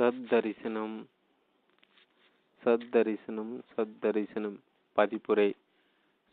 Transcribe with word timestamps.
சத்தரிசனம். 0.00 1.04
சத்தரிசனம் 2.64 3.60
சத்தரிசனம். 3.76 4.56
பதிப்புரை. 4.96 5.52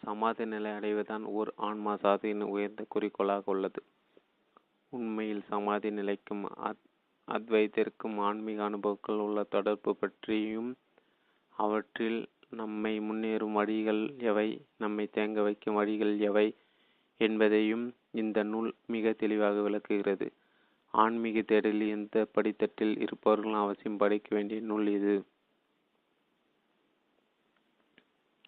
சமாதி 0.04 0.46
நிலை 0.46 0.72
அடைவதுதான் 0.72 1.22
ஓர் 1.22 1.54
ஆன்மா 1.56 1.96
சாதியின் 1.96 2.42
உயர்ந்த 2.42 2.86
குறிக்கோளாக 2.88 3.52
உள்ளது. 3.52 3.84
உண்மையில் 4.90 5.44
சமாதி 5.48 5.92
நிலைக்கும் 5.92 6.56
அத் 6.56 6.84
அத்வைத்திற்கும் 7.28 8.18
ஆன்மீக 8.18 8.64
அனுபவங்கள் 8.64 9.16
உள்ள 9.16 9.44
தொடர்பு 9.44 9.96
பற்றியும் 9.96 10.76
அவற்றில் 11.50 12.28
நம்மை 12.50 13.00
முன்னேறும் 13.00 13.52
வழிகள் 13.52 14.14
எவை 14.18 14.62
நம்மை 14.78 15.10
தேங்க 15.16 15.44
வைக்கும் 15.44 15.76
வழிகள் 15.76 16.20
எவை 16.20 16.56
என்பதையும் 17.18 17.94
இந்த 18.12 18.44
நூல் 18.44 18.76
மிக 18.86 19.12
தெளிவாக 19.12 19.62
விளக்குகிறது. 19.62 20.32
ஆன்மீக 20.92 21.40
தேடலில் 21.40 21.90
எந்த 21.90 22.28
படித்தட்டில் 22.32 23.00
இருப்பவர்களும் 23.00 23.62
அவசியம் 23.62 23.98
படிக்க 23.98 24.36
வேண்டிய 24.36 24.62
நூல் 24.62 24.88
இது 24.88 25.24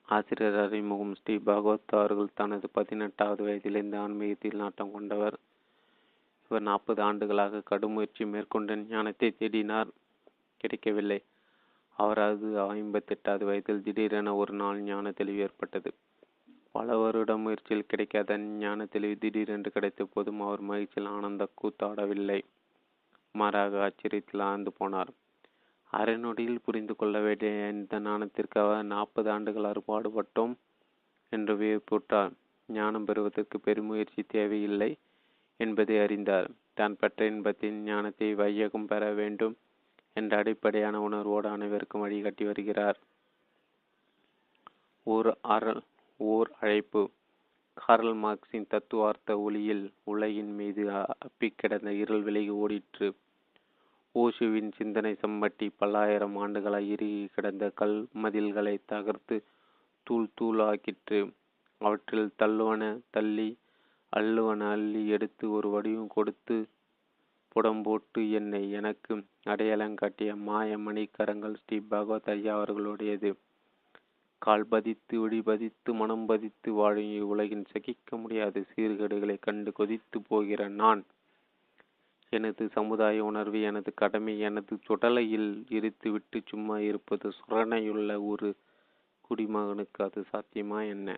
ஆசிரியர் 0.05 0.55
அறிமுகம் 0.55 1.15
ஸ்ரீ 1.15 1.35
பாகவத் 1.35 1.87
அவர்கள் 1.87 2.33
தனது 2.33 2.69
பதினெட்டாவது 2.69 3.43
வயதிலிருந்து 3.43 3.97
ஆன்மீகத்தில் 3.97 4.55
நாட்டம் 4.55 4.91
கொண்டவர். 4.91 5.39
இவர் 6.43 6.61
நாற்பது 6.61 7.01
ஆண்டுகளாக 7.01 7.61
கடும் 7.61 7.91
முயற்சி 7.91 8.25
மேற்கொண்ட 8.25 8.75
ஞானத்தை 8.75 9.35
தேடினார். 9.39 9.87
கிடைக்கவில்லை. 10.57 11.23
அவரது 11.97 12.73
ஐம்பத்தி 12.73 13.07
எட்டாவது 13.07 13.45
வயதில் 13.45 13.83
திடீரென 13.83 14.35
ஒரு 14.35 14.53
நாள் 14.53 14.79
ஞான 14.79 15.11
தெளிவு 15.11 15.37
ஏற்பட்டது. 15.37 15.93
பல 16.75 16.95
வருட 16.97 17.31
முயற்சியில் 17.37 17.87
கிடைக்காத 17.87 18.37
ஞான 18.61 18.85
தெளிவு 18.85 19.15
திடீரென்று 19.17 19.69
கிடைத்த 19.71 20.03
போதும் 20.05 20.41
அவர் 20.41 20.61
மகிழ்ச்சியில் 20.61 21.09
ஆனந்த 21.09 21.43
கூத்தாடவில்லை. 21.61 22.39
மாறாக 23.35 23.79
ஆச்சரியத்தில் 23.85 24.43
ஆழ்ந்து 24.49 24.71
போனார். 24.79 25.11
அரைநொடியில் 25.93 26.63
புரிந்து 26.65 26.93
கொள்ள 26.95 27.19
வேண்டிய 27.19 27.51
இந்த 27.75 27.99
ஞானத்திற்காக 27.99 28.81
நாற்பது 28.83 29.29
ஆண்டுகள் 29.31 29.69
அறுபாடுபட்டோம் 29.71 30.53
என்று 31.31 31.53
வியப்புற்றார். 31.57 32.33
ஞானம் 32.69 33.05
பெறுவதற்கு 33.05 33.59
பெருமுயற்சி 33.59 34.21
தேவையில்லை 34.27 34.91
என்பதை 35.59 35.95
அறிந்தார். 35.99 36.49
தான் 36.73 36.97
பெற்ற 36.97 37.25
இன்பத்தின் 37.25 37.79
ஞானத்தை 37.83 38.27
வையகம் 38.33 38.85
பெற 38.85 39.03
வேண்டும் 39.11 39.55
என்ற 40.15 40.37
அடிப்படையான 40.37 40.99
உணர்வோடு 41.01 41.47
அனைவருக்கும் 41.49 42.03
வழிகாட்டி 42.05 42.43
வருகிறார். 42.45 42.99
ஒரு 45.07 45.31
அறல் 45.55 45.81
ஓர் 46.19 46.49
அழைப்பு. 46.59 47.01
கார்ல் 47.73 48.13
மார்க்சின் 48.13 48.65
தத்துவார்த்த 48.67 49.39
ஒளியில் 49.39 49.83
உலகின் 50.03 50.51
மீது 50.55 50.83
அப்பிக்கிடந்த 50.89 51.87
இருள் 51.87 52.21
விலகி 52.21 52.53
ஓடிற்று. 52.63 53.07
ஓஷுவின் 54.15 54.71
சிந்தனை 54.71 55.11
சம்பட்டி 55.21 55.67
பல்லாயிரம் 55.77 56.35
ஆண்டுகளாய் 56.37 56.89
இறுகி 56.89 57.29
கிடந்த 57.35 57.69
கல் 57.69 58.07
மதில்களை 58.23 58.75
தகர்த்து 58.85 59.37
தூள் 60.03 60.27
தூளாக்கிற்று. 60.41 61.19
அவற்றில் 61.81 62.29
தள்ளுவன 62.41 62.83
தள்ளி 63.11 63.49
அள்ளுவன 64.13 64.71
அள்ளி 64.71 65.07
எடுத்து 65.07 65.51
ஒரு 65.51 65.69
வடிவம் 65.69 66.13
கொடுத்து 66.15 66.57
புடம்போட்டு 67.53 68.21
என்னை 68.31 68.71
எனக்கு 68.71 69.13
அடையாளம் 69.43 69.95
காட்டிய 69.95 70.35
மாய 70.47 70.77
மணிக்கரங்கள் 70.77 71.55
ஸ்ரீ 71.55 71.79
பகவத் 71.79 72.29
ஐயா 72.29 72.53
அவர்களுடையது. 72.61 73.31
கால் 74.41 74.65
பதித்து 74.67 75.15
விழி 75.19 75.39
பதித்து 75.41 75.93
மனம் 75.93 76.25
பதித்து 76.25 76.69
வாழும் 76.73 77.11
இவ்வுலகின் 77.13 77.65
சகிக்க 77.65 78.17
முடியாத 78.17 78.63
சீர்கேடுகளை 78.71 79.35
கண்டு 79.39 79.71
கொதித்து 79.71 80.21
போகிற 80.21 80.67
நான். 80.67 81.01
எனது 82.33 82.63
சமுதாய 82.69 83.23
உணர்வு 83.23 83.61
எனது 83.61 83.91
கடமை 83.93 84.39
எனது 84.39 84.73
சுடலையில் 84.87 85.49
இருத்துவிட்டு 85.69 86.39
சும்மா 86.45 86.79
இருப்பது 86.79 87.29
சுரணையுள்ள 87.31 88.21
ஒரு 88.23 88.49
குடிமகனுக்கு 89.21 90.03
அது 90.03 90.21
சாத்தியமா 90.31 90.79
என்ன? 90.89 91.09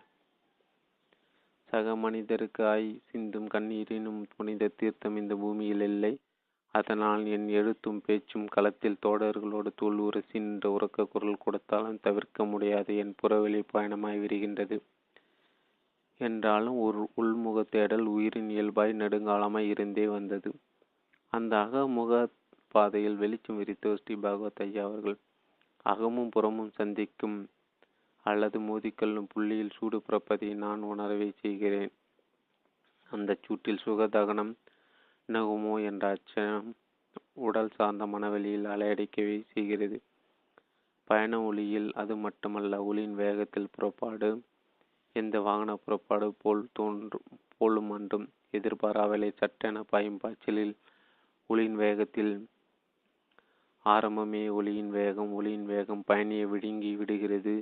சக 1.70 1.96
மனிதருக்கு 1.96 2.64
ஆய் 2.66 2.90
சிந்தும் 3.12 3.48
கண்ணீரினும் 3.48 4.22
புனித 4.36 4.72
தீர்த்தம் 4.76 5.16
இந்த 5.16 5.36
பூமியில் 5.36 5.82
இல்லை. 5.82 6.14
அதனால் 6.74 7.26
என் 7.26 7.48
எழுத்தும் 7.48 8.02
பேச்சும் 8.06 8.48
களத்தில் 8.48 9.02
தோடர்களோடு 9.06 9.70
தூள் 9.76 9.98
உரசி 9.98 10.40
நின்ற 10.40 10.70
உறக்க 10.70 11.04
குரல் 11.04 11.38
கொடுத்தாலும் 11.38 12.00
தவிர்க்க 12.02 12.46
முடியாது. 12.46 12.98
என் 12.98 13.16
புறவெளி 13.22 13.62
பயணமாய் 13.74 14.22
விரிகின்றது. 14.22 14.78
என்றாலும் 16.22 16.78
ஒரு 16.78 17.10
உள்முக 17.18 17.70
தேடல் 17.70 18.06
உயிரின் 18.06 18.50
இயல்பாய் 18.50 18.94
நெடுங்காலமாய் 18.94 19.68
இருந்தே 19.68 20.08
வந்தது. 20.08 20.52
அந்த 21.34 21.58
அகமுக 21.58 22.28
பாதையில் 22.68 23.16
வெளிச்சம் 23.16 23.58
விரித்த 23.58 23.96
ஸ்ரீ 23.96 24.16
பாகவத் 24.16 24.62
ஐயா 24.62 24.84
அவர்கள் 24.84 25.18
அகமும் 25.86 26.30
புறமும் 26.30 26.72
சந்திக்கும் 26.72 27.38
அல்லது 28.26 28.60
மோதிக்கொள்ளும் 28.60 29.30
புள்ளியில் 29.34 29.76
சூடு 29.76 30.02
பிறப்பதை 30.10 30.54
நான் 30.56 30.82
உணரவே 30.82 31.32
செய்கிறேன். 31.40 31.92
அந்த 33.12 33.38
சூட்டில் 33.46 33.84
சுகதகனம் 33.86 34.54
நகுமோ 35.34 35.74
என்ற 35.84 36.04
அச்சம் 36.10 36.68
உடல் 37.40 37.72
சார்ந்த 37.76 38.06
மனவெளியில் 38.06 38.66
அலையடிக்கவே 38.66 39.38
செய்கிறது. 39.54 39.98
பயண 41.10 41.42
ஒளியில் 41.42 41.90
அது 41.94 42.16
மட்டுமல்ல 42.16 42.84
ஒளியின் 42.84 43.16
வேகத்தில் 43.16 43.72
புறப்பாடு 43.72 44.30
எந்த 45.16 45.40
வாகன 45.40 45.72
புறப்பாடு 45.76 46.28
போல் 46.38 46.62
தோன்றும் 46.74 47.28
போலும் 47.58 47.92
அன்றும் 47.92 48.28
எதிர்பாராவலை 48.52 49.30
சட்டென 49.36 49.84
பாயும் 49.84 50.18
பாய்ச்சலில் 50.18 50.74
ஒளியின் 51.50 51.76
வேகத்தில் 51.76 52.34
ஆரம்பமே 53.86 54.44
ஒளியின் 54.52 54.90
வேகம் 54.90 55.32
ஒளியின் 55.34 55.66
வேகம் 55.66 56.04
பயணியை 56.08 56.46
விழுங்கி 56.46 56.92
விடுகிறது 56.96 57.56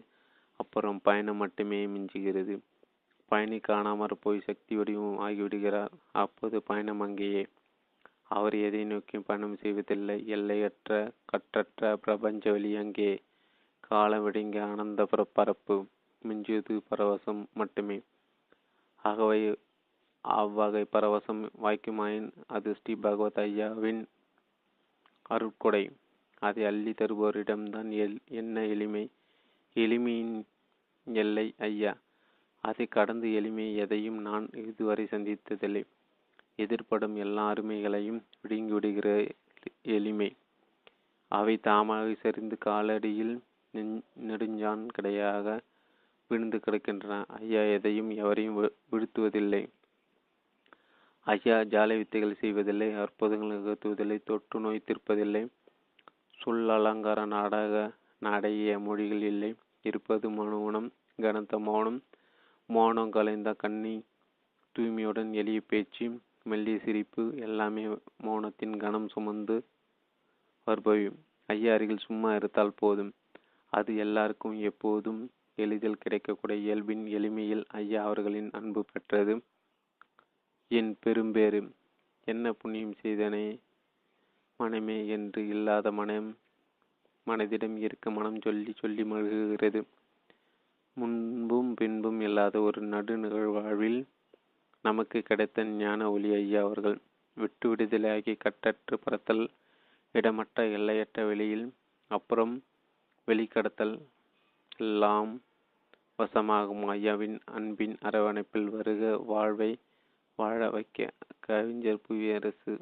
அப்புறம் 0.59 1.00
பயணம் 1.03 1.38
மட்டுமே 1.38 1.79
மிஞ்சுகிறது. 1.85 2.56
பயணி 3.31 3.59
காணாமற் 3.68 4.22
போய் 4.22 4.40
சக்தி 4.40 4.74
வடிவம் 4.75 5.19
ஆகிவிடுகிறார். 5.19 5.94
அப்போது 6.13 6.58
பயணம் 6.62 7.00
அங்கேயே 7.00 7.44
அவர் 8.29 8.56
எதை 8.56 8.84
நோக்கி 8.84 9.19
பயணம் 9.19 9.56
செய்வதில்லை. 9.56 10.28
எல்லையற்ற 10.28 11.12
கற்றற்ற 11.25 11.94
பிரபஞ்ச 11.94 12.51
வழி 12.51 12.75
அங்கே. 12.75 13.22
காலம் 13.79 14.31
விடுங்க 14.31 14.62
ஆனந்த 14.62 15.07
பரப்பு 15.34 15.85
மிஞ்சுவது 16.28 16.81
பரவசம் 16.91 17.45
மட்டுமே. 17.53 18.01
ஆகவே 19.03 19.56
அவ்வகை 20.22 20.85
பரவசம் 20.91 21.50
வாய்க்குமாயின் 21.63 22.31
அது 22.47 22.75
ஸ்ரீ 22.75 22.95
பகவத் 22.95 23.38
ஐயாவின் 23.38 24.06
அருட்கொடை. 25.29 25.84
அதை 26.40 26.66
அள்ளி 26.66 26.91
தருபவரிடம்தான் 26.91 27.90
எல் 28.03 28.17
என்ன 28.29 28.66
எளிமை? 28.66 29.09
எளிமையின் 29.75 30.44
எல்லை 31.06 31.53
ஐயா. 31.57 31.97
அதை 32.63 32.85
கடந்து 32.85 33.34
எளிமை 33.34 33.75
எதையும் 33.75 34.22
நான் 34.22 34.50
இதுவரை 34.53 35.07
சந்தித்ததில்லை. 35.11 35.84
எதிர்ப்படும் 36.64 37.16
எல்லா 37.24 37.44
அருமைகளையும் 37.52 38.22
விடுங்கிவிடுகிற 38.42 39.08
எளிமை. 39.96 40.30
அவை 41.31 41.56
தாமாக 41.68 42.14
சரிந்து 42.24 42.58
காலடியில் 42.66 43.36
நெடுஞ்சான் 44.28 44.84
கடையாக 44.96 45.47
விழுந்து 46.30 46.58
கிடக்கின்றன. 46.58 47.16
ஐயா 47.40 47.62
எதையும் 47.75 48.09
எவரையும் 48.22 48.58
விழுத்துவதில்லை. 48.92 49.64
ஐயா 51.28 51.58
ஜாலை 51.74 51.96
வித்தைகள் 51.97 52.40
செய்வதில்லை 52.42 52.90
அற்புதங்கள் 53.03 53.53
நிகழ்த்துவதில்லை 53.56 54.18
தொற்று 54.24 54.59
நோய் 54.59 54.88
தீர்ப்பதில்லை. 54.88 55.44
சொல் 56.40 56.70
அலங்கார 56.70 57.20
நாடக 57.36 57.76
நாடைய 58.26 58.80
மொழிகள் 58.88 59.26
இல்லை. 59.31 59.52
இருப்பது 59.81 60.30
மௌனம் 60.30 60.90
கனத்த 61.22 61.59
மௌனம் 61.59 62.00
மௌனம் 62.70 63.12
கலைந்த 63.12 63.50
கண்ணி 63.53 63.96
தூய்மையுடன் 64.76 65.31
எளிய 65.41 65.59
பேச்சு 65.68 66.06
மெல்லிய 66.50 66.78
சிரிப்பு 66.86 67.24
எல்லாமே 67.46 67.84
மௌனத்தின் 68.24 68.76
கனம் 68.78 69.08
சுமந்து 69.08 69.56
வருபவை 70.68 71.03
ஐயா 71.50 71.73
அருகில் 71.73 72.06
சும்மா 72.08 72.29
இருத்தால் 72.35 72.78
போதும். 72.82 73.12
அது 73.73 73.91
எல்லாருக்கும் 73.96 74.56
எப்போதும் 74.62 75.22
எளிதில் 75.56 76.02
கிடைக்கக்கூடிய 76.03 76.58
இயல்பின் 76.66 77.06
எளிமையில் 77.18 77.64
ஐயா 77.79 78.02
அவர்களின் 78.03 78.50
அன்பு 78.52 78.82
பெற்றது. 78.91 79.34
என் 80.72 80.91
பெரும்பேறு 81.00 81.59
என்ன 82.28 82.52
புண்ணியம் 82.52 82.96
செய்தனே 83.02 83.46
மனமே 84.59 84.97
என்று 85.08 85.41
இல்லாத 85.47 85.91
மனம் 85.91 86.29
மனதிடம் 87.28 87.78
இருக்க 87.78 88.12
மனம் 88.12 88.40
சொல்லி 88.41 88.72
சொல்லி 88.73 89.03
மழுகுகிறது 89.03 89.82
முன்பும் 90.97 91.72
பின்பும் 91.73 92.20
இல்லாத 92.22 92.56
ஒரு 92.62 92.79
நடு 92.94 93.16
நிகழ்வாழ்வில் 93.18 94.00
நமக்கு 94.85 95.22
கிடைத்த 95.22 95.64
ஞான 95.64 96.11
ஒளி 96.11 96.29
ஐயா 96.34 96.61
அவர்கள் 96.61 96.97
விட்டு 97.37 97.76
விடுதலையாகி 97.76 98.34
கட்டற்று 98.43 98.96
பறத்தல் 99.03 99.43
இடமற்ற 100.16 100.66
எல்லையற்ற 100.67 101.26
வெளியில் 101.26 101.67
அப்புறம் 102.11 102.53
வெளிக்கடத்தல் 103.28 103.96
எல்லாம் 104.78 105.31
வசமாகும். 106.20 106.84
ஐயாவின் 106.96 107.40
அன்பின் 107.52 107.97
அரவணைப்பில் 108.02 108.70
வருக 108.70 109.17
வாழ்வை 109.31 109.72
வாழ 110.40 110.70
வைக்க 110.70 111.11
கவிஞர் 111.40 112.03
புவியரசு 112.08 112.73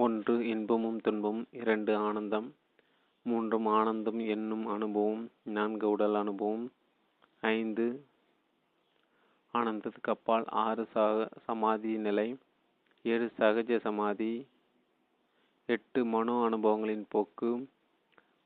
ஒன்று 0.00 0.34
இன்பமும் 0.44 0.98
துன்பமும் 0.98 1.46
இரண்டு 1.52 1.92
ஆனந்தம் 2.00 2.48
மூன்றும் 3.26 3.66
ஆனந்தம் 3.70 4.20
என்னும் 4.26 4.64
அனுபவம் 4.66 5.22
நான்கு 5.48 5.86
உடல் 5.90 6.16
அனுபவம் 6.16 6.64
ஐந்து 7.42 7.86
ஆனந்தத்துக்கு 9.54 10.10
அப்பால் 10.10 10.46
ஆறு 10.60 10.84
சக 10.92 11.26
சமாதி 11.46 11.92
நிலை 11.98 12.28
ஏழு 13.04 13.28
சகஜ 13.38 13.78
சமாதி 13.78 14.32
எட்டு 15.68 16.02
மனோ 16.06 16.36
அனுபவங்களின் 16.44 17.04
போக்கு 17.08 17.50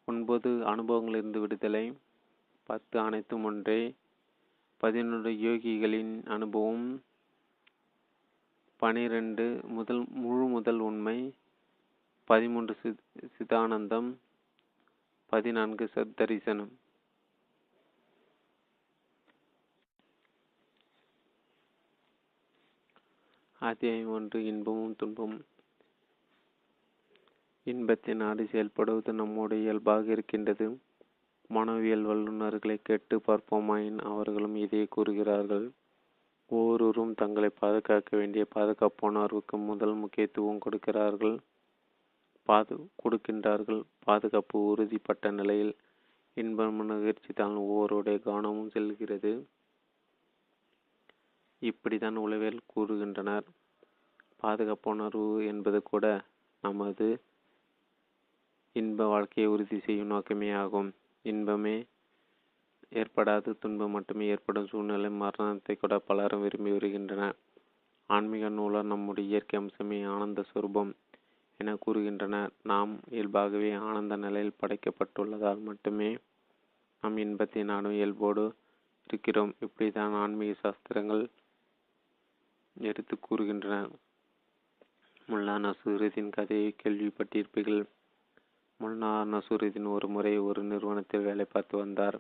ஒன்பது 0.09 0.53
அனுபவங்களிலிருந்து 0.67 1.43
விடுதலை 1.43 1.87
பத்து 2.69 2.99
அனைத்தும் 2.99 3.45
ஒன்றே 3.45 3.81
பதினொன்று 4.81 5.33
யோகிகளின் 5.43 6.15
அனுபவம் 6.29 6.87
பனிரெண்டு 8.83 9.45
முதல் 9.71 10.05
முழு 10.17 10.47
முதல் 10.49 10.81
உண்மை 10.81 11.19
பதிமூன்று 12.27 12.75
சித் 12.75 13.01
சிதானந்தம் 13.39 14.15
பதினான்கு 15.27 15.91
சத்தரிசனம். 15.95 16.71
அத்தியாயம் 23.59 24.09
ஒன்று 24.09 24.45
இன்பமும் 24.45 24.97
துன்பமும். 24.97 25.45
இன்பத்தை 27.63 28.15
நாடி 28.15 28.43
செயல்படுவது 28.43 29.13
நம்முடைய 29.13 29.63
இயல்பாக 29.63 30.11
இருக்கின்றது. 30.11 30.81
மனவியல் 31.49 32.03
வல்லுநர்களை 32.03 32.79
கேட்டு 32.83 33.23
பார்ப்போமாயின் 33.27 33.99
அவர்களும் 33.99 34.57
இதை 34.57 34.87
கூறுகிறார்கள். 34.91 35.71
ஒவ்வொருவரும் 36.47 37.15
தங்களை 37.15 37.49
பாதுகாக்க 37.49 38.17
வேண்டிய 38.17 38.47
பாதுகாப்புணர்வுக்கு 38.55 39.65
முதல் 39.65 39.95
முக்கியத்துவம் 39.95 40.59
கொடுக்கிறார்கள். 40.59 41.41
பாது 42.49 42.91
கொடுக்கின்றார்கள். 43.03 43.83
பாதுகாப்பு 44.05 44.59
உறுதிப்பட்ட 44.65 45.31
நிலையில் 45.31 45.75
இன்பம் 46.37 46.81
நிகழ்ச்சி 46.85 47.33
தான் 47.33 47.55
ஒவ்வொருடைய 47.57 48.19
கவனமும் 48.23 48.71
செல்கிறது. 48.71 49.33
இப்படித்தான் 51.63 52.17
உளவியல் 52.17 52.67
கூறுகின்றனர். 52.73 53.47
பாதுகாப்புணர்வு 54.43 55.47
என்பது 55.47 55.83
கூட 55.83 56.07
நமது 56.61 57.09
இன்ப 58.73 59.05
வாழ்க்கையை 59.05 59.53
உறுதி 59.53 59.79
செய்யும் 59.79 60.07
நோக்கமே 60.07 60.53
ஆகும். 60.53 60.91
இன்பமே 61.23 61.77
ஏற்படாது 62.93 63.51
துன்பம் 63.59 63.91
மட்டுமே 63.91 64.27
ஏற்படும் 64.27 64.67
சூழ்நிலை 64.67 65.11
மரணத்தை 65.11 65.77
கூட 65.77 65.99
பலரும் 65.99 66.43
விரும்பி 66.43 66.71
வருகின்றனர். 66.71 67.37
ஆன்மீக 68.11 68.49
நூலர் 68.49 68.85
நம்முடைய 68.85 69.29
இயற்கை 69.29 69.57
அம்சமே 69.61 69.99
ஆனந்த 70.07 70.45
சுரூபம். 70.55 70.93
என 71.57 71.77
கூறுகின்றனர் 71.87 72.53
நாம் 72.63 72.93
இயல்பாகவே 73.11 73.73
ஆனந்த 73.73 74.17
நிலையில் 74.17 74.59
படைக்கப்பட்டுள்ளதால் 74.61 75.63
மட்டுமே 75.63 76.11
நாம் 77.03 77.17
இன்பத்தை 77.17 77.63
நாடும் 77.63 77.93
இயல்போடு 77.93 78.45
இருக்கிறோம். 79.09 79.55
இப்படித்தான் 79.61 80.13
ஆன்மீக 80.13 80.53
சாஸ்திரங்கள் 80.61 81.25
எடுத்து 82.77 83.17
கூறுகின்றன. 83.19 83.91
முல்லா 85.29 85.55
நசூரத்தின் 85.59 86.31
கதையை 86.31 86.75
கேள்விப்பட்டிருப்பீர்கள். 86.83 87.83
முல்லா 88.81 89.13
நசூரத்தின் 89.25 89.89
ஒரு 89.89 90.09
முறை 90.09 90.39
ஒரு 90.39 90.63
நிறுவனத்தில் 90.63 91.23
வேலை 91.23 91.45
பார்த்து 91.45 91.79
வந்தார். 91.79 92.19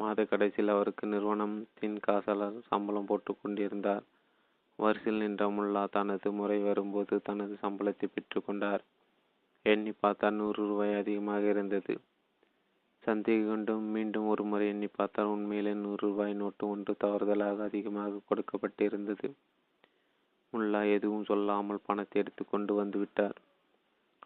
மாத 0.00 0.24
கடைசியில் 0.24 0.68
அவருக்கு 0.68 1.06
நிறுவனத்தின் 1.06 1.98
காசாளர் 2.06 2.58
சம்பளம் 2.66 3.04
போட்டு 3.04 3.36
கொண்டிருந்தார். 3.42 4.04
வரிசையில் 4.78 5.22
நின்ற 5.22 5.44
முல்லா 5.48 5.82
தனது 5.90 6.28
முறை 6.32 6.58
வரும்போது 6.62 7.14
தனது 7.22 7.54
சம்பளத்தை 7.62 8.06
பெற்றுக்கொண்டார் 8.08 8.82
எண்ணி 9.66 9.92
பார்த்தால் 9.92 10.34
நூறு 10.34 10.66
ரூபாய் 10.66 10.94
அதிகமாக 10.94 11.42
இருந்தது. 11.48 11.94
சந்தேகம் 13.04 13.48
கொண்டும் 13.48 13.86
மீண்டும் 13.86 14.26
ஒரு 14.26 14.44
முறை 14.44 14.66
எண்ணி 14.68 14.86
பார்த்தால் 14.86 15.26
உண்மையிலே 15.26 15.72
நூறு 15.74 16.00
ரூபாய் 16.06 16.32
நோட்டு 16.32 16.64
ஒன்று 16.68 16.92
தவறுதலாக 17.04 17.62
அதிகமாக 17.62 18.22
கொடுக்கப்பட்டிருந்தது. 18.28 19.28
முல்லா 20.52 20.80
எதுவும் 20.92 21.24
சொல்லாமல் 21.24 21.84
பணத்தை 21.86 22.22
எடுத்துக் 22.22 22.50
கொண்டு 22.50 22.74
வந்துவிட்டார் 22.82 23.36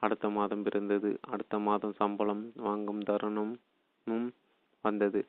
அடுத்த 0.01 0.29
மாதம் 0.29 0.63
பிறந்தது. 0.63 1.11
அடுத்த 1.31 1.59
மாதம் 1.59 1.93
சம்பளம் 1.93 2.53
வாங்கும் 2.57 3.03
தருணமும் 3.03 4.29
வந்தது. 4.85 5.23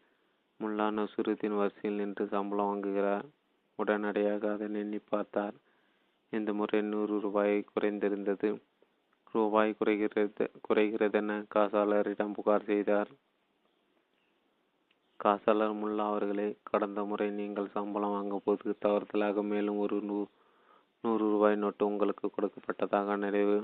முல்லா 0.59 0.87
நசுருத்தின் 0.91 1.57
வரிசையில் 1.57 1.99
நின்று 2.01 2.25
சம்பளம் 2.27 2.69
வாங்குகிறார். 2.71 3.27
உடனடியாக 3.81 4.51
அதை 4.53 4.67
எண்ணி 4.81 4.99
பார்த்தார். 5.11 5.55
இந்த 6.33 6.49
முறை 6.59 6.79
நூறு 6.91 7.15
ரூபாய் 7.25 7.55
குறைந்திருந்தது. 7.71 8.49
ரூபாய் 9.35 9.71
குறைகிறது 9.79 10.45
குறைகிறதென 10.67 11.31
காசாளரிடம் 11.55 12.35
புகார் 12.37 12.69
செய்தார். 12.71 13.11
காசாளர் 15.19 15.73
முல்லா 15.81 16.03
அவர்களே 16.11 16.47
கடந்த 16.69 16.99
முறை 17.03 17.27
நீங்கள் 17.39 17.73
சம்பளம் 17.77 18.13
வாங்கும் 18.15 18.45
போது 18.45 18.75
தவறுதலாக 18.85 19.43
மேலும் 19.51 19.79
ஒரு 19.85 19.97
நூ 20.09 20.19
நூறு 21.03 21.25
ரூபாய் 21.33 21.61
நோட்டு 21.63 21.83
உங்களுக்கு 21.91 22.25
கொடுக்கப்பட்டதாக 22.35 23.15
நிறைவு 23.23 23.57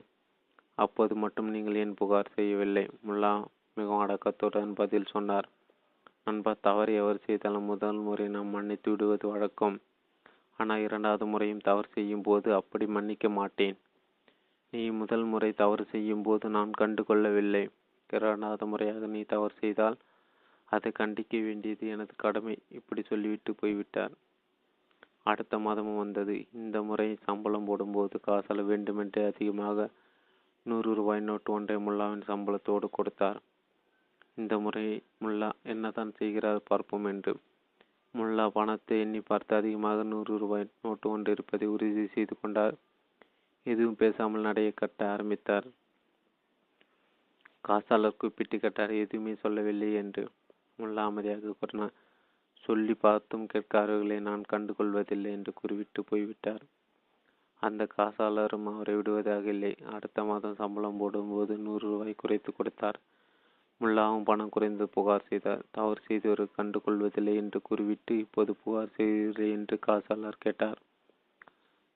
அப்போது 0.77 1.13
மட்டும் 1.23 1.49
நீங்கள் 1.55 1.77
ஏன் 1.81 1.97
புகார் 1.99 2.35
செய்யவில்லை? 2.37 2.83
முல்லா 3.07 3.31
மிகவும் 3.77 4.03
அடக்கத்துடன் 4.03 4.71
பதில் 4.79 5.11
சொன்னார். 5.13 5.47
நண்பா 6.27 6.51
தவறு 6.67 6.93
எவர் 7.01 7.25
செய்தாலும் 7.25 7.69
முதல் 7.71 7.99
முறை 8.07 8.25
நாம் 8.27 8.53
மன்னித்து 8.55 8.89
விடுவது 8.91 9.25
வழக்கம். 9.33 9.77
ஆனால் 10.59 10.83
இரண்டாவது 10.87 11.25
முறையும் 11.31 11.65
தவறு 11.67 11.89
செய்யும் 11.95 12.25
போது 12.27 12.49
அப்படி 12.59 12.85
மன்னிக்க 12.95 13.29
மாட்டேன். 13.39 13.77
நீ 14.73 14.83
முதல் 14.99 15.25
முறை 15.31 15.49
தவறு 15.61 15.83
செய்யும் 15.93 16.23
போது 16.27 16.45
நான் 16.49 16.71
கண்டு 16.81 17.01
கொள்ளவில்லை 17.09 17.63
இரண்டாவது 18.09 18.65
முறையாக 18.71 19.07
நீ 19.15 19.21
தவறு 19.33 19.55
செய்தால் 19.61 19.97
அதை 20.71 20.89
கண்டிக்க 20.99 21.39
வேண்டியது 21.47 21.85
எனது 21.95 22.13
கடமை 22.23 22.55
இப்படி 22.77 23.01
சொல்லிவிட்டு 23.09 23.51
போய்விட்டார். 23.53 24.13
அடுத்த 25.31 25.57
மாதமும் 25.65 26.01
வந்தது. 26.03 26.35
இந்த 26.61 26.77
முறை 26.89 27.07
சம்பளம் 27.27 27.67
போடும்போது 27.69 28.15
காசால 28.27 28.63
வேண்டுமென்றே 28.71 29.23
அதிகமாக 29.31 29.87
நூறு 30.65 30.91
ரூபாய் 30.99 31.27
நோட்டு 31.29 31.49
ஒன்றை 31.55 31.77
முல்லாவின் 31.87 32.27
சம்பளத்தோடு 32.29 32.87
கொடுத்தார். 32.97 33.39
இந்த 34.41 34.53
முறை 34.65 34.85
முல்லா 35.23 35.49
என்னதான் 35.73 36.11
செய்கிறார் 36.19 36.67
பார்ப்போம் 36.69 37.07
என்று. 37.13 37.33
முல்லா 38.17 38.43
பணத்தை 38.47 38.95
எண்ணி 39.03 39.19
பார்த்து 39.19 39.53
அதிகமாக 39.55 40.03
நூறு 40.03 40.33
ரூபாய் 40.37 40.65
நோட்டு 40.81 41.07
ஒன்று 41.09 41.31
இருப்பதை 41.31 41.67
உறுதி 41.67 42.05
செய்து 42.07 42.33
கொண்டார். 42.35 42.75
எதுவும் 43.65 43.97
பேசாமல் 44.01 44.45
நடைய 44.47 44.69
கட்ட 44.73 44.99
ஆரம்பித்தார். 45.09 45.67
காசாளர் 47.61 48.19
கூப்பிட்டு 48.21 48.57
கேட்டார் 48.59 48.93
எதுவுமே 49.03 49.33
சொல்லவில்லை 49.35 49.89
என்று. 49.93 50.23
முல்லா 50.79 51.03
அமைதியாக 51.05 51.53
கூறினார் 51.59 51.95
சொல்லி 52.63 52.95
பார்த்தும் 53.05 53.45
கேட்காரர்களை 53.53 54.17
நான் 54.19 54.43
கண்டுகொள்வதில்லை 54.53 55.31
என்று 55.37 55.51
குறிவிட்டு 55.61 56.01
போய்விட்டார். 56.09 56.63
அந்த 57.61 57.83
காசாளரும் 57.97 58.69
அவரை 58.71 58.95
விடுவதாக 58.95 59.45
இல்லை. 59.55 59.73
அடுத்த 59.95 60.23
மாதம் 60.23 60.59
சம்பளம் 60.61 60.99
போடும்போது 61.01 61.53
நூறு 61.57 61.83
ரூபாய் 61.87 62.21
குறைத்து 62.23 62.51
கொடுத்தார். 62.53 62.99
முல்லாவும் 63.81 64.23
பணம் 64.23 64.49
குறைந்து 64.49 64.85
புகார் 64.87 65.25
செய்தார் 65.25 65.63
தவறு 65.71 66.01
செய்தவர் 66.01 66.43
கண்டு 66.51 66.77
கொள்வதில்லை 66.79 67.33
என்று 67.35 67.59
கூறிவிட்டு 67.61 68.13
இப்போது 68.17 68.51
புகார் 68.63 68.93
செய்கிறீர்கள் 68.97 69.51
என்று 69.51 69.75
காசாளர் 69.87 70.37
கேட்டார். 70.37 70.79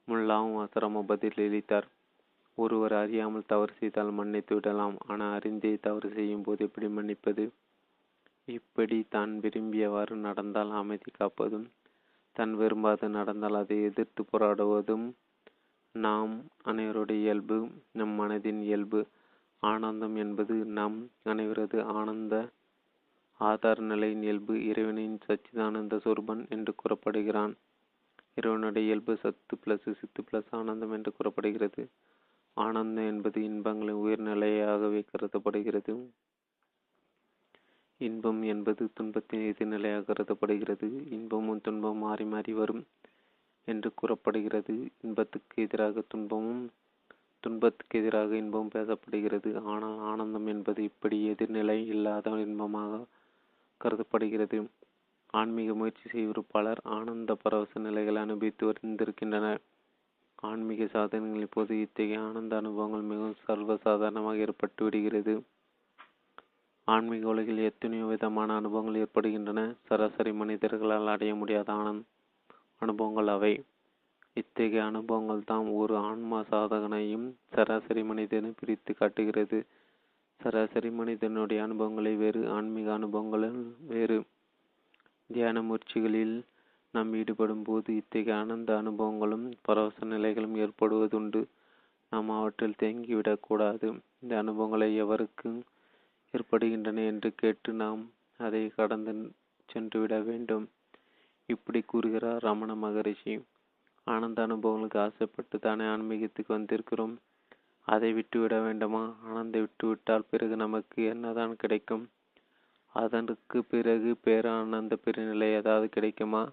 முல்லாவும் 0.07 0.57
அசரம 0.59 1.03
பதிலளித்தார் 1.07 1.87
ஒருவர் 2.57 2.93
அறியாமல் 2.93 3.45
தவறு 3.45 3.73
செய்தால் 3.73 4.11
மன்னித்து 4.11 4.55
விடலாம். 4.55 4.97
ஆனால் 5.07 5.35
அறிந்தே 5.37 5.73
தவறு 5.79 6.09
செய்யும் 6.09 6.43
போது 6.43 6.65
எப்படி 6.65 6.87
மன்னிப்பது? 6.87 7.45
இப்படி 8.47 8.97
தான் 9.09 9.33
விரும்பியவாறு 9.39 10.15
நடந்தால் 10.17 10.71
அமைதி 10.71 11.11
காப்பதும் 11.11 11.67
தன் 12.35 12.53
விரும்பாது 12.55 13.09
நடந்தால் 13.09 13.55
அதை 13.55 13.77
எதிர்த்து 13.83 14.23
போராடுவதும் 14.23 15.07
நாம் 15.95 16.33
அனைவருடைய 16.63 17.21
இயல்பு 17.21 17.57
நம் 17.91 18.13
மனதின் 18.19 18.61
இயல்பு 18.61 18.99
ஆனந்தம் 19.63 20.15
என்பது 20.15 20.53
நம் 20.53 20.99
அனைவரது 21.23 21.83
ஆனந்த 21.83 22.35
ஆதார 23.39 23.81
நிலையின் 23.81 24.23
இயல்பு. 24.23 24.53
இறைவனின் 24.63 25.17
சச்சிதானந்த 25.25 25.97
சொருபன் 26.05 26.49
என்று 26.49 26.75
கூறப்படுகிறான். 26.75 27.53
இறைவனுடைய 28.35 28.87
இயல்பு 28.87 29.17
சத்து 29.17 29.57
பிளஸ் 29.57 29.87
சித்து 29.91 30.23
பிளஸ் 30.23 30.49
ஆனந்தம் 30.49 30.91
என்று 30.91 31.11
கூறப்படுகிறது. 31.13 31.83
ஆனந்தம் 32.57 33.07
என்பது 33.07 33.39
இன்பங்களின் 33.41 34.01
உயர்நிலையாகவே 34.05 35.01
கருதப்படுகிறது. 35.11 35.93
இன்பம் 38.01 38.41
என்பது 38.43 38.83
துன்பத்தின் 38.93 39.45
எதிர்நிலையாக 39.51 40.05
கருதப்படுகிறது. 40.05 40.89
இன்பமும் 41.09 41.61
துன்பமும் 41.61 42.03
மாறி 42.07 42.25
மாறி 42.25 42.53
வரும் 42.53 42.83
என்று 43.67 43.93
கூறப்படுகிறது. 43.93 44.75
இன்பத்துக்கு 45.01 45.63
எதிராக 45.63 46.03
துன்பமும் 46.07 46.63
துன்பத்துக்கு 47.39 47.99
எதிராக 47.99 48.35
இன்பம் 48.35 48.73
பேசப்படுகிறது. 48.75 49.49
ஆனால் 49.63 49.97
ஆனந்தம் 50.11 50.47
என்பது 50.47 50.83
இப்படி 50.83 51.17
எதிர்நிலை 51.29 51.77
இல்லாத 51.85 52.29
இன்பமாக 52.45 53.01
கருதப்படுகிறது. 53.81 54.59
ஆன்மீக 55.31 55.73
முயற்சி 55.73 56.05
செய்வோர் 56.09 56.41
பலர் 56.51 56.81
ஆனந்த 56.97 57.31
பரவச 57.35 57.79
நிலைகளை 57.79 58.21
அனுபவித்து 58.21 58.65
வந்திருக்கின்றனர் 58.71 59.61
ஆன்மீக 60.41 60.83
சாதனைகளின் 60.85 61.55
போது 61.55 61.73
இத்தகைய 61.81 62.19
ஆனந்த 62.21 62.53
அனுபவங்கள் 62.57 63.09
மிகவும் 63.11 63.39
சர்வசாதாரணமாக 63.47 64.43
ஏற்பட்டு 64.45 64.83
விடுகிறது. 64.83 65.33
ஆன்மீக 66.87 67.27
உலகில் 67.27 67.67
எத்தனையோ 67.69 68.05
விதமான 68.05 68.55
அனுபவங்கள் 68.55 69.01
ஏற்படுகின்றன. 69.01 69.61
சராசரி 69.87 70.31
மனிதர்களால் 70.31 71.07
அடைய 71.07 71.35
முடியாத 71.35 71.69
ஆனந்த் 71.73 72.07
அனுபவங்கள் 72.77 73.27
அவை. 73.27 73.53
இத்தகைய 74.33 74.85
அனுபவங்கள் 74.85 75.41
தான் 75.43 75.67
ஒரு 75.67 75.97
ஆன்மா 75.97 76.39
சாதகனையும் 76.51 77.27
சராசரி 77.55 78.03
மனிதனை 78.03 78.51
பிரித்து 78.59 78.91
காட்டுகிறது. 78.93 79.59
சராசரி 80.39 80.89
மனிதனுடைய 80.89 81.63
அனுபவங்களை 81.63 82.15
வேறு 82.15 82.41
ஆன்மீக 82.49 82.97
அனுபவங்களும் 82.97 83.59
வேறு. 83.87 84.19
தியான 85.27 85.61
முயற்சிகளில் 85.61 86.35
நாம் 86.93 87.13
ஈடுபடும் 87.13 87.63
போது 87.63 87.95
இத்தகைய 87.95 88.37
ஆனந்த 88.37 88.71
அனுபவங்களும் 88.81 89.45
பரவச 89.61 90.05
நிலைகளும் 90.05 90.55
ஏற்படுவதுண்டு. 90.55 91.41
நாம் 92.11 92.29
அவற்றில் 92.29 92.79
தேங்கிவிடக்கூடாது 92.79 93.87
இந்த 94.21 94.37
அனுபவங்களை 94.37 95.01
எவருக்கு 95.03 95.49
ஏற்படுகின்றன 96.33 97.03
என்று 97.03 97.29
கேட்டு 97.35 97.71
நாம் 97.73 98.01
அதை 98.37 98.63
கடந்து 98.75 99.13
சென்றுவிட 99.69 100.15
வேண்டும். 100.19 100.65
இப்படி 101.45 101.81
கூறுகிறார் 101.81 102.43
ரமண 102.43 102.75
மகரிஷி. 102.75 103.35
ஆனந்த 104.09 104.41
அனுபவங்களுக்கு 104.41 104.99
ஆசைப்பட்டு 104.99 105.59
தானே 105.59 105.85
ஆன்மீகத்துக்கு 105.85 106.49
வந்திருக்கிறோம்? 106.49 107.15
அதை 107.87 108.13
விட்டுவிட 108.13 108.59
வேண்டுமா? 108.59 109.15
ஆனந்தை 109.23 109.61
விட்டுவிட்டால் 109.61 110.25
பிறகு 110.29 110.55
நமக்கு 110.55 111.03
என்னதான் 111.03 111.55
கிடைக்கும்? 111.55 112.05
அதற்கு 112.93 113.63
பிறகு 113.63 114.19
பேரானந்த 114.25 114.95
பெருநிலை 115.05 115.47
ஏதாவது 115.53 115.89
கிடைக்குமா? 115.89 116.51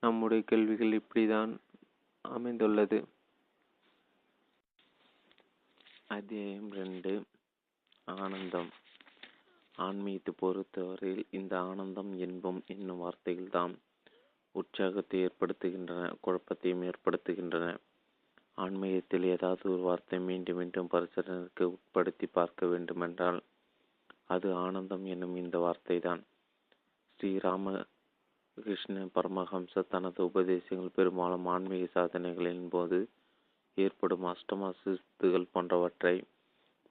நம்முடைய 0.00 0.42
கேள்விகள் 0.46 1.00
இப்படிதான் 1.00 1.52
அமைந்துள்ளது. 2.22 3.04
அத்தியாயம் 6.08 6.70
ரெண்டு. 6.70 7.22
ஆனந்தம். 8.04 8.70
ஆன்மீகத்தை 9.76 10.34
பொறுத்தவரையில் 10.36 11.26
இந்த 11.30 11.60
ஆனந்தம் 11.60 12.12
இன்பம் 12.18 12.62
என்னும் 12.66 12.98
வார்த்தைகள் 12.98 13.50
தான் 13.50 13.74
உற்சாகத்தை 14.54 15.18
ஏற்படுத்துகின்றன 15.26 16.04
குழப்பத்தையும் 16.24 16.84
ஏற்படுத்துகின்றன. 16.90 17.66
ஆன்மீகத்தில் 18.54 19.26
ஏதாவது 19.34 19.62
ஒரு 19.72 19.82
வார்த்தை 19.82 20.18
மீண்டும் 20.28 20.58
மீண்டும் 20.60 20.90
பரிசீலனைக்கு 20.94 21.64
உட்படுத்தி 21.74 22.26
பார்க்க 22.32 22.66
வேண்டுமென்றால் 22.66 23.38
அது 24.26 24.48
ஆனந்தம் 24.64 25.04
என்னும் 25.04 25.36
இந்த 25.36 25.58
வார்த்தை 25.58 25.96
தான் 25.98 26.22
ஸ்ரீராம 27.20 27.72
கிருஷ்ண 28.58 29.04
பரமஹம்ச 29.16 29.82
தனது 29.88 30.20
உபதேசங்கள் 30.28 30.96
பெரும்பாலும் 30.96 31.46
ஆன்மீக 31.46 31.84
சாதனைகளின் 31.94 32.68
போது 32.68 32.98
ஏற்படும் 33.76 34.26
அஷ்டமசித்துகள் 34.32 35.52
போன்றவற்றை 35.52 36.14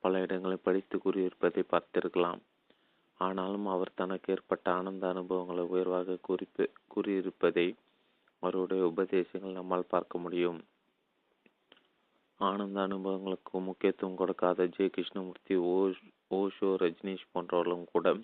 பல 0.04 0.22
இடங்களில் 0.25 0.66
படித்து 0.68 0.98
கூறியிருப்பதை 0.98 1.63
பார்த்திருக்கலாம். 1.74 2.42
ஆனாலும் 3.20 3.68
அவர் 3.68 3.92
தனக்கு 3.96 4.34
ஏற்பட்ட 4.34 4.74
ஆனந்த 4.74 5.10
அனுபவங்களை 5.10 5.64
உயர்வாக 5.64 6.18
குறிப்பு 6.22 6.70
கூறியிருப்பதை 6.96 7.76
அவருடைய 8.40 8.92
உபதேசங்கள் 8.96 9.52
நம்மால் 9.52 9.90
பார்க்க 9.90 10.18
முடியும். 10.18 10.60
ஆனந்த 12.40 12.82
அனுபவங்களுக்கு 12.82 13.60
முக்கியத்துவம் 13.60 14.16
கொடுக்காத 14.16 14.66
ஜெய 14.66 14.90
கிருஷ்ணமூர்த்தி 14.90 15.56
ஓ 15.56 15.88
ஓஷோ 16.36 16.70
ரஜினிஷ் 16.76 17.30
போன்றவர்களும் 17.32 17.86
கூட 17.92 18.18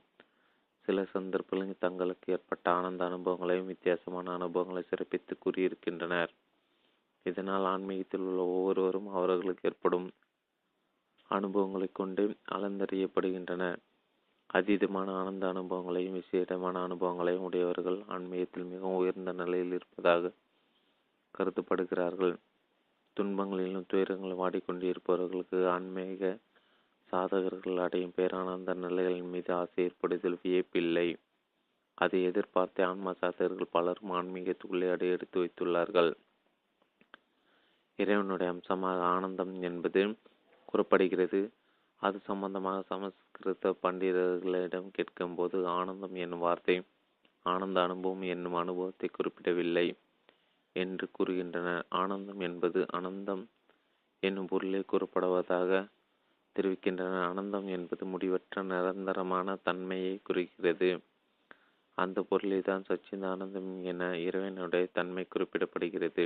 சில 0.85 1.05
சந்தர்ப்பங்களில் 1.05 1.77
தங்களுக்கு 1.79 2.33
ஏற்பட்ட 2.33 2.71
ஆனந்த 2.71 3.05
அனுபவங்களையும் 3.05 3.65
வித்தியாசமான 3.65 4.33
அனுபவங்களை 4.33 4.83
சிறப்பித்து 4.89 5.37
கூறியிருக்கின்றனர். 5.45 6.31
இதனால் 7.23 7.63
ஆன்மீகத்தில் 7.63 8.21
உள்ள 8.21 8.41
ஒவ்வொருவரும் 8.41 9.07
அவர்களுக்கு 9.07 9.69
ஏற்படும் 9.69 10.11
அனுபவங்களைக் 11.27 11.95
கொண்டு 11.95 12.23
அலந்தறியப்படுகின்றனர். 12.51 13.77
அதீதமான 14.57 15.07
ஆனந்த 15.11 15.47
அனுபவங்களையும் 15.47 16.17
விசேடமான 16.19 16.81
அனுபவங்களையும் 16.83 17.43
உடையவர்கள் 17.43 18.03
ஆன்மீகத்தில் 18.07 18.63
மிகவும் 18.63 18.95
உயர்ந்த 18.95 19.31
நிலையில் 19.31 19.71
இருப்பதாக 19.71 20.31
கருதப்படுகிறார்கள். 21.35 22.35
துன்பங்களிலும் 23.17 23.87
துயரங்களும் 23.87 24.41
வாடிக்கொண்டிருப்பவர்களுக்கு 24.41 25.67
ஆன்மீக 25.67 26.37
சாதகர்கள் 27.11 27.77
அடையும் 27.77 28.15
பேரானந்த 28.15 28.73
நிலைகளின் 28.75 29.29
மீது 29.29 29.53
ஆசை 29.53 29.83
ஏற்படுதல் 29.83 30.39
வியப்பில்லை. 30.43 31.07
அதை 31.93 32.23
எதிர்பார்த்து 32.23 32.85
ஆன்ம 32.85 33.13
சாதகர்கள் 33.21 33.73
பலரும் 33.75 34.11
ஆன்மீகத்துக்குள்ளே 34.11 34.87
அடை 34.91 35.09
எடுத்து 35.09 35.37
வைத்துள்ளார்கள். 35.43 36.11
இறைவனுடைய 37.99 38.53
அம்சமாக 38.53 39.03
ஆனந்தம் 39.05 39.61
என்பது 39.61 40.01
கூறப்படுகிறது. 40.65 41.41
அது 42.01 42.17
சம்பந்தமாக 42.19 42.81
கிறிஸ்தவ 43.35 43.75
பண்டிதர்களிடம் 43.83 44.89
கேட்கும்போது 44.91 45.57
ஆனந்தம் 45.67 46.15
என்னும் 46.15 46.39
வார்த்தை 46.39 46.75
ஆனந்த 47.45 47.77
அனுபவம் 47.81 48.21
என்னும் 48.21 48.53
அனுபவத்தை 48.53 49.07
குறிப்பிடவில்லை 49.09 49.87
என்று 50.75 51.05
கூறுகின்றனர். 51.17 51.83
ஆனந்தம் 51.93 52.39
என்பது 52.39 52.79
அனந்தம் 52.93 53.43
என்னும் 54.23 54.47
பொருளை 54.47 54.81
கூறப்படுவதாக 54.83 55.71
தெரிவிக்கின்றனர் 56.55 57.25
ஆனந்தம் 57.29 57.67
என்பது 57.67 58.03
முடிவற்ற 58.05 58.63
நிரந்தரமான 58.63 59.55
தன்மையை 59.63 60.15
குறிக்கிறது. 60.23 60.89
அந்த 61.97 62.21
பொருளை 62.21 62.59
தான் 62.61 62.87
சச்சிதானந்தம் 62.89 63.69
என 63.83 64.09
இறைவனுடைய 64.17 64.85
தன்மை 64.91 65.25
குறிப்பிடப்படுகிறது. 65.27 66.25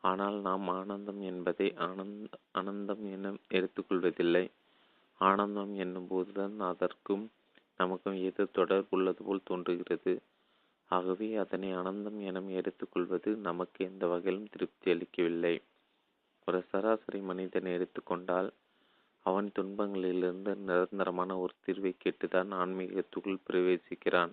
ஆனால் 0.00 0.36
நாம் 0.40 0.68
ஆனந்தம் 0.68 1.20
என்பதை 1.22 1.68
ஆனந்த் 1.78 2.36
அனந்தம் 2.58 3.04
என 3.12 3.32
எடுத்துக்கொள்வதில்லை. 3.48 4.44
ஆனந்தம் 5.20 5.74
என்னும் 5.74 6.06
போதுதான் 6.06 6.60
அதற்கும் 6.60 7.30
நமக்கும் 7.76 8.14
ஏதோ 8.14 8.44
தொடர்பு 8.44 8.88
உள்ளது 8.90 9.24
போல் 9.24 9.40
தோன்றுகிறது. 9.44 10.12
ஆகவே 10.90 11.34
அதனை 11.34 11.72
ஆனந்தம் 11.72 12.20
என 12.20 12.40
எடுத்துக்கொள்வது 12.50 13.36
நமக்கு 13.36 13.84
எந்த 13.84 14.06
வகையிலும் 14.06 14.50
திருப்தி 14.50 14.90
அளிக்கவில்லை. 14.90 15.62
ஒரு 16.44 16.64
சராசரி 16.70 17.20
மனிதனை 17.20 17.72
எடுத்துக்கொண்டால் 17.72 18.52
அவன் 19.20 19.52
துன்பங்களிலிருந்து 19.58 20.56
நிரந்தரமான 20.56 21.38
ஒரு 21.38 21.54
தீர்வை 21.66 21.92
கேட்டுதான் 22.04 22.50
ஆன்மீகத்துக்குள் 22.54 23.44
பிரவேசிக்கிறான். 23.46 24.32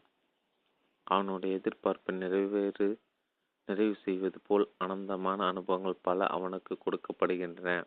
அவனுடைய 1.03 1.59
எதிர்பார்ப்பை 1.59 2.11
நிறைவேறு 2.13 2.87
நிறைவு 3.67 3.95
செய்வது 3.95 4.39
போல் 4.47 4.69
ஆனந்தமான 4.77 5.45
அனுபவங்கள் 5.47 5.95
பல 6.01 6.25
அவனுக்கு 6.27 6.77
கொடுக்கப்படுகின்றன. 6.77 7.83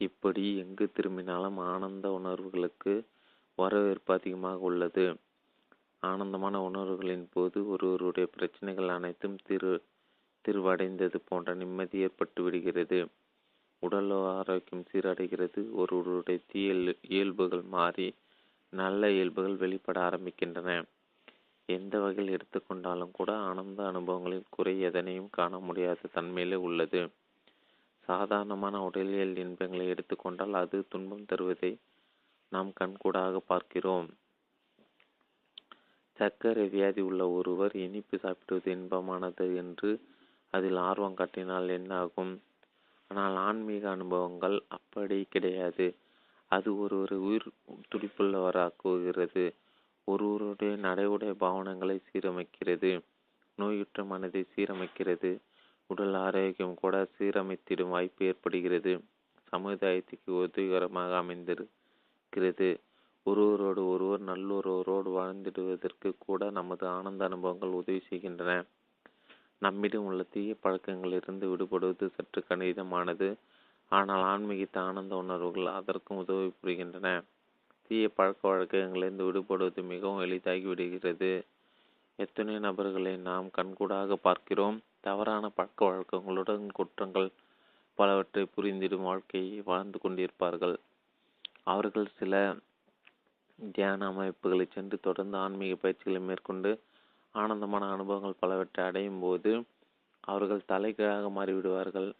இப்படி 0.00 0.58
எங்கு 0.58 0.90
திரும்பினாலும் 0.92 1.58
ஆனந்த 1.58 2.12
உணர்வுகளுக்கு 2.12 3.06
வரவேற்பு 3.58 4.14
அதிகமாக 4.14 4.58
உள்ளது. 4.58 5.16
ஆனந்தமான 6.02 6.62
உணர்வுகளின் 6.62 7.28
போது 7.32 7.68
ஒருவருடைய 7.68 8.28
பிரச்சனைகள் 8.32 8.88
அனைத்தும் 8.88 9.36
திரு 9.44 9.84
திருவடைந்தது 10.44 11.18
போன்ற 11.24 11.54
நிம்மதி 11.54 11.98
ஏற்பட்டு 11.98 12.42
விடுகிறது. 12.42 13.08
உடல் 13.82 14.10
ஆரோக்கியம் 14.10 14.86
சீரடைகிறது. 14.92 15.70
ஒருவருடைய 15.70 16.40
தீய 16.46 16.94
இயல்புகள் 17.08 17.62
மாறி 17.62 18.14
நல்ல 18.72 19.10
இயல்புகள் 19.10 19.56
வெளிப்பட 19.56 20.00
ஆரம்பிக்கின்றன. 20.00 20.84
எந்த 21.68 21.98
வகையில் 21.98 22.34
எடுத்துக்கொண்டாலும் 22.34 23.10
கூட 23.12 23.36
ஆனந்த 23.36 23.82
அனுபவங்களில் 23.84 24.50
குறை 24.50 24.80
எதனையும் 24.80 25.30
காண 25.30 25.58
முடியாத 25.58 26.08
தன்மையிலே 26.14 26.54
உள்ளது. 26.54 27.02
சாதாரணமான 28.04 28.82
உடலியல் 28.82 29.36
இன்பங்களை 29.36 29.88
எடுத்துக்கொண்டால் 29.88 30.54
அது 30.54 30.84
துன்பம் 30.88 31.28
தருவதை 31.32 31.78
நாம் 32.48 32.72
கண்கூடாக 32.72 33.38
பார்க்கிறோம். 33.38 34.08
சர்க்கரை 36.16 36.68
வியாதி 36.68 37.00
உள்ள 37.00 37.30
ஒருவர் 37.30 37.74
இனிப்பு 37.76 38.18
சாப்பிடுவது 38.18 38.68
இன்பமானது 38.74 39.56
என்று 39.56 39.90
அதில் 40.50 40.76
ஆர்வம் 40.76 41.14
காட்டினால் 41.14 41.68
என்ன 41.68 41.94
ஆகும்? 41.96 42.42
ஆனால் 43.08 43.36
ஆன்மீக 43.36 43.90
அனுபவங்கள் 43.90 44.62
அப்படி 44.68 45.26
கிடையாது. 45.28 45.86
அது 46.48 46.78
ஒருவரை 46.78 47.18
உயிர் 47.18 47.48
துடிப்புள்ளவராக்குகிறது. 47.90 49.44
ஒருவருடைய 50.04 50.72
நடைவுடைய 50.76 51.32
பாவனங்களை 51.40 51.96
சீரமைக்கிறது. 52.08 53.02
நோயுற்ற 53.58 54.04
மனதை 54.04 54.46
சீரமைக்கிறது. 54.56 55.38
உடல் 55.86 56.14
ஆரோக்கியம் 56.14 56.74
கூட 56.74 57.08
சீரமைத்திடும் 57.18 57.88
வாய்ப்பு 57.88 58.26
ஏற்படுகிறது. 58.26 59.00
சமுதாயத்துக்கு 59.52 60.30
உதவிகரமாக 60.30 61.16
அமைந்திருக்கிறது. 61.16 62.80
ஒருவரோடு 63.22 63.88
ஒருவர் 63.88 64.22
நல்லுறவோடு 64.22 65.10
வாழ்ந்திடுவதற்கு 65.18 66.12
கூட 66.18 66.50
நமது 66.50 66.88
ஆனந்த 66.88 67.24
அனுபவங்கள் 67.24 67.68
உதவி 67.68 68.00
செய்கின்றன. 68.08 68.64
நம்மிடம் 69.58 70.04
உள்ள 70.04 70.22
தீய 70.22 70.56
பழக்கங்களிலிருந்து 70.62 71.46
விடுபடுவது 71.50 72.06
சற்று 72.06 72.44
கணிதமானது 72.48 73.34
ஆனால் 73.88 74.22
ஆன்மீகத்த 74.22 74.78
ஆனந்த 74.78 75.16
உணர்வுகள் 75.16 75.66
அதற்கும் 75.66 76.16
உதவி 76.16 76.52
புரிகின்றன. 76.62 77.22
தீய 77.82 78.08
பழக்க 78.08 78.48
வழக்கங்களிலிருந்து 78.48 79.24
விடுபடுவது 79.28 79.82
மிகவும் 79.82 80.20
எளிதாகி 80.20 80.66
விடுகிறது. 80.66 81.44
எத்தனை 82.16 82.58
நபர்களை 82.58 83.16
நாம் 83.16 83.50
கண்கூடாக 83.50 84.16
பார்க்கிறோம். 84.16 84.82
தவறான 85.04 85.44
பழக்க 85.48 85.80
வழக்கங்களுடன் 85.84 86.66
குற்றங்கள் 86.70 87.28
பலவற்றை 87.98 88.42
புரிந்திடும் 88.56 89.06
வாழ்க்கையை 89.08 89.60
வாழ்ந்து 89.60 89.98
கொண்டிருப்பார்கள். 90.02 90.76
அவர்கள் 91.62 92.08
சில 92.18 92.34
தியான 93.72 94.06
அமைப்புகளை 94.06 94.66
சென்று 94.70 94.96
தொடர்ந்து 95.00 95.36
ஆன்மீக 95.38 95.74
பயிற்சிகளை 95.74 96.20
மேற்கொண்டு 96.20 96.70
ஆனந்தமான 97.34 97.84
அனுபவங்கள் 97.90 98.40
பலவற்றை 98.40 98.84
அடையும் 98.84 99.20
போது 99.20 99.52
அவர்கள் 100.24 100.66
தலைகீழாக 100.66 101.28
மாறிவிடுவார்கள். 101.28 102.10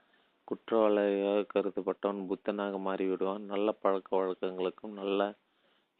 குற்றவாளியாக 0.49 1.47
கருதப்பட்டவன் 1.55 2.23
புத்தனாக 2.27 2.79
மாறிவிடுவான். 2.79 3.45
நல்ல 3.45 3.73
பழக்க 3.73 4.11
வழக்கங்களுக்கும் 4.17 4.95
நல்ல 4.95 5.21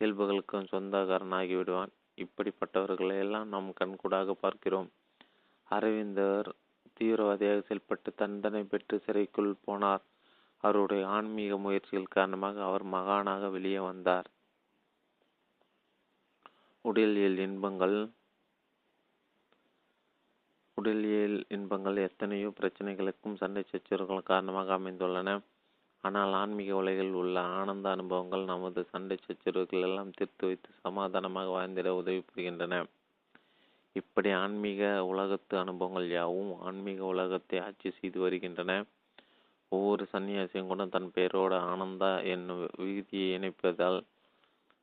இயல்புகளுக்கும் 0.01 0.71
சொந்தக்காரனாகி 0.73 1.57
விடுவான் 1.57 1.93
இப்படிப்பட்டவர்களை 2.19 3.17
எல்லாம் 3.19 3.49
நாம் 3.49 3.69
கண்கூடாக 3.73 4.35
பார்க்கிறோம். 4.41 4.89
அரவிந்தர் 5.69 6.51
தீவிரவாதியாக 6.97 7.61
செயல்பட்டு 7.69 8.11
தண்டனை 8.15 8.63
பெற்று 8.65 8.97
சிறைக்குள் 9.07 9.53
போனார். 9.67 10.05
அவருடைய 10.65 11.03
ஆன்மீக 11.09 11.53
முயற்சிகள் 11.59 12.15
காரணமாக 12.17 12.57
அவர் 12.65 12.85
மகானாக 12.95 13.51
வெளியே 13.51 13.81
வந்தார். 13.91 14.29
உடலியல் 16.85 17.39
இன்பங்கள் 17.47 17.97
உடலியல் 20.79 21.39
இன்பங்கள் 21.49 21.99
எத்தனையோ 22.07 22.49
பிரச்சனைகளுக்கும் 22.61 23.35
சண்டை 23.35 23.63
சச்சரவுகள் 23.65 24.31
காரணமாக 24.31 24.73
அமைந்துள்ளன. 24.79 25.31
ஆனால் 26.05 26.33
ஆன்மீக 26.33 26.71
உலகில் 26.75 27.13
உள்ள 27.13 27.37
ஆனந்த 27.59 27.87
அனுபவங்கள் 27.91 28.45
நமது 28.45 28.81
சண்டை 28.85 29.17
சச்சரவுகள் 29.27 29.85
எல்லாம் 29.89 30.11
தீர்த்து 30.11 30.47
வைத்து 30.47 30.71
சமாதானமாக 30.81 31.53
வாழ்ந்திட 31.57 31.91
உதவி 32.01 32.23
புரிகின்றன 32.31 32.81
இப்படி 33.97 34.31
ஆன்மீக 34.33 34.83
உலகத்து 35.05 35.55
அனுபவங்கள் 35.59 36.09
யாவும் 36.11 36.53
ஆன்மீக 36.61 37.01
உலகத்தை 37.05 37.59
ஆட்சி 37.59 37.89
செய்து 37.91 38.19
வருகின்றன. 38.21 38.73
ஒவ்வொரு 39.73 40.05
சன்னியாசியும் 40.13 40.67
கூட 40.67 40.85
தன் 40.87 41.13
பெயரோட 41.15 41.53
ஆனந்தா 41.73 42.11
என்னும் 42.25 42.63
விகுதியை 42.81 43.29
இணைப்பதால் 43.37 43.99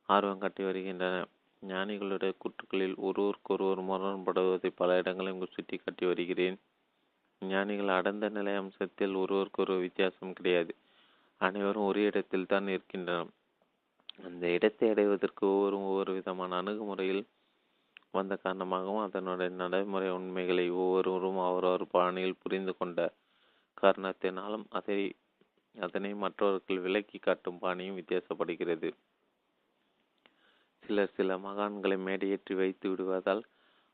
ஆர்வம் 0.08 0.38
காட்டி 0.38 0.62
வருகின்றன. 0.64 1.16
ஞானிகளுடைய 1.62 2.32
கூற்றுக்களில் 2.38 2.96
ஒருவருக்கொருவர் 2.98 3.82
முரண்படுவதை 3.88 4.70
பல 4.74 4.96
இடங்களில் 4.96 5.54
சுட்டி 5.54 5.76
காட்டி 5.76 6.06
வருகிறேன். 6.06 6.56
ஞானிகள் 7.42 7.88
அடர்ந்த 7.88 8.28
நிலை 8.28 8.54
அம்சத்தில் 8.54 9.14
ஒருவருக்கொரு 9.14 9.74
வித்தியாசம் 9.78 10.32
கிடையாது. 10.32 10.72
அனைவரும் 11.40 11.84
ஒரே 11.84 12.02
இடத்தில் 12.02 12.46
தான் 12.46 12.66
இருக்கின்றனர். 12.68 13.30
அந்த 14.24 14.44
இடத்தை 14.48 14.88
அடைவதற்கு 14.90 15.46
ஒவ்வொரு 15.46 15.76
ஒவ்வொரு 15.82 16.12
விதமான 16.12 16.56
அணுகுமுறையில் 16.62 17.22
வந்த 18.14 18.34
காரணமாகவும் 18.36 19.04
அதனுடைய 19.06 19.50
நடைமுறை 19.54 20.08
உண்மைகளை 20.10 20.64
ஒவ்வொருவரும் 20.76 21.40
அவரவர் 21.40 21.84
பாணியில் 21.86 22.40
புரிந்து 22.40 22.72
கொண்ட 22.76 23.00
காரணத்தினாலும் 23.82 24.64
அதை 24.70 24.98
அதனை 25.74 26.10
மற்றவர்கள் 26.14 26.80
விலக்கி 26.80 27.18
காட்டும் 27.18 27.58
பாணியும் 27.58 27.98
வித்தியாசப்படுகிறது. 27.98 28.88
சிலர் 30.82 31.14
சில 31.16 31.36
மகான்களை 31.38 31.96
மேடையேற்றி 32.06 32.54
வைத்து 32.54 32.86
விடுவதால் 32.88 33.42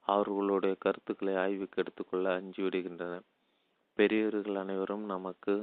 அவர்களுடைய 0.06 0.74
கருத்துக்களை 0.76 1.34
ஆய்வுக்கு 1.36 1.80
எடுத்துக்கொள்ள 1.82 2.26
அஞ்சு 2.34 2.60
விடுகின்றனர். 2.62 3.26
பெரியவர்கள் 3.98 4.56
அனைவரும் 4.56 5.04
நமக்கு 5.04 5.54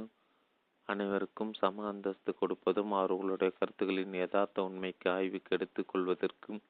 அனைவருக்கும் 0.88 1.52
சம 1.52 1.84
அந்தஸ்து 1.86 2.30
கொடுப்பதும் 2.40 2.92
அவர்களுடைய 2.92 3.50
கருத்துக்களின் 3.58 4.16
யதார்த்த 4.18 4.64
உண்மைக்கு 4.64 5.06
ஆய்வுக்கு 5.10 5.52
எடுத்துக்கொள்வதற்கும் 5.56 5.90
கொள்வதற்கும் 5.92 6.60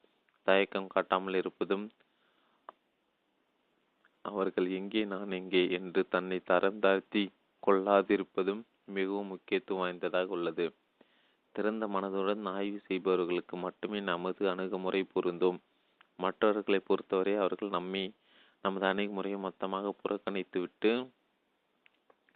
தயக்கம் 0.45 0.87
காட்டாமல் 0.87 1.37
இருப்பதும் 1.41 1.85
அவர்கள் 4.25 4.67
எங்கே 4.69 5.01
நான் 5.05 5.31
எங்கே 5.31 5.63
என்று 5.69 6.01
தன்னை 6.07 6.37
தரம் 6.43 6.79
தாழ்த்தி 6.79 7.23
கொள்ளாதிருப்பதும் 7.63 8.61
மிகவும் 8.87 9.31
முக்கியத்துவம் 9.33 9.81
வாய்ந்ததாக 9.81 10.35
உள்ளது. 10.37 10.65
திறந்த 11.55 11.85
மனதுடன் 11.87 12.43
ஆய்வு 12.49 12.79
செய்பவர்களுக்கு 12.87 13.55
மட்டுமே 13.57 13.99
நமது 14.11 14.43
அணுகுமுறை 14.49 15.01
பொருந்தும். 15.13 15.59
மற்றவர்களை 16.19 16.79
பொறுத்தவரை 16.79 17.33
அவர்கள் 17.35 17.75
நம்மை 17.77 18.03
நமது 18.63 18.85
அணுகுமுறையை 18.85 19.39
மொத்தமாக 19.39 19.93
புறக்கணித்துவிட்டு 20.01 20.91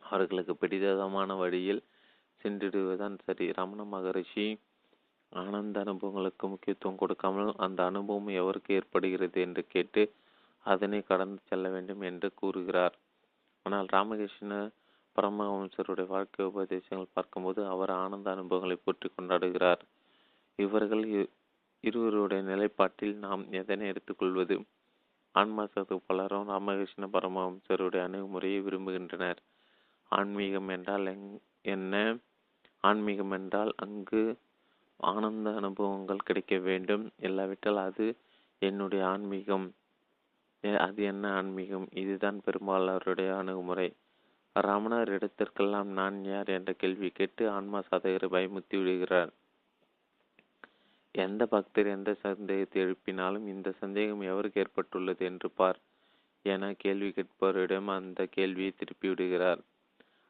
அவர்களுக்கு 0.04 0.54
பிடித்தமான 0.56 1.36
வழியில் 1.36 1.82
சென்றிடுவதுதான் 2.42 3.18
சரி. 3.26 3.46
ரமண 3.52 3.84
மகரிஷி 3.94 4.48
ஆனந்த 5.32 5.78
அனுபவங்களுக்கு 5.84 6.46
முக்கியத்துவம் 6.48 7.00
கொடுக்காமல் 7.02 7.52
அந்த 7.58 7.80
அனுபவம் 7.86 8.30
எவருக்கு 8.42 8.72
ஏற்படுகிறது 8.78 9.40
என்று 9.42 9.62
கேட்டு 9.68 10.04
அதனை 10.66 11.00
கடந்து 11.02 11.40
செல்ல 11.46 11.66
வேண்டும் 11.70 12.02
என்று 12.02 12.28
கூறுகிறார். 12.34 12.96
ஆனால் 13.66 13.88
ராமகிருஷ்ண 13.88 14.54
பரமஹம்சருடைய 15.16 16.08
வாழ்க்கை 16.08 16.44
உபதேசங்கள் 16.46 17.14
பார்க்கும்போது 17.14 17.62
அவர் 17.68 17.92
ஆனந்த 18.04 18.28
அனுபவங்களை 18.32 18.78
போற்றி 18.78 19.08
கொண்டாடுகிறார். 19.10 19.82
இவர்கள் 20.60 21.04
இருவருடைய 21.84 22.42
நிலைப்பாட்டில் 22.44 23.16
நாம் 23.18 23.44
எதனை 23.52 23.86
எடுத்துக்கொள்வது 23.88 24.56
ஆன்மா 25.36 25.64
சத்து 25.66 25.96
பலரும் 26.08 26.50
ராமகிருஷ்ண 26.52 27.06
பரமஹம்சருடைய 27.16 28.02
அணுகுமுறையை 28.08 28.60
விரும்புகின்றனர். 28.66 29.40
ஆன்மீகம் 30.12 30.70
என்றால் 30.76 31.08
என்ன? 31.74 31.94
ஆன்மீகம் 32.84 33.34
என்றால் 33.38 33.72
அங்கு 33.86 34.24
ஆனந்த 35.00 35.56
அனுபவங்கள் 35.56 36.26
கிடைக்க 36.26 36.58
வேண்டும். 36.58 37.12
இல்லாவிட்டால் 37.20 37.78
அது 37.78 38.06
என்னுடைய 38.62 39.08
ஆன்மீகம். 39.08 39.68
அது 40.78 41.04
என்ன 41.04 41.34
ஆன்மீகம்? 41.34 41.88
இதுதான் 41.94 42.42
பெரும்பாலோருடைய 42.46 43.30
அணுகுமுறை. 43.38 43.90
ரமணர் 44.56 45.10
இடத்திற்கெல்லாம் 45.10 45.88
நான் 45.88 46.24
யார் 46.24 46.50
என்ற 46.50 46.74
கேள்வி 46.74 47.10
கேட்டு 47.10 47.50
ஆன்மா 47.50 47.80
சாதகரை 47.80 48.28
பயமுத்தி 48.36 48.78
விடுகிறார். 48.78 49.32
எந்த 51.16 51.46
பக்தர் 51.46 51.88
எந்த 51.88 52.14
சந்தேகத்தை 52.14 52.82
எழுப்பினாலும் 52.82 53.46
இந்த 53.48 53.72
சந்தேகம் 53.72 54.22
எவருக்கு 54.22 54.58
ஏற்பட்டுள்ளது 54.58 55.26
என்று 55.26 55.50
பார் 55.52 55.80
என 56.46 56.74
கேள்வி 56.78 57.10
கேட்பவரிடம் 57.10 57.90
அந்த 57.90 58.26
கேள்வியை 58.26 58.72
திருப்பி 58.72 59.08
விடுகிறார். 59.08 59.62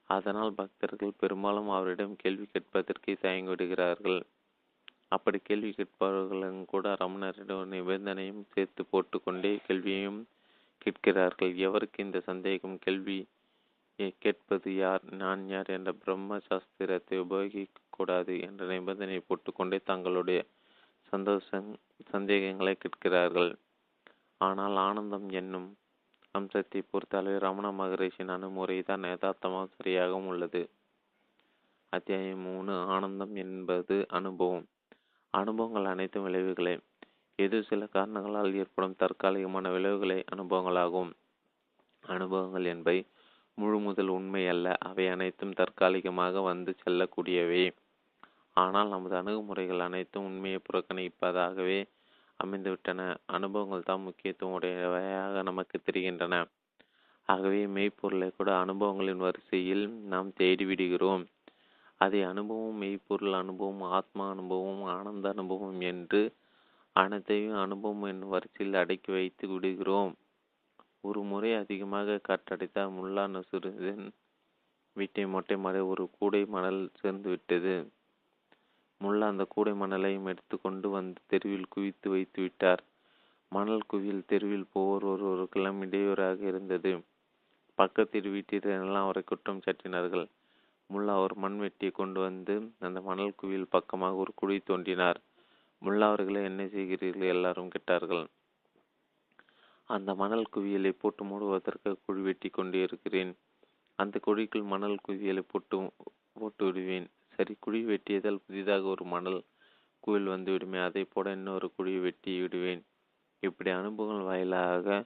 அதனால் 0.10 0.54
பக்தர்கள் 0.54 1.20
பெரும்பாலும் 1.20 1.70
அவரிடம் 1.70 2.16
கேள்வி 2.16 2.46
கேட்பதற்கு 2.52 3.18
தயங்கி 3.22 3.50
விடுகிறார்கள். 3.50 4.22
அப்படி 5.12 5.38
கேள்வி 5.48 5.69
கேட்பவர்களும் 5.78 6.60
கூட 6.72 6.88
ரமணரிடம் 7.02 7.69
நிபந்தனையும் 7.74 8.43
சேர்த்து 8.54 8.82
போட்டுக்கொண்டே 8.91 9.52
கேள்வியையும் 9.67 10.19
கேட்கிறார்கள். 10.84 11.52
எவருக்கு 11.67 12.00
இந்த 12.06 12.19
சந்தேகம்? 12.30 12.76
கேள்வி 12.86 13.17
கேட்பது 14.24 14.69
யார்? 14.76 15.04
நான் 15.22 15.41
யார் 15.54 15.69
என்ற 15.78 15.91
பிரம்ம 16.04 16.38
சாஸ்திரத்தை 16.48 17.17
உபயோகிக்கக்கூடாது 17.26 18.34
என்ற 18.48 18.62
நிபந்தனையை 18.74 19.24
போட்டுக்கொண்டே 19.30 19.80
தங்களுடைய 19.91 20.39
சந்தோஷம் 21.13 21.69
சந்தேகங்களை 22.13 22.74
கேட்கிறார்கள். 22.84 23.52
ஆனால் 24.41 24.78
ஆனந்தம் 24.88 25.28
என்னும் 25.39 25.69
அம்சத்தை 26.36 26.82
பொறுத்தளவில் 26.91 27.43
ரமண 27.45 27.67
மகரிஷின் 27.80 28.34
அணுமுறை 28.36 28.78
தான் 28.89 29.08
யதார்த்தமாக 29.12 29.67
சரியாகவும் 29.78 30.30
உள்ளது. 30.32 30.62
அத்தியாயம் 31.93 32.43
மூணு 32.48 32.74
ஆனந்தம் 32.95 33.34
என்பது 33.43 33.95
அனுபவம். 34.17 34.65
அனுபவங்கள் 35.34 35.86
அனைத்தும் 35.86 36.26
விளைவுகளே. 36.28 36.76
எது 37.39 37.58
சில 37.63 37.82
காரணங்களால் 37.86 38.54
ஏற்படும் 38.54 38.96
தற்காலிகமான 38.96 39.65
விளைவுகளே 39.70 40.24
அனுபவங்களாகும். 40.34 41.12
அனுபவங்கள் 42.04 42.65
என்பவை 42.65 43.00
முழு 43.58 43.78
முதல் 43.80 44.08
உண்மை 44.08 44.48
அல்ல. 44.48 44.68
அவை 44.80 45.06
அனைத்தும் 45.08 45.54
தற்காலிகமாக 45.54 46.42
வந்து 46.42 46.72
செல்லக்கூடியவை. 46.84 47.63
ஆனால் 48.58 48.88
நமது 48.88 49.15
அணுகுமுறைகள் 49.15 49.80
அனைத்தும் 49.80 50.26
உண்மையை 50.26 50.60
புறக்கணிப்பதாகவே 50.63 51.80
அமைந்துவிட்டன. 52.39 53.02
அனுபவங்கள் 53.26 53.84
தான் 53.84 54.02
முக்கியத்துவம் 54.02 54.56
உடையவையாக 54.58 55.44
நமக்கு 55.44 55.78
தெரிகின்றன. 55.80 56.36
ஆகவே 57.30 57.62
மெய்ப்பொருளை 57.68 58.30
கூட 58.38 58.50
அனுபவங்களின் 58.65 59.24
வரிசையில் 59.26 59.86
நாம் 60.06 60.30
தேடி 60.34 60.65
விடுகிறோம் 60.65 61.24
அதை 62.02 62.24
அனுபவம் 62.24 62.78
மெய்ப்பொருள் 62.82 63.34
அனுபவம் 63.34 63.82
ஆத்மா 63.82 64.30
அனுபவம் 64.30 64.84
ஆனந்த 64.84 65.30
அனுபவம் 65.30 65.82
என்று 65.82 66.22
அனைத்தையும் 66.96 67.58
அனுபவம் 67.58 68.04
என்னும் 68.04 68.30
வரிசையில் 68.30 68.74
அடக்கி 68.74 69.12
வைத்து 69.12 69.48
விடுகிறோம். 69.48 70.14
ஒரு 71.02 71.22
முறை 71.22 71.52
அதிகமாக 71.54 72.20
காற்றடித்தால் 72.28 72.96
முல்லா 72.98 73.24
நசுருதன் 73.28 74.06
வீட்டை 74.96 75.26
மொட்டை 75.26 75.58
மாடி 75.58 75.80
ஒரு 75.80 76.10
கூடை 76.20 76.46
மணல் 76.46 76.92
சேர்ந்து 76.94 77.30
விட்டது. 77.30 77.76
முல்லா 79.02 79.28
அந்த 79.28 79.44
கூடை 79.50 79.74
மணலையும் 79.74 80.26
எடுத்து 80.26 80.56
கொண்டு 80.62 80.90
வந்து 80.90 81.22
தெருவில் 81.28 81.70
குவித்து 81.70 82.10
வைத்து 82.10 82.42
விட்டார். 82.42 82.82
மணல் 83.52 83.88
குவியல் 83.88 84.28
தெருவில் 84.28 84.72
போவோர் 84.74 85.06
ஒருவருக்கெல்லாம் 85.06 85.80
இடையூறாக 85.82 86.40
இருந்தது. 86.46 86.92
பக்கத்தில் 87.76 88.28
வீட்டினரெல்லாம் 88.30 89.06
அவரை 89.06 89.24
குற்றம் 89.24 89.62
சாட்டினார்கள். 89.66 90.28
முல்லா 90.89 91.15
ஒரு 91.19 91.36
மண்வெட்டியை 91.36 91.91
கொண்டு 91.91 92.19
வந்து 92.19 92.54
அந்த 92.80 93.02
மணல் 93.02 93.36
குவியல் 93.36 93.67
பக்கமாக 93.69 94.15
ஒரு 94.15 94.32
குழி 94.36 94.56
தோண்டினார். 94.69 95.19
முல்லா 95.82 96.08
அவர்களை 96.08 96.43
என்ன 96.43 96.63
செய்கிறீர்கள்? 96.65 97.34
எல்லாரும் 97.36 97.69
கேட்டார்கள். 97.69 98.23
அந்த 99.89 100.15
மணல் 100.15 100.45
குவியலை 100.56 100.91
போட்டு 100.91 101.23
மூடுவதற்கு 101.23 101.91
குழி 102.06 102.21
வெட்டி 102.21 102.49
கொண்டே 102.49 102.82
இருக்கிறேன். 102.82 103.32
அந்த 103.99 104.19
குழிக்குள் 104.28 104.65
மணல் 104.65 104.97
குவியலை 105.08 105.43
போட்டு 105.47 105.78
போட்டு 106.34 106.65
விடுவேன். 106.65 107.08
சரி 107.30 107.54
குழி 107.60 107.80
வெட்டியதால் 107.86 108.43
புதிதாக 108.45 108.84
ஒரு 108.84 109.06
மணல் 109.06 109.39
குவில் 110.04 110.28
வந்துவிடுமே 110.28 110.80
அதை 110.84 111.04
போட 111.04 111.32
இன்னொரு 111.32 111.67
குழியை 111.78 112.02
வெட்டி 112.02 112.32
விடுவேன். 112.41 112.82
இப்படி 113.43 113.69
அனுபவங்கள் 113.71 114.28
வாயிலாக 114.30 115.06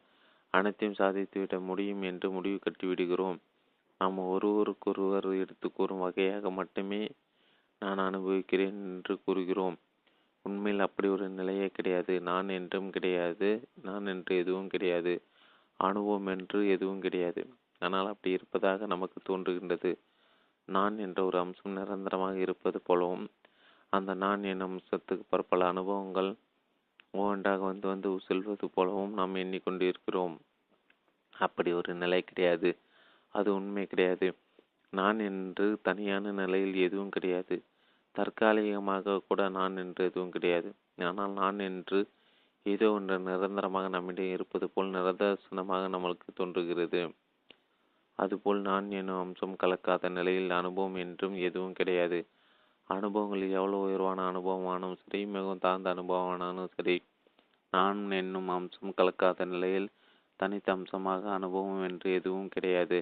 அனைத்தையும் 0.53 0.99
சாதித்துவிட 0.99 1.55
முடியும் 1.61 2.01
என்று 2.01 2.27
முடிவு 2.31 2.59
கட்டிவிடுகிறோம் 2.59 3.39
நாம் 4.03 4.17
ஒருவருக்கொருவர் 4.27 5.29
எடுத்து 5.41 5.67
கூறும் 5.71 6.03
வகையாக 6.03 6.51
மட்டுமே 6.51 7.01
நான் 7.81 7.99
அனுபவிக்கிறேன் 7.99 8.79
என்று 8.87 9.13
கூறுகிறோம். 9.17 9.77
உண்மையில் 10.45 10.85
அப்படி 10.85 11.07
ஒரு 11.07 11.25
நிலையே 11.29 11.67
கிடையாது. 11.69 12.13
நான் 12.21 12.49
என்றும் 12.49 12.89
கிடையாது. 12.89 13.49
நான் 13.81 14.07
என்று 14.07 14.33
எதுவும் 14.35 14.67
கிடையாது. 14.67 15.13
அனுபவம் 15.79 16.27
என்று 16.27 16.59
எதுவும் 16.67 17.01
கிடையாது. 17.01 17.41
ஆனால் 17.81 18.07
அப்படி 18.07 18.31
இருப்பதாக 18.33 18.85
நமக்கு 18.85 19.19
தோன்றுகின்றது. 19.29 19.91
நான் 20.67 20.97
என்ற 20.97 21.19
ஒரு 21.23 21.37
அம்சம் 21.39 21.73
நிரந்தரமாக 21.73 22.37
இருப்பது 22.37 22.79
போலவும் 22.81 23.25
அந்த 23.93 24.11
நான் 24.15 24.43
என் 24.43 24.65
அம்சத்துக்கு 24.67 25.25
பற்பல 25.29 25.67
அனுபவங்கள் 25.67 26.29
ஒவ்வொன்றாக 27.13 27.61
வந்து 27.63 27.87
வந்து 27.87 28.09
செல்வது 28.27 28.67
போலவும் 28.69 29.13
நாம் 29.13 29.35
எண்ணிக்கொண்டிருக்கிறோம் 29.35 30.35
அப்படி 31.35 31.71
ஒரு 31.73 31.91
நிலை 31.95 32.21
கிடையாது. 32.21 32.69
அது 33.35 33.49
உண்மை 33.55 33.83
கிடையாது. 33.85 34.27
நான் 34.93 35.19
என்று 35.27 35.65
தனியான 35.87 36.33
நிலையில் 36.39 36.75
எதுவும் 36.87 37.13
கிடையாது. 37.15 37.55
தற்காலிகமாக 38.15 39.21
கூட 39.29 39.41
நான் 39.49 39.77
என்று 39.77 40.01
எதுவும் 40.09 40.33
கிடையாது. 40.35 40.69
ஆனால் 41.07 41.33
நான் 41.41 41.59
என்று 41.69 41.99
ஏதோ 42.65 42.89
ஒன்று 42.91 43.15
நிரந்தரமாக 43.27 43.87
நம்மிடம் 43.87 44.33
இருப்பது 44.35 44.65
போல் 44.69 44.93
நிரதர்சனமாக 44.95 45.87
நம்மளுக்கு 45.87 46.29
தோன்றுகிறது. 46.31 47.01
அதுபோல் 48.19 48.61
நான் 48.61 48.87
என்னும் 48.91 49.21
அம்சம் 49.23 49.55
கலக்காத 49.55 50.09
நிலையில் 50.09 50.51
அனுபவம் 50.59 50.97
என்றும் 51.03 51.35
எதுவும் 51.47 51.77
கிடையாது. 51.79 52.19
அனுபவங்கள் 52.89 53.43
எவ்வளோ 53.57 53.77
உயர்வான 53.85 54.21
அனுபவமானும் 54.31 54.95
சரி 55.01 55.21
மிகவும் 55.35 55.63
தாழ்ந்த 55.65 55.89
அனுபவமானாலும் 55.95 56.71
சரி 56.77 56.95
நான் 57.73 58.01
என்னும் 58.13 58.49
அம்சம் 58.49 58.95
கலக்காத 58.97 59.45
நிலையில் 59.45 59.89
தனித்த 60.39 60.69
அம்சமாக 60.71 61.23
அனுபவம் 61.37 61.83
என்று 61.89 62.07
எதுவும் 62.13 62.51
கிடையாது. 62.55 62.99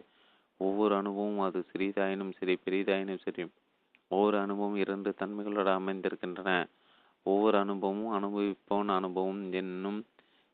ஒவ்வொரு 0.62 0.94
அனுபவமும் 0.96 1.46
அது 1.48 1.60
சிறிதாயினும் 1.72 2.34
சரி 2.40 2.54
பெரிதாயினும் 2.66 3.24
சரி 3.24 3.44
ஒவ்வொரு 4.12 4.38
அனுபவம் 4.38 4.76
இரண்டு 4.76 5.10
தன்மைகளோடு 5.20 5.72
அமைந்திருக்கின்றன. 5.72 6.52
ஒவ்வொரு 7.26 7.58
அனுபவமும் 7.58 8.14
அனுபவிப்பவன் 8.14 8.92
அனுபவம் 8.96 9.42
என்னும் 9.52 10.00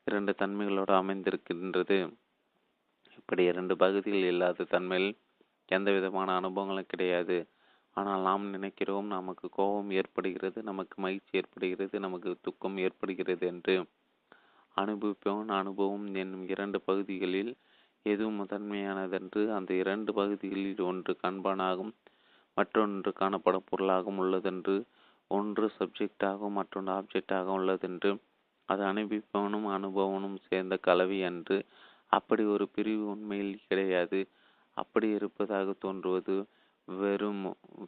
இரண்டு 0.06 0.32
தன்மைகளோடு 0.38 0.92
அமைந்திருக்கின்றது. 0.92 1.98
இப்படி 3.18 3.42
இரண்டு 3.44 3.74
பகுதிகள் 3.76 4.26
இல்லாத 4.32 4.64
தன்மையில் 4.64 5.10
எந்த 5.68 5.88
விதமான 5.90 6.28
அனுபவங்களும் 6.40 6.90
கிடையாது. 6.92 7.38
ஆனால் 7.96 8.20
நாம் 8.20 8.44
நினைக்கிறோம் 8.48 9.08
நமக்கு 9.08 9.46
கோபம் 9.50 9.90
ஏற்படுகிறது 9.90 10.58
நமக்கு 10.62 10.96
மகிழ்ச்சி 11.00 11.32
ஏற்படுகிறது 11.32 11.96
நமக்கு 12.00 12.30
துக்கம் 12.40 12.76
ஏற்படுகிறது 12.78 13.44
என்று. 13.46 13.76
அனுபவிப்பவன் 14.76 15.52
அனுபவம் 15.54 16.06
என்னும் 16.14 16.44
இரண்டு 16.48 16.78
பகுதிகளில் 16.80 17.52
எது 18.08 18.26
முதன்மையானதென்று 18.38 19.42
அந்த 19.56 19.70
இரண்டு 19.82 20.10
பகுதிகளில் 20.18 20.82
ஒன்று 20.88 21.12
கண்பானாகும் 21.22 21.92
மற்றொன்று 22.56 23.10
காணப்படும் 23.20 23.68
பொருளாகவும் 23.70 24.20
உள்ளதென்று 24.22 24.76
ஒன்று 25.30 25.66
சப்ஜெக்டாகவும் 25.76 26.56
மற்றொன்று 26.58 26.92
ஆப்ஜெக்டாகவும் 26.92 27.58
உள்ளதென்று 27.60 28.10
அது 28.68 28.82
அனுபவிப்பவனும் 28.90 29.68
அனுபவனும் 29.76 30.38
சேர்ந்த 30.46 30.74
கலவை 30.86 31.18
அன்று 31.28 31.58
அப்படி 32.12 32.42
ஒரு 32.54 32.64
பிரிவு 32.74 33.04
உண்மையில் 33.12 33.54
கிடையாது. 33.66 34.20
அப்படி 34.76 35.08
இருப்பதாக 35.18 35.74
தோன்றுவது 35.84 36.34
வெறும் 36.88 37.42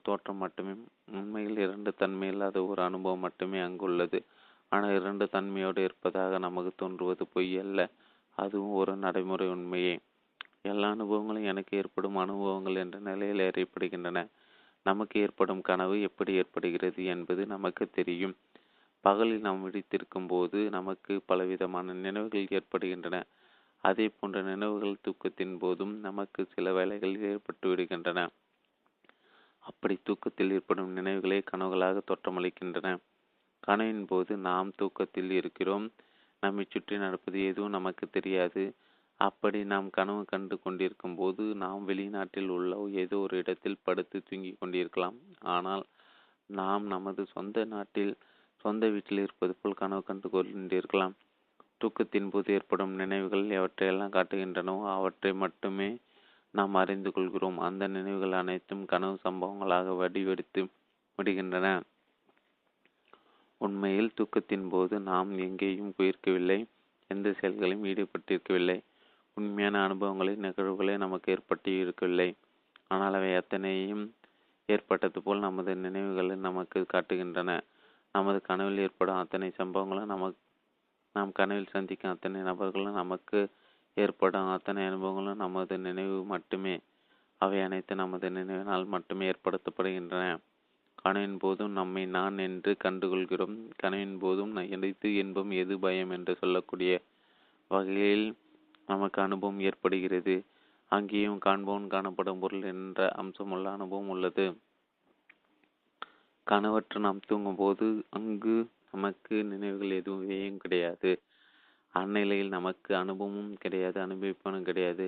தோற்றம் 0.07 0.41
மட்டுமே. 0.43 0.75
உண்மையில் 1.13 1.59
இரண்டு 1.65 1.91
தன்மை 1.95 2.29
இல்லாத 2.29 2.59
ஒரு 2.71 2.81
அனுபவம் 2.89 3.25
மட்டுமே 3.27 3.61
அங்குள்ளது 3.69 4.19
ஆனால் 4.73 4.97
இரண்டு 4.99 5.25
தன்மையோடு 5.35 5.81
இருப்பதாக 5.89 6.39
நமக்கு 6.39 6.73
தோன்றுவது 6.83 7.25
பொய் 7.35 7.55
அல்ல 7.65 7.81
அதுவும் 8.39 8.75
ஒரு 8.81 8.93
நடைமுறை 9.05 9.47
உண்மையே. 9.49 9.95
எல்லா 10.65 10.89
அனுபவங்களும் 10.91 11.45
எனக்கு 11.45 11.77
ஏற்படும் 11.77 12.17
அனுபவங்கள் 12.17 12.75
என்ற 12.75 12.99
நிலையில் 12.99 13.39
ஏற்படுகின்றன. 13.39 14.29
நமக்கு 14.83 15.21
ஏற்படும் 15.21 15.61
கனவு 15.61 16.01
எப்படி 16.01 16.33
ஏற்படுகிறது 16.33 17.05
என்பது 17.05 17.47
நமக்கு 17.47 17.91
தெரியும். 17.91 18.35
பகலில் 19.05 19.41
நாம் 19.41 19.63
விழித்திருக்கும் 19.67 20.27
போது 20.27 20.71
நமக்கு 20.71 21.23
பலவிதமான 21.27 21.93
நினைவுகள் 21.93 22.47
ஏற்படுகின்றன. 22.51 23.19
அதே 23.85 24.09
போன்ற 24.09 24.43
நினைவுகள் 24.43 25.03
தூக்கத்தின் 25.05 25.59
போதும் 25.59 25.95
நமக்கு 25.99 26.45
சில 26.45 26.73
வேலைகள் 26.73 27.15
ஏற்பட்டு 27.21 27.69
விடுகின்றன. 27.69 28.29
அப்படி 29.65 29.99
தூக்கத்தில் 30.03 30.51
ஏற்படும் 30.51 30.97
நினைவுகளே 30.97 31.43
கனவுகளாக 31.53 32.03
தோற்றமளிக்கின்றன. 32.07 32.99
கனவின் 33.61 34.05
போது 34.05 34.37
நாம் 34.37 34.73
தூக்கத்தில் 34.77 35.31
இருக்கிறோம். 35.31 35.87
நம்மை 36.43 36.67
சுற்றி 36.71 36.99
நடப்பது 36.99 37.45
எதுவும் 37.45 37.71
நமக்கு 37.71 38.11
தெரியாது. 38.11 38.63
அப்படி 39.21 39.61
நாம் 39.73 39.89
கனவு 39.97 40.23
கண்டு 40.25 40.55
கொண்டிருக்கும் 40.65 41.17
போது 41.21 41.43
நாம் 41.63 41.83
வெளிநாட்டில் 41.89 42.51
உள்ள 42.57 42.77
ஏதோ 43.03 43.17
ஒரு 43.19 43.35
இடத்தில் 43.43 43.83
படுத்து 43.83 44.19
தூங்கிக் 44.29 44.61
கொண்டிருக்கலாம். 44.61 45.19
ஆனால் 45.55 45.85
நாம் 46.51 46.85
நமது 46.87 47.23
சொந்த 47.35 47.65
நாட்டில் 47.75 48.13
சொந்த 48.65 48.87
வீட்டில் 48.95 49.23
இருப்பது 49.25 49.53
போல் 49.55 49.81
கனவு 49.83 50.03
கண்டு 50.03 50.29
கொண்டிருக்கலாம். 50.31 51.15
தூக்கத்தின் 51.81 52.31
போது 52.33 52.49
ஏற்படும் 52.57 52.95
நினைவுகள் 52.95 53.45
எவற்றையெல்லாம் 53.59 54.15
காட்டுகின்றனவோ 54.17 54.83
அவற்றை 54.97 55.33
மட்டுமே 55.45 55.91
நாம் 56.55 56.75
அறிந்து 56.75 57.11
கொள்கிறோம். 57.17 57.59
அந்த 57.67 57.85
நினைவுகள் 57.89 58.35
அனைத்தும் 58.43 58.85
கனவு 58.85 59.17
சம்பவங்களாக 59.27 59.95
வடிவெடுத்து 60.01 60.63
விடுகின்றன. 61.19 61.69
உண்மையில் 63.61 64.15
தூக்கத்தின் 64.19 64.69
போது 64.69 64.95
நாம் 65.11 65.33
எங்கேயும் 65.47 65.95
போயிருக்கவில்லை 65.97 66.59
எந்த 67.11 67.29
செயல்களையும் 67.39 67.87
ஈடுபட்டிருக்கவில்லை. 67.91 68.79
உண்மையான 69.37 69.77
அனுபவங்களை 69.87 70.33
நிகழ்வுகளை 70.45 70.95
நமக்கு 70.97 71.33
ஏற்பட்டு 71.35 71.71
இருக்கவில்லை 71.83 72.29
ஆனால் 72.89 73.17
அவை 73.19 73.31
அத்தனையும் 73.41 74.05
ஏற்பட்டது 74.69 75.19
போல் 75.23 75.45
நமது 75.47 75.73
நினைவுகளை 75.85 76.35
நமக்கு 76.47 76.81
காட்டுகின்றன. 76.93 77.51
நமது 78.15 78.39
கனவில் 78.49 78.83
ஏற்படும் 78.85 79.21
அத்தனை 79.23 79.49
சம்பவங்களும் 79.59 80.13
நமக்கு 80.15 80.41
நாம் 81.17 81.33
கனவில் 81.33 81.73
சந்திக்கும் 81.75 82.13
அத்தனை 82.15 82.41
நபர்களும் 82.43 82.99
நமக்கு 83.01 83.39
ஏற்படும் 83.97 84.51
அத்தனை 84.57 84.83
அனுபவங்களும் 84.89 85.43
நமது 85.45 85.77
நினைவு 85.79 86.19
மட்டுமே. 86.35 86.75
அவை 87.41 87.59
அனைத்து 87.67 87.93
நமது 87.95 88.29
நினைவினால் 88.31 88.87
மட்டுமே 88.87 89.27
ஏற்படுத்தப்படுகின்றன. 89.33 90.25
கனவின் 91.03 91.37
போதும் 91.39 91.73
நம்மை 91.73 92.05
நான் 92.17 92.39
என்று 92.47 92.73
கண்டுகொள்கிறோம். 92.85 93.57
கனவின் 93.77 94.17
போதும் 94.19 94.55
எது 94.77 95.11
இன்பம் 95.23 95.53
எது 95.63 95.77
பயம் 95.79 96.13
என்று 96.17 96.33
சொல்லக்கூடிய 96.43 96.93
வகையில் 97.71 98.27
நமக்கு 98.91 99.19
அனுபவம் 99.23 99.61
ஏற்படுகிறது. 99.61 100.35
அங்கேயும் 100.93 101.39
காண்பவன் 101.39 101.87
காணப்படும் 101.87 102.41
பொருள் 102.41 102.65
என்ற 102.65 103.01
அம்சமுள்ள 103.17 103.67
அனுபவம் 103.71 104.09
உள்ளது. 104.09 104.47
கனவற்று 106.47 106.99
நாம் 106.99 107.27
தூங்கும் 107.27 107.57
போது 107.57 107.87
அங்கு 108.11 108.57
நமக்கு 108.91 109.37
நினைவுகள் 109.45 109.91
எதுவும் 109.91 110.57
கிடையாது. 110.57 111.11
அந்நிலையில் 111.95 112.49
நமக்கு 112.49 112.91
அனுபவமும் 112.97 113.55
கிடையாது 113.57 113.99
அனுபவிப்பனும் 114.01 114.63
கிடையாது. 114.63 115.07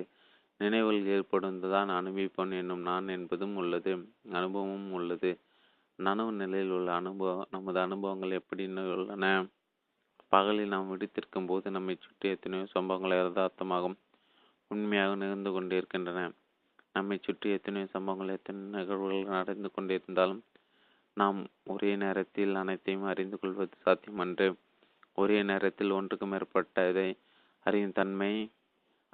நினைவுகள் 0.59 1.09
ஏற்படுவதுதான் 1.15 1.89
அனுபவிப்பன் 1.99 2.53
என்னும் 2.57 2.81
நான் 2.81 3.07
என்பதும் 3.07 3.55
உள்ளது 3.55 3.91
அனுபவமும் 4.31 4.91
உள்ளது. 4.91 5.31
நனவு 5.99 6.31
நிலையில் 6.31 6.69
உள்ள 6.69 6.89
அனுபவம் 6.93 7.49
நமது 7.51 7.79
அனுபவங்கள் 7.79 8.37
எப்படி 8.39 8.63
உள்ளன? 8.93 9.25
பகலில் 10.33 10.71
நாம் 10.73 10.89
விடுத்திருக்கும் 10.91 11.49
போது 11.49 11.67
நம்மை 11.75 11.95
சுற்றி 11.97 12.27
எத்தனையோ 12.35 12.65
சம்பவங்கள் 12.75 13.19
யதார்த்தமாகும் 13.19 13.97
உண்மையாக 14.71 15.15
நிகழ்ந்து 15.15 15.51
கொண்டிருக்கின்றன 15.51 16.21
நம்மை 16.95 17.17
சுற்றி 17.19 17.49
எத்தனையோ 17.57 17.87
சம்பவங்கள் 17.93 18.35
எத்தனை 18.37 18.61
நிகழ்வுகள் 18.75 19.37
நடந்து 19.37 19.69
கொண்டிருந்தாலும் 19.75 20.41
நாம் 21.17 21.39
ஒரே 21.63 21.91
நேரத்தில் 21.95 22.53
அனைத்தையும் 22.61 23.07
அறிந்து 23.11 23.37
கொள்வது 23.39 23.75
சாத்தியமன்று. 23.83 24.47
ஒரே 25.17 25.39
நேரத்தில் 25.43 25.95
ஒன்றுக்கு 25.97 26.25
மேற்பட்டதை 26.25 27.07
அறியும் 27.65 27.95
தன்மை 27.99 28.31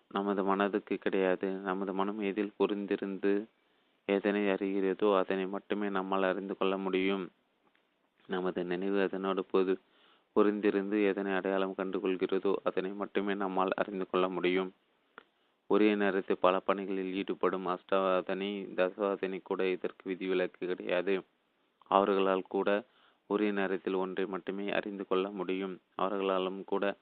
நமது 0.08 0.42
மனதுக்கு 0.44 0.96
கிடையாது. 0.98 1.48
நமது 1.68 1.94
மனம் 1.94 2.22
எதில் 2.30 2.56
புரிந்திருந்து 2.60 3.34
எதனை 4.08 4.44
அறிகிறதோ 4.54 5.10
அதனை 5.22 5.46
மட்டுமே 5.48 5.88
நம்மால் 5.98 6.30
அறிந்து 6.32 6.54
கொள்ள 6.58 6.76
முடியும். 6.78 7.26
நமது 8.30 8.62
நினைவு 8.72 9.00
அதனோடு 9.08 9.42
பொது 9.54 9.74
புரிந்திருந்து 10.40 11.06
எதனை 11.06 11.34
அடையாளம் 11.34 11.76
கண்டு 11.76 12.00
கொள்கிறதோ 12.00 12.54
அதனை 12.64 12.92
மட்டுமே 12.92 13.34
நம்மால் 13.34 13.74
அறிந்து 13.76 14.06
கொள்ள 14.10 14.30
முடியும். 14.30 14.70
ஒரே 15.68 15.96
நேரத்தில் 15.96 16.40
பல 16.40 16.60
பணிகளில் 16.60 17.14
ஈடுபடும் 17.14 17.68
அஷ்டவாதனை 17.68 18.50
தசவாதனி 18.78 19.40
கூட 19.44 19.68
இதற்கு 19.68 20.10
விதிவிலக்கு 20.10 20.68
கிடையாது. 20.68 21.16
அவர்களால் 21.92 22.42
கூட 22.48 22.70
ஒரே 23.28 23.52
நேரத்தில் 23.52 23.94
ஒன்றை 23.94 24.26
மட்டுமே 24.26 24.72
அறிந்து 24.72 25.08
கொள்ள 25.08 25.30
முடியும். 25.30 25.82
அவர்களாலும் 25.96 26.64
கூட 26.64 26.98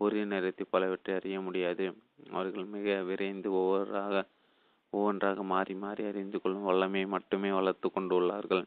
ஒரே 0.00 0.24
நேரத்தில் 0.24 0.70
பலவற்றை 0.70 1.14
அறிய 1.14 1.40
முடியாது. 1.40 1.86
அவர்கள் 2.30 2.64
மிக 2.64 3.02
விரைந்து 3.02 3.52
ஒவ்வொருவராக 3.52 4.24
ஒவ்வொன்றாக 4.90 5.42
மாறி 5.42 5.74
மாறி 5.74 6.04
அறிந்து 6.04 6.40
கொள்ளும் 6.40 6.62
வல்லமையை 6.62 7.08
மட்டுமே 7.08 7.50
வளர்த்து 7.50 7.88
கொண்டுள்ளார்கள். 7.88 8.64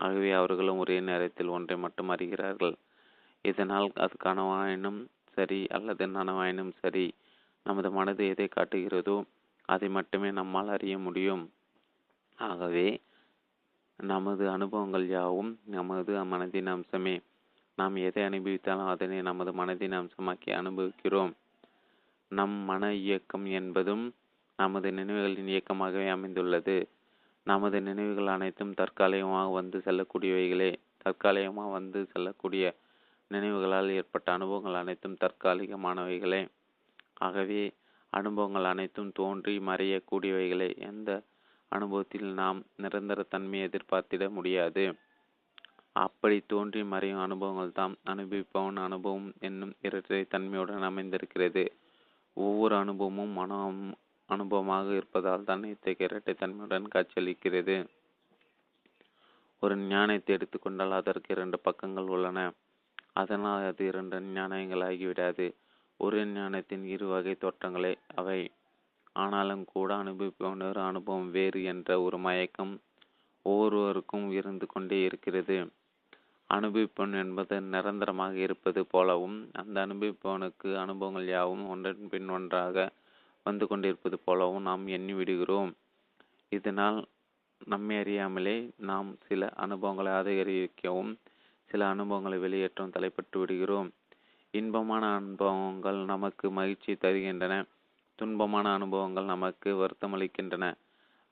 ஆகவே 0.00 0.30
அவர்களும் 0.30 0.78
ஒரே 0.78 1.00
நேரத்தில் 1.00 1.46
ஒன்றை 1.46 1.78
மட்டும் 1.78 2.10
அறிகிறார்கள். 2.10 2.74
இதனால் 3.44 3.88
அது 3.94 4.16
கனவாயினும் 4.24 5.00
சரி 5.32 5.66
அல்லது 5.66 6.06
நனவாயினும் 6.06 6.72
சரி 6.80 7.06
நமது 7.66 7.90
மனது 7.90 8.26
எதை 8.28 8.48
காட்டுகிறதோ 8.48 9.16
அதை 9.68 9.88
மட்டுமே 9.88 10.30
நம்மால் 10.30 10.68
அறிய 10.68 10.98
முடியும். 10.98 11.44
ஆகவே 12.38 12.88
நமது 13.96 14.50
அனுபவங்கள் 14.50 15.06
யாவும் 15.08 15.58
நமது 15.64 16.12
மனதின் 16.24 16.70
அம்சமே. 16.74 17.14
நாம் 17.78 17.96
எதை 17.96 18.22
அனுபவித்தாலும் 18.22 18.88
அதனை 18.88 19.22
நமது 19.22 19.50
மனதின் 19.52 19.96
அம்சமாக்கி 20.00 20.50
அனுபவிக்கிறோம். 20.52 21.32
நம் 22.28 22.56
மன 22.64 22.94
இயக்கம் 22.94 23.44
என்பதும் 23.44 24.04
நமது 24.58 24.90
நினைவுகளின் 24.90 25.50
இயக்கமாகவே 25.52 26.08
அமைந்துள்ளது. 26.08 26.76
நமது 27.46 27.80
நினைவுகள் 27.80 28.26
அனைத்தும் 28.26 28.74
தற்காலிகமாக 28.74 29.48
வந்து 29.50 29.78
செல்லக்கூடியவைகளே. 29.78 30.70
தற்காலிகமாக 30.98 31.70
வந்து 31.70 32.00
செல்லக்கூடிய 32.12 32.64
நினைவுகளால் 33.30 33.90
ஏற்பட்ட 33.90 34.32
அனுபவங்கள் 34.32 34.74
அனைத்தும் 34.74 35.20
தற்காலிகமானவைகளே. 35.22 36.42
ஆகவே 37.18 37.62
அனுபவங்கள் 38.12 38.64
அனைத்தும் 38.64 39.12
தோன்றி 39.12 39.54
மறையக்கூடியவைகளே. 39.58 40.70
எந்த 40.90 41.10
அனுபவத்தில் 41.68 42.28
நாம் 42.32 42.60
நிரந்தர 42.76 43.22
தன்மையை 43.22 43.68
எதிர்பார்த்திட 43.68 44.30
முடியாது. 44.30 44.84
அப்படி 45.92 46.36
தோன்றி 46.46 46.82
மறையும் 46.84 47.20
அனுபவங்கள் 47.20 47.72
தான் 47.72 47.94
அனுபவிப்பவன் 48.06 48.78
அனுபவம் 48.86 49.28
என்னும் 49.38 49.74
இரட்டை 49.80 50.20
தன்மையுடன் 50.24 50.82
அமைந்திருக்கிறது. 50.82 51.64
ஒவ்வொரு 52.36 52.74
அனுபவமும் 52.76 53.32
மனம் 53.32 53.80
அனுபவமாக 54.28 54.88
இருப்பதால் 54.94 55.44
தான் 55.44 55.62
இத்தகைய 55.64 56.08
இரட்டை 56.08 56.34
தன்மையுடன் 56.34 56.86
காட்சியளிக்கிறது. 56.94 57.76
ஒரு 59.62 59.76
ஞானத்தை 59.92 60.34
எடுத்துக்கொண்டால் 60.36 60.98
அதற்கு 61.00 61.34
இரண்டு 61.34 61.58
பக்கங்கள் 61.64 62.10
உள்ளன. 62.16 62.40
அதனால் 63.18 63.66
அது 63.70 63.86
இரண்டு 63.86 64.18
ஞானங்களாகிவிடாது. 64.34 65.46
ஒரு 66.00 66.26
ஞானத்தின் 66.26 66.84
இரு 66.84 67.06
வகை 67.06 67.34
தோற்றங்களே 67.40 67.92
அவை. 68.14 68.40
ஆனாலும் 69.16 69.64
கூட 69.72 69.90
அனுபவிப்பவர் 69.94 70.78
அனுபவம் 70.88 71.30
வேறு 71.30 71.60
என்ற 71.64 72.00
ஒரு 72.00 72.18
மயக்கம் 72.18 72.74
ஒவ்வொருவருக்கும் 73.46 74.26
இருந்து 74.30 74.66
கொண்டே 74.66 74.98
இருக்கிறது. 75.04 75.56
அனுபவிப்பவன் 76.50 77.14
என்பது 77.22 77.60
நிரந்தரமாக 77.72 78.34
இருப்பது 78.36 78.80
போலவும் 78.86 79.38
அந்த 79.52 79.86
அனுபவிப்பவனுக்கு 79.86 80.68
அனுபவங்கள் 80.76 81.26
யாவும் 81.28 81.64
ஒன்றன் 81.68 82.08
பின் 82.08 82.28
ஒன்றாக 82.28 82.86
வந்து 83.46 83.66
கொண்டிருப்பது 83.66 84.16
போலவும் 84.18 84.62
நாம் 84.62 84.86
எண்ணி 84.96 85.12
விடுகிறோம். 85.12 85.70
இதனால் 86.52 86.98
நம்மை 87.66 87.96
அறியாமலே 87.98 88.56
நாம் 88.80 89.10
சில 89.26 89.48
அனுபவங்களை 89.56 90.12
அதிகரிக்கவும் 90.12 91.12
சில 91.70 91.86
அனுபவங்களை 91.88 92.38
வெளியேற்றம் 92.38 92.90
தலைப்பட்டு 92.90 93.38
விடுகிறோம். 93.38 93.88
இன்பமான 94.50 95.14
அனுபவங்கள் 95.14 95.98
நமக்கு 96.04 96.50
மகிழ்ச்சி 96.50 96.92
தருகின்றன. 96.92 97.54
துன்பமான 98.18 98.66
அனுபவங்கள் 98.74 99.24
நமக்கு 99.24 99.70
வருத்தமளிக்கின்றன 99.74 100.74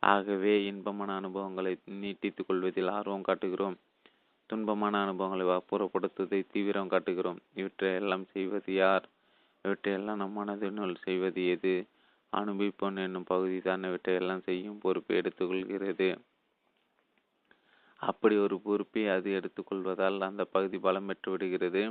ஆகவே 0.02 0.64
இன்பமான 0.64 1.14
அனுபவங்களை 1.14 1.76
நீட்டித்துக் 1.84 2.46
கொள்வதில் 2.46 2.88
ஆர்வம் 2.88 3.22
காட்டுகிறோம். 3.22 3.76
துன்பமான 4.50 4.94
அனுபவங்களை 5.02 5.46
அப்புறப்படுத்துவதை 5.46 6.44
தீவிரம் 6.52 6.88
காட்டுகிறோம். 6.88 7.40
இவற்றையெல்லாம் 7.54 8.24
செய்வது 8.32 8.74
யார்? 8.74 9.04
இவற்றையெல்லாம் 9.64 10.16
நம் 10.16 10.36
மனதினுள் 10.38 10.96
செய்வது 11.04 11.48
எது? 11.48 11.74
அனுபவிப்போன் 12.32 12.98
என்னும் 12.98 13.24
பகுதி 13.24 13.60
தான் 13.60 13.84
இவற்றையெல்லாம் 13.84 14.40
செய்யும் 14.40 14.78
பொறுப்பை 14.78 15.16
எடுத்துக்கொள்கிறது 15.16 16.08
அப்படி 18.02 18.36
ஒரு 18.36 18.56
பொறுப்பை 18.60 19.02
அது 19.08 19.28
எடுத்துக்கொள்வதால் 19.30 20.18
அந்த 20.20 20.42
பகுதி 20.44 20.78
பலம் 20.78 21.06
பெற்று 21.06 21.30
விடுகிறது. 21.30 21.82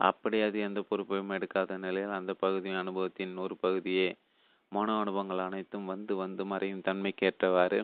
அப்படி 0.00 0.40
அது 0.40 0.58
எந்த 0.58 0.80
பொறுப்பையும் 0.80 1.30
எடுக்காத 1.30 1.76
நிலையில் 1.78 2.10
அந்த 2.10 2.32
பகுதி 2.34 2.70
அனுபவத்தின் 2.74 3.34
ஒரு 3.36 3.56
பகுதியே 3.56 4.08
மனோ 4.72 4.94
அனுபவங்கள் 5.00 5.38
அனைத்தும் 5.38 5.84
வந்து 5.84 6.14
வந்து 6.16 6.44
மறையும் 6.44 6.84
தன்மைக்கேற்றவாறு 6.84 7.78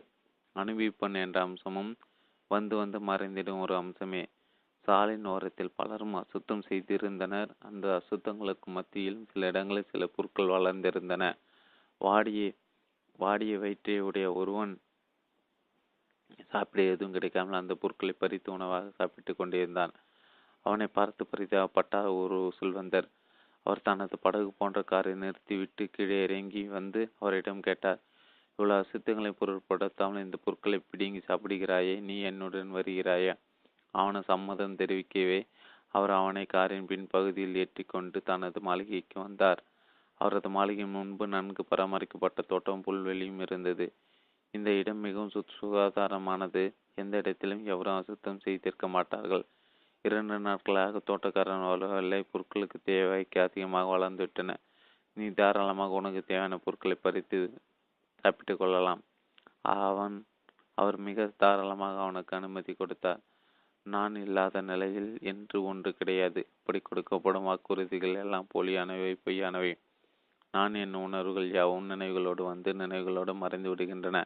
அனுபவிப்பன் 0.57 1.15
என்ற 1.15 1.39
அம்சமும் 1.41 1.93
வந்து 2.51 2.77
வந்து 2.77 2.99
மறைந்திடும் 3.01 3.61
ஒரு 3.61 3.75
அம்சமே. 3.75 4.23
சாலின் 4.89 5.27
ஓரத்தில் 5.27 5.77
பலரும் 5.77 6.15
அசுத்தம் 6.15 6.65
செய்திருந்தனர். 6.69 7.51
அந்த 7.61 7.87
அசுத்தங்களுக்கு 8.01 8.69
மத்தியில் 8.69 9.21
சில 9.33 9.47
இடங்களில் 9.47 9.91
சில 9.93 10.07
பொருட்கள் 10.07 10.55
வளர்ந்திருந்தன. 10.57 11.25
வாடிய 12.01 12.43
வாடிய 13.19 13.55
வயிற்றை 13.59 14.01
உடைய 14.01 14.33
ஒருவன் 14.33 14.73
சாப்பிட 16.53 16.83
எதுவும் 16.93 17.15
கிடைக்காமல் 17.17 17.61
அந்த 17.61 17.75
பொருட்களை 17.75 18.15
பறித்து 18.17 18.51
உணவாக 18.53 18.91
சாப்பிட்டு 18.91 19.33
கொண்டிருந்தான் 19.35 19.95
அவனை 20.67 20.87
பார்த்து 20.93 21.23
பரிதாபப்பட்டார் 21.33 22.09
ஒரு 22.21 22.39
செல்வந்தர் 22.59 23.09
அவர் 23.67 23.83
தனது 23.83 24.17
படகு 24.19 24.51
போன்ற 24.59 24.81
காரை 24.83 25.13
நிறுத்திவிட்டு 25.15 25.85
கீழே 25.91 26.19
இறங்கி 26.23 26.63
வந்து 26.69 27.01
அவரிடம் 27.19 27.61
கேட்டார் 27.61 28.01
இவ்வளவு 28.59 28.83
அசுத்தங்களை 28.83 29.31
பொருட்படுத்தாமல் 29.33 30.25
இந்த 30.25 30.37
பொருட்களை 30.45 30.79
பிடுங்கி 30.91 31.21
சாப்பிடுகிறாயே 31.29 31.95
நீ 32.01 32.17
என்னுடன் 32.21 32.73
வருகிறாயா? 32.75 33.35
அவனை 33.95 34.21
சம்மதம் 34.23 34.77
தெரிவிக்கவே 34.77 35.39
அவர் 35.89 36.11
அவனை 36.11 36.43
காரின் 36.47 36.87
பின் 36.87 37.07
பகுதியில் 37.07 37.57
ஏற்றிக்கொண்டு 37.63 38.19
தனது 38.23 38.59
மாளிகைக்கு 38.61 39.17
வந்தார். 39.21 39.61
அவரது 40.21 40.49
மாளிகை 40.49 40.87
முன்பு 40.87 41.27
நன்கு 41.27 41.65
பராமரிக்கப்பட்ட 41.65 42.41
தோட்டம் 42.43 42.85
புல்வெளியும் 42.87 43.41
இருந்தது. 43.41 43.87
இந்த 44.55 44.71
இடம் 44.71 45.03
மிகவும் 45.07 45.35
சுகாதாரமானது. 45.59 46.63
எந்த 46.95 47.15
இடத்திலும் 47.23 47.63
எவரும் 47.73 47.99
அசுத்தம் 48.01 48.41
செய்திருக்க 48.45 48.87
மாட்டார்கள். 48.89 49.45
இரண்டு 50.05 50.37
நாட்களாக 50.39 51.01
தோட்டக்காரன் 51.09 51.65
வரவில்லை 51.71 52.21
பொருட்களுக்கு 52.31 52.79
தேவைக்கு 52.91 53.39
அதிகமாக 53.41 53.91
வளர்ந்துவிட்டன 53.95 54.57
நீ 55.17 55.27
தாராளமாக 55.31 55.99
உனக்கு 56.01 56.21
தேவையான 56.23 56.57
பொருட்களை 56.57 56.97
பறித்து 57.01 57.39
சாப்பிட்டு 58.25 58.55
கொள்ளலாம். 58.57 59.03
அவன் 59.87 60.17
அவர் 60.79 60.99
மிக 61.09 61.27
தாராளமாக 61.43 61.97
அவனுக்கு 62.01 62.37
அனுமதி 62.37 62.73
கொடுத்தார். 62.73 63.21
நான் 63.87 64.17
இல்லாத 64.17 64.61
நிலையில் 64.61 65.11
என்று 65.23 65.57
ஒன்று 65.63 65.91
கிடையாது. 65.95 66.41
இப்படி 66.59 66.81
கொடுக்கப்படும் 66.81 67.49
வாக்குறுதிகள் 67.49 68.17
எல்லாம் 68.25 68.51
போலியானவை 68.55 69.13
பொய்யானவை. 69.25 69.73
நான் 70.55 70.75
என் 70.75 70.97
உணர்வுகள் 71.07 71.49
யாவும் 71.51 71.91
நினைவுகளோடு 71.91 72.43
வந்து 72.43 72.71
நினைவுகளோடு 72.73 73.33
மறைந்து 73.35 73.69
விடுகின்றன. 73.75 74.19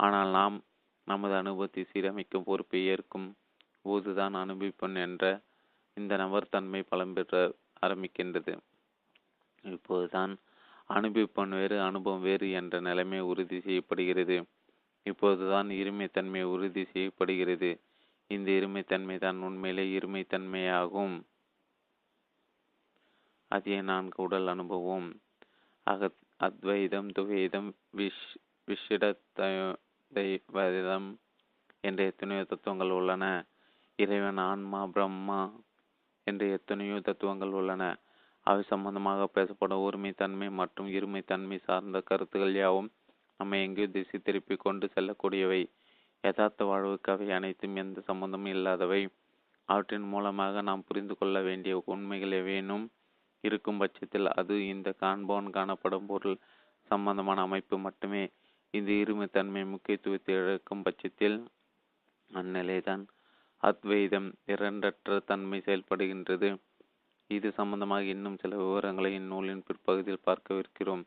ஆனால் 0.00 0.28
நாம் 0.28 0.56
நமது 1.04 1.34
அனுபவத்தை 1.34 1.86
சீரமைக்கும் 1.92 2.44
பொறுப்பை 2.44 2.86
ஏற்கும் 2.86 3.36
போதுதான் 3.82 4.34
அனுபவிப்பன் 4.34 4.96
என்ற 4.96 5.40
இந்த 5.94 6.16
நபர் 6.16 6.48
தன்மை 6.48 6.82
பலம் 6.82 7.12
பெற 7.12 7.54
ஆரம்பிக்கின்றது. 7.86 8.58
இப்போதுதான் 9.64 10.32
அனுபவிப்பன் 10.88 11.48
வேறு 11.48 11.80
அனுபவம் 11.80 12.20
வேறு 12.20 12.50
என்ற 12.50 12.80
நிலைமை 12.80 13.20
உறுதி 13.20 13.60
செய்யப்படுகிறது. 13.60 14.36
இப்போதுதான் 15.02 15.68
இருமைத்தன்மை 15.68 16.42
உறுதி 16.42 16.84
செய்யப்படுகிறது. 16.84 17.70
இந்த 18.30 18.50
இருமைத்தன்மை 18.50 19.18
தான் 19.18 19.38
உண்மையிலே 19.38 19.84
இருமைத்தன்மையாகும். 19.98 21.16
அதே 23.50 23.80
நான்கு 23.80 24.22
உடல் 24.22 24.46
அனுபவம். 24.46 25.20
அக 25.86 26.10
அத்வைதம் 26.36 27.08
துவைதம் 27.08 27.70
விஷ் 27.90 28.24
விஷிடத்வைதம் 30.12 31.08
என்ற 31.80 32.00
எத்தனையோ 32.04 32.42
தத்துவங்கள் 32.42 32.90
உள்ளன. 32.90 33.24
இறைவன் 33.98 34.40
ஆன்மா 34.50 34.80
பிரம்மா 34.86 35.40
என்ற 36.26 36.46
எத்தனையோ 36.46 36.96
தத்துவங்கள் 37.00 37.52
உள்ளன. 37.52 37.82
அவை 38.46 38.62
சம்பந்தமாக 38.62 39.22
பேசப்படும் 39.26 39.84
ஒருமைத்தன்மை 39.86 40.48
மற்றும் 40.50 40.88
இருமைத்தன்மை 40.88 41.58
சார்ந்த 41.64 42.00
கருத்துக்கள் 42.00 42.54
யாவும் 42.54 42.90
நம்மை 43.40 43.58
எங்கேயோ 43.62 43.88
திசை 43.88 44.18
திருப்பி 44.18 44.56
கொண்டு 44.56 44.86
செல்லக்கூடியவை. 44.94 45.62
யதார்த்த 46.24 46.64
வாழ்வுக்கு 46.64 47.12
அவை 47.12 47.28
அனைத்தும் 47.30 47.76
எந்த 47.76 48.00
சம்பந்தமும் 48.00 48.52
இல்லாதவை. 48.56 49.02
அவற்றின் 49.68 50.06
மூலமாக 50.12 50.62
நாம் 50.62 50.86
புரிந்து 50.88 51.14
கொள்ள 51.16 51.40
வேண்டிய 51.40 51.82
உண்மைகள் 51.84 52.34
எவேனும் 52.40 52.86
இருக்கும் 53.44 53.78
பட்சத்தில் 53.78 54.28
அது 54.40 54.54
இந்த 54.66 54.88
காண்போன் 55.02 55.48
காணப்படும் 55.50 56.06
பொருள் 56.06 56.38
சம்பந்தமான 56.90 57.40
அமைப்பு 57.40 57.76
மட்டுமே. 57.78 58.24
இந்த 58.74 58.90
இருமைத்தன்மை 58.92 59.62
முக்கியத்துவத்தை 59.66 60.34
இழக்கும் 60.34 60.82
பட்சத்தில் 60.82 61.38
அந்நிலைதான். 62.30 63.04
அத்வைதம் 63.62 64.28
இரண்டற்ற 64.46 65.18
தன்மை 65.24 65.58
செயல்படுகின்றது. 65.58 66.48
இது 67.30 67.48
சம்பந்தமாக 67.52 68.04
இன்னும் 68.04 68.38
சில 68.38 68.56
விவரங்களை 68.56 69.10
இந்நூலின் 69.12 69.64
பிற்பகுதியில் 69.66 70.26
பார்க்கவிருக்கிறோம். 70.26 71.04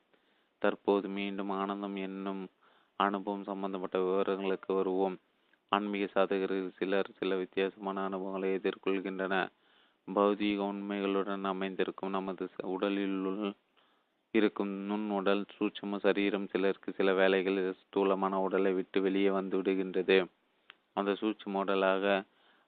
தற்போது 0.62 1.08
மீண்டும் 1.10 1.50
ஆனந்தம் 1.50 1.96
என்னும் 1.96 2.44
அனுபவம் 3.00 3.44
சம்பந்தப்பட்ட 3.44 3.98
விவரங்களுக்கு 4.00 4.72
வருவோம். 4.74 5.16
ஆன்மீக 5.72 6.06
சாதகர்கள் 6.14 6.76
சிலர் 6.78 7.10
சில 7.18 7.36
வித்தியாசமான 7.36 8.04
அனுபவங்களை 8.04 8.50
எதிர்கொள்கின்றன 8.56 9.36
பௌதீக 10.08 10.60
உண்மைகளுடன் 10.72 11.44
அமைந்திருக்கும் 11.44 12.10
நமது 12.10 12.46
உடலில் 12.66 13.20
இருக்கும். 14.34 14.72
நுண் 14.90 15.08
உடல் 15.10 15.44
சூட்சம 15.56 15.98
சரீரம் 15.98 16.48
சிலருக்கு 16.48 16.90
சில 16.94 17.14
வேலைகளில் 17.14 17.80
ஸ்தூலமான 17.82 18.40
உடலை 18.42 18.72
விட்டு 18.74 19.02
வெளியே 19.02 19.30
வந்து 19.30 19.56
விடுகின்றது. 19.62 20.18
அந்த 20.94 21.12
சூட்சம 21.22 21.60
உடலாக 21.64 22.06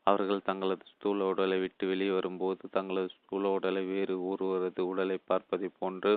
அவர்கள் 0.08 0.42
தங்களது 0.42 0.86
ஸ்தூல 0.86 1.26
உடலை 1.26 1.58
விட்டு 1.60 1.88
வெளியே 1.88 2.12
வரும்போது 2.12 2.64
தங்களது 2.70 3.10
ஸ்தூல 3.10 3.50
உடலை 3.50 3.84
வேறு 3.86 4.16
ஒருவரது 4.26 4.82
உடலை 4.88 5.18
பார்ப்பதை 5.26 5.70
போன்று 5.80 6.14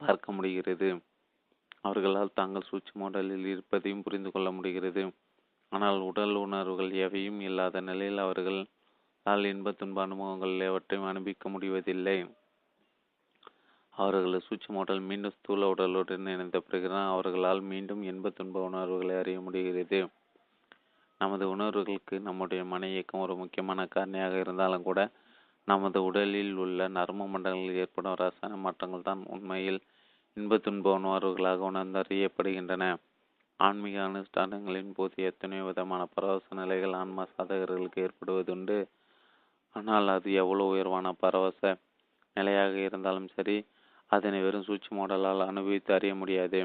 பார்க்க 0.00 0.32
முடிகிறது. 0.32 0.88
அவர்களால் 1.80 2.34
தாங்கள் 2.34 2.68
சூட்சம 2.70 3.04
உடலில் 3.04 3.46
இருப்பதையும் 3.46 4.02
புரிந்து 4.02 4.30
கொள்ள 4.30 4.48
முடிகிறது. 4.50 5.02
ஆனால் 5.72 5.98
உடல் 6.00 6.34
உணர்வுகள் 6.34 6.92
எவையும் 7.04 7.40
இல்லாத 7.40 7.80
நிலையில் 7.80 8.18
அவர்களால் 8.18 9.44
இன்ப 9.44 9.72
துன்ப 9.72 10.02
அனுபவங்கள் 10.02 10.54
எவற்றையும் 10.68 11.08
அனுபவிக்க 11.10 11.48
முடிவதில்லை. 11.48 12.18
அவர்களது 14.00 14.40
சூட்சம 14.46 14.98
மீண்டும் 15.08 15.34
ஸ்தூல 15.36 15.68
உடலுடன் 15.74 16.28
இணைந்த 16.32 16.58
பிறகுதான் 16.58 17.08
அவர்களால் 17.14 17.62
மீண்டும் 17.70 18.02
இன்ப 18.02 18.30
துன்ப 18.30 18.62
உணர்வுகளை 18.68 19.14
அறிய 19.16 19.38
முடிகிறது. 19.40 20.00
நமது 21.20 21.44
உணர்வுகளுக்கு 21.50 22.16
நம்முடைய 22.20 22.60
மன 22.64 22.88
இயக்கம் 22.88 23.20
ஒரு 23.20 23.34
முக்கியமான 23.36 23.80
காரணியாக 23.94 24.34
இருந்தாலும் 24.40 24.82
கூட 24.82 25.00
நமது 25.68 25.98
உடலில் 26.04 26.54
உள்ள 26.54 26.86
நரம்பு 26.88 27.24
மண்டலங்களில் 27.32 27.80
ஏற்படும் 27.82 28.14
ரசாயன 28.14 28.56
மாற்றங்கள் 28.56 29.08
தான் 29.08 29.22
உண்மையில் 29.26 29.80
இன்ப 30.36 30.58
துன்ப 30.58 30.94
உணர்வுகளாக 30.98 31.66
உணர்ந்தறியப்படுகின்றன. 31.70 32.84
ஆன்மீக 33.60 33.98
அனுஷ்டானங்களின் 34.02 34.92
போது 34.92 35.16
எத்தனையோ 35.22 35.64
விதமான 35.64 36.02
பரவச 36.14 36.46
நிலைகள் 36.60 36.92
ஆன்மா 36.92 37.24
சாதகர்களுக்கு 37.34 38.04
ஏற்படுவதுண்டு. 38.06 38.78
ஆனால் 39.76 40.08
அது 40.08 40.28
எவ்வளவு 40.42 40.72
உயர்வான 40.74 41.12
பரவச 41.24 41.60
நிலையாக 42.36 42.74
இருந்தாலும் 42.88 43.28
சரி 43.36 43.56
அதனை 44.10 44.42
வெறும் 44.42 44.62
சூட்சி 44.62 44.96
மாடலால் 44.96 45.46
அனுபவித்து 45.46 45.94
அறிய 45.94 46.14
முடியாது. 46.14 46.60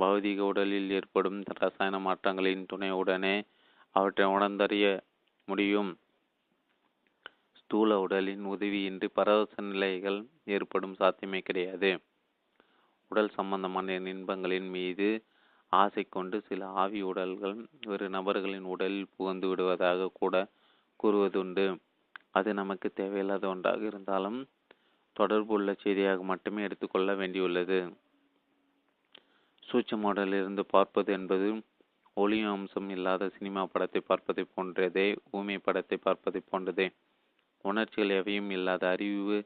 பௌதிக 0.00 0.38
உடலில் 0.38 0.90
ஏற்படும் 0.90 1.42
ரசாயன 1.42 1.98
மாற்றங்களின் 1.98 2.64
துணையுடனே 2.72 3.42
அவற்றை 3.90 4.26
உணர்ந்தறிய 4.26 5.00
முடியும். 5.44 5.98
ஸ்தூல 7.52 7.98
உடலின் 8.00 8.44
உதவியின்றி 8.44 9.08
பரவச 9.12 9.62
நிலைகள் 9.62 10.26
ஏற்படும் 10.44 10.94
சாத்தியமே 10.94 11.38
கிடையாது. 11.38 11.90
உடல் 13.08 13.28
சம்பந்தமான 13.28 13.92
இன்பங்களின் 13.92 14.68
மீது 14.70 15.08
ஆசை 15.68 16.04
கொண்டு 16.08 16.40
சில 16.40 16.66
ஆவி 16.66 17.02
உடல்கள் 17.02 17.56
வேறு 17.80 18.08
நபர்களின் 18.08 18.62
உடலில் 18.64 19.10
புகுந்து 19.16 19.48
விடுவதாக 19.48 20.10
கூட 20.12 20.34
கூறுவதுண்டு. 21.00 21.66
அது 22.30 22.54
நமக்கு 22.54 22.92
தேவையில்லாத 22.92 23.48
ஒன்றாக 23.48 23.80
இருந்தாலும் 23.84 24.38
தொடர்பு 25.16 25.52
உள்ள 25.54 25.70
செய்தியாக 25.74 26.22
மட்டுமே 26.22 26.62
எடுத்துக்கொள்ள 26.62 27.14
வேண்டியுள்ளது. 27.14 27.78
சூட்ச 29.62 29.96
மாடலிருந்து 29.96 30.60
பார்ப்பது 30.60 31.12
என்பது 31.12 31.48
ஒளி 32.16 32.42
அம்சம் 32.42 32.88
இல்லாத 32.88 33.28
சினிமா 33.28 33.62
படத்தை 33.66 34.00
பார்ப்பதை 34.00 34.44
போன்றதே 34.56 35.06
ஊமை 35.30 35.58
படத்தை 35.58 35.96
பார்ப்பதை 35.96 36.42
போன்றதே. 36.50 36.86
உணர்ச்சிகள் 37.64 38.16
எவையும் 38.18 38.50
இல்லாத 38.50 38.88
அறிவு 38.88 39.38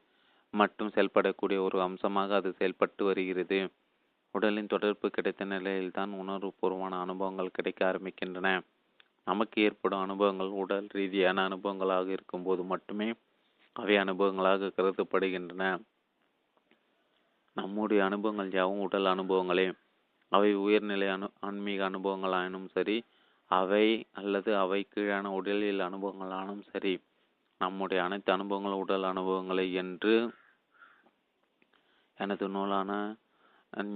மட்டும் 0.54 0.90
செயல்படக்கூடிய 0.94 1.58
ஒரு 1.62 1.78
அம்சமாக 1.80 2.34
அது 2.34 2.50
செயல்பட்டு 2.52 3.04
வருகிறது. 3.04 3.58
உடலின் 4.34 4.66
தொடர்பு 4.66 5.06
கிடைத்த 5.10 5.44
நிலையில்தான் 5.44 6.12
உணர்வுபூர்வமான 6.12 6.98
அனுபவங்கள் 7.00 7.50
கிடைக்க 7.50 7.80
ஆரம்பிக்கின்றன. 7.92 8.48
நமக்கு 9.24 9.62
ஏற்படும் 9.62 10.00
அனுபவங்கள் 10.00 10.52
உடல் 10.62 10.86
ரீதியான 10.92 11.42
அனுபவங்களாக 11.48 12.08
இருக்கும்போது 12.08 12.62
மட்டுமே 12.62 13.08
அவை 13.78 13.96
அனுபவங்களாக 13.96 14.72
கருதப்படுகின்றன. 14.76 15.64
நம்முடைய 17.56 18.00
அனுபவங்கள் 18.04 18.50
யாவும் 18.52 18.84
உடல் 18.86 19.12
அனுபவங்களே 19.14 19.66
அவை 20.32 20.50
உயர்நிலை 20.64 21.06
அனு 21.08 21.28
ஆன்மீக 21.40 21.80
அனுபவங்களாயினும் 21.90 22.68
சரி 22.74 22.96
அவை 23.50 23.86
அல்லது 24.12 24.50
அவை 24.56 24.80
கீழான 24.94 25.30
உடலில் 25.38 25.86
அனுபவங்களானும் 25.88 26.64
சரி 26.72 26.94
நம்முடைய 27.60 28.00
அனைத்து 28.04 28.30
அனுபவங்களும் 28.36 28.82
உடல் 28.84 29.06
அனுபவங்களை 29.12 29.64
என்று 29.82 30.14
எனது 32.18 32.44
நூலான 32.48 32.92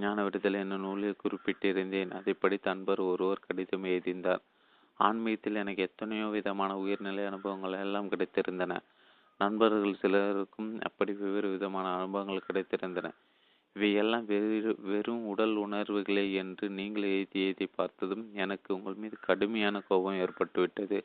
ஞான 0.01 0.19
விடுதலை 0.23 0.59
என்ற 0.61 0.77
நூலில் 0.77 1.21
குறிப்பிட்டிருந்தேன். 1.23 2.11
அதை 2.11 2.33
படித்த 2.35 2.67
அன்பர் 2.71 3.01
ஒருவர் 3.03 3.45
கடிதம் 3.47 3.87
எழுதிந்தார் 3.91 4.43
ஆன்மீகத்தில் 5.01 5.61
எனக்கு 5.63 5.83
எத்தனையோ 5.83 6.27
விதமான 6.37 6.73
உயர்நிலை 6.79 7.25
அனுபவங்கள் 7.27 7.77
எல்லாம் 7.85 8.11
கிடைத்திருந்தன. 8.11 8.73
நண்பர்கள் 9.43 10.01
சிலருக்கும் 10.01 10.71
அப்படி 10.81 11.13
வெவ்வேறு 11.13 11.49
விதமான 11.49 11.87
அனுபவங்கள் 11.97 12.47
கிடைத்திருந்தன. 12.49 13.09
இவையெல்லாம் 13.77 14.25
வெறு 14.25 14.73
வெறும் 14.91 15.23
உடல் 15.27 15.55
உணர்வுகளே 15.57 16.25
என்று 16.33 16.65
நீங்கள் 16.71 17.07
எழுதி 17.13 17.39
எழுதி 17.45 17.67
பார்த்ததும் 17.77 18.25
எனக்கு 18.35 18.69
உங்கள் 18.75 18.95
மீது 18.95 19.17
கடுமையான 19.21 19.77
கோபம் 19.89 20.21
ஏற்பட்டுவிட்டது. 20.25 20.99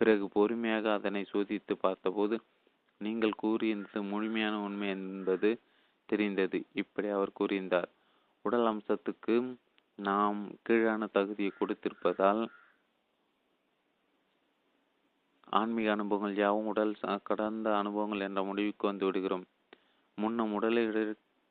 பிறகு 0.00 0.24
பொறுமையாக 0.28 0.86
அதனை 0.92 1.22
சோதித்து 1.32 1.74
பார்த்தபோது 1.80 2.36
நீங்கள் 3.00 3.34
கூறியது 3.36 4.00
முழுமையான 4.12 4.54
உண்மை 4.60 4.88
என்பது 4.88 5.50
தெரிந்தது. 6.08 6.58
இப்படி 6.72 7.08
அவர் 7.08 7.36
கூறியிருந்தார். 7.40 7.90
உடல் 8.44 8.68
அம்சத்துக்கு 8.72 9.34
நாம் 9.98 10.40
கீழான 10.66 11.06
தகுதியை 11.16 11.52
கொடுத்திருப்பதால் 11.54 12.42
ஆன்மீக 15.50 15.90
அனுபவங்கள் 15.90 16.36
யாவும் 16.36 16.66
உடல் 16.66 16.94
கடந்த 17.22 17.76
அனுபவங்கள் 17.76 18.20
என்ற 18.20 18.42
முடிவுக்கு 18.42 18.86
வந்து 18.86 19.06
விடுகிறோம். 19.06 19.46
முன்னும் 20.14 20.52
உடலை 20.52 20.82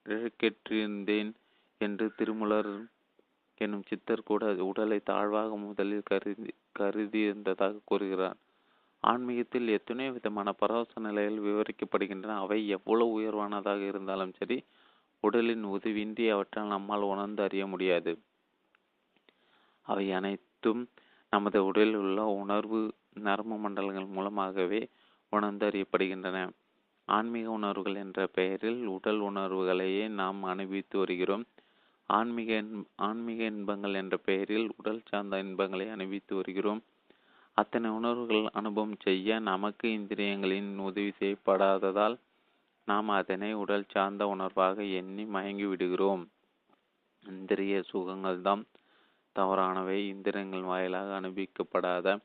இழக்கேற்றிருந்தேன் 0.05 1.31
என்று 1.77 2.11
திருமலர் 2.17 2.71
என்னும் 3.55 3.83
சித்தர் 3.87 4.23
கூட 4.23 4.53
உடலை 4.53 4.99
தாழ்வாக 5.03 5.55
முதலில் 5.57 6.03
கருதி 6.03 6.53
கருதியிருந்ததாக 6.79 7.79
கூறுகிறார். 7.85 8.37
ஆன்மீகத்தில் 8.99 9.67
எத்தனையோ 9.67 10.11
விதமான 10.11 10.51
பரவச 10.51 10.93
நிலைகள் 10.99 11.39
விவரிக்கப்படுகின்றன. 11.39 12.37
அவை 12.37 12.67
எவ்வளவு 12.67 13.11
உயர்வானதாக 13.19 13.81
இருந்தாலும் 13.87 14.33
சரி 14.33 14.63
உடலின் 15.19 15.63
உதவியின்றி 15.65 16.29
அவற்றால் 16.29 16.67
நம்மால் 16.67 17.01
உணர்ந்து 17.01 17.43
அறிய 17.43 17.67
முடியாது. 17.67 18.19
அவை 19.81 20.11
அனைத்தும் 20.11 20.89
நமது 21.29 21.65
உடலில் 21.65 21.95
உள்ள 21.95 22.25
உணர்வு 22.25 22.79
நரம்பு 23.19 23.57
மண்டலங்கள் 23.57 24.05
மூலமாகவே 24.05 24.89
உணர்ந்தறியப்படுகின்றன. 25.31 26.49
ஆன்மீக 27.05 27.49
உணர்வுகள் 27.49 27.95
என்ற 27.95 28.27
பெயரில் 28.27 28.85
உடல் 28.85 29.19
உணர்வுகளையே 29.19 30.07
நாம் 30.07 30.43
அனுபவித்து 30.43 30.97
வருகிறோம். 30.97 31.45
ஆன்மீக 32.09 32.63
ஆன்மீக 32.95 33.43
இன்பங்கள் 33.43 33.93
என்ற 33.93 34.17
பெயரில் 34.17 34.71
உடல் 34.77 35.01
சார்ந்த 35.07 35.39
இன்பங்களை 35.39 35.89
அனுபவித்து 35.89 36.35
வருகிறோம். 36.35 36.81
அத்தனை 37.53 37.89
உணர்வுகள் 37.89 38.45
அனுபவம் 38.53 38.95
செய்ய 39.01 39.39
நமக்கு 39.39 39.87
இந்திரியங்களின் 39.87 40.77
உதவி 40.77 41.11
செய்யப்படாததால் 41.19 42.17
நாம் 42.85 43.09
அதனை 43.09 43.53
உடல் 43.53 43.85
சார்ந்த 43.87 44.25
உணர்வாக 44.25 44.91
எண்ணி 44.91 45.25
மயங்கி 45.25 45.65
விடுகிறோம். 45.65 46.29
இந்திரிய 47.25 47.81
சுகங்கள் 47.81 48.41
தான் 48.41 48.65
தவறானவை. 49.31 50.07
இந்திரியங்கள் 50.07 50.61
வாயிலாக 50.61 51.21
அனுபவிக்கப்படாத 51.21 52.17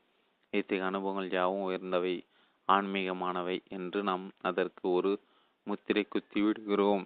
இத்தகைய 0.53 0.85
அனுபவங்கள் 0.85 1.31
யாவும் 1.31 1.61
உயர்ந்தவை 1.61 2.15
ஆன்மீகமானவை 2.67 3.55
என்று 3.67 4.03
நாம் 4.03 4.31
அதற்கு 4.41 4.89
ஒரு 4.91 5.11
முத்திரை 5.67 6.03
குத்தி 6.03 6.41
விடுகிறோம். 6.41 7.03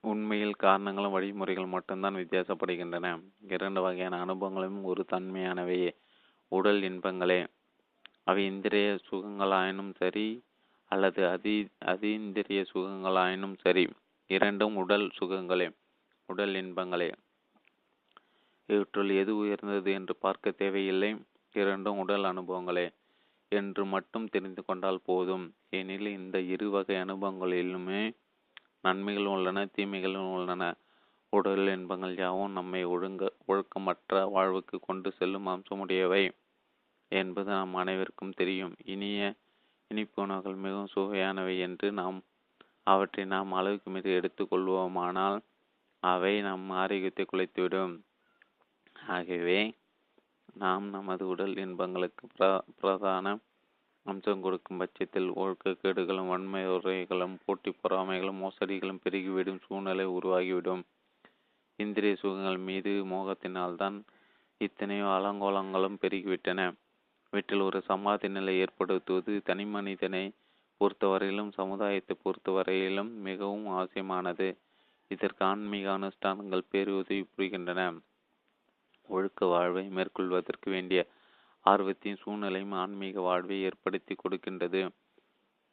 உண்மையில் 0.00 0.54
காரணங்களும் 0.54 1.12
வழிமுறைகள் 1.12 1.66
மட்டும்தான் 1.66 2.14
வித்தியாசப்படுகின்றன. 2.14 3.06
இரண்டு 3.48 3.80
வகையான 3.80 4.24
அனுபவங்களும் 4.24 4.82
ஒரு 4.82 5.04
தன்மையானவையே. 5.12 5.90
உடல் 6.52 6.82
இன்பங்களே. 6.82 7.40
அவை 8.24 8.44
இந்திரிய 8.44 8.98
சுகங்களாயினும் 9.10 9.94
சரி 9.94 10.28
அல்லது 10.92 11.28
அதி 11.28 11.68
அதீந்திரிய 11.84 12.60
சுகங்களாயினும் 12.74 13.56
சரி. 13.60 13.84
இரண்டும் 14.30 14.76
உடல் 14.76 15.10
சுகங்களே. 15.20 15.68
உடல் 16.28 16.54
இன்பங்களே. 16.54 17.10
இவற்றுள் 18.68 19.10
எது 19.14 19.36
உயர்ந்தது 19.36 19.92
என்று 19.92 20.16
பார்க்க 20.16 20.50
தேவையில்லை. 20.50 21.10
இரண்டும் 21.54 21.98
உடல் 21.98 22.24
அனுபவங்களே. 22.24 22.86
என்று 23.52 23.84
மட்டும் 23.86 24.28
தெரிந்து 24.28 24.64
கொண்டால் 24.64 25.04
போதும். 25.04 25.44
எனில் 25.70 26.06
இந்த 26.06 26.40
இரு 26.54 26.70
வகை 26.70 26.96
அனுபவங்களிலுமே 26.96 28.02
நன்மைகள் 28.82 29.24
உள்ளன 29.26 29.66
தீமைகளும் 29.66 30.32
உள்ளன. 30.32 30.62
உடல் 31.32 31.66
இன்பங்கள் 31.68 32.16
யாவும் 32.16 32.52
நம்மை 32.52 32.84
ஒழுங்க 32.84 33.22
ஒழுக்கமற்ற 33.46 34.30
வாழ்வுக்கு 34.30 34.80
கொண்டு 34.80 35.12
செல்லும் 35.12 35.46
அம்சமுடையவை 35.46 36.22
என்பது 37.12 37.50
நாம் 37.50 37.74
அனைவருக்கும் 37.74 38.36
தெரியும். 38.36 38.74
இனிய 38.84 39.20
இனிப்பு 39.90 40.22
உணவுகள் 40.22 40.56
மிகவும் 40.56 40.92
சுவையானவை 40.94 41.58
என்று 41.58 41.92
நாம் 41.92 42.18
அவற்றை 42.82 43.24
நாம் 43.24 43.52
அளவுக்கு 43.52 43.90
மீது 43.90 44.10
எடுத்துக்கொள்வோமானால் 44.10 45.38
அவை 46.02 46.40
நம் 46.40 46.70
ஆரோக்கியத்தை 46.80 47.24
குலைத்துவிடும். 47.24 47.94
ஆகவே 49.08 49.60
நாம் 50.54 50.86
நமது 50.88 51.24
உடல் 51.28 51.54
இன்பங்களுக்கு 51.54 52.24
பிர 52.34 52.44
பிரதான 52.80 53.26
அம்சம் 54.06 54.40
கொடுக்கும் 54.40 54.78
பட்சத்தில் 54.78 55.30
ஒழுக்கக்கேடுகளும் 55.32 56.28
வன்மை 56.28 56.62
உரைகளும் 56.66 57.36
போட்டி 57.44 57.70
பொறாமைகளும் 57.74 58.40
மோசடிகளும் 58.42 59.00
பெருகிவிடும் 59.04 59.60
சூழ்நிலை 59.66 60.06
உருவாகிவிடும். 60.06 60.82
இந்திரிய 61.78 62.14
சுகங்கள் 62.16 62.58
மீது 62.58 62.92
மோகத்தினால்தான் 63.04 63.96
இத்தனையோ 64.60 65.08
அலங்கோலங்களும் 65.16 65.98
பெருகிவிட்டன. 66.02 66.60
வீட்டில் 67.32 67.60
ஒரு 67.60 67.80
சமாதி 67.82 68.28
நிலை 68.28 68.54
ஏற்படுத்துவது 68.58 69.32
தனி 69.42 69.64
மனிதனை 69.66 70.24
பொறுத்தவரையிலும் 70.80 71.52
சமுதாயத்தை 71.52 72.14
பொறுத்தவரையிலும் 72.24 73.12
மிகவும் 73.20 73.66
அவசியமானது. 73.68 74.48
இதற்கு 75.10 75.42
ஆன்மீக 75.44 75.86
அனுஷ்டானங்கள் 75.98 76.70
பேருதவி 76.70 77.22
புரிகின்றன. 77.34 77.82
ஒழுக்க 79.08 79.46
வாழ்வை 79.46 79.84
மேற்கொள்வதற்கு 79.88 80.70
வேண்டிய 80.70 81.00
ஆர்வத்தின் 81.66 82.20
சூழ்நிலையும் 82.22 82.72
ஆன்மீக 82.72 83.20
வாழ்வை 83.20 83.62
ஏற்படுத்தி 83.62 84.14
கொடுக்கின்றது. 84.14 84.88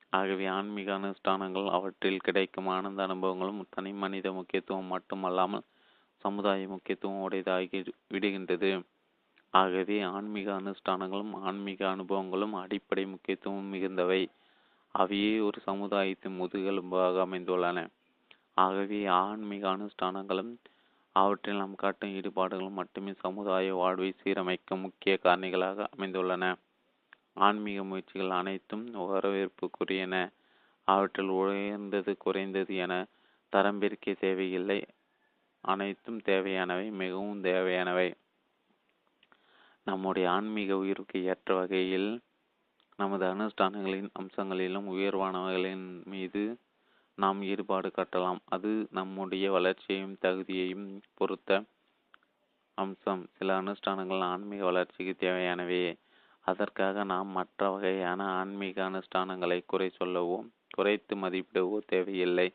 ஆகவே 0.10 0.46
ஆன்மீக 0.46 0.90
அனுஷ்டானங்கள் 0.98 1.68
அவற்றில் 1.70 2.24
கிடைக்கும் 2.24 2.68
ஆனந்த 2.68 3.08
அனுபவங்களும் 3.08 3.62
தனி 3.70 3.92
மனித 3.94 4.32
முக்கியத்துவம் 4.32 4.86
மட்டுமல்லாமல் 4.86 5.66
சமுதாய 6.26 6.68
முக்கியத்துவம் 6.68 7.24
உடையதாகி 7.26 7.80
விடுகின்றது. 8.14 8.72
ஆகவே 9.54 10.02
ஆன்மீக 10.02 10.50
அனுஷ்டானங்களும் 10.52 11.34
ஆன்மீக 11.42 11.82
அனுபவங்களும் 11.88 12.54
அடிப்படை 12.54 13.06
முக்கியத்துவம் 13.06 13.74
மிகுந்தவை. 13.74 14.22
அவையே 14.96 15.40
ஒரு 15.40 15.60
சமுதாயத்தின் 15.62 16.40
முதுகெலும்பாக 16.42 17.16
அமைந்துள்ளன. 17.26 17.80
ஆகவே 18.54 19.06
ஆன்மீக 19.06 19.64
அனுஷ்டானங்களும் 19.76 20.52
அவற்றில் 21.16 21.56
நாம் 21.56 21.76
காட்டும் 21.76 22.14
ஈடுபாடுகளும் 22.20 22.80
மட்டுமே 22.80 23.12
சமுதாய 23.20 23.74
வாழ்வை 23.74 24.10
சீரமைக்க 24.22 24.78
முக்கிய 24.82 25.14
காரணிகளாக 25.24 25.88
அமைந்துள்ளன. 25.94 26.46
ஆன்மீக 27.38 27.84
முயற்சிகள் 27.84 28.34
அனைத்தும் 28.40 28.84
வரவேற்புக்குரியன. 29.12 30.16
அவற்றில் 30.88 31.32
உயர்ந்தது 31.38 32.12
குறைந்தது 32.18 32.76
என 32.76 32.94
தரம் 33.54 33.80
பிரிக்க 33.80 34.14
தேவையில்லை 34.20 34.80
அனைத்தும் 35.64 36.20
தேவையானவை 36.22 36.88
மிகவும் 37.02 37.42
தேவையானவை. 37.42 38.10
நம்முடைய 39.88 40.26
ஆன்மீக 40.30 40.78
உயிருக்கு 40.78 41.18
ஏற்ற 41.24 41.56
வகையில் 41.56 42.10
நமது 43.00 43.26
அனுஷ்டானங்களின் 43.26 44.10
அம்சங்களிலும் 44.20 44.88
உயர்வானவர்களின் 44.94 45.88
மீது 46.04 46.44
நாம் 47.18 47.42
ஈடுபாடு 47.42 47.92
காட்டலாம். 47.98 48.40
அது 48.46 48.88
நம்முடைய 48.92 49.46
வளர்ச்சியையும் 49.52 50.18
தகுதியையும் 50.22 50.88
பொறுத்த 51.14 51.64
அம்சம். 52.78 53.24
சில 53.38 53.62
அனுஷ்டானங்கள் 53.62 54.24
ஆன்மீக 54.32 54.64
வளர்ச்சிக்கு 54.64 55.14
தேவையானவையே 55.26 55.92
அதற்காக 56.46 57.04
நாம் 57.04 57.28
மற்ற 57.28 57.70
வகையான 57.70 58.22
ஆன்மீக 58.40 58.78
அனுஷ்டானங்களை 58.90 59.60
குறை 59.66 59.90
சொல்லவோ 59.90 60.38
குறைத்து 60.70 61.16
மதிப்பிடவோ 61.16 61.78
தேவையில்லை. 61.86 62.48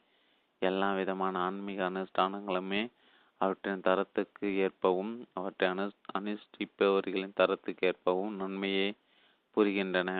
எல்லா 0.63 0.89
விதமான 0.93 1.39
ஆன்மீக 1.39 1.81
அனுஷ்டானங்களுமே 1.91 2.83
அவற்றின் 3.41 3.85
தரத்துக்கு 3.87 4.47
ஏற்பவும் 4.65 5.13
அவற்றை 5.33 5.67
அனு 5.71 5.85
அனுஷ்டிப்பவர்களின் 6.19 7.39
தரத்துக்கு 7.41 7.87
ஏற்பவும் 7.91 8.35
நன்மையை 8.35 8.89
புரிகின்றன. 9.57 10.11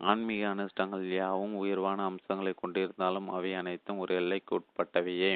ஆன்மீக 0.00 0.54
அனுஷ்டங்கள் 0.54 1.04
யாவும் 1.14 1.54
உயர்வான 1.54 2.04
அம்சங்களை 2.04 2.54
கொண்டிருந்தாலும் 2.54 3.28
அவை 3.28 3.54
அனைத்தும் 3.54 3.98
ஒரு 3.98 4.14
எல்லைக்கு 4.14 4.52
உட்பட்டவையே 4.58 5.30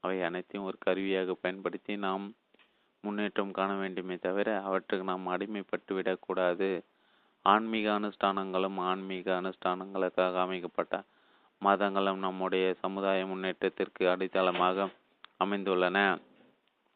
அவை 0.00 0.22
அனைத்தையும் 0.22 0.66
ஒரு 0.66 0.78
கருவியாக 0.78 1.34
பயன்படுத்தி 1.34 1.96
நாம் 1.96 2.24
முன்னேற்றம் 3.04 3.50
காண 3.50 3.70
வேண்டுமே 3.74 4.16
தவிர 4.16 4.60
அவற்றுக்கு 4.60 5.04
நாம் 5.04 5.26
அடிமைப்பட்டு 5.28 5.92
விடக்கூடாது 5.92 6.68
ஆன்மீக 7.44 7.90
அனுஷ்டானங்களும் 7.98 8.78
ஆன்மீக 8.82 9.40
அனுஷ்டானங்களுக்காக 9.40 10.34
அமைக்கப்பட்ட 10.36 10.94
மதங்களும் 11.62 12.18
நம்முடைய 12.18 12.74
சமுதாய 12.74 13.26
முன்னேற்றத்திற்கு 13.26 14.04
அடித்தளமாக 14.08 14.88
அமைந்துள்ளன. 15.44 15.98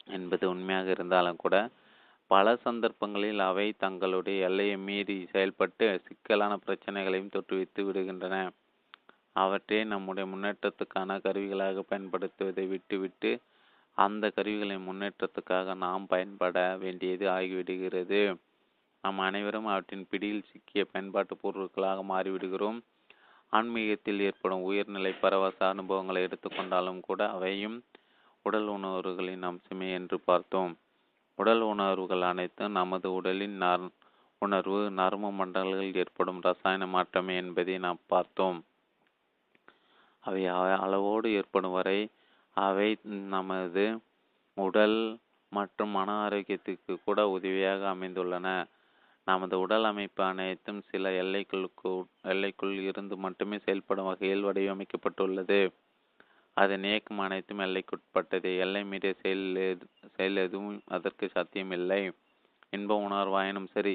என்பது 0.07 0.45
உண்மையாக 0.49 0.89
இருந்தாலும் 0.91 1.37
கூட 1.37 1.57
பல 2.31 2.57
சந்தர்ப்பங்களில் 2.57 3.41
அவை 3.41 3.73
தங்களுடைய 3.79 4.45
எல்லையை 4.49 4.77
மீறி 4.77 5.17
செயல்பட்டு 5.33 5.87
சிக்கலான 6.07 6.57
பிரச்சனைகளையும் 6.57 7.33
தொற்றுவித்து 7.35 7.81
விடுகின்றன. 7.87 8.37
அவற்றை 9.33 9.85
நம்முடைய 9.85 10.25
முன்னேற்றத்துக்கான 10.33 11.17
கருவிகளாக 11.25 11.83
பயன்படுத்துவதை 11.91 12.69
விட்டுவிட்டு 12.69 13.31
அந்த 13.99 14.31
கருவிகளின் 14.37 14.87
முன்னேற்றத்துக்காக 14.89 15.75
நாம் 15.77 16.07
பயன்பட 16.07 16.77
வேண்டியது 16.81 17.31
ஆகிவிடுகிறது. 17.31 18.21
நாம் 19.05 19.19
அனைவரும் 19.19 19.67
அவற்றின் 19.67 20.07
பிடியில் 20.11 20.49
சிக்கிய 20.53 20.85
பயன்பாட்டு 20.85 21.37
பொருட்களாக 21.37 22.01
மாறிவிடுகிறோம். 22.13 22.79
ஆன்மீகத்தில் 23.53 24.21
ஏற்படும் 24.21 24.63
உயர்நிலை 24.63 25.13
பரவச 25.13 25.59
அனுபவங்களை 25.69 26.21
எடுத்துக்கொண்டாலும் 26.23 27.01
கூட 27.01 27.31
அவையும் 27.31 27.79
உடல் 28.47 28.69
உணர்வுகளின் 28.69 29.43
அம்சமே 29.43 29.89
என்று 29.93 30.21
பார்த்தோம். 30.21 30.73
உடல் 31.41 31.63
உணர்வுகள் 31.73 32.25
அனைத்தும் 32.31 32.77
நமது 32.79 33.09
உடலின் 33.19 33.57
நர் 33.65 33.85
உணர்வு 34.43 34.81
நரம்பு 34.99 35.31
மண்டலங்களில் 35.39 35.99
ஏற்படும் 36.03 36.41
ரசாயன 36.47 36.87
மாற்றமே 36.95 37.35
என்பதை 37.43 37.75
நாம் 37.87 38.01
பார்த்தோம். 38.13 38.59
அவை 40.25 40.43
அளவோடு 40.85 41.29
ஏற்படும் 41.41 41.75
வரை 41.79 41.99
அவை 42.57 42.89
நமது 43.35 43.85
உடல் 44.57 44.99
மற்றும் 45.53 45.93
மன 45.97 46.09
ஆரோக்கியத்துக்கு 46.25 46.95
கூட 47.05 47.21
உதவியாக 47.37 47.83
அமைந்துள்ளன. 47.95 48.49
நமது 49.27 49.57
உடல் 49.65 49.87
அமைப்பு 49.91 50.23
அனைத்தும் 50.25 50.81
சில 50.91 51.11
எல்லைகளுக்கு 51.23 51.91
எல்லைக்குள் 52.33 52.75
இருந்து 52.89 53.17
மட்டுமே 53.25 53.57
செயல்படும் 53.67 54.09
வகையில் 54.11 54.47
வடிவமைக்கப்பட்டுள்ளது. 54.49 55.61
அதன் 56.57 56.85
இயக்கம் 56.85 57.19
அனைத்தும் 57.19 57.59
எல்லைக்குட்பட்டது. 57.59 58.51
எல்லை 58.59 58.83
மீறிய 58.85 59.13
செயல் 59.23 59.45
செயல் 60.17 60.37
எதுவும் 60.37 60.81
அதற்கு 60.87 61.27
சாத்தியமில்லை. 61.29 62.03
இன்ப 62.71 62.97
உணர்வாயினும் 63.09 63.69
சரி 63.75 63.95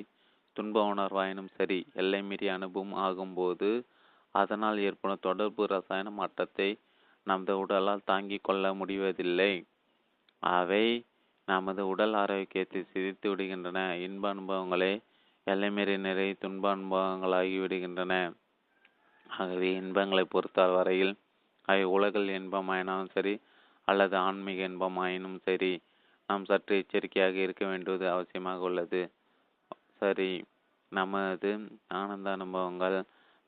துன்ப 0.54 0.84
உணர்வாயினும் 0.94 1.52
சரி 1.58 1.80
எல்லை 1.94 2.22
மீறிய 2.24 2.54
அனுபவம் 2.54 2.96
ஆகும்போது 3.06 3.70
அதனால் 4.36 4.78
ஏற்படும் 4.78 5.26
தொடர்பு 5.28 5.64
ரசாயன 5.66 6.10
மாற்றத்தை 6.10 6.70
நமது 7.28 7.54
உடலால் 7.58 8.08
தாங்கிக் 8.12 8.44
கொள்ள 8.44 8.74
முடிவதில்லை. 8.74 9.54
அவை 10.40 10.86
நமது 11.48 11.82
உடல் 11.88 12.14
ஆரோக்கியத்தை 12.14 12.82
சிதைத்து 12.94 13.28
விடுகின்றன. 13.32 13.80
இன்ப 14.08 14.34
அனுபவங்களே 14.34 14.94
எல்லை 15.44 15.70
மீறி 15.72 15.96
நிறைய 15.98 16.34
துன்ப 16.40 16.76
அனுபவங்களாகி 16.76 17.56
விடுகின்றன. 17.64 18.14
ஆகவே 19.30 19.70
இன்பங்களை 19.82 20.24
பொறுத்த 20.34 20.68
வரையில் 20.76 21.14
அவை 21.66 21.84
உலகில் 21.96 22.30
இன்பமாயினும் 22.40 23.12
சரி 23.12 23.36
அல்லது 23.88 24.16
ஆன்மீக 24.18 24.68
இன்பமாயினும் 24.68 25.38
சரி 25.44 25.74
நாம் 26.30 26.46
சற்று 26.46 26.78
எச்சரிக்கையாக 26.78 27.36
இருக்க 27.36 27.64
வேண்டியது 27.66 28.06
அவசியமாக 28.08 28.58
உள்ளது. 28.58 29.02
சரி 30.00 30.32
நமது 30.92 31.52
ஆனந்த 31.88 32.32
அனுபவங்கள் 32.32 32.98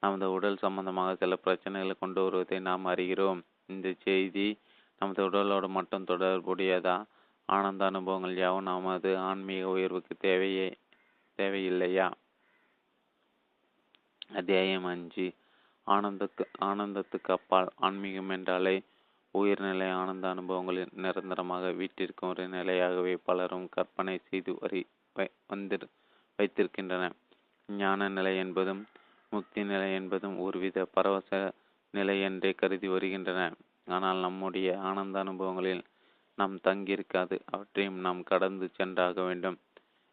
நமது 0.04 0.32
உடல் 0.32 0.58
சம்பந்தமாக 0.58 1.16
சில 1.16 1.36
பிரச்சனைகளை 1.46 1.94
கொண்டு 2.00 2.22
வருவதை 2.24 2.60
நாம் 2.60 2.86
அறிகிறோம். 2.86 3.42
இந்த 3.66 3.94
செய்தி 4.04 4.48
நமது 5.02 5.22
உடலோடு 5.30 5.68
மட்டும் 5.68 6.04
தொடர்புடையதா? 6.04 6.98
ஆனந்த 7.50 7.86
அனுபவங்கள் 7.86 8.36
யாவும் 8.36 8.64
நமது 8.64 9.18
ஆன்மீக 9.18 9.68
உயர்வுக்கு 9.68 10.16
தேவையே 10.18 10.68
தேவையில்லையா? 11.40 12.08
அத்தியாயம் 14.30 14.86
அஞ்சு. 14.86 15.28
ஆனந்தக்கு 15.88 16.44
ஆனந்தத்துக்கு 16.66 17.32
அப்பால் 17.36 17.70
ஆன்மீகம் 17.80 18.32
என்றாலே 18.36 18.76
உயர்நிலை 19.36 19.88
ஆனந்த 20.00 20.26
அனுபவங்களில் 20.30 20.94
நிரந்தரமாக 20.96 21.72
வீட்டிற்கும் 21.80 22.30
ஒரு 22.30 22.44
நிலையாகவே 22.54 23.14
பலரும் 23.28 23.68
கற்பனை 23.70 24.16
செய்து 24.22 24.54
வரி 24.60 24.82
வந்து 25.50 25.78
வைத்திருக்கின்றன. 26.40 27.04
ஞான 27.70 28.10
நிலை 28.10 28.34
என்பதும் 28.38 28.82
முக்தி 29.32 29.62
நிலை 29.64 29.90
என்பதும் 29.92 30.36
ஒருவித 30.40 30.86
பரவச 30.96 31.32
நிலை 31.94 32.18
என்றே 32.22 32.52
கருதி 32.54 32.88
வருகின்றன. 32.88 33.42
ஆனால் 33.88 34.20
நம்முடைய 34.20 34.70
ஆனந்த 34.90 35.18
அனுபவங்களில் 35.26 35.84
நாம் 36.38 36.56
தங்கியிருக்காது 36.64 37.36
அவற்றையும் 37.52 38.00
நாம் 38.00 38.22
கடந்து 38.24 38.66
சென்றாக 38.70 39.16
வேண்டும். 39.22 39.58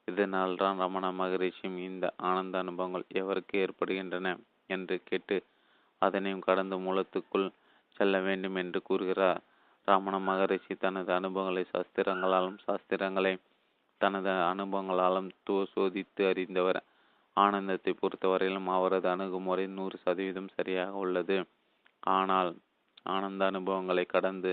இதனால் 0.09 0.55
தான் 0.57 0.79
ரமண 0.79 1.07
மகரிஷியும் 1.13 1.79
இந்த 1.89 2.07
ஆனந்த 2.31 2.57
அனுபவங்கள் 2.59 3.05
எவருக்கு 3.21 3.55
ஏற்படுகின்றன 3.65 4.29
என்று 4.71 4.97
கேட்டு 5.03 5.37
அதனையும் 5.99 6.47
கடந்து 6.49 6.77
மூலத்துக்குள் 6.77 7.47
செல்ல 7.97 8.21
வேண்டும் 8.21 8.55
என்று 8.55 8.83
கூறுகிறார். 8.83 9.41
ராமண 9.89 10.19
மகரிஷி 10.19 10.75
தனது 10.75 11.11
அனுபவங்களை 11.13 11.65
சாஸ்திரங்களாலும் 11.73 12.59
சாஸ்திரங்களை 12.67 13.35
தனது 14.01 14.31
அனுபவங்களாலும் 14.53 15.31
சோதித்து 15.75 16.23
அறிந்தவர். 16.29 16.81
ஆனந்தத்தை 17.37 17.93
பொறுத்தவரையிலும் 18.01 18.69
அவரது 18.77 19.09
அணுகுமுறை 19.09 19.67
நூறு 19.67 19.97
சதவீதம் 20.05 20.55
சரியாக 20.57 20.93
உள்ளது. 21.05 21.37
ஆனால் 22.17 22.51
ஆனந்த 23.15 23.43
அனுபவங்களை 23.45 24.05
கடந்து 24.05 24.53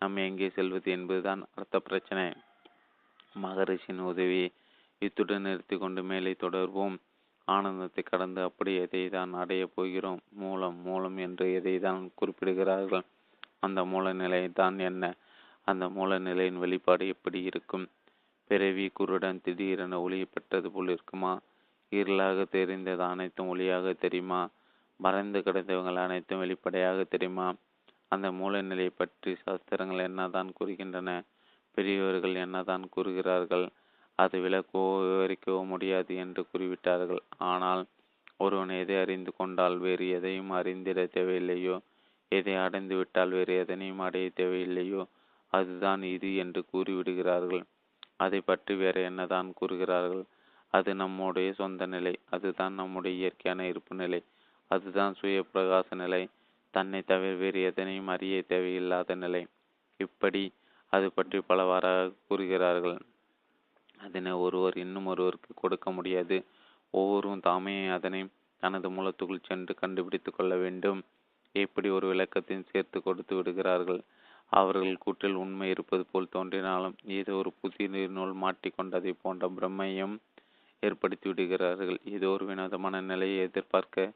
நாம் 0.00 0.16
எங்கே 0.16 0.48
செல்வது 0.48 0.88
என்பதுதான் 0.90 1.42
அர்த்த 1.54 1.76
பிரச்சனை. 1.78 2.24
மகரிஷின் 3.44 4.02
உதவியை 4.10 4.48
இத்துடன் 5.02 5.46
நிறுத்தி 5.46 5.76
கொண்டு 5.76 6.02
மேலே 6.02 6.32
தொடர்வோம். 6.44 6.96
ஆனந்தத்தை 7.48 8.02
கடந்து 8.02 8.42
அப்படி 8.42 8.76
எதை 8.76 9.08
தான் 9.08 9.32
அடையப் 9.32 9.74
போகிறோம்? 9.74 10.20
மூலம் 10.32 10.78
மூலம் 10.82 11.16
என்று 11.16 11.52
எதை 11.52 11.78
தான் 11.78 12.12
குறிப்பிடுகிறார்கள்? 12.16 13.04
அந்த 13.60 13.84
மூல 13.84 14.12
நிலை 14.12 14.52
தான் 14.52 14.78
என்ன? 14.78 15.14
அந்த 15.64 15.88
மூல 15.88 16.18
நிலையின் 16.18 16.58
வெளிப்பாடு 16.58 17.08
எப்படி 17.08 17.42
இருக்கும்? 17.42 17.86
பிறவி 18.50 18.88
குருடன் 18.88 19.40
திடீரென 19.40 20.00
ஒளியை 20.00 20.24
பெற்றது 20.24 20.70
போல் 20.70 20.88
இருக்குமா? 20.88 21.32
இருளாக 21.92 22.48
தெரிந்தது 22.48 23.02
அனைத்தும் 23.02 23.48
ஒளியாக 23.54 23.94
தெரியுமா? 23.94 24.40
மறைந்து 25.00 25.38
கிடந்தவங்கள் 25.40 25.96
அனைத்தும் 25.96 26.38
வெளிப்படையாக 26.38 27.04
தெரியுமா? 27.04 27.54
அந்த 28.08 28.32
மூல 28.32 28.60
நிலையை 28.60 28.90
பற்றி 28.90 29.34
சாஸ்திரங்கள் 29.34 29.98
என்னதான் 29.98 30.52
கூறுகின்றன? 30.60 31.10
பெரியவர்கள் 31.76 32.34
என்னதான் 32.34 32.88
கூறுகிறார்கள்? 32.88 33.66
அது 34.18 34.36
விளக்கவோ 34.40 34.90
விவரிக்கவோ 35.04 35.60
முடியாது 35.64 36.12
என்று 36.16 36.42
கூறிவிட்டார்கள். 36.50 37.22
ஆனால் 37.50 37.82
ஒருவன் 38.36 38.72
எதை 38.82 38.96
அறிந்து 38.96 39.30
கொண்டால் 39.36 39.76
வேறு 39.78 40.06
எதையும் 40.08 40.50
அறிந்திட 40.50 41.00
தேவையில்லையோ? 41.14 41.76
எதை 42.32 42.54
அடைந்து 42.54 42.94
விட்டால் 42.96 43.30
வேறு 43.30 43.54
எதனையும் 43.58 43.98
அடைய 43.98 44.28
தேவையில்லையோ? 44.36 45.02
அதுதான் 45.52 46.02
இது 46.02 46.30
என்று 46.36 46.60
கூறிவிடுகிறார்கள். 46.72 47.62
அதை 48.16 48.40
பற்றி 48.40 48.74
வேற 48.74 48.96
என்னதான் 49.00 49.48
கூறுகிறார்கள்? 49.52 50.24
அது 50.74 50.94
நம்முடைய 50.94 51.48
சொந்த 51.52 51.86
நிலை. 51.86 52.14
அதுதான் 52.30 52.74
நம்முடைய 52.74 53.14
இயற்கையான 53.18 53.66
இருப்பு 53.66 53.94
நிலை. 53.94 54.20
அதுதான் 54.70 55.12
சுய 55.14 55.40
பிரகாச 55.54 55.88
நிலை. 55.94 56.22
தன்னை 56.74 57.00
தவிர 57.02 57.34
வேறு 57.34 57.60
எதனையும் 57.62 58.06
அறிய 58.06 58.42
தேவையில்லாத 58.42 59.14
நிலை. 59.14 59.42
இப்படி 60.00 60.42
அது 60.92 61.06
பற்றி 61.12 61.38
பலவாறாக 61.40 62.12
கூறுகிறார்கள். 62.28 62.98
அதனை 64.00 64.32
ஒருவர் 64.32 64.76
இன்னும் 64.76 65.06
ஒருவருக்கு 65.06 65.52
கொடுக்க 65.54 65.90
முடியாது. 65.90 66.36
ஒவ்வொருவரும் 66.94 67.40
தாமே 67.40 67.76
அதனை 67.88 68.20
தனது 68.62 68.88
மூலத்துக்குள் 68.90 69.46
சென்று 69.48 69.72
கண்டுபிடித்து 69.74 70.30
கொள்ள 70.32 70.54
வேண்டும். 70.56 71.00
எப்படி 71.54 71.88
ஒரு 71.88 72.06
விளக்கத்தையும் 72.12 72.68
சேர்த்து 72.72 72.98
கொடுத்து 73.02 73.34
விடுகிறார்கள்? 73.36 74.00
அவர்கள் 74.52 75.02
கூற்றில் 75.04 75.40
உண்மை 75.42 75.68
இருப்பது 75.68 76.04
போல் 76.10 76.28
தோன்றினாலும் 76.28 76.96
ஏதோ 77.18 77.32
ஒரு 77.34 77.50
புதிய 77.60 77.86
நீர்நூல் 77.88 78.34
மாட்டிக்கொண்டதை 78.42 79.12
போன்ற 79.22 79.48
பிரம்மையும் 79.48 80.14
ஏற்படுத்தி 80.82 81.26
விடுகிறார்கள். 81.28 81.98
ஏதோ 82.04 82.28
ஒரு 82.28 82.44
வினோதமான 82.44 83.00
நிலையை 83.00 83.38
எதிர்பார்க்க 83.38 84.12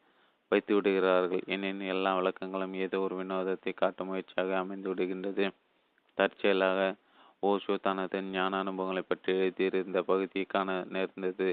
வைத்து 0.53 0.73
விடுகிறார்கள். 0.75 1.43
ஏனெனில் 1.47 1.93
எல்லா 1.95 2.13
விளக்கங்களும் 2.19 2.75
ஏதோ 2.87 2.99
ஒரு 3.01 3.17
வினோதத்தை 3.17 3.73
காட்டும் 3.75 4.09
முயற்சியாக 4.11 4.57
அமைந்து 4.59 4.89
விடுகின்றது. 4.95 5.45
தற்செயலாக 6.19 6.81
ஓஷோ 7.43 7.75
தனது 7.83 8.19
ஞான 8.33 8.53
அனுபவங்களை 8.63 9.03
பற்றி 9.03 9.31
எழுதியிருந்த 9.37 9.99
பகுதியை 10.03 10.47
காண 10.47 10.71
நேர்ந்தது 10.95 11.47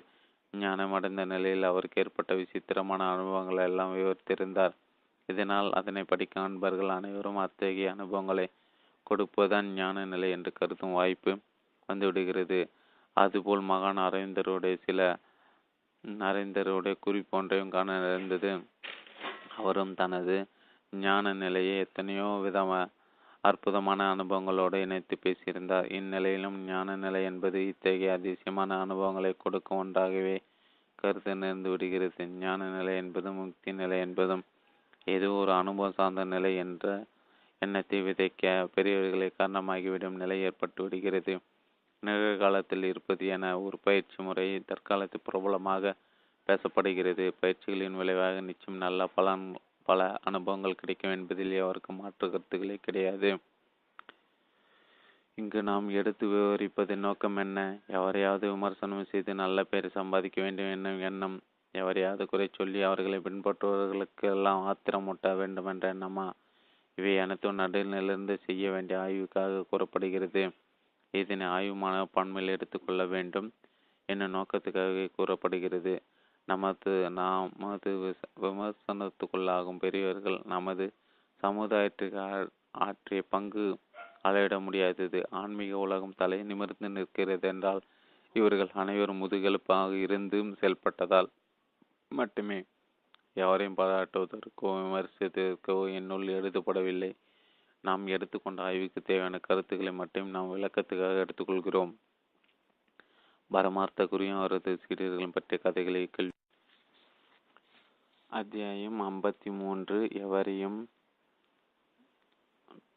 ஞானமடைந்த 0.53 1.21
நிலையில் 1.25 1.69
அவருக்கு 1.69 2.01
ஏற்பட்ட 2.03 2.33
விசித்திரமான 2.33 3.01
அனுபவங்களை 3.13 3.63
எல்லாம் 3.63 3.93
விவரித்திருந்தார். 3.95 4.73
இதனால் 5.29 5.69
அதனை 5.71 6.03
படிக்கும் 6.03 6.45
அன்பர்கள் 6.47 6.91
அனைவரும் 6.97 7.39
அத்தகைய 7.45 7.93
அனுபவங்களை 7.95 8.45
கொடுப்பதுதான் 9.09 9.67
ஞான 9.73 10.05
நிலை 10.05 10.29
என்று 10.31 10.51
கருதும் 10.53 10.97
வாய்ப்பு 10.99 11.31
வந்துவிடுகிறது. 11.89 12.59
அதுபோல் 13.17 13.63
மகான் 13.71 14.01
அரவிந்தருடைய 14.05 14.75
சில 14.85 15.01
அரவிந்தருடைய 16.25 16.95
குறிப்பொன்றையும் 17.05 17.73
காண 17.75 17.97
நேர்ந்தது. 18.05 18.51
அவரும் 19.57 19.93
தனது 19.93 20.35
ஞான 20.93 21.33
நிலையை 21.43 21.75
எத்தனையோ 21.85 22.27
விதமா 22.45 22.81
அற்புதமான 23.49 23.99
அனுபவங்களோடு 24.15 24.77
இணைத்து 24.85 25.15
பேசியிருந்தார். 25.23 25.87
இந்நிலையிலும் 25.91 26.57
ஞான 26.65 26.95
நிலை 26.95 27.21
என்பது 27.23 27.59
இத்தகைய 27.67 28.15
அதிசயமான 28.17 28.79
அனுபவங்களை 28.81 29.31
கொடுக்கும் 29.37 29.77
ஒன்றாகவே 29.77 30.37
கருத்து 30.95 31.33
நேர்ந்து 31.35 31.69
விடுகிறது. 31.69 32.23
ஞான 32.39 32.69
நிலை 32.77 32.93
என்பதும் 32.95 33.39
முக்தி 33.41 33.71
நிலை 33.73 33.99
என்பதும் 33.99 34.43
ஏதோ 35.05 35.29
ஒரு 35.41 35.51
அனுபவம் 35.51 35.97
சார்ந்த 35.99 36.23
நிலை 36.25 36.51
என்ற 36.55 36.85
எண்ணத்தை 37.61 37.99
விதைக்க 38.01 38.45
பெரியவர்களை 38.75 39.29
காரணமாகிவிடும் 39.39 40.17
நிலை 40.21 40.37
ஏற்பட்டு 40.41 40.81
விடுகிறது. 40.83 41.35
நிகழ்காலத்தில் 42.03 42.83
இருப்பது 42.83 43.23
என 43.35 43.45
ஒரு 43.59 43.77
பயிற்சி 43.83 44.17
முறை 44.23 44.45
தற்காலத்தில் 44.65 45.23
பிரபலமாக 45.23 45.93
பேசப்படுகிறது. 46.49 47.25
பயிற்சிகளின் 47.41 47.97
விளைவாக 48.01 48.41
நிச்சயம் 48.41 48.83
நல்ல 48.85 49.07
பலன் 49.15 49.45
பல 49.87 50.01
அனுபவங்கள் 50.23 50.79
கிடைக்கும் 50.81 51.11
என்பதில் 51.11 51.53
எவருக்கும் 51.61 51.99
மாற்று 52.01 52.25
கருத்துக்களே 52.27 52.77
கிடையாது. 52.81 53.29
இங்கு 55.37 55.59
நாம் 55.63 55.87
எடுத்து 55.89 56.25
விவரிப்பதன் 56.27 57.05
நோக்கம் 57.07 57.37
என்ன? 57.37 57.59
எவரையாவது 57.87 58.45
விமர்சனம் 58.49 59.09
செய்து 59.11 59.33
நல்ல 59.33 59.63
பெயர் 59.63 59.87
சம்பாதிக்க 59.89 60.37
வேண்டும் 60.41 60.71
என்னும் 60.71 61.01
எண்ணம் 61.01 61.37
எவரையாவது 61.73 62.25
குறை 62.25 62.47
சொல்லி 62.51 62.79
அவர்களை 62.81 63.17
பின்பற்றுபவர்களுக்கு 63.19 64.25
எல்லாம் 64.29 64.61
ஆத்திரமூட்ட 64.63 65.35
வேண்டும் 65.35 65.65
என்ற 65.65 65.85
எண்ணமா? 65.93 66.27
இவை 66.97 67.13
அனைத்தும் 67.19 67.59
நடுநிலிருந்து 67.59 68.35
செய்ய 68.45 68.71
வேண்டிய 68.71 68.99
ஆய்வுக்காக 68.99 69.65
கூறப்படுகிறது. 69.69 70.43
இதனை 71.13 71.47
ஆய்வு 71.47 71.75
மனப்பான்மையில் 71.83 72.55
எடுத்துக்கொள்ள 72.55 73.03
வேண்டும் 73.05 73.49
என்னும் 74.09 74.33
நோக்கத்துக்காக 74.33 75.07
கூறப்படுகிறது. 75.15 75.93
நமது 76.47 76.91
நமது 77.17 77.91
விமர்சனத்துக்குள்ளாகும் 78.43 79.79
பெரியவர்கள் 79.79 80.37
நமது 80.45 80.85
சமுதாயத்திற்கு 81.43 82.21
ஆற்றிய 82.85 83.21
பங்கு 83.33 83.65
அளவிட 84.21 84.55
முடியாதது. 84.59 85.19
ஆன்மீக 85.41 85.77
உலகம் 85.77 86.17
தலை 86.17 86.37
நிமிர்ந்து 86.43 86.89
நிற்கிறது 86.89 87.47
என்றால் 87.47 87.81
இவர்கள் 88.35 88.71
அனைவரும் 88.73 89.21
முதுகெலுப்பாக 89.23 89.91
இருந்து 90.05 90.39
செயல்பட்டதால் 90.61 91.29
மட்டுமே 92.11 92.59
எவரையும் 93.37 93.77
பாராட்டுவதற்கோ 93.77 94.69
விமர்சித்ததற்கோ 94.77 95.77
என்னுள் 95.99 96.27
எழுதப்படவில்லை 96.37 97.11
நாம் 97.83 98.05
எடுத்துக்கொண்ட 98.07 98.59
ஆய்வுக்கு 98.61 99.01
தேவையான 99.01 99.39
கருத்துக்களை 99.39 99.93
மட்டும் 99.93 100.29
நாம் 100.35 100.53
விளக்கத்துக்காக 100.55 101.23
எடுத்துக்கொள்கிறோம். 101.25 101.91
பரமார்த்த 103.51 104.05
குறியும் 104.05 104.37
அவரது 104.37 104.79
சீடர்களும் 104.87 105.31
பற்றிய 105.31 105.61
கதைகளை 105.63 106.09
கேள்வி 106.11 106.31
அத்தியாயம் 108.27 109.01
ஐம்பத்தி 109.01 109.57
மூன்று 109.57 110.07
எவரையும் 110.11 110.89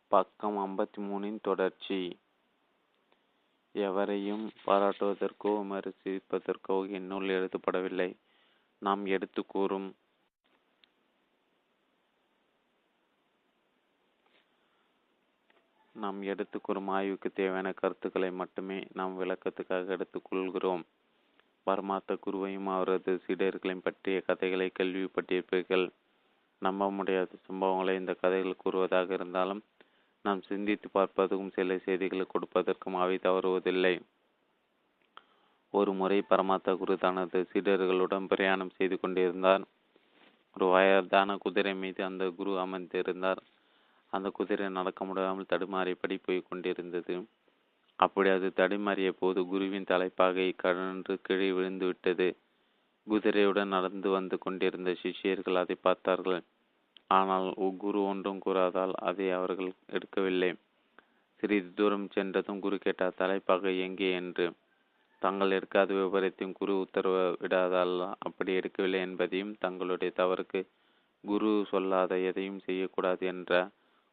பக்கம் 0.09 0.57
ஐம்பத்தி 0.59 0.99
மூணின் 0.99 1.39
தொடர்ச்சி. 1.43 2.19
எவரையும் 3.73 4.51
பாராட்டுவதற்கோ 4.67 5.53
விமர்சிப்பதற்கோ 5.61 6.91
என்னுள் 6.91 7.29
எழுதப்படவில்லை 7.29 8.17
நாம் 8.79 9.07
எடுத்து 9.07 9.47
கூறும் 9.47 9.97
நாம் 16.01 16.19
எடுத்துக்கூறும் 16.23 16.89
ஆய்வுக்கு 16.89 17.29
தேவையான 17.33 17.69
கருத்துக்களை 17.73 18.31
மட்டுமே 18.31 18.79
நாம் 18.93 19.15
விளக்கத்துக்காக 19.21 19.97
எடுத்துக்கொள்கிறோம். 19.97 20.83
பரமார்த்த 21.67 22.17
குருவையும் 22.27 22.69
அவரது 22.75 23.13
சீடர்களையும் 23.27 23.85
பற்றிய 23.85 24.21
கதைகளை 24.21 24.69
கேள்விப்பட்டிருப்பீர்கள் 24.79 25.87
நம்ப 26.63 26.91
முடியாத 26.91 27.37
சம்பவங்களை 27.49 27.95
இந்த 27.95 28.13
கதைகள் 28.15 28.63
கூறுவதாக 28.63 29.13
இருந்தாலும் 29.13 29.63
நாம் 30.25 30.41
சிந்தித்து 30.43 30.89
பார்ப்பதற்கும் 30.93 31.53
சில 31.53 31.77
செய்திகளை 31.79 32.27
கொடுப்பதற்கும் 32.27 32.97
அவை 32.97 33.17
தவறுவதில்லை. 33.17 33.95
ஒரு 35.75 35.93
முறை 35.93 36.19
பரமாத்த 36.31 36.71
குரு 36.77 36.95
தனது 36.99 37.39
சீடர்களுடன் 37.53 38.27
பிரயாணம் 38.27 38.75
செய்து 38.77 38.97
கொண்டிருந்தார். 39.01 39.65
ஒரு 40.57 40.67
வயதான 40.67 41.37
குதிரை 41.37 41.75
மீது 41.75 42.01
அந்த 42.05 42.25
குரு 42.31 42.53
அமர்ந்திருந்தார். 42.59 43.41
அந்த 44.13 44.29
குதிரை 44.31 44.69
நடக்க 44.69 45.01
முடியாமல் 45.05 45.51
தடுமாறிப்படி 45.53 46.17
போய் 46.19 46.47
கொண்டிருந்தது. 46.49 47.15
அப்படி 47.99 48.29
அது 48.31 48.49
தடுமாறிய 48.53 49.11
போது 49.13 49.41
குருவின் 49.45 49.91
தலைப்பாகை 49.91 50.49
கழன்று 50.55 51.15
கீழே 51.23 51.51
விழுந்து 51.53 51.87
விட்டது. 51.87 52.29
குதிரையுடன் 53.07 53.75
நடந்து 53.77 54.09
வந்து 54.09 54.37
கொண்டிருந்த 54.39 54.91
சிஷியர்கள் 55.03 55.61
அதை 55.63 55.77
பார்த்தார்கள். 55.81 56.41
ஆனால் 57.11 57.49
குரு 57.79 58.01
ஒன்றும் 58.03 58.43
கூறாதால் 58.47 58.95
அதை 59.01 59.29
அவர்கள் 59.31 59.71
எடுக்கவில்லை. 59.89 60.51
சிறிது 61.43 61.71
தூரம் 61.75 62.09
சென்றதும் 62.09 62.61
குரு 62.61 62.77
கேட்டார் 62.79 63.19
தலைப்பாகை 63.19 63.73
எங்கே 63.81 64.11
என்று? 64.13 64.47
தாங்கள் 65.23 65.55
எடுக்காத 65.57 65.93
விவரத்தையும் 65.93 66.55
குரு 66.59 66.75
உத்தரவு 66.79 67.23
விடாதால் 67.43 67.95
அப்படி 68.19 68.51
எடுக்கவில்லை 68.53 69.01
என்பதையும் 69.01 69.53
தங்களுடைய 69.59 70.11
தவறுக்கு 70.17 70.61
குரு 71.25 71.51
சொல்லாத 71.71 72.19
எதையும் 72.29 72.61
செய்யக்கூடாது 72.67 73.25
என்ற 73.27 73.53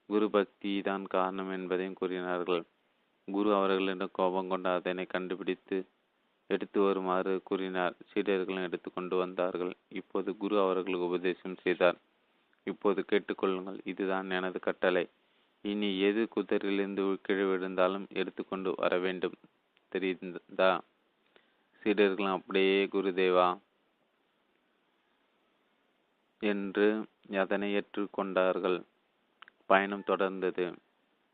குரு 0.09 0.27
பக்தி 0.29 0.71
தான் 0.81 1.05
காரணம் 1.07 1.51
என்பதையும் 1.51 1.95
கூறினார்கள். 1.95 2.61
குரு 3.27 3.49
அவர்களிடம் 3.55 4.13
கோபம் 4.13 4.49
கொண்டு 4.49 4.69
அதனை 4.69 5.05
கண்டுபிடித்து 5.05 5.77
எடுத்து 6.49 6.79
வருமாறு 6.79 7.41
கூறினார். 7.43 7.95
சீடர்களும் 8.09 8.63
எடுத்து 8.63 8.89
கொண்டு 8.91 9.15
வந்தார்கள். 9.15 9.73
இப்போது 9.91 10.29
குரு 10.37 10.55
அவர்களுக்கு 10.59 11.09
உபதேசம் 11.09 11.61
செய்தார். 11.63 11.97
இப்போது 12.67 13.01
கேட்டுக்கொள்ளுங்கள் 13.03 13.79
இதுதான் 13.85 14.31
எனது 14.31 14.59
கட்டளை. 14.59 15.05
இனி 15.65 15.99
எது 15.99 16.21
குதிரையிலிருந்து 16.35 17.03
கீழே 17.21 17.43
விழுந்தாலும் 17.43 18.05
எடுத்துக்கொண்டு 18.13 18.71
வர 18.77 18.93
வேண்டும். 18.97 19.37
தெரிந்ததா? 19.91 20.71
சீடர்களும் 21.81 22.35
அப்படியே 22.37 22.77
குருதேவா! 22.93 23.47
என்று 26.41 26.87
அதனை 27.37 27.67
ஏற்றுக்கொண்டார்கள். 27.75 28.77
பயணம் 29.69 30.07
தொடர்ந்தது. 30.07 30.65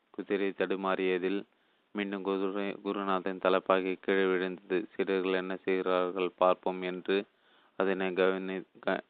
குதிரை 0.10 0.50
தடுமாறியதில் 0.58 1.40
மீண்டும் 1.96 2.24
குதிரை 2.24 2.68
குருநாதன் 2.84 3.44
தலைப்பாகி 3.46 3.92
கீழே 4.00 4.26
விழுந்தது. 4.26 4.78
சீடர்கள் 4.94 5.42
என்ன 5.42 5.56
செய்கிறார்கள் 5.56 6.30
பார்ப்போம் 6.36 6.82
என்று 6.82 7.18
அதனை 7.80 8.08
கவனி 8.14 8.56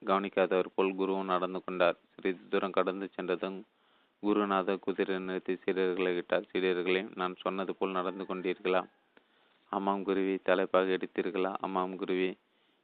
கவனிக்காதவர் 0.05 0.73
போல் 0.75 0.97
குருவும் 0.97 1.31
நடந்து 1.33 1.59
கொண்டார். 1.63 1.97
சிறிது 2.13 2.43
தூரம் 2.49 2.71
கடந்து 2.71 3.09
சென்றதும் 3.15 3.59
குருநாதர் 4.23 4.79
குதிரை 4.79 5.15
நிறுத்தி 5.19 5.53
சீடர்களை 5.53 6.11
விட்டார். 6.13 6.45
சீடர்களே 6.51 7.01
நான் 7.15 7.35
சொன்னது 7.35 7.75
போல் 7.75 7.91
நடந்து 7.91 8.23
கொண்டீர்களா? 8.23 8.81
அம்மாம் 9.71 10.03
குருவி 10.03 10.35
தலைப்பாக 10.43 10.97
எடுத்தீர்களா? 10.97 11.51
அம்மாம் 11.59 11.95
குருவி 11.95 12.29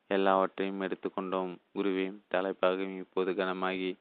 எல்லாவற்றையும் 0.07 0.81
எடுத்துக்கொண்டோம். 0.81 1.51
குருவி 1.73 2.05
தலைப்பாகவும் 2.33 2.97
இப்போது 2.97 3.31
கனமாகி 3.31 3.91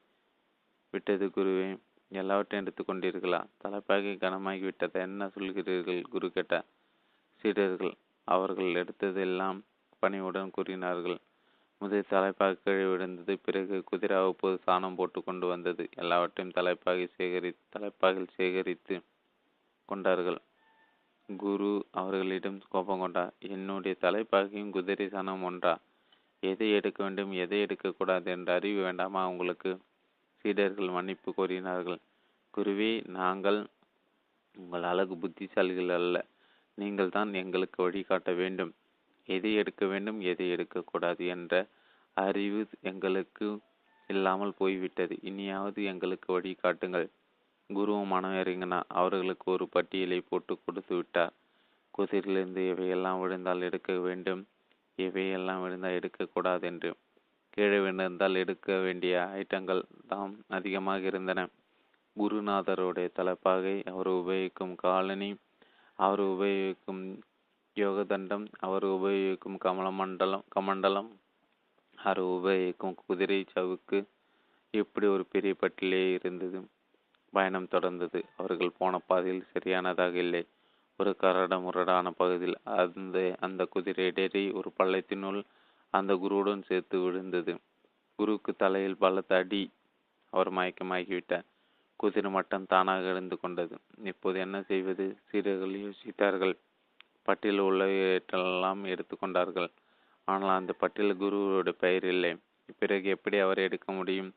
விட்டது 0.93 1.25
குருவே 1.35 1.69
எல்லாவற்றையும் 2.11 2.63
எடுத்துக்கொண்டீர்களா 2.65 3.39
தலைப்பாகை 3.57 4.13
கனமாகி 4.15 4.59
விட்டதை 4.59 5.01
என்ன 5.01 5.27
சொல்கிறீர்கள்? 5.27 6.01
குரு 6.09 6.31
கேட்ட 6.31 6.55
சீடர்கள் 7.41 7.93
அவர்கள் 8.27 8.71
எடுத்ததெல்லாம் 8.73 9.59
பணிவுடன் 9.99 10.51
கூறினார்கள். 10.51 11.17
முதல் 11.81 12.09
தலைப்பாக 12.09 12.57
கீழே 12.63 12.85
விழுந்தது. 12.85 13.33
பிறகு 13.39 13.83
குதிரை 13.83 14.17
அவ்வப்போது 14.17 14.57
சாணம் 14.65 14.95
போட்டு 14.95 15.23
கொண்டு 15.23 15.47
வந்தது. 15.47 15.89
எல்லாவற்றையும் 15.95 16.55
தலைப்பாகி 16.55 17.05
சேகரி 17.17 17.51
தலைப்பாகில் 17.75 18.33
சேகரித்து 18.37 18.95
கொண்டார்கள். 19.89 20.39
குரு 21.29 21.71
அவர்களிடம் 21.91 22.61
கோபம் 22.69 22.99
கொண்டார் 22.99 23.33
என்னுடைய 23.47 23.95
தலைப்பாகியும் 24.01 24.69
குதிரை 24.69 25.07
சாணம் 25.07 25.43
ஒன்றா? 25.43 25.73
எதை 26.43 26.71
எடுக்க 26.71 27.03
வேண்டும்? 27.03 27.31
எதை 27.31 27.59
எடுக்கக்கூடாது 27.61 28.31
என்ற 28.31 28.53
அறிவு 28.53 28.81
வேண்டாமா 28.81 29.27
உங்களுக்கு? 29.27 29.71
சீடர்கள் 30.45 30.89
மன்னிப்பு 30.89 31.33
கோரினார்கள். 31.37 31.99
குருவே 32.53 32.91
நாங்கள் 33.09 33.59
உங்கள் 34.55 34.83
அழகு 34.83 35.15
புத்திசாலிகள் 35.15 35.89
அல்ல. 35.89 36.25
நீங்கள் 36.75 37.09
தான் 37.09 37.33
எங்களுக்கு 37.33 37.83
வழிகாட்ட 37.83 38.31
வேண்டும். 38.33 38.73
எதை 39.25 39.55
எடுக்க 39.55 39.85
வேண்டும் 39.85 40.19
எதை 40.21 40.49
எடுக்கக்கூடாது 40.49 41.27
என்ற 41.27 41.67
அறிவு 42.13 42.67
எங்களுக்கு 42.81 43.47
இல்லாமல் 44.07 44.53
போய்விட்டது. 44.57 45.19
இனியாவது 45.21 45.83
எங்களுக்கு 45.83 46.39
வழிகாட்டுங்கள் 46.39 47.07
குருவும் 47.69 48.05
மனம் 48.05 48.37
அவர்களுக்கு 48.87 49.51
ஒரு 49.51 49.69
பட்டியலை 49.69 50.21
போட்டு 50.21 50.59
கொடுத்து 50.65 50.95
விட்டார். 50.95 51.33
குதிரிலிருந்து 51.93 52.61
எவையெல்லாம் 52.71 53.19
விழுந்தால் 53.19 53.61
எடுக்க 53.61 53.93
வேண்டும்? 53.93 54.41
எவையெல்லாம் 54.97 55.61
விழுந்தால் 55.61 55.91
எடுக்கக்கூடாது 55.91 56.67
என்று 56.67 56.89
கீழே 57.59 57.79
விழுந்தால் 57.79 58.35
எடுக்க 58.35 58.75
வேண்டிய 58.77 59.29
ஐட்டங்கள் 59.33 59.81
தாம் 60.07 60.35
அதிகமாக 60.47 60.99
இருந்தன. 60.99 61.47
குருநாதருடைய 62.15 63.07
தலைப்பாகை 63.11 63.73
அவர் 63.85 64.09
உபயோகிக்கும் 64.09 64.75
காலனி 64.75 65.35
அவர் 65.99 66.21
உபயோகிக்கும் 66.21 67.01
யோகதண்டம் 67.75 68.45
அவர் 68.59 68.85
உபயோகிக்கும் 68.85 69.57
கமலமண்டலம் 69.57 70.45
கமண்டலம் 70.55 71.09
அவர் 71.97 72.23
உபயோகிக்கும் 72.23 72.95
குதிரை 73.07 73.45
சவுக்கு 73.55 73.99
இப்படி 74.73 75.07
ஒரு 75.07 75.25
பெரிய 75.25 75.53
பட்டிலே 75.53 76.11
இருந்தது. 76.11 76.61
பயணம் 77.33 77.71
தொடர்ந்தது. 77.71 78.21
அவர்கள் 78.37 78.77
போன 78.77 78.97
பாதையில் 79.07 79.49
சரியானதாக 79.51 80.17
இல்லை. 80.17 80.47
ஒரு 80.97 81.15
கரட 81.21 81.53
முரடான 81.61 82.11
பகுதியில் 82.11 82.57
அந்த 82.63 83.35
அந்த 83.39 83.65
குதிரை 83.65 84.11
டெரி 84.15 84.53
ஒரு 84.53 84.71
பள்ளத்தினுள் 84.79 85.41
அந்த 85.89 86.13
குருவுடன் 86.15 86.61
சேர்த்து 86.61 86.99
விழுந்தது. 86.99 87.53
குருவுக்கு 88.15 88.55
தலையில் 88.55 88.97
பலத்த 88.97 89.35
அடி 89.35 89.63
அவர் 90.33 90.53
மயக்கமாகிவிட்டார். 90.53 91.45
குதிரை 91.95 92.31
மட்டம் 92.31 92.65
தானாக 92.65 93.01
எழுந்து 93.01 93.39
கொண்டது. 93.39 93.75
இப்போது 94.03 94.39
என்ன 94.39 94.61
செய்வது? 94.61 95.17
சீடர்கள் 95.29 95.73
யோசித்தார்கள். 95.85 96.53
பட்டியல் 97.23 97.59
உள்ளவற்றெல்லாம் 97.59 98.81
எடுத்துக்கொண்டார்கள் 98.85 99.69
ஆனால் 100.27 100.57
அந்த 100.57 100.73
பட்டியல் 100.73 101.17
குருவோட 101.17 101.69
பெயர் 101.69 102.03
இல்லை. 102.03 102.31
பிறகு 102.79 103.09
எப்படி 103.09 103.37
அவரை 103.37 103.63
எடுக்க 103.63 103.91
முடியும்? 103.91 104.31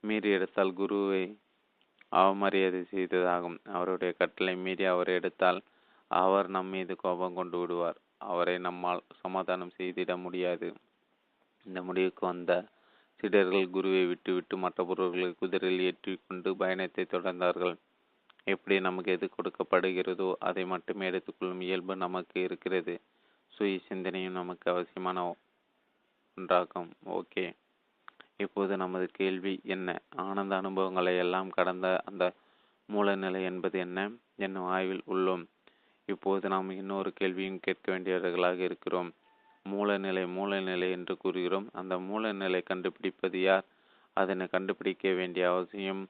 மீறி 0.00 0.30
எடுத்தால் 0.30 0.72
குருவை 0.72 1.22
அவமரியாதை 2.12 2.80
செய்ததாகும். 2.94 3.58
அவருடைய 3.72 4.14
கட்டளை 4.18 4.56
மீறி 4.56 4.84
அவர் 4.84 5.08
எடுத்தால் 5.08 5.60
அவர் 6.10 6.48
நம் 6.48 6.66
மீது 6.66 6.96
கோபம் 6.96 7.34
கொண்டு 7.34 7.58
விடுவார். 7.58 7.98
அவரை 8.24 8.58
நம்மால் 8.58 9.02
சமாதானம் 9.20 9.76
செய்திட 9.78 10.20
முடியாது. 10.20 10.72
இந்த 11.64 11.82
முடிவுக்கு 11.82 12.26
வந்த 12.26 12.64
சீடர்கள் 13.20 13.70
குருவை 13.70 14.06
விட்டுவிட்டு 14.06 14.56
மற்ற 14.56 14.84
பொருள்களை 14.84 15.34
குதிரையில் 15.38 15.84
ஏற்றி 15.84 16.20
கொண்டு 16.26 16.56
பயணத்தை 16.56 17.06
தொடர்ந்தார்கள். 17.10 17.76
எப்படி 18.44 18.80
நமக்கு 18.80 19.12
எது 19.12 19.30
கொடுக்கப்படுகிறதோ 19.30 20.32
அதை 20.38 20.64
மட்டுமே 20.64 21.06
எடுத்துக்கொள்ளும் 21.06 21.60
இயல்பு 21.60 21.96
நமக்கு 21.96 22.42
இருக்கிறது. 22.42 23.00
சுய 23.48 23.78
சிந்தனையும் 23.88 24.32
நமக்கு 24.32 24.70
அவசியமான 24.70 25.36
ஒன்றாகும். 26.36 26.90
ஓகே. 27.06 27.44
இப்போது 28.36 28.76
நமது 28.76 29.06
கேள்வி 29.12 29.60
என்ன? 29.64 30.02
ஆனந்த 30.16 30.56
அனுபவங்களை 30.56 31.16
எல்லாம் 31.16 31.50
கடந்த 31.50 32.02
அந்த 32.04 32.32
மூலநிலை 32.92 33.42
என்பது 33.44 33.78
என்ன? 33.78 34.10
என்னும் 34.36 34.64
ஆய்வில் 34.64 35.02
உள்ளோம். 35.06 35.44
இப்போது 36.08 36.48
நாம் 36.48 36.70
இன்னொரு 36.70 37.12
கேள்வியும் 37.12 37.60
கேட்க 37.60 37.98
வேண்டியவர்களாக 37.98 38.58
இருக்கிறோம். 38.58 39.14
மூலநிலை 39.68 40.24
மூலநிலை 40.38 40.90
என்று 40.90 41.16
கூறுகிறோம். 41.16 41.68
அந்த 41.72 41.98
மூலநிலை 41.98 42.62
கண்டுபிடிப்பது 42.62 43.40
யார்? 43.40 43.64
அதனை 44.12 44.46
கண்டுபிடிக்க 44.46 45.12
வேண்டிய 45.12 45.50
அவசியம் 45.50 46.08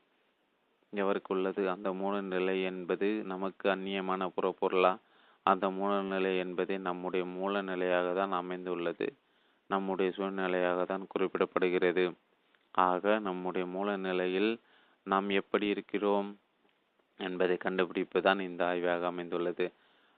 எவருக்கு 0.92 1.28
உள்ளது? 1.28 1.70
அந்த 1.70 1.90
மூலநிலை 1.92 2.62
என்பது 2.64 3.22
நமக்கு 3.24 3.70
அந்நியமான 3.70 4.30
புறப்பொருளா? 4.36 4.98
அந்த 5.42 5.68
மூலநிலை 5.68 6.38
என்பதே 6.38 6.78
நம்முடைய 6.78 7.26
மூலநிலையாக 7.26 8.14
தான் 8.14 8.32
அமைந்துள்ளது. 8.32 9.16
நம்முடைய 9.66 10.12
சூழ்நிலையாக 10.16 10.84
தான் 10.84 11.06
குறிப்பிடப்படுகிறது. 11.14 12.14
ஆக 12.70 13.18
நம்முடைய 13.18 13.66
மூலநிலையில் 13.66 14.58
நாம் 15.06 15.28
எப்படி 15.28 15.66
இருக்கிறோம் 15.66 16.28
என்பதை 17.20 17.56
கண்டுபிடிப்பு 17.56 18.22
தான் 18.22 18.40
இந்த 18.40 18.66
ஆய்வாக 18.66 19.06
அமைந்துள்ளது. 19.06 19.72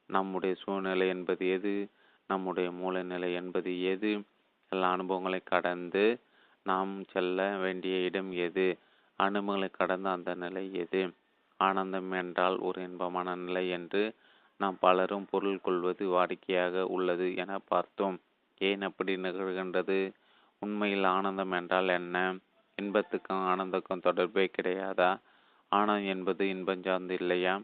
நம்முடைய 0.06 0.54
சூழ்நிலை 0.54 1.08
என்பது 1.08 1.48
எது? 1.48 1.88
நம்முடைய 2.26 2.70
மூலநிலை 2.70 3.34
என்பது 3.34 3.82
எது? 3.82 4.22
எல்லா 4.68 4.90
அனுபவங்களை 4.90 5.40
கடந்து 5.44 6.20
நாம் 6.62 7.04
செல்ல 7.04 7.56
வேண்டிய 7.56 7.96
இடம் 7.96 8.32
எது? 8.32 8.78
அனுபவங்களை 9.16 9.68
கடந்த 9.68 10.10
அந்த 10.10 10.34
நிலை 10.34 10.74
எது? 10.74 11.12
ஆனந்தம் 11.56 12.10
என்றால் 12.12 12.58
ஒரு 12.58 12.82
இன்பமான 12.82 13.34
நிலை 13.34 13.68
என்று 13.68 14.14
நாம் 14.56 14.76
பலரும் 14.80 15.26
பொருள் 15.30 15.60
கொள்வது 15.60 16.06
வாடிக்கையாக 16.08 16.80
உள்ளது 16.80 17.34
என 17.34 17.58
பார்த்தோம். 17.58 18.20
ஏன் 18.58 18.82
அப்படி 18.82 19.16
நிகழ்கின்றது? 19.16 20.12
உண்மையில் 20.58 21.04
ஆனந்தம் 21.04 21.50
என்றால் 21.50 21.88
என்ன? 21.88 22.36
இன்பத்துக்கும் 22.82 23.46
ஆனந்தக்கும் 23.46 24.00
தொடர்பே 24.00 24.50
கிடையாதா? 24.62 25.20
ஆனந்தம் 25.68 26.06
என்பது 26.06 26.48
இன்பம் 26.48 26.82
சார்ந்து 26.82 27.14
இல்லையா? 27.14 27.60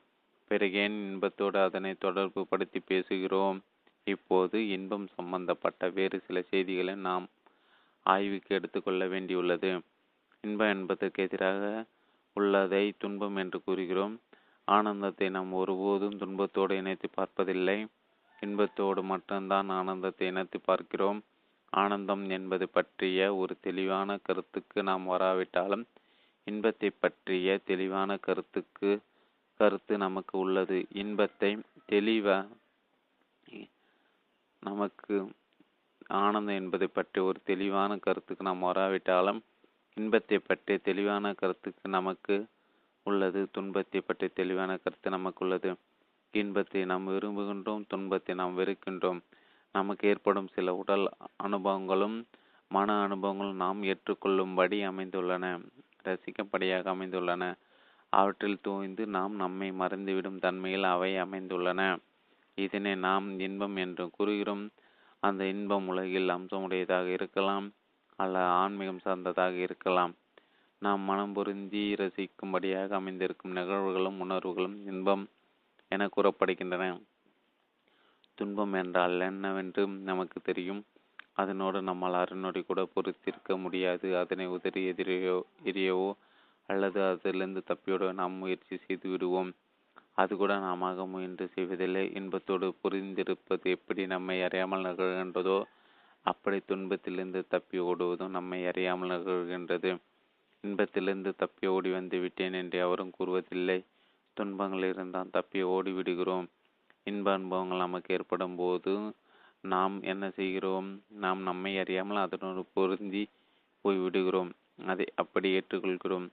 பிறகு 0.52 0.78
ஏன் 0.84 0.96
இன்பத்தோடு 1.10 1.58
அதனை 1.58 1.90
தொடர்பு 1.98 2.40
படுத்தி 2.46 2.80
பேசுகிறோம். 2.88 3.58
இப்போது 4.06 4.56
இன்பம் 4.68 5.06
சம்பந்தப்பட்ட 5.16 5.88
வேறு 5.88 6.16
சில 6.26 6.38
செய்திகளை 6.42 6.94
நாம் 7.06 7.26
ஆய்வுக்கு 8.06 8.50
எடுத்துக்கொள்ள 8.58 9.02
வேண்டியுள்ளது. 9.06 9.70
இன்பம் 10.44 10.72
என்பதற்கு 10.76 11.22
எதிராக 11.22 11.62
உள்ளதை 12.36 12.84
துன்பம் 12.98 13.36
என்று 13.36 13.58
கூறுகிறோம். 13.64 14.14
ஆனந்தத்தை 14.68 15.26
நாம் 15.28 15.52
ஒருபோதும் 15.52 16.18
துன்பத்தோடு 16.18 16.76
இணைத்து 16.76 17.08
பார்ப்பதில்லை. 17.10 17.78
இன்பத்தோடு 18.42 19.00
மட்டும்தான் 19.02 19.68
ஆனந்தத்தை 19.78 20.26
இணைத்து 20.26 20.60
பார்க்கிறோம். 20.60 21.20
ஆனந்தம் 21.72 22.24
என்பது 22.28 22.66
பற்றிய 22.68 23.20
ஒரு 23.34 23.54
தெளிவான 23.60 24.16
கருத்துக்கு 24.22 24.82
நாம் 24.82 25.06
வராவிட்டாலும் 25.06 25.84
இன்பத்தை 26.46 26.90
பற்றிய 27.04 27.58
தெளிவான 27.64 28.16
கருத்துக்கு 28.16 28.90
கருத்து 29.62 29.94
நமக்கு 30.06 30.34
உள்ளது. 30.44 30.78
இன்பத்தை 31.02 31.50
தெளிவ 31.92 32.26
நமக்கு 34.62 35.14
ஆனந்தம் 36.20 36.58
என்பதை 36.60 36.86
பற்றி 36.96 37.18
ஒரு 37.28 37.38
தெளிவான 37.44 37.92
கருத்துக்கு 38.06 38.42
நாம் 38.48 38.66
வராவிட்டாலும் 38.68 39.40
இன்பத்தை 39.96 40.36
பற்றிய 40.38 40.76
தெளிவான 40.88 41.32
கருத்துக்கு 41.40 41.86
நமக்கு 41.88 42.36
உள்ளது. 43.06 43.40
துன்பத்தை 43.52 44.00
பற்றிய 44.00 44.30
தெளிவான 44.34 44.70
கருத்து 44.84 45.10
நமக்கு 45.16 45.42
உள்ளது. 45.44 45.70
இன்பத்தை 46.34 46.82
நாம் 46.90 47.08
விரும்புகின்றோம் 47.08 47.82
துன்பத்தை 47.88 48.34
நாம் 48.40 48.58
வெறுக்கின்றோம். 48.58 49.20
நமக்கு 49.74 50.04
ஏற்படும் 50.08 50.48
சில 50.54 50.74
உடல் 50.74 51.04
அனுபவங்களும் 51.46 52.16
மன 52.70 52.94
அனுபவங்களும் 53.06 53.60
நாம் 53.64 53.80
ஏற்றுக்கொள்ளும்படி 53.92 54.78
அமைந்துள்ளன. 54.90 55.46
ரசிக்கப்படியாக 56.06 56.86
அமைந்துள்ளன. 56.94 57.44
அவற்றில் 58.12 58.60
தோய்ந்து 58.60 59.06
நாம் 59.06 59.34
நம்மை 59.34 59.68
மறந்துவிடும் 59.72 60.38
தன்மையில் 60.38 60.86
அவை 60.94 61.10
அமைந்துள்ளன. 61.16 61.80
இதனை 62.58 62.94
நாம் 62.94 63.38
இன்பம் 63.38 63.76
என்று 63.76 64.10
கூறுகிறோம். 64.10 64.64
அந்த 65.22 65.42
இன்பம் 65.44 65.86
உலகில் 65.88 66.28
அம்சமுடையதாக 66.28 67.06
இருக்கலாம். 67.06 67.66
அல்ல 68.16 68.38
ஆன்மீகம் 68.62 68.98
சார்ந்ததாக 68.98 69.54
இருக்கலாம். 69.54 70.12
நாம் 70.82 71.00
மனம் 71.00 71.32
பொருந்தி 71.32 71.94
ரசிக்கும்படியாக 71.98 72.90
அமைந்திருக்கும் 72.90 73.56
நிகழ்வுகளும் 73.56 74.18
உணர்வுகளும் 74.18 74.76
இன்பம் 74.86 75.24
என 75.88 76.08
கூறப்படுகின்றன. 76.16 76.84
துன்பம் 78.38 78.72
என்றால் 78.72 79.20
என்னவென்று 79.20 79.82
நமக்கு 79.88 80.40
தெரியும். 80.40 80.82
அதனோடு 81.32 81.78
நம்மால் 81.82 82.16
அரைநொடி 82.22 82.60
கூட 82.64 82.80
பொறுத்திருக்க 82.84 83.56
முடியாது. 83.56 84.06
அதனை 84.16 84.46
உதறி 84.46 84.82
எதிரியோ 84.90 85.36
எரியவோ 85.64 86.08
அல்லது 86.72 86.98
அதிலிருந்து 87.10 87.60
தப்பியோட 87.70 88.12
நாம் 88.20 88.34
முயற்சி 88.42 88.74
செய்து 88.76 89.06
விடுவோம். 89.10 89.50
அது 90.14 90.32
கூட 90.36 90.52
நாம 90.58 90.90
முயன்று 91.12 91.44
செய்வதில்லை. 91.54 92.04
இன்பத்தோடு 92.20 92.66
புரிந்திருப்பது 92.82 93.66
எப்படி 93.76 94.02
நம்மை 94.06 94.36
அறியாமல் 94.42 94.86
நிகழ்கின்றதோ 94.88 95.58
அப்படி 96.26 96.58
துன்பத்திலிருந்து 96.70 97.40
தப்பி 97.48 97.78
ஓடுவதும் 97.80 98.34
நம்மை 98.36 98.58
அறியாமல் 98.66 99.12
நிகழ்கின்றது 99.14 99.90
இன்பத்திலிருந்து 100.64 101.30
தப்பி 101.36 101.66
ஓடி 101.66 101.90
வந்து 101.90 102.16
விட்டேன் 102.20 102.52
என்று 102.52 102.78
அவரும் 102.80 103.14
கூறுவதில்லை. 103.16 103.78
துன்பங்கள் 104.36 104.84
இருந்தால் 104.88 105.32
தப்பி 105.32 105.60
ஓடி 105.74 105.92
விடுகிறோம். 105.92 106.46
இன்ப 107.06 107.32
அனுபவங்கள் 107.32 107.84
நமக்கு 107.84 108.14
ஏற்படும் 108.14 108.56
போது 108.56 108.92
நாம் 109.64 109.96
என்ன 110.02 110.24
செய்கிறோம்? 110.30 110.88
நாம் 111.16 111.40
நம்மை 111.42 111.72
அறியாமல் 111.78 112.22
அதனோடு 112.24 112.62
பொருந்தி 112.74 113.22
போய் 113.84 113.98
விடுகிறோம். 113.98 114.52
அதை 114.86 115.06
அப்படி 115.14 115.48
ஏற்றுக்கொள்கிறோம். 115.58 116.26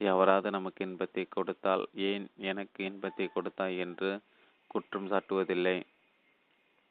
எவராது 0.00 0.50
நமக்கு 0.50 0.80
இன்பத்தை 0.86 1.24
கொடுத்தால் 1.28 1.84
ஏன் 2.10 2.26
எனக்கு 2.50 2.84
இன்பத்தை 2.84 3.26
கொடுத்தாய் 3.28 3.76
என்று 3.76 4.10
குற்றம் 4.66 5.08
சாட்டுவதில்லை. 5.10 5.76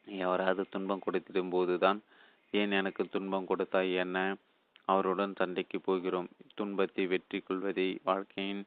எவராது 0.07 0.61
துன்பம் 0.69 1.05
கொடுத்திடும் 1.05 1.49
போதுதான் 1.49 1.99
ஏன் 2.51 2.71
எனக்கு 2.71 3.03
துன்பம் 3.09 3.45
கொடுத்தாய் 3.45 3.91
என்ன 3.93 4.17
அவருடன் 4.85 5.33
சண்டைக்கு 5.33 5.79
போகிறோம். 5.79 6.29
துன்பத்தை 6.55 7.03
வெற்றி 7.05 7.39
கொள்வதை 7.39 7.87
வாழ்க்கையின் 8.03 8.63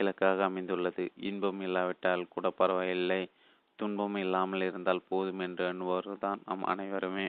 இலக்காக 0.00 0.44
அமைந்துள்ளது. 0.44 1.04
இன்பம் 1.30 1.60
இல்லாவிட்டால் 1.60 2.28
கூட 2.28 2.50
பரவாயில்லை. 2.50 3.22
துன்பம் 3.78 4.16
இல்லாமல் 4.16 4.60
இருந்தால் 4.60 5.06
போதும் 5.08 5.38
என்று 5.38 5.64
எண்ணுவதுதான் 5.72 6.42
நம் 6.44 6.64
அனைவருமே. 6.64 7.26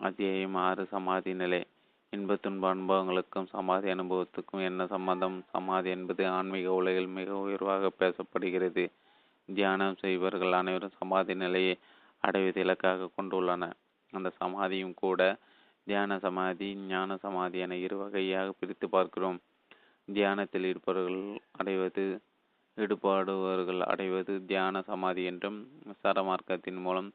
அத்தியாயம் 0.00 0.54
ஆறு 0.54 0.84
சமாதி 0.86 1.32
நிலை. 1.34 1.62
இன்ப 2.12 2.36
துன்ப 2.44 2.64
அனுபவங்களுக்கும் 2.74 3.48
சமாதி 3.52 3.88
அனுபவத்துக்கும் 3.92 4.62
என்ன 4.68 4.86
சம்பந்தம் 4.86 5.36
சமாதி 5.52 5.88
என்பது 5.90 6.22
ஆன்மீக 6.28 6.72
உலகில் 6.78 7.06
மிக 7.18 7.36
உயர்வாக 7.44 7.90
பேசப்படுகிறது. 8.00 8.84
தியானம் 9.48 9.98
செய்பவர்கள் 10.00 10.56
அனைவரும் 10.60 10.96
சமாதி 10.98 11.34
நிலையை 11.34 11.74
அடைவது 12.22 12.58
இலக்காக 12.64 13.10
கொண்டுள்ளன. 13.16 13.62
அந்த 14.12 14.28
சமாதியும் 14.40 14.94
கூட 14.94 15.20
தியான 15.86 16.18
சமாதி 16.26 16.68
ஞான 16.88 17.16
சமாதி 17.16 17.58
என 17.58 17.78
இரு 17.84 17.98
வகையாக 18.02 18.56
பிரித்து 18.60 18.88
பார்க்கிறோம். 18.88 19.38
தியானத்தில் 20.08 20.68
இருப்பவர்கள் 20.72 21.22
அடைவது 21.52 22.04
ஈடுபாடுபவர்கள் 22.76 23.82
அடைவது 23.92 24.34
தியான 24.50 24.82
சமாதி 24.90 25.24
என்றும் 25.24 25.58
சரமார்க்கத்தின் 26.02 26.80
மூலம் 26.86 27.10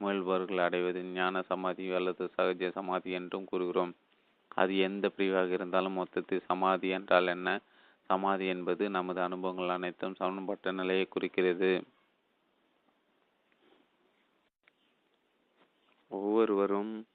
முயல்பவர்கள் 0.00 0.62
அடைவது 0.66 1.02
ஞான 1.14 1.42
சமாதி 1.50 1.86
அல்லது 1.98 2.24
சகஜ 2.36 2.70
சமாதி 2.78 3.10
என்றும் 3.18 3.48
கூறுகிறோம். 3.50 3.92
அது 4.54 4.78
எந்த 4.78 5.08
பிரிவாக 5.08 5.52
இருந்தாலும் 5.52 5.92
மொத்தத்தில் 5.92 6.46
சமாதி 6.46 6.88
என்றால் 6.88 7.26
என்ன? 7.26 7.60
சமாதி 8.02 8.46
என்பது 8.46 8.90
நமது 8.90 9.20
அனுபவங்கள் 9.20 9.68
அனைத்தும் 9.68 10.18
சமன்பட்ட 10.18 10.72
நிலையை 10.72 11.08
குறிக்கிறது. 11.08 11.84
ஒவ்வொருவரும் 16.10 17.06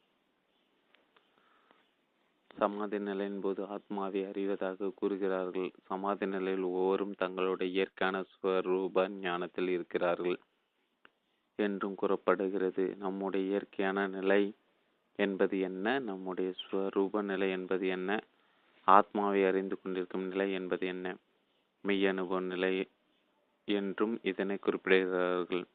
சமாதி 2.57 2.99
நிலையின் 2.99 3.39
போது 3.39 3.67
ஆத்மாவை 3.67 4.21
அறிவதாக 4.25 4.93
கூறுகிறார்கள். 4.95 5.71
சமாதி 5.83 6.25
நிலையில் 6.25 6.61
ஒவ்வொரும் 6.61 7.13
தங்களுடைய 7.13 7.73
இயற்கையான 7.73 8.23
ஸ்வரூப 8.23 9.09
ஞானத்தில் 9.09 9.67
இருக்கிறார்கள் 9.67 10.39
என்றும் 11.55 11.95
கூறப்படுகிறது. 11.95 12.95
நம்முடைய 12.97 13.45
இயற்கையான 13.47 14.07
நிலை 14.07 14.41
என்பது 15.19 15.59
என்ன? 15.59 15.99
நம்முடைய 15.99 16.53
ஸ்வரூப 16.61 17.21
நிலை 17.21 17.49
என்பது 17.49 17.87
என்ன? 17.87 18.19
ஆத்மாவை 18.87 19.45
அறிந்து 19.45 19.81
கொண்டிருக்கும் 19.81 20.27
நிலை 20.27 20.53
என்பது 20.53 20.87
என்ன? 20.87 21.15
மெய் 21.83 22.05
அனுபவ 22.05 22.39
நிலை 22.39 22.73
என்றும் 23.67 24.19
இதனை 24.23 24.57
குறிப்பிடுகிறார்கள். 24.57 25.65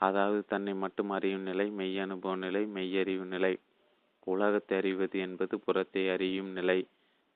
அதாவது 0.00 0.44
தன்னை 0.46 0.74
மட்டும் 0.74 1.10
அறியும் 1.10 1.42
நிலை 1.42 1.70
மெய் 1.70 1.98
அனுபவ 1.98 2.36
நிலை 2.36 2.62
மெய்யறிவு 2.66 3.24
நிலை. 3.24 3.58
உலகத்தை 4.26 4.78
அறிவது 4.78 5.18
என்பது 5.18 5.58
புறத்தை 5.58 6.08
அறியும் 6.08 6.50
நிலை. 6.52 6.78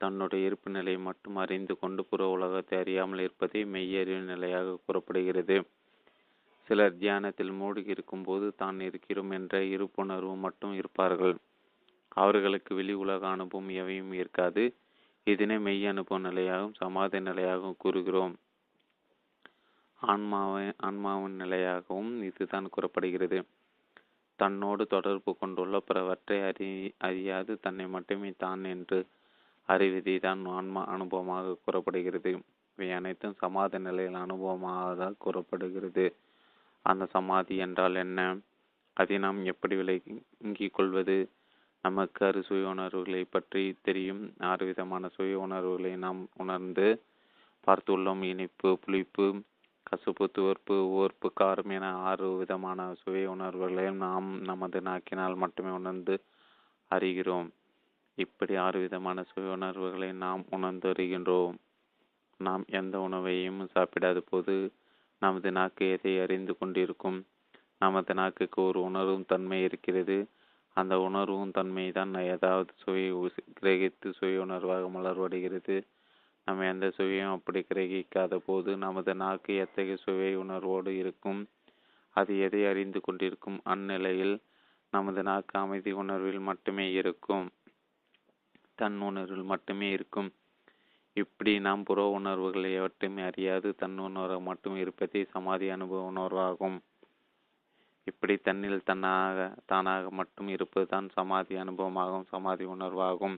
தன்னுடைய 0.00 0.46
இருப்பு 0.46 0.70
நிலையை 0.70 1.00
மட்டும் 1.00 1.36
அறிந்து 1.36 1.78
கொண்டு 1.78 2.02
புற 2.04 2.26
உலகத்தை 2.26 2.78
அறியாமல் 2.78 3.18
இருப்பதே 3.18 3.64
மெய்யறிவு 3.64 4.22
நிலையாக 4.22 4.78
கூறப்படுகிறது. 4.86 5.56
சிலர் 6.70 6.98
தியானத்தில் 6.98 7.52
மூழ்கி 7.52 7.90
இருக்கும் 7.94 8.22
போது 8.22 8.46
தான் 8.54 8.78
இருக்கிறோம் 8.80 9.30
என்ற 9.30 9.54
இருப்புணர்வு 9.74 10.34
மட்டும் 10.36 10.74
இருப்பார்கள். 10.74 11.34
அவர்களுக்கு 12.16 12.72
வெளி 12.74 12.94
உலக 12.94 13.22
அனுபவம் 13.28 13.70
எவையும் 13.80 14.12
இருக்காது. 14.12 14.64
இதனை 15.26 15.56
மெய் 15.58 15.86
அனுபவ 15.86 16.18
நிலையாகவும் 16.18 16.78
சமாதி 16.78 17.18
நிலையாகவும் 17.18 17.78
கூறுகிறோம். 17.78 18.34
ஆன்மாவை 20.02 20.64
ஆன்மாவின் 20.80 21.36
நிலையாகவும் 21.42 22.12
இதுதான் 22.28 22.72
கூறப்படுகிறது. 22.74 23.38
தன்னோடு 24.38 24.82
தொடர்பு 24.86 25.30
கொண்டுள்ள 25.40 25.76
பிறவற்றை 25.80 26.38
அறி 26.48 26.68
அறியாது 26.98 27.52
தன்னை 27.60 27.86
மட்டுமே 27.86 28.30
தான் 28.36 28.64
என்று 28.64 28.98
அறிவதை 29.68 30.16
தான் 30.18 30.42
ஆன்மா 30.56 30.80
அனுபவமாக 30.96 31.56
கூறப்படுகிறது. 31.64 32.32
இவை 32.78 32.88
அனைத்தும் 32.92 33.38
சமாதி 33.42 33.78
நிலையில் 33.78 34.22
அனுபவமாக 34.24 35.14
கூறப்படுகிறது. 35.18 36.06
அந்த 36.84 37.04
சமாதி 37.06 37.56
என்றால் 37.56 37.94
என்ன? 37.94 38.20
அதை 38.96 39.18
நாம் 39.18 39.38
எப்படி 39.44 39.74
விளங்கிக் 39.76 40.74
கொள்வது? 40.74 41.16
நமக்கு 41.84 42.20
அறு 42.26 42.40
சுய 42.42 42.68
உணர்வுகளை 42.68 43.22
பற்றி 43.24 43.62
தெரியும். 43.82 44.22
ஆறு 44.40 44.66
விதமான 44.66 45.08
சுய 45.08 45.38
உணர்வுகளை 45.38 45.92
நாம் 45.96 46.20
உணர்ந்து 46.36 46.86
பார்த்துள்ளோம். 47.66 48.22
இனிப்பு 48.22 48.70
புளிப்பு 48.78 49.26
கசுப்பு 49.86 50.24
துவர்ப்பு 50.36 50.76
ஓர்ப்பு 51.00 51.28
காரம் 51.40 51.72
என 51.72 51.86
ஆறு 52.02 52.28
விதமான 52.36 52.94
சுவை 52.94 53.26
உணர்வுகளை 53.26 53.86
நாம் 54.04 54.28
நமது 54.42 54.80
நாக்கினால் 54.80 55.36
மட்டுமே 55.36 55.70
உணர்ந்து 55.70 56.14
அறிகிறோம். 56.90 57.48
இப்படி 58.18 58.54
ஆறு 58.56 58.78
விதமான 58.80 59.18
சுவை 59.22 59.50
உணர்வுகளை 59.50 60.10
நாம் 60.24 60.44
உணர்ந்து 60.50 60.88
அறிகின்றோம். 60.92 61.56
நாம் 62.40 62.64
எந்த 62.80 62.96
உணவையும் 63.00 63.60
சாப்பிடாத 63.74 64.18
போது 64.30 64.56
நமது 65.18 65.52
நாக்கு 65.52 65.90
எதை 65.90 66.20
அறிந்து 66.20 66.58
கொண்டிருக்கும்? 66.58 67.26
நமது 67.78 68.14
நாக்குக்கு 68.14 68.62
ஒரு 68.62 68.82
உணர்வும் 68.82 69.26
தன்மை 69.26 69.62
இருக்கிறது. 69.62 70.26
அந்த 70.76 71.00
உணர்வும் 71.00 71.50
தன்மை 71.50 71.92
தான் 71.92 72.14
ஏதாவது 72.14 72.72
சுவையை 72.76 73.12
கிரகித்து 73.60 74.10
சுய 74.10 74.44
உணர்வாக 74.44 74.88
மலர்வடைகிறது. 74.90 75.76
நம்ம 76.44 76.66
எந்த 76.66 76.90
சுவையும் 76.90 77.32
அப்படி 77.32 77.60
கிரகிக்காத 77.60 78.36
போது 78.36 78.76
நமது 78.76 79.14
நாக்கு 79.14 79.54
எத்தகைய 79.54 79.96
சுவை 79.96 80.36
உணர்வோடு 80.36 80.96
இருக்கும்? 80.96 81.48
அது 82.16 82.38
எதை 82.38 82.66
அறிந்து 82.66 83.00
கொண்டிருக்கும்? 83.00 83.60
அந்நிலையில் 83.64 84.40
நமது 84.90 85.22
நாக்கு 85.22 85.58
அமைதி 85.58 85.92
உணர்வில் 85.92 86.38
மட்டுமே 86.38 86.92
இருக்கும். 86.92 87.46
தன் 88.74 88.98
உணர்வில் 89.00 89.42
மட்டுமே 89.42 89.90
இருக்கும். 89.90 90.32
இப்படி 91.16 91.58
நாம் 91.58 91.82
புற 91.82 92.06
உணர்வுகள் 92.06 92.62
எவற்றையும் 92.62 93.24
அறியாது 93.24 93.74
தன்னுணர்வு 93.80 94.40
மட்டும் 94.40 94.76
இருப்பதே 94.76 95.24
சமாதி 95.24 95.70
அனுபவ 95.70 96.12
உணர்வாகும். 96.12 96.78
இப்படி 98.04 98.36
தன்னில் 98.36 98.82
தன்னாக 98.86 99.54
தானாக 99.66 100.10
மட்டும் 100.10 100.48
இருப்பதுதான் 100.48 101.08
சமாதி 101.08 101.54
அனுபவமாகும் 101.54 102.26
சமாதி 102.28 102.64
உணர்வாகும். 102.64 103.36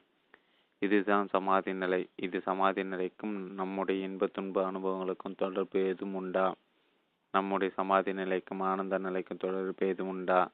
இதுதான் 0.79 1.29
சமாதி 1.29 1.73
நிலை. 1.73 2.09
இது 2.17 2.41
சமாதி 2.41 2.85
நிலைக்கும் 2.85 3.35
நம்முடைய 3.55 4.05
இன்ப 4.05 4.27
துன்ப 4.27 4.73
அனுபவங்களுக்கும் 4.73 5.37
தொடர்பு 5.37 5.89
எதுவும் 5.89 6.15
உண்டா? 6.15 6.55
நம்முடைய 7.31 7.75
சமாதி 7.75 8.13
நிலைக்கும் 8.13 8.61
ஆனந்த 8.61 8.99
நிலைக்கும் 8.99 9.37
தொடர்பு 9.37 9.89
எதுவும் 9.89 10.13
உண்டா? 10.13 10.49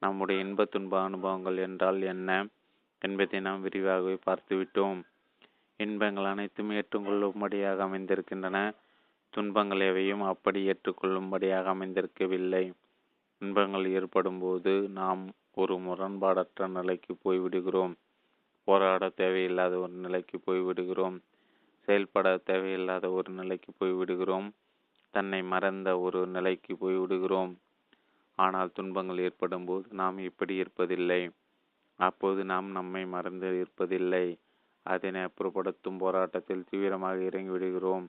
நம்முடைய 0.00 0.42
இன்ப 0.42 0.64
துன்ப 0.64 1.02
அனுபவங்கள் 1.02 1.56
என்றால் 1.56 2.02
என்ன 2.02 2.46
என்பதை 2.98 3.40
நாம் 3.40 3.62
விரிவாகவே 3.62 4.18
பார்த்துவிட்டோம். 4.26 5.00
இன்பங்கள் 5.76 6.24
அனைத்தும் 6.24 6.70
ஏற்றுக்கொள்ளும்படியாக 6.70 7.82
அமைந்திருக்கின்றன. 7.82 8.72
துன்பங்கள் 9.30 9.80
எவையும் 9.80 10.22
அப்படி 10.22 10.70
ஏற்றுக்கொள்ளும்படியாக 10.70 11.72
அமைந்திருக்கவில்லை. 11.74 12.72
இன்பங்கள் 13.38 13.86
ஏற்படும் 13.86 14.38
போது 14.38 14.88
நாம் 14.88 15.34
ஒரு 15.52 15.74
முரண்பாடற்ற 15.76 16.68
நிலைக்கு 16.68 17.16
போய்விடுகிறோம். 17.24 17.94
போராட 18.64 19.08
தேவையில்லாத 19.08 19.78
ஒரு 19.78 19.92
நிலைக்கு 19.92 20.40
போய்விடுகிறோம். 20.46 21.16
செயல்பட 21.80 22.36
தேவையில்லாத 22.36 23.10
ஒரு 23.10 23.32
நிலைக்கு 23.32 23.72
போய்விடுகிறோம். 23.80 24.48
தன்னை 25.10 25.42
மறந்த 25.42 25.98
ஒரு 25.98 26.26
நிலைக்கு 26.26 26.72
போய்விடுகிறோம். 26.74 27.52
ஆனால் 28.38 28.72
துன்பங்கள் 28.72 29.18
ஏற்படும் 29.18 29.64
போது 29.64 29.86
நாம் 29.90 30.18
இப்படி 30.18 30.62
இருப்பதில்லை. 30.62 31.30
அப்போது 31.96 32.44
நாம் 32.44 32.70
நம்மை 32.70 33.06
மறந்து 33.06 33.48
இருப்பதில்லை. 33.62 34.36
அதனை 34.86 35.20
அப்புறப்படுத்தும் 35.24 35.98
போராட்டத்தில் 35.98 36.68
தீவிரமாக 36.70 37.18
இறங்கி 37.22 37.50
விடுகிறோம். 37.50 38.06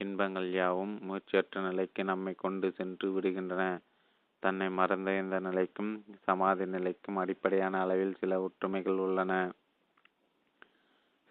இன்பங்கள் 0.00 0.48
யாவும் 0.52 0.94
முயற்சியற்ற 1.08 1.60
நிலைக்கு 1.60 2.04
நம்மை 2.04 2.32
கொண்டு 2.34 2.68
சென்று 2.72 3.08
விடுகின்றன. 3.16 3.64
தன்னை 4.42 4.68
மறந்த 4.70 5.10
இந்த 5.18 5.36
நிலைக்கும் 5.40 5.90
சமாதி 6.22 6.64
நிலைக்கும் 6.66 7.16
அடிப்படையான 7.16 7.80
அளவில் 7.80 8.14
சில 8.14 8.40
ஒற்றுமைகள் 8.42 8.98
உள்ளன. 8.98 9.32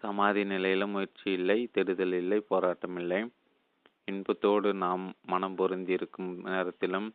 சமாதி 0.02 0.44
நிலையிலும் 0.44 0.90
முயற்சி 0.90 1.28
இல்லை 1.30 1.58
தேடுதல் 1.72 2.12
இல்லை 2.12 2.38
போராட்டம் 2.40 2.96
இல்லை. 2.96 3.20
இன்பத்தோடு 4.04 4.68
நாம் 4.74 5.04
மனம் 5.26 5.54
பொருந்தி 5.54 5.92
இருக்கும் 5.92 6.30
நேரத்திலும் 6.46 7.08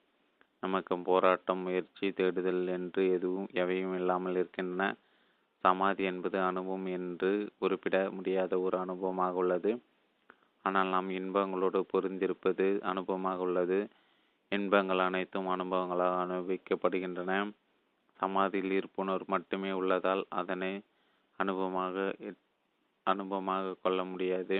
நமக்கு 0.64 0.93
போராட்டம் 1.10 1.60
முயற்சி 1.60 2.08
தேடுதல் 2.12 2.64
என்று 2.68 3.01
எதுவும் 3.16 3.49
எவையும் 3.53 3.95
இல்லாமல் 3.95 4.36
இருக்கின்றன. 4.36 4.86
சமாதி 5.64 6.03
என்பது 6.03 6.38
அனுபவம் 6.41 6.88
என்று 6.97 7.30
குறிப்பிட 7.60 7.97
முடியாத 8.12 8.60
ஒரு 8.60 8.76
அனுபவமாக 8.78 9.34
உள்ளது. 9.34 9.72
ஆனால் 10.66 10.88
நாம் 10.88 11.10
இன்பங்களோடு 11.10 11.80
பொருந்திருப்பது 11.93 12.68
அனுபவமாக 12.91 13.38
உள்ளது. 13.38 13.80
இன்பங்கள் 14.51 14.99
அனைத்தும் 14.99 15.47
அனுபவங்களாக 15.47 16.18
அனுபவிக்கப்படுகின்றன. 16.26 17.32
சமாதியில் 18.20 18.74
இருப்புணர் 18.80 19.26
மட்டுமே 19.26 19.72
உள்ளதால் 19.72 20.24
அதனை 20.30 20.72
அனுபவமாக 21.39 21.95
அனுபவமாக 23.08 23.76
கொள்ள 23.82 23.99
முடியாது. 24.03 24.58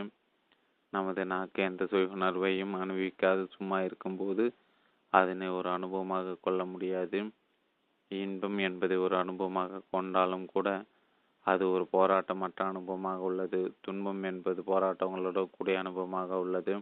நமது 0.94 1.24
நாக்கு 1.26 1.60
எந்த 1.64 1.84
சுயுணர்வையும் 1.86 2.76
அனுபவிக்காது. 2.82 3.44
சும்மா 3.56 3.78
இருக்கும்போது 3.82 4.46
அதனை 5.14 5.48
ஒரு 5.50 5.70
அனுபவமாக 5.70 6.38
கொள்ள 6.42 6.62
முடியாது. 6.66 7.20
இன்பம் 8.12 8.58
என்பதை 8.58 8.98
ஒரு 8.98 9.16
அனுபவமாக 9.18 9.82
கொண்டாலும் 9.92 10.46
கூட 10.46 10.86
அது 11.46 11.72
ஒரு 11.72 11.88
போராட்டமற்ற 11.92 12.60
அனுபவமாக 12.72 13.20
உள்ளது. 13.30 13.76
துன்பம் 13.82 14.24
என்பது 14.24 14.62
போராட்டங்களோட 14.62 15.50
கூடிய 15.50 15.82
அனுபவமாக 15.82 16.32
உள்ளது. 16.36 16.74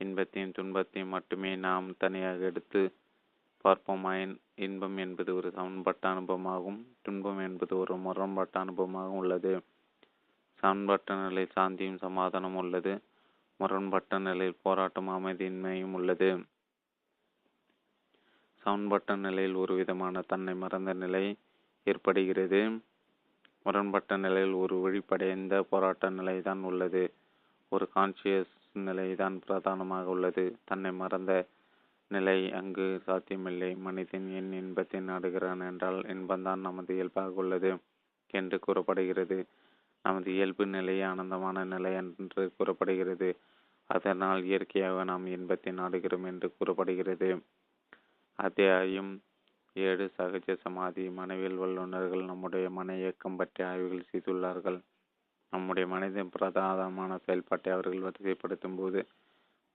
இன்பத்தையும் 0.00 0.52
துன்பத்தையும் 0.52 1.08
மட்டுமே 1.08 1.56
நாம் 1.56 1.96
தனியாக 1.96 2.44
எடுத்து 2.44 2.80
பார்ப்போமாயின் 3.64 4.34
இன்பம் 4.54 4.96
என்பது 4.96 5.34
ஒரு 5.34 5.48
சமன்பட்ட 5.48 6.02
அனுபவமாகும். 6.02 6.80
துன்பம் 7.02 7.38
என்பது 7.38 7.78
ஒரு 7.78 7.96
முரண்பட்ட 7.96 8.64
அனுபவமாகவும் 8.64 9.20
உள்ளது. 9.22 9.52
சமன்பட்ட 10.62 11.16
நிலை 11.24 11.46
சாந்தியும் 11.56 11.98
சமாதானம் 11.98 12.56
உள்ளது. 12.56 12.92
முரண்பட்ட 13.60 14.18
நிலையில் 14.18 14.62
போராட்டம் 14.62 15.08
அமைதியின்மையும் 15.08 15.92
உள்ளது. 15.92 16.30
சமன்பட்ட 18.68 19.16
நிலையில் 19.16 19.54
ஒரு 19.54 19.74
விதமான 19.74 20.20
தன்னை 20.20 20.54
மறந்த 20.54 20.92
நிலை 20.92 21.22
ஏற்படுகிறது. 21.86 22.58
முரண்பட்ட 23.66 24.16
நிலையில் 24.16 24.52
ஒரு 24.52 24.76
விழிப்படைந்த 24.80 25.62
போராட்ட 25.70 26.10
நிலைதான் 26.10 26.62
உள்ளது. 26.62 27.02
ஒரு 27.68 27.88
கான்சியஸ் 27.94 28.52
நிலைதான் 28.72 29.36
பிரதானமாக 29.38 30.08
உள்ளது. 30.08 30.44
தன்னை 30.64 30.92
மறந்த 30.92 31.32
நிலை 32.10 32.36
அங்கு 32.52 33.00
சாத்தியமில்லை. 33.06 33.70
மனிதன் 33.76 34.28
என் 34.30 34.52
இன்பத்தை 34.52 35.00
நாடுகிறான் 35.00 35.64
என்றால் 35.66 36.00
இன்பம்தான் 36.14 36.60
நமது 36.60 36.94
இயல்பாக 36.94 37.32
உள்ளது 37.34 37.70
என்று 38.30 38.58
கூறப்படுகிறது. 38.58 39.38
நமது 40.04 40.30
இயல்பு 40.34 40.66
நிலையே 40.66 41.02
ஆனந்தமான 41.02 41.64
நிலை 41.64 41.92
என்று 41.92 42.52
கூறப்படுகிறது. 42.56 43.30
அதனால் 43.90 44.44
இயற்கையாக 44.44 45.04
நாம் 45.04 45.26
இன்பத்தை 45.26 45.72
நாடுகிறோம் 45.72 46.26
என்று 46.26 46.50
கூறப்படுகிறது. 46.58 47.30
அத்தியாயம் 48.38 49.10
ஏழு. 49.76 50.04
சகஜ 50.16 50.54
சமாதி. 50.64 51.04
மனவியல் 51.08 51.56
வல்லுநர்கள் 51.56 52.22
நம்முடைய 52.24 52.70
மன 52.70 52.94
இயக்கம் 52.96 53.36
பற்றி 53.36 53.64
ஆய்வுகள் 53.64 54.04
செய்துள்ளார்கள். 54.10 54.78
நம்முடைய 55.52 55.88
மனதின் 55.88 56.30
பிரதானமான 56.36 57.18
செயல்பாட்டை 57.24 57.72
அவர்கள் 57.72 58.04
வரிசைப்படுத்தும் 58.06 58.76
போது 58.76 59.00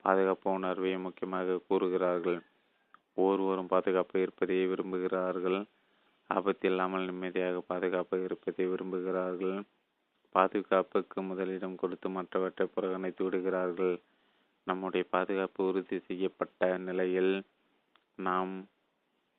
பாதுகாப்பு 0.06 0.48
உணர்வை 0.52 0.98
முக்கியமாக 0.98 1.60
கூறுகிறார்கள். 1.68 2.40
ஒவ்வொருவரும் 3.14 3.68
பாதுகாப்பு 3.68 4.22
இருப்பதையே 4.22 4.66
விரும்புகிறார்கள். 4.66 5.60
ஆபத்து 6.30 6.70
இல்லாமல் 6.70 7.06
நிம்மதியாக 7.06 7.60
பாதுகாப்பு 7.60 8.24
இருப்பதை 8.24 8.66
விரும்புகிறார்கள். 8.66 9.58
பாதுகாப்புக்கு 10.36 11.22
முதலிடம் 11.22 11.76
கொடுத்து 11.76 12.10
மற்றவற்றை 12.10 12.68
புறக்கணித்து 12.68 13.24
விடுகிறார்கள். 13.24 13.96
நம்முடைய 14.68 15.06
பாதுகாப்பு 15.10 15.66
உறுதி 15.66 16.00
செய்யப்பட்ட 16.00 16.78
நிலையில் 16.78 17.34
நாம் 18.18 18.54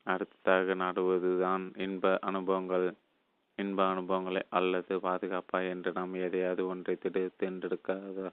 அடுத்ததாக 0.06 0.74
நாடுவதுதான் 0.74 1.64
இன்ப 1.76 2.18
அனுபவங்கள். 2.20 2.86
இன்ப 3.58 3.86
அனுபவங்களை 3.88 4.42
அல்லது 4.48 4.94
பாதுகாப்பா 4.98 5.58
என்று 5.68 5.92
நாம் 5.92 6.14
எதையாவது 6.14 6.66
ஒன்றை 6.66 6.96
திடு 6.96 7.22
தேர்ந்தெடுக்காத 7.36 8.32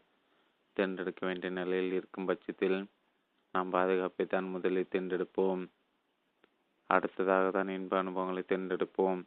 தேர்ந்தெடுக்க 0.78 1.26
வேண்டிய 1.26 1.52
நிலையில் 1.52 1.94
இருக்கும் 1.94 2.26
பட்சத்தில் 2.26 2.78
நாம் 3.54 3.70
பாதுகாப்பை 3.70 4.26
தான் 4.26 4.44
முதலில் 4.46 4.92
தேர்ந்தெடுப்போம். 4.92 5.64
அடுத்ததாக 6.90 7.52
தான் 7.52 7.68
இன்ப 7.68 7.98
அனுபவங்களை 7.98 8.44
தேர்ந்தெடுப்போம். 8.48 9.22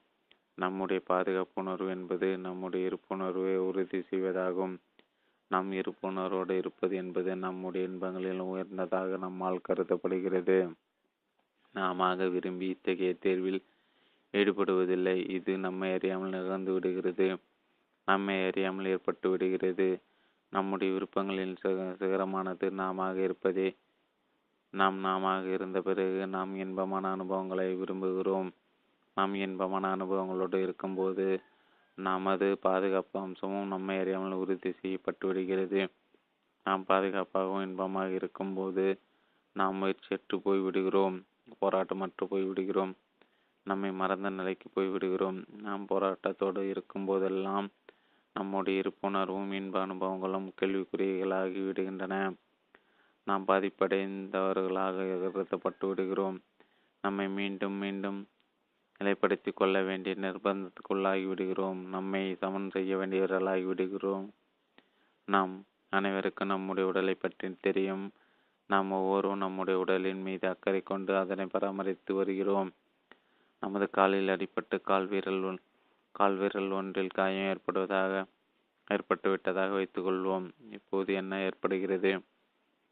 நம்முடைய 0.54 1.02
பாதுகாப்பு 1.06 1.62
உணர்வு 1.62 1.90
என்பது 1.90 2.38
நம்முடைய 2.38 2.88
இருப்புணர்வை 2.90 3.54
உறுதி 3.68 3.98
செய்வதாகும். 4.10 4.74
நம் 5.50 5.70
இருப்புணர்வோடு 5.72 6.50
இருப்பது 6.50 6.96
என்பது 6.96 7.36
நம்முடைய 7.36 7.88
இன்பங்களில் 7.88 8.42
உயர்ந்ததாக 8.52 9.16
நம்மால் 9.16 9.66
கருதப்படுகிறது. 9.68 10.58
நாம 11.74 12.14
விரும்பி 12.34 12.66
இத்தகைய 12.68 13.12
தேர்வில் 13.14 13.60
ஈடுபடுவதில்லை. 14.34 15.16
இது 15.28 15.52
நம்மை 15.58 15.88
அறியாமல் 15.92 16.34
நிகழ்ந்து 16.36 16.72
விடுகிறது. 16.72 17.26
நம்மை 18.08 18.36
அறியாமல் 18.46 18.86
ஏற்பட்டு 18.86 19.30
விடுகிறது. 19.30 19.88
நம்முடைய 20.52 20.94
விருப்பங்களின் 20.94 21.56
சிகரமானது 22.00 22.66
நாம 22.70 23.06
இருப்பதே 23.26 23.68
நாம் 24.74 24.96
நாம 24.98 25.32
இருந்த 25.54 25.78
பிறகு 25.80 26.22
நாம் 26.26 26.52
இன்பமான 26.56 27.10
அனுபவங்களை 27.10 27.66
விரும்புகிறோம். 27.74 28.48
நாம் 29.16 29.34
இன்பமான 29.34 29.90
அனுபவங்களோடு 29.96 30.58
இருக்கும்போது 30.62 31.26
நமது 31.98 32.46
பாதுகாப்பு 32.60 33.16
அம்சமும் 33.20 33.66
நம்மை 33.66 33.98
அறியாமல் 33.98 34.40
உறுதி 34.42 34.70
செய்யப்பட்டு 34.72 35.24
விடுகிறது. 35.26 35.82
நாம் 36.66 36.84
பாதுகாப்பாகவும் 36.88 37.64
இன்பமாக 37.66 38.10
இருக்கும்போது 38.10 38.86
நாம் 39.56 39.78
முயற்சியற்று 39.82 40.36
போய்விடுகிறோம். 40.44 41.16
போராட்டமற்று 41.60 42.24
போய்விடுகிறோம் 42.30 42.94
நம்மை 43.66 43.92
மறந்த 43.92 44.28
நிலைக்கு 44.30 44.68
போய்விடுகிறோம் 44.74 45.44
நாம் 45.60 45.86
போராட்டத்தோடு 45.88 46.68
இருக்கும் 46.68 47.04
போதெல்லாம் 47.04 47.70
நம்முடைய 48.32 48.82
இருப்புணர்வும் 48.82 49.52
இன்ப 49.52 49.86
அனுபவங்களும் 49.86 50.48
கேள்விக்குறிகளாகி 50.60 51.60
விடுகின்றன. 51.64 52.14
நாம் 53.26 53.44
பாதிப்படைந்தவர்களாக 53.48 55.06
கருதப்பட்டு 55.22 55.86
விடுகிறோம். 55.86 56.42
நம்மை 57.00 57.28
மீண்டும் 57.28 57.72
மீண்டும் 57.72 58.28
நிலைப்படுத்தி 59.00 59.52
கொள்ள 59.54 59.82
வேண்டிய 59.82 60.14
நிர்பந்தத்துக்குள்ளாகிவிடுகிறோம் 60.20 61.80
நம்மை 61.86 62.34
சமன் 62.34 62.70
செய்ய 62.70 62.96
வேண்டியவர்களாகி 62.96 63.64
விடுகிறோம். 63.64 64.26
நாம் 65.28 65.54
அனைவருக்கும் 65.88 66.48
நம்முடைய 66.48 66.88
உடலை 66.88 67.14
பற்றி 67.14 67.48
தெரியும். 67.60 68.12
நாம் 68.66 68.90
ஒவ்வொருவரும் 68.90 69.38
நம்முடைய 69.38 69.80
உடலின் 69.80 70.22
மீது 70.22 70.48
அக்கறை 70.48 70.80
கொண்டு 70.80 71.16
அதனை 71.16 71.46
பராமரித்து 71.46 72.14
வருகிறோம். 72.14 72.72
நமது 73.60 73.90
காலில் 73.90 74.28
அடிபட்டு 74.28 74.80
கால்விரல் 74.88 75.58
கால்விரல் 76.18 76.72
ஒன்றில் 76.72 77.06
காயம் 77.06 77.44
ஏற்படுவதாக 77.44 78.24
ஏற்பட்டுவிட்டதாக 78.90 79.70
வைத்துக்கொள்வோம். 79.76 80.50
இப்போது 80.70 81.14
என்ன 81.14 81.42
ஏற்படுகிறது? 81.42 82.22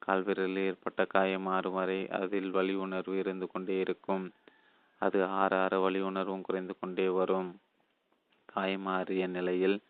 கால்விரலில் 0.06 0.64
ஏற்பட்ட 0.64 1.04
காயம் 1.04 1.46
ஆறும் 1.46 1.72
வரை 1.72 2.08
அதில் 2.08 2.50
வலி 2.50 2.74
உணர்வு 2.74 3.18
இருந்து 3.18 3.46
கொண்டே 3.46 3.80
இருக்கும். 3.80 4.32
அது 4.98 5.24
ஆற 5.24 5.62
ஆற 5.62 5.78
வலி 5.78 6.00
உணர்வும் 6.00 6.42
குறைந்து 6.42 6.78
கொண்டே 6.80 7.08
வரும். 7.08 7.60
காயம் 8.44 8.86
ஆறிய 8.86 9.26
நிலையில் 9.26 9.80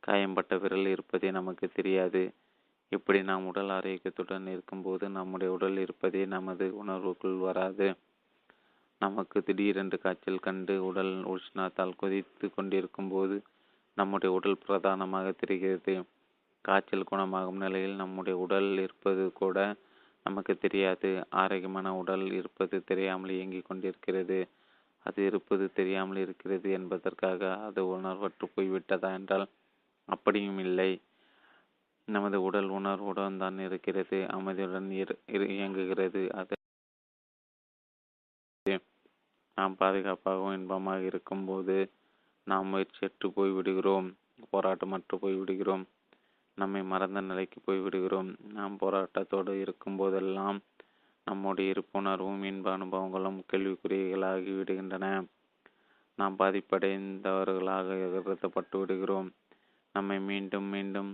காயம்பட்ட 0.00 0.56
விரல் 0.56 0.86
இருப்பதே 0.86 1.30
நமக்கு 1.30 1.68
தெரியாது. 1.68 2.34
இப்படி 2.92 3.22
நாம் 3.22 3.46
உடல் 3.46 3.68
ஆரோக்கியத்துடன் 3.68 4.46
இருக்கும்போது 4.46 5.08
நம்முடைய 5.08 5.52
உடல் 5.52 5.78
இருப்பதே 5.78 6.22
நமது 6.26 6.66
உணர்வுக்குள் 6.82 7.38
வராது. 7.38 7.86
நமக்கு 9.00 9.42
திடீரென்று 9.42 9.98
காய்ச்சல் 9.98 10.38
கண்டு 10.38 10.74
உடல் 10.84 11.14
உஷ்ணத்தால் 11.24 11.96
கொதித்து 11.96 12.48
கொண்டிருக்கும் 12.54 13.08
போது 13.08 13.36
நம்முடைய 13.96 14.34
உடல் 14.34 14.62
பிரதானமாக 14.66 15.32
தெரிகிறது. 15.32 15.94
காய்ச்சல் 16.64 17.08
குணமாகும் 17.10 17.56
நிலையில் 17.56 17.94
நம்முடைய 17.94 18.38
உடல் 18.38 18.78
இருப்பது 18.78 19.32
கூட 19.32 19.56
நமக்கு 20.26 20.54
தெரியாது. 20.58 21.10
ஆரோக்கியமான 21.34 21.94
உடல் 21.96 22.26
இருப்பது 22.32 22.84
தெரியாமல் 22.84 23.30
இயங்கிக் 23.30 23.68
கொண்டிருக்கிறது. 23.68 24.38
அது 25.06 25.20
இருப்பது 25.26 25.64
தெரியாமல் 25.72 26.16
இருக்கிறது 26.16 26.70
என்பதற்காக 26.70 27.56
அது 27.58 27.82
உணர்வற்று 27.96 28.46
போய்விட்டதா 28.56 29.10
என்றால் 29.12 29.46
அப்படியும் 30.08 30.58
இல்லை. 30.58 30.90
நமது 32.14 32.38
உடல் 32.42 32.70
உணர்வுடன் 32.78 33.38
தான் 33.42 33.58
இருக்கிறது 33.58 34.18
அமைதியுடன் 34.36 34.88
இயங்குகிறது. 35.56 36.22
அது 36.40 36.54
நாம் 39.58 39.74
பாதுகாப்பாகவும் 39.80 40.56
இன்பமாக 40.58 41.08
இருக்கும்போது 41.10 41.76
நாம் 42.46 42.70
முயற்சியற்று 42.72 43.26
போய் 43.34 43.50
விடுகிறோம் 43.50 44.08
போராட்டமற்று 44.52 45.16
போய் 45.20 45.36
விடுகிறோம் 45.40 45.84
நம்மை 46.58 46.80
மறந்த 46.82 47.20
நிலைக்கு 47.20 47.58
போய் 47.60 47.78
விடுகிறோம் 47.78 48.30
நாம் 48.56 48.74
போராட்டத்தோடு 48.80 49.52
இருக்கும் 49.64 49.98
போதெல்லாம் 50.00 50.58
நம்முடைய 51.26 51.72
இருப்புணர்வும் 51.74 52.42
இன்ப 52.44 52.68
அனுபவங்களும் 52.76 53.38
கேள்விக்குறிகளாகி 53.50 54.52
விடுகின்றன. 54.58 55.06
நாம் 56.18 56.38
பாதிப்படைந்தவர்களாக 56.38 57.98
கருதப்பட்டு 58.14 58.76
விடுகிறோம். 58.78 59.28
நம்மை 59.94 60.18
மீண்டும் 60.30 60.68
மீண்டும் 60.74 61.10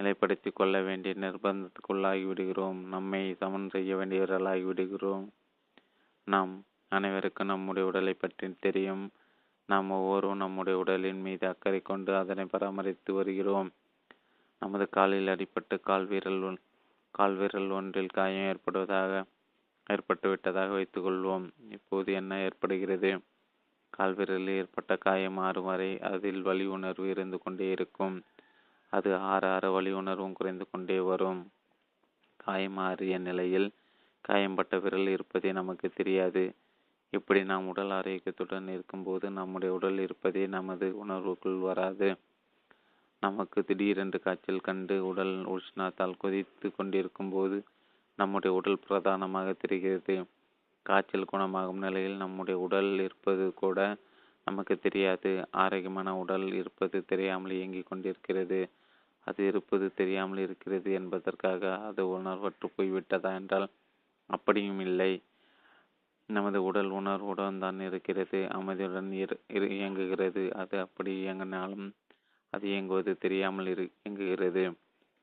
நிலைப்படுத்திக் 0.00 0.52
கொள்ள 0.52 0.80
வேண்டிய 0.80 1.14
நிர்பந்தத்துக்குள்ளாகிவிடுகிறோம். 1.14 2.80
நம்மை 2.84 3.34
சமன் 3.34 3.68
செய்ய 3.68 3.96
வேண்டியவர்களாகி 3.96 4.64
விடுகிறோம் 4.64 5.32
நாம் 6.24 6.64
அனைவருக்கும் 6.88 7.46
நம்முடைய 7.46 7.88
உடலை 7.88 8.12
பற்றி 8.12 8.54
தெரியும். 8.60 9.12
நாம் 9.66 9.90
ஒவ்வொருவரும் 9.90 10.36
நம்முடைய 10.36 10.78
உடலின் 10.78 11.20
மீது 11.20 11.46
அக்கறை 11.48 11.80
கொண்டு 11.80 12.16
அதனை 12.16 12.44
பராமரித்து 12.44 13.12
வருகிறோம். 13.12 13.72
நமது 14.58 14.88
காலில் 14.88 15.26
அடிபட்டு 15.26 15.80
கால் 15.80 16.06
வீரல் 16.06 16.58
கால் 17.10 17.70
ஒன்றில் 17.70 18.08
காயம் 18.08 18.56
ஏற்படுவதாக 18.56 19.24
ஏற்பட்டுவிட்டதாக 19.90 20.70
வைத்துக்கொள்வோம் 20.70 21.50
இப்போது 21.70 22.12
என்ன 22.12 22.38
ஏற்படுகிறது? 22.40 23.20
கால்விரலில் 23.98 24.48
ஏற்பட்ட 24.48 24.96
காயம் 24.96 25.32
மாறும் 25.32 25.64
வரை 25.64 26.00
அதில் 26.00 26.42
வலி 26.42 26.66
உணர்வு 26.66 27.08
இருந்து 27.08 27.38
கொண்டே 27.38 27.70
இருக்கும். 27.70 28.22
அது 28.92 29.16
ஆற 29.16 29.42
ஆற 29.54 29.70
வலி 29.70 29.92
உணர்வும் 29.92 30.32
குறைந்து 30.32 30.64
கொண்டே 30.70 30.98
வரும். 31.00 31.42
காயமாறிய 32.40 33.18
நிலையில் 33.18 33.68
காயம்பட்ட 34.20 34.78
விரல் 34.78 35.08
இருப்பதே 35.08 35.52
நமக்கு 35.52 35.88
தெரியாது. 35.88 36.42
இப்படி 37.12 37.44
நாம் 37.44 37.68
உடல் 37.68 37.90
ஆரோக்கியத்துடன் 37.90 38.68
இருக்கும்போது 38.68 39.30
நம்முடைய 39.30 39.74
உடல் 39.74 39.98
இருப்பதே 39.98 40.46
நமது 40.46 40.86
உணர்வுக்குள் 41.04 41.58
வராது. 41.58 42.08
நமக்கு 43.22 43.64
திடீரென்று 43.64 44.20
காய்ச்சல் 44.20 44.60
கண்டு 44.60 45.06
உடல் 45.06 45.34
உஷ்ணத்தால் 45.46 46.16
கொதித்து 46.18 46.74
கொண்டிருக்கும் 46.74 47.30
போது 47.30 47.56
நம்முடைய 48.18 48.56
உடல் 48.56 48.84
பிரதானமாக 48.86 49.52
தெரிகிறது. 49.52 50.24
காய்ச்சல் 50.86 51.30
குணமாகும் 51.32 51.78
நிலையில் 51.78 52.16
நம்முடைய 52.16 52.60
உடல் 52.60 52.92
இருப்பது 52.98 53.54
கூட 53.54 53.78
நமக்கு 54.46 54.74
தெரியாது. 54.78 55.30
ஆரோக்கியமான 55.62 56.14
உடல் 56.16 56.46
இருப்பது 56.52 56.98
தெரியாமல் 57.04 57.56
இயங்கிக் 57.58 57.90
கொண்டிருக்கிறது. 57.90 58.60
அது 59.26 59.40
இருப்பது 59.46 59.86
தெரியாமல் 59.94 60.38
இருக்கிறது 60.38 60.90
என்பதற்காக 60.92 61.62
அது 61.88 62.02
உணர்வற்று 62.16 62.68
போய்விட்டதா 62.76 63.30
என்றால் 63.40 63.68
அப்படியும் 64.30 64.80
இல்லை. 64.80 65.12
நமது 66.28 66.58
உடல் 66.62 66.90
உணர்வுடன் 66.90 67.58
தான் 67.58 67.80
இருக்கிறது. 67.80 68.40
அமைதியுடன் 68.58 69.10
இயங்குகிறது. 69.78 70.44
அது 70.62 70.76
அப்படி 70.80 71.12
இயங்கினாலும் 71.24 71.88
அது 72.52 72.64
இயங்குவது 72.68 73.12
தெரியாமல் 73.18 73.66
இரு 73.66 73.84
இயங்குகிறது. 73.98 74.64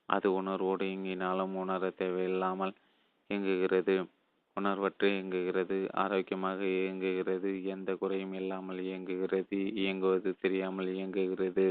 அது 0.10 0.28
உணர்வோடு 0.34 0.84
இயங்கினாலும் 0.86 1.56
உணர 1.56 1.90
தேவையில்லாமல் 2.02 2.74
இயங்குகிறது. 3.30 3.96
உணர்வற்று 4.58 5.08
இயங்குகிறது 5.12 5.78
ஆரோக்கியமாக 6.04 6.60
இயங்குகிறது 6.78 7.50
எந்த 7.74 7.90
குறையும் 7.96 8.34
இல்லாமல் 8.34 8.80
இயங்குகிறது 8.88 9.58
இயங்குவது 9.82 10.30
தெரியாமல் 10.40 10.90
இயங்குகிறது. 10.96 11.66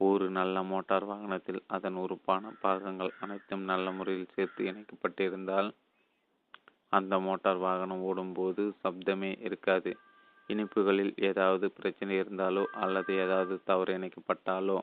ஒரு 0.00 0.26
நல்ல 0.30 0.56
மோட்டார் 0.62 1.04
வாகனத்தில் 1.04 1.60
அதன் 1.66 1.98
உறுப்பான 2.02 2.52
பாகங்கள் 2.62 3.12
அனைத்தும் 3.20 3.64
நல்ல 3.64 3.86
முறையில் 3.90 4.32
சேர்த்து 4.34 4.62
இணைக்கப்பட்டிருந்தால் 4.70 5.68
அந்த 6.92 7.14
மோட்டார் 7.18 7.60
வாகனம் 7.66 8.02
ஓடும்போது 8.02 8.64
சப்தமே 8.82 9.30
இருக்காது. 9.40 9.92
இனிப்புகளில் 10.50 11.14
ஏதாவது 11.28 11.66
பிரச்சனை 11.70 12.14
இருந்தாலோ 12.22 12.64
அல்லது 12.76 13.12
ஏதாவது 13.16 13.54
தவறு 13.64 13.92
இணைக்கப்பட்டாலோ 13.98 14.78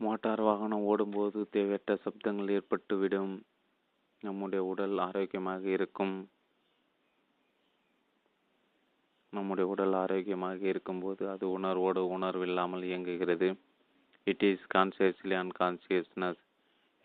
மோட்டார் 0.00 0.40
வாகனம் 0.40 0.84
ஓடும்போது 0.84 1.40
தேவையற்ற 1.50 1.98
சப்தங்கள் 2.04 2.48
ஏற்பட்டுவிடும். 2.48 3.34
நம்முடைய 4.22 4.64
உடல் 4.64 4.98
ஆரோக்கியமாக 4.98 5.62
இருக்கும். 5.68 6.14
நம்முடைய 9.32 9.66
உடல் 9.68 9.92
ஆரோக்கியமாக 9.92 10.60
இருக்கும்போது 10.66 11.22
அது 11.28 11.44
உணர்வோடு 11.50 12.02
உணர்வில்லாமல் 12.06 12.82
இயங்குகிறது. 12.82 13.48
இட் 14.26 14.42
இஸ் 14.42 14.66
கான்சியஸ்லி 14.74 15.34
அன்கான்சியஸ்னஸ் 15.34 16.42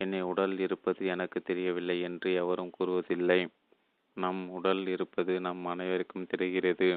என்னை 0.00 0.20
உடல் 0.22 0.58
இருப்பது 0.58 1.06
எனக்கு 1.06 1.42
தெரியவில்லை 1.42 1.96
என்று 2.00 2.28
எவரும் 2.34 2.74
கூறுவதில்லை. 2.78 3.40
நம் 4.16 4.42
உடல் 4.48 4.86
இருப்பது 4.86 5.40
நம் 5.40 5.64
அனைவருக்கும் 5.64 6.26
தெரிகிறது. 6.26 6.88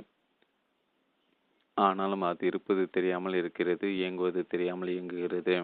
ஆனாலும் 1.77 2.21
அது 2.21 2.43
இருப்பது 2.45 2.89
தெரியாமல் 2.89 3.33
இருக்கிறது 3.33 3.87
இயங்குவது 3.95 4.41
தெரியாமல் 4.47 4.87
இயங்குகிறது. 4.87 5.55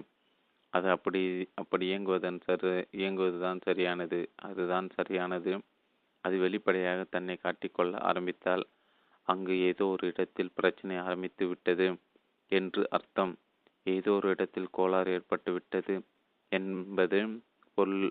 அது 0.73 0.87
அப்படி 0.89 1.21
அப்படி 1.53 1.85
இயங்குவதன் 1.91 2.39
சரி 2.43 2.71
இயங்குவதுதான் 2.97 3.61
சரியானது. 3.63 4.19
அதுதான் 4.41 4.87
சரியானது. 4.89 5.53
அது 6.23 6.37
வெளிப்படையாக 6.37 7.01
தன்னை 7.09 7.35
காட்டிக்கொள்ள 7.43 7.93
ஆரம்பித்தால் 8.01 8.63
அங்கு 9.27 9.55
ஏதோ 9.61 9.85
ஒரு 9.85 10.05
இடத்தில் 10.07 10.55
பிரச்சனை 10.55 10.95
ஆரம்பித்து 10.97 11.43
விட்டது 11.47 11.87
என்று 12.51 12.83
அர்த்தம். 12.89 13.33
ஏதோ 13.85 14.11
ஒரு 14.11 14.27
இடத்தில் 14.29 14.69
கோளாறு 14.71 15.09
ஏற்பட்டு 15.11 15.51
விட்டது 15.53 15.95
என்பது 16.51 17.19
பொருள். 17.77 18.09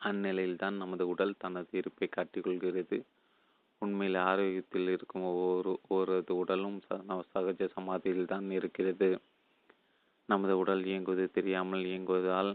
அந்நிலையில்தான் 0.00 0.76
நமது 0.76 1.04
உடல் 1.08 1.34
தனது 1.38 1.72
இருப்பை 1.78 2.08
காட்டிக்கொள்கிறது. 2.08 2.96
உண்மையில் 3.82 4.18
ஆரோக்கியத்தில் 4.28 4.88
இருக்கும் 4.88 5.24
ஒவ்வொரு 5.32 5.70
ஒவ்வொரு 5.88 6.34
உடலும் 6.34 6.78
சகஜ 7.32 7.68
சமாதியில் 7.76 8.24
தான் 8.24 8.48
இருக்கிறது. 8.50 9.08
நமது 10.32 10.54
உடல் 10.62 10.82
இயங்குவது 10.90 11.24
தெரியாமல் 11.36 11.84
இயங்குவதால் 11.90 12.50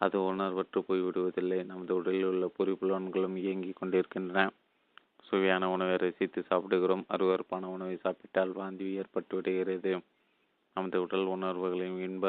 அது 0.00 0.16
உணர்வற்று 0.30 0.78
போய்விடுவதில்லை. 0.88 1.58
நமது 1.70 1.92
உடலில் 1.98 2.28
உள்ள 2.30 2.46
பொறிப்புலன்களும் 2.56 3.36
இயங்கிக் 3.42 3.78
கொண்டிருக்கின்றன. 3.80 4.40
சுவையான 5.28 5.64
உணவை 5.74 5.94
ரசித்து 6.02 6.40
சாப்பிடுகிறோம். 6.48 7.04
அருவறுப்பான 7.14 7.70
உணவை 7.76 7.96
சாப்பிட்டால் 8.04 8.52
வாந்தி 8.58 8.86
ஏற்பட்டு 9.00 9.34
விடுகிறது. 9.36 9.92
நமது 10.76 10.98
உடல் 11.04 11.26
உணர்வுகளின் 11.34 11.96
இன்ப 12.06 12.24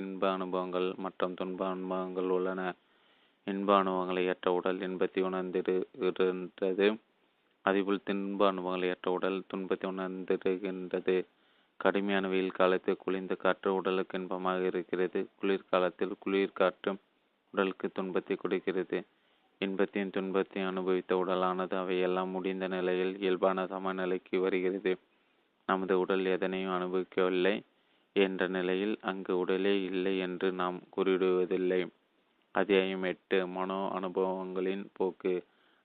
இன்ப 0.00 0.22
அனுபவங்கள் 0.36 0.88
மற்றும் 1.04 1.34
துன்ப 1.40 1.60
அனுபவங்கள் 1.74 2.30
உள்ளன. 2.36 2.62
இன்ப 3.46 3.70
அனுபவங்களை 3.80 4.22
ஏற்ற 4.32 4.48
உடல் 4.58 4.80
இன்பத்தை 4.86 5.20
உணர்ந்திருக்கின்றது 5.28 6.88
அதேபோல் 7.64 8.06
துன்ப 8.08 8.40
அனுபவங்களை 8.52 8.88
ஏற்ற 8.94 9.08
உடல் 9.16 9.38
துன்பத்தை 9.50 9.86
உணர்ந்திருக்கின்றது 9.92 11.16
கடுமையான 11.80 12.28
வெயில் 12.28 12.50
காலத்தில் 12.50 12.96
குளிர்ந்த 12.96 13.34
காற்று 13.34 13.74
உடலுக்கு 13.74 14.18
இன்பமாக 14.18 14.64
இருக்கிறது. 14.64 15.28
குளிர்காலத்தில் 15.40 16.14
குளிர் 16.18 16.52
காற்று 16.52 16.92
உடலுக்கு 17.54 17.90
துன்பத்தை 17.92 18.36
கொடுக்கிறது. 18.36 18.98
இன்பத்தையும் 19.60 20.10
துன்பத்தையும் 20.10 20.68
அனுபவித்த 20.68 21.16
உடலானது 21.16 21.74
அவையெல்லாம் 21.76 22.28
முடிந்த 22.28 22.68
நிலையில் 22.68 23.14
இயல்பான 23.18 23.66
சமநிலைக்கு 23.66 24.40
வருகிறது. 24.40 24.92
நமது 25.68 25.94
உடல் 25.98 26.24
எதனையும் 26.24 26.74
அனுபவிக்கவில்லை 26.78 27.54
என்ற 28.16 28.42
நிலையில் 28.48 28.98
அங்கு 29.00 29.38
உடலே 29.38 29.82
இல்லை 29.82 30.18
என்று 30.18 30.52
நாம் 30.52 30.78
கூறிவிடுவதில்லை 30.96 31.80
அத்தியாயம் 32.54 33.02
எட்டு 33.02 33.46
மனோ 33.46 33.80
அனுபவங்களின் 33.98 34.84
போக்கு. 34.92 35.34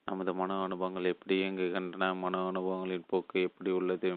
நமது 0.07 0.33
மனோ 0.33 0.55
அனுபவங்கள் 0.63 1.03
எப்படி 1.03 1.35
இயங்குகின்றன? 1.41 2.05
மனோ 2.19 2.39
அனுபவங்களின் 2.51 3.05
போக்கு 3.07 3.41
எப்படி 3.41 3.71
உள்ளது? 3.71 4.11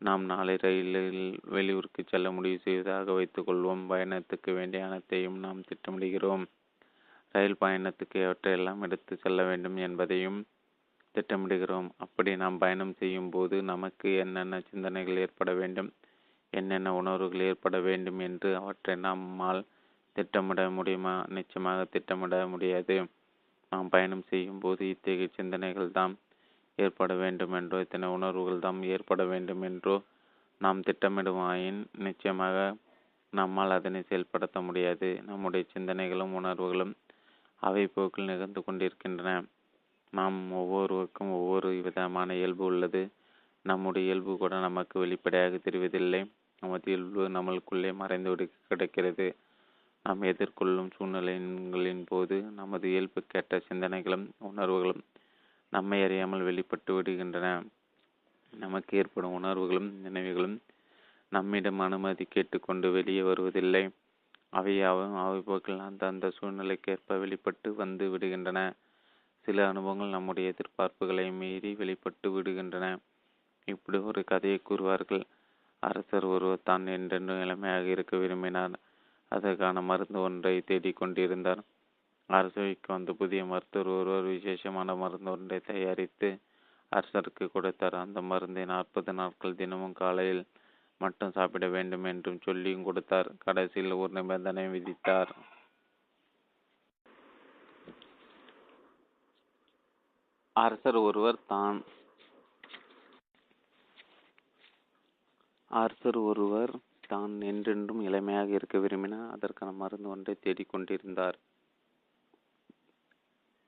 நாம் 0.00 0.24
நாளை 0.24 0.54
ரயிலில் 0.56 1.22
வெளியூருக்கு 1.50 2.02
செல்ல 2.04 2.30
முடிவு 2.30 2.58
செய்வதாக 2.58 3.06
வைத்துக்கொள்வோம். 3.12 3.82
பயணத்துக்கு 3.92 4.50
வேண்டிய 4.54 4.84
அனைத்தையும் 4.84 5.38
நாம் 5.38 5.60
திட்டமிடுகிறோம். 5.60 6.44
ரயில் 7.34 7.60
பயணத்துக்கு 7.60 8.18
எவற்றையெல்லாம் 8.26 8.82
எடுத்து 8.82 9.16
செல்ல 9.16 9.42
வேண்டும் 9.42 9.76
என்பதையும் 9.86 10.38
திட்டமிடுகிறோம். 11.14 11.88
அப்படி 11.96 12.36
நாம் 12.36 12.58
பயணம் 12.58 12.94
செய்யும் 12.94 13.30
போது 13.30 13.62
நமக்கு 13.62 14.08
என்னென்ன 14.16 14.60
சிந்தனைகள் 14.70 15.16
ஏற்பட 15.16 15.52
வேண்டும் 15.52 15.90
என்னென்ன 16.52 16.94
உணர்வுகள் 16.94 17.46
ஏற்பட 17.48 17.76
வேண்டும் 17.80 18.18
என்று 18.18 18.50
அவற்றை 18.56 18.94
நம்மால் 19.06 19.62
திட்டமிட 20.16 20.70
முடியுமா? 20.70 21.14
நிச்சயமாக 21.28 21.80
திட்டமிட 21.94 22.36
முடியாது. 22.46 22.96
நாம் 23.72 23.88
பயணம் 23.88 24.24
செய்யும் 24.30 24.60
போது 24.60 24.82
இத்தகைய 24.88 25.28
சிந்தனைகள் 25.36 25.90
தான் 25.90 26.14
ஏற்பட 26.78 27.12
வேண்டும் 27.14 27.52
என்றோ 27.52 27.78
இத்தனை 27.80 28.08
உணர்வுகள் 28.08 28.58
தாம் 28.58 28.82
ஏற்பட 28.94 29.22
வேண்டும் 29.24 29.62
என்றோ 29.62 29.96
நாம் 30.60 30.80
திட்டமிடுவாயின் 30.80 31.80
நிச்சயமாக 31.98 32.56
நம்மால் 33.32 33.70
அதனை 33.70 34.00
செயல்படுத்த 34.02 34.58
முடியாது. 34.60 35.08
நம்முடைய 35.26 35.64
சிந்தனைகளும் 35.74 36.32
உணர்வுகளும் 36.32 36.92
அவை 37.62 37.84
போக்கில் 37.86 38.30
நிகழ்ந்து 38.30 38.60
கொண்டிருக்கின்றன. 38.64 39.30
நாம் 40.12 40.38
ஒவ்வொருவருக்கும் 40.52 41.32
ஒவ்வொரு 41.32 41.68
விதமான 41.86 42.34
இயல்பு 42.34 42.64
உள்ளது. 42.64 43.02
நம்முடைய 43.64 44.06
இயல்பு 44.08 44.32
கூட 44.36 44.54
நமக்கு 44.58 44.96
வெளிப்படையாக 44.98 45.56
தெரிவதில்லை. 45.56 46.20
நமது 46.62 46.86
இயல்பு 46.92 47.22
நம்மளுக்குள்ளே 47.28 47.90
மறைந்து 47.94 48.48
கிடக்கிறது. 48.70 49.26
நாம் 50.04 50.22
எதிர்கொள்ளும் 50.22 50.90
சூழ்நிலைகளின் 50.96 52.04
போது 52.04 52.36
நமது 52.60 52.86
இயல்பு 52.90 53.20
கேட்ட 53.26 53.60
சிந்தனைகளும் 53.68 54.26
உணர்வுகளும் 54.50 55.02
நம்மை 55.72 56.02
அறியாமல் 56.02 56.40
வெளிப்பட்டு 56.40 57.02
விடுகின்றன. 57.02 57.46
நமக்கு 58.52 58.98
ஏற்படும் 58.98 59.32
உணர்வுகளும் 59.32 59.90
நினைவுகளும் 60.00 60.56
நம்மிடம் 61.32 61.78
அனுமதி 61.78 62.24
கேட்டுக்கொண்டு 62.24 62.90
வெளியே 62.90 63.22
வருவதில்லை. 63.22 63.82
அவையாவும் 64.50 65.16
அவைப்போக்கில் 65.16 65.80
அந்த 65.80 66.06
அந்த 66.06 66.26
சூழ்நிலைக்கேற்ப 66.28 67.18
வெளிப்பட்டு 67.18 67.74
வந்து 67.74 68.04
விடுகின்றன. 68.08 68.60
சில 69.46 69.68
அனுபவங்கள் 69.68 70.08
நம்முடைய 70.08 70.48
எதிர்பார்ப்புகளை 70.48 71.30
மீறி 71.30 71.74
வெளிப்பட்டு 71.74 72.28
விடுகின்றன. 72.30 72.86
இப்படி 73.68 73.98
ஒரு 73.98 74.24
கதையை 74.24 74.60
கூறுவார்கள். 74.62 75.24
அரசர் 75.82 76.24
ஒருவர் 76.24 76.62
தான் 76.62 76.86
என்றென்றும் 76.86 77.42
இளமையாக 77.42 77.86
இருக்க 77.86 78.16
விரும்பினார். 78.16 78.76
அதற்கான 79.32 79.80
மருந்து 79.80 80.20
ஒன்றை 80.20 80.60
தேடிக் 80.60 80.96
கொண்டிருந்தார் 80.96 81.62
அரசவைக்கு 82.30 82.88
வந்த 82.92 83.10
புதிய 83.12 83.42
மருத்துவர் 83.44 83.90
ஒருவர் 83.98 84.26
விசேஷமான 84.34 84.94
மருந்து 84.94 85.30
ஒன்றை 85.30 85.58
தயாரித்து 85.68 86.28
அரசருக்கு 86.92 87.44
கொடுத்தார். 87.54 87.96
அந்த 88.04 88.18
மருந்தை 88.30 88.64
நாற்பது 88.64 89.12
நாட்கள் 89.12 89.58
தினமும் 89.60 89.98
காலையில் 90.02 90.42
மட்டும் 91.00 91.34
சாப்பிட 91.36 91.66
வேண்டும் 91.76 92.04
என்றும் 92.04 92.42
சொல்லியும் 92.46 92.86
கொடுத்தார். 92.88 93.28
கடைசியில் 93.38 93.98
ஒரு 94.02 94.12
நிபந்தனை 94.18 94.64
விதித்தார். 94.74 95.32
அரசர் 100.56 100.98
ஒருவர் 101.08 101.40
தான் 101.46 101.78
அரசர் 105.70 106.18
ஒருவர் 106.30 106.72
தான் 107.08 107.34
என்றென்றும் 107.50 108.00
இளமையாக 108.08 108.50
இருக்க 108.58 108.76
விரும்பினார். 108.78 109.28
அதற்கான 109.34 109.70
மருந்து 109.82 110.08
ஒன்றை 110.08 110.34
தேடிக்கொண்டிருந்தார். 110.44 111.38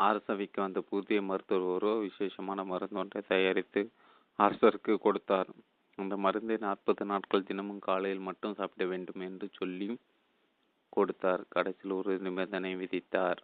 அரசவைக்கு 0.00 0.60
வந்த 0.60 0.80
புதிய 0.80 1.22
மருத்துவர் 1.22 1.66
ஒரு 1.72 1.98
விசேஷமான 2.00 2.64
மருந்து 2.64 2.98
ஒன்றை 2.98 3.22
தயாரித்து 3.28 3.90
அரசருக்கு 4.38 4.96
கொடுத்தார். 4.96 5.50
அந்த 5.94 6.16
மருந்தை 6.16 6.56
நாற்பது 6.56 7.04
நாட்கள் 7.04 7.42
தினமும் 7.42 7.78
காலையில் 7.78 8.20
மட்டும் 8.20 8.54
சாப்பிட 8.54 8.84
வேண்டும் 8.88 9.20
என்று 9.20 9.48
சொல்லி 9.52 9.88
கொடுத்தார். 10.88 11.42
கடைசியில் 11.48 11.96
ஒரு 11.96 12.18
நிபந்தனை 12.18 12.76
விதித்தார். 12.76 13.40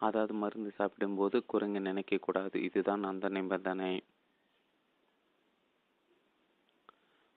அதாவது 0.00 0.32
மருந்து 0.34 0.70
சாப்பிடும்போது 0.70 1.46
குரங்கு 1.46 1.80
நினைக்கக்கூடாது. 1.80 2.54
இதுதான் 2.54 3.04
அந்த 3.04 3.28
நிபந்தனை. 3.28 3.92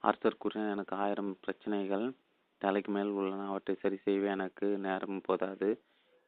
அரசர் 0.04 0.36
கூறினார் 0.38 0.70
எனக்கு 0.70 0.96
ஆயிரம் 0.96 1.36
பிரச்சனைகள். 1.40 2.06
தலைக்கு 2.60 2.92
மேல் 2.92 3.08
உள்ளன. 3.08 3.46
அவற்றை 3.48 3.76
சரி 3.76 3.96
செய்ய 3.96 4.30
எனக்கு 4.30 4.66
நேரம் 4.78 5.20
போதாது. 5.20 5.68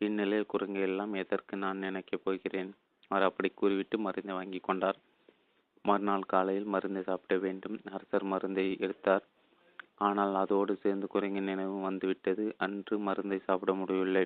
இந்நிலையில் 0.01 0.47
குரங்கு 0.47 0.81
எல்லாம் 0.81 1.15
எதற்கு 1.15 1.57
நான் 1.57 1.79
நினைக்கப் 1.79 2.25
போகிறேன்? 2.25 2.71
அவர் 3.09 3.23
அப்படி 3.23 3.49
கூறிவிட்டு 3.55 3.99
மருந்தை 3.99 4.35
வாங்கி 4.35 4.59
கொண்டார். 4.59 4.99
மறுநாள் 5.85 6.23
காலையில் 6.23 6.65
மருந்தை 6.65 7.03
சாப்பிட 7.03 7.39
வேண்டும். 7.39 7.81
அரசர் 7.93 8.25
மருந்தை 8.25 8.77
எடுத்தார். 8.81 9.25
ஆனால் 9.95 10.35
அதோடு 10.35 10.77
சேர்ந்து 10.77 11.07
குரங்கின் 11.07 11.45
நினைவும் 11.45 11.83
வந்துவிட்டது. 11.83 12.55
அன்று 12.57 12.99
மருந்தை 12.99 13.39
சாப்பிட 13.39 13.73
முடியவில்லை. 13.75 14.25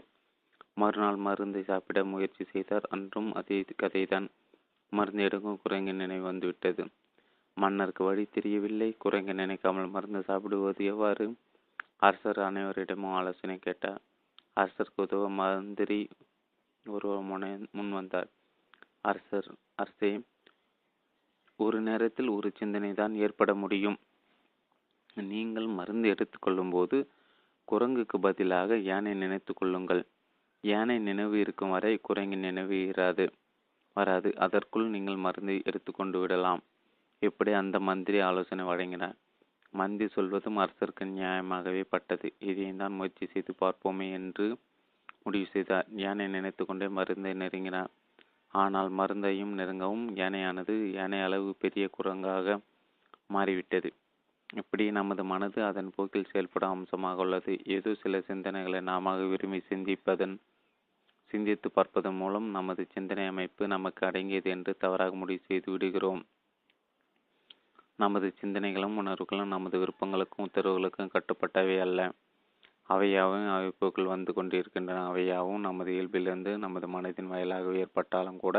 மறுநாள் 0.75 1.17
மருந்தை 1.17 1.63
சாப்பிட 1.63 2.05
முயற்சி 2.05 2.45
செய்தார். 2.45 2.83
அன்றும் 2.91 3.35
அதே 3.35 3.65
கதைதான். 3.83 4.27
மருந்து 4.93 5.23
எடுக்கும் 5.23 5.61
குரங்கின் 5.63 5.97
நினைவு 5.97 6.25
வந்துவிட்டது. 6.25 6.85
மன்னருக்கு 7.57 8.05
வழி 8.05 8.25
தெரியவில்லை. 8.27 8.95
குரங்கை 8.99 9.35
நினைக்காமல் 9.35 9.89
மருந்து 9.89 10.23
சாப்பிடுவது 10.23 10.85
எவ்வாறு? 10.85 11.27
அரசர் 12.03 12.39
அனைவரிடமும் 12.39 13.13
ஆலோசனை 13.13 13.57
கேட்டார். 13.57 14.01
அரசருக்கு 14.57 14.97
உதவ 14.97 15.29
மந்திரி 15.29 16.09
ஒருவர் 16.87 17.21
முனை 17.21 17.51
முன் 17.71 17.93
வந்தார். 17.93 18.29
அரசர் 19.01 19.49
அரசே 19.75 20.11
ஒரு 21.57 21.81
நேரத்தில் 21.81 22.29
ஒரு 22.29 22.51
சிந்தனை 22.55 22.93
தான் 22.93 23.15
ஏற்பட 23.15 23.55
முடியும். 23.55 23.99
நீங்கள் 25.17 25.67
மருந்து 25.67 26.09
எடுத்துக்கொள்ளும் 26.09 26.71
போது 26.71 26.99
குரங்குக்கு 27.69 28.17
பதிலாக 28.19 28.77
யானை 28.77 29.15
நினைத்து 29.15 29.55
கொள்ளுங்கள். 29.55 30.03
யானை 30.65 30.99
நினைவு 30.99 31.37
இருக்கும் 31.41 31.71
வரை 31.71 31.99
குரங்கின் 32.03 32.39
நினைவு 32.39 32.77
இராது. 32.93 33.27
வராது. 33.97 34.31
அதற்குள் 34.37 34.87
நீங்கள் 34.89 35.17
மருந்து 35.17 35.63
எடுத்துக்கொண்டு 35.65 36.19
விடலாம். 36.19 36.63
இப்படி 37.23 37.53
அந்த 37.53 37.81
மந்திரி 37.81 38.21
ஆலோசனை 38.21 38.65
வழங்கினார். 38.65 39.17
மந்தி 39.75 40.07
சொல்வதும் 40.07 40.61
அரசருக்கு 40.63 41.05
நியாயமாகவே 41.17 41.83
பட்டது. 41.93 42.29
இதையும்தான் 42.51 42.97
முயற்சி 42.99 43.27
செய்து 43.27 43.53
பார்ப்போமே 43.63 44.09
என்று 44.19 44.47
முடிவு 45.25 45.47
செய்தார். 45.55 45.89
யானை 46.05 46.27
நினைத்து 46.29 46.63
கொண்டே 46.65 46.89
மருந்தை 46.99 47.33
நெருங்கினார் 47.43 47.93
ஆனால் 48.55 48.91
மருந்தையும் 48.99 49.53
நெருங்கவும் 49.59 50.07
யானையானது 50.21 50.75
யானை 50.99 51.21
அளவு 51.21 51.51
பெரிய 51.63 51.85
குரங்காக 51.97 52.57
மாறிவிட்டது. 53.27 53.91
இப்படி 54.51 54.85
நமது 54.91 55.23
மனது 55.25 55.61
அதன் 55.69 55.93
போக்கில் 55.97 56.31
செயல்படும் 56.33 56.75
அம்சமாக 56.75 57.25
உள்ளது. 57.25 57.53
ஏதோ 57.77 57.93
சில 58.03 58.19
சிந்தனைகளை 58.29 58.81
நாம 58.91 59.15
விரும்பி 59.33 59.61
சிந்திப்பதன் 59.71 60.37
சிந்தித்து 61.31 61.69
பார்ப்பதன் 61.71 62.19
மூலம் 62.21 62.49
நமது 62.57 62.83
சிந்தனை 62.95 63.25
அமைப்பு 63.33 63.63
நமக்கு 63.67 64.03
அடங்கியது 64.09 64.49
என்று 64.57 64.73
தவறாக 64.79 65.15
முடிவு 65.15 65.43
செய்து 65.49 65.69
விடுகிறோம். 65.73 66.23
நமது 67.99 68.35
சிந்தனைகளும் 68.41 68.97
உணர்வுகளும் 68.97 69.49
நமது 69.49 69.77
விருப்பங்களுக்கும் 69.79 70.47
உத்தரவுகளுக்கும் 70.47 71.11
கட்டுப்பட்டவை 71.15 71.77
அல்ல. 71.81 72.01
அவையாவும் 72.89 73.49
அமைப்புகள் 73.49 74.05
வந்து 74.05 74.33
கொண்டிருக்கின்றன. 74.33 75.05
அவையாவும் 75.11 75.61
நமது 75.61 75.91
இயல்பிலிருந்து 75.93 76.57
நமது 76.57 76.87
மனதின் 76.89 77.27
வாயிலாக 77.27 77.75
ஏற்பட்டாலும் 77.75 78.37
கூட 78.37 78.57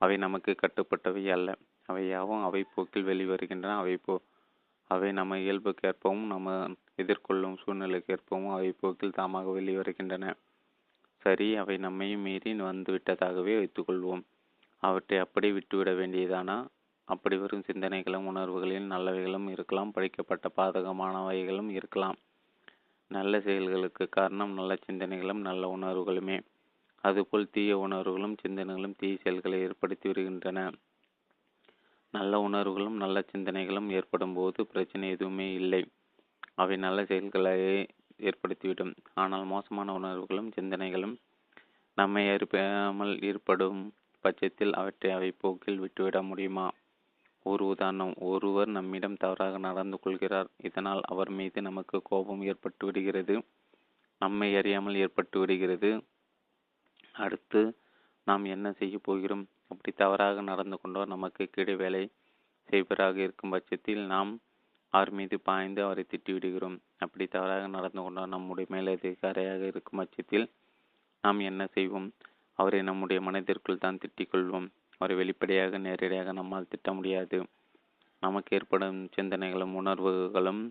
அவை 0.00 0.16
நமக்கு 0.16 0.54
கட்டுப்பட்டவை 0.62 1.24
அல்ல. 1.30 1.48
அவையாவும் 1.88 2.44
அவை 2.44 2.62
போக்கில் 2.74 3.04
வெளிவருகின்றன. 3.04 3.76
அவை 3.76 3.96
போ 3.96 4.14
அவை 4.90 5.12
நம்ம 5.12 5.36
இயல்புக்கேற்பவும் 5.44 6.26
நம்ம 6.26 6.48
எதிர்கொள்ளும் 6.96 7.56
சூழ்நிலைக்கேற்பவும் 7.62 8.50
அவை 8.50 8.70
போக்கில் 8.80 9.16
தாமாக 9.16 9.52
வெளிவருகின்றன. 9.58 10.26
சரி 11.22 11.56
அவை 11.56 11.76
நம்மையும் 11.76 12.20
மீறி 12.20 12.52
வந்துவிட்டதாகவே 12.62 13.54
வைத்துக்கொள்வோம். 13.60 14.22
அவற்றை 14.82 15.18
அப்படியே 15.18 15.52
விட்டுவிட 15.52 15.90
வேண்டியதானா? 15.92 16.56
அப்படி 17.08 17.36
வரும் 17.36 17.66
சிந்தனைகளும் 17.66 18.26
உணர்வுகளில் 18.26 18.86
நல்லவைகளும் 18.92 19.48
இருக்கலாம் 19.48 19.92
படிக்கப்பட்ட 19.92 20.46
பாதகமானவைகளும் 20.56 21.70
இருக்கலாம். 21.70 22.18
நல்ல 23.10 23.40
செயல்களுக்கு 23.40 24.08
காரணம் 24.08 24.52
நல்ல 24.52 24.74
சிந்தனைகளும் 24.86 25.40
நல்ல 25.40 25.68
உணர்வுகளுமே. 25.68 26.38
அதுபோல் 27.04 27.50
தீய 27.50 27.78
உணர்வுகளும் 27.78 28.36
சிந்தனைகளும் 28.42 28.96
தீய 28.96 29.16
செயல்களை 29.24 29.58
ஏற்படுத்தி 29.60 30.08
வருகின்றன. 30.08 30.60
நல்ல 32.14 32.40
உணர்வுகளும் 32.40 32.96
நல்ல 32.96 33.24
சிந்தனைகளும் 33.32 33.88
ஏற்படும் 33.90 34.34
போது 34.34 34.66
பிரச்சனை 34.66 35.10
எதுவுமே 35.10 35.52
இல்லை. 35.52 35.82
அவை 36.54 36.76
நல்ல 36.76 37.04
செயல்களை 37.04 37.54
ஏற்படுத்திவிடும். 38.20 38.92
ஆனால் 39.14 39.44
மோசமான 39.44 39.92
உணர்வுகளும் 39.92 40.50
சிந்தனைகளும் 40.58 41.14
நம்மை 41.98 42.24
அறியாமல் 42.28 43.14
ஏற்படும் 43.22 43.80
பட்சத்தில் 44.24 44.72
அவற்றை 44.72 45.10
அவை 45.12 45.30
போக்கில் 45.42 45.78
விட்டுவிட 45.78 46.22
முடியுமா? 46.22 46.66
ஒரு 47.50 47.64
உதாரணம் 47.66 48.14
ஒருவர் 48.28 48.70
நம்மிடம் 48.76 49.20
தவறாக 49.24 49.58
நடந்து 49.66 49.96
கொள்கிறார். 50.00 50.48
இதனால் 50.68 51.02
அவர் 51.12 51.30
மீது 51.38 51.58
நமக்கு 51.62 51.96
கோபம் 52.02 52.42
ஏற்பட்டு 52.42 52.84
விடுகிறது 52.86 53.34
நம்மை 54.20 54.48
அறியாமல் 54.56 55.00
ஏற்பட்டு 55.04 55.36
விடுகிறது. 55.40 55.90
அடுத்து 57.14 57.60
நாம் 58.26 58.44
என்ன 58.54 58.66
செய்ய 58.72 58.96
போகிறோம்? 59.08 59.44
அப்படி 59.68 59.92
தவறாக 59.96 60.42
நடந்து 60.50 60.76
கொண்டோர் 60.78 61.12
நமக்கு 61.14 61.44
கீழே 61.54 61.74
வேலை 61.74 62.02
செய்வராக 62.68 63.16
இருக்கும் 63.26 63.50
பட்சத்தில் 63.50 64.02
நாம் 64.12 64.32
அவர் 64.94 65.10
மீது 65.10 65.36
பாய்ந்து 65.40 65.80
அவரை 65.84 66.04
திட்டிவிடுகிறோம் 66.08 66.76
அப்படி 67.04 67.24
தவறாக 67.26 67.64
நடந்து 67.66 68.00
கொண்டோர் 68.02 68.32
நம்முடைய 68.34 68.66
மேலதிகாரியாக 68.74 69.62
இருக்கும் 69.70 70.00
பட்சத்தில் 70.00 70.46
நாம் 71.24 71.40
என்ன 71.50 71.62
செய்வோம்? 71.76 72.08
அவரை 72.58 72.80
நம்முடைய 72.82 73.18
மனதிற்குள் 73.22 73.82
தான் 73.84 74.00
திட்டிக் 74.02 74.30
கொள்வோம். 74.32 74.68
அவரை 75.00 75.14
வெளிப்படையாக 75.16 75.78
நேரடியாக 75.78 76.32
நம்மால் 76.32 76.68
திட்ட 76.68 76.92
முடியாது. 76.92 77.38
நமக்கு 78.22 78.56
ஏற்படும் 78.56 79.00
சிந்தனைகளும் 79.16 79.74
உணர்வுகளும் 79.74 80.62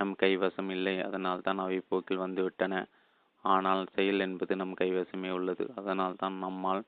நம் 0.00 0.14
கைவசம் 0.22 0.70
இல்லை. 0.70 0.94
அதனால் 1.00 1.40
தான் 1.40 1.58
அவை 1.58 1.78
போக்கில் 1.88 2.24
வந்துவிட்டன. 2.26 2.74
ஆனால் 3.44 3.82
செயல் 3.86 4.20
என்பது 4.20 4.56
நம் 4.56 4.74
கைவசமே 4.74 5.30
உள்ளது. 5.30 5.64
அதனால் 5.76 6.16
தான் 6.16 6.36
நம்மால் 6.38 6.82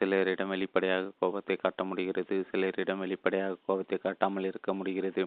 சிலரிடம் 0.00 0.52
வெளிப்படையாக 0.54 1.12
கோபத்தை 1.18 1.56
காட்ட 1.56 1.84
முடிகிறது. 1.84 2.36
சிலரிடம் 2.50 3.02
வெளிப்படையாக 3.04 3.60
கோபத்தை 3.66 3.98
காட்டாமல் 3.98 4.44
இருக்க 4.44 4.70
முடிகிறது. 4.74 5.22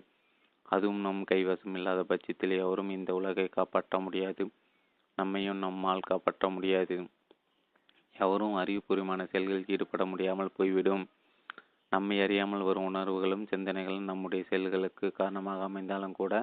அதுவும் 0.69 1.01
நம் 1.01 1.23
கைவசம் 1.23 1.75
இல்லாத 1.75 2.01
பட்சத்தில் 2.03 2.53
எவரும் 2.57 2.89
இந்த 2.89 3.11
உலகை 3.13 3.47
காப்பாற்ற 3.49 3.99
முடியாது. 3.99 4.43
நம்மையும் 5.17 5.57
நம்மால் 5.57 6.07
காப்பாற்ற 6.09 6.49
முடியாது. 6.49 6.97
எவரும் 8.25 8.55
அறிவுபூர்வமான 8.61 9.21
செயல்களில் 9.31 9.69
ஈடுபட 9.75 10.03
முடியாமல் 10.11 10.55
போய்விடும். 10.57 11.03
நம்மை 11.91 12.17
அறியாமல் 12.21 12.65
வரும் 12.67 12.87
உணர்வுகளும் 12.89 13.45
சிந்தனைகளும் 13.51 14.09
நம்முடைய 14.11 14.41
செயல்களுக்கு 14.49 15.05
காரணமாக 15.19 15.63
அமைந்தாலும் 15.69 16.17
கூட 16.21 16.33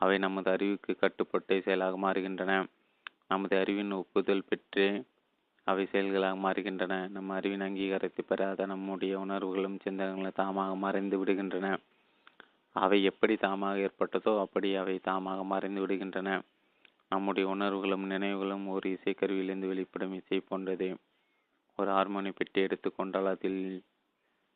அவை 0.00 0.16
நமது 0.18 0.48
அறிவுக்கு 0.54 0.92
கட்டுப்பட்டு 1.02 1.54
செயலாக 1.66 1.96
மாறுகின்றன. 2.04 2.54
நமது 3.28 3.54
அறிவின் 3.62 3.92
ஒப்புதல் 4.00 4.48
பெற்றே 4.48 4.88
அவை 5.66 5.84
செயல்களாக 5.92 6.36
மாறுகின்றன. 6.44 6.94
நம் 7.14 7.32
அறிவின் 7.38 7.64
அங்கீகாரத்தை 7.66 8.22
பெறாத 8.30 8.66
நம்முடைய 8.66 9.14
உணர்வுகளும் 9.24 9.78
சிந்தனைகளும் 9.84 10.38
தாமாக 10.42 10.74
மறைந்து 10.84 11.16
விடுகின்றன. 11.22 11.68
அவை 12.76 12.98
எப்படி 13.10 13.34
தாமாக 13.46 13.84
ஏற்பட்டதோ 13.86 14.32
அப்படி 14.44 14.68
அவை 14.82 14.96
தாமாக 15.08 15.40
மறைந்து 15.52 15.80
விடுகின்றன. 15.84 16.30
நம்முடைய 17.10 17.48
உணர்வுகளும் 17.48 18.06
நினைவுகளும் 18.06 18.68
ஒரு 18.68 18.90
இசைக்கருவியிலிருந்து 18.90 19.66
வெளிப்படும் 19.66 20.12
இசை 20.12 20.40
போன்றது. 20.40 20.96
ஒரு 21.76 21.90
ஹார்மோனி 21.90 22.30
பெட்டி 22.30 22.60
எடுத்துக்கொண்டால் 22.60 23.26
அதில் 23.26 23.84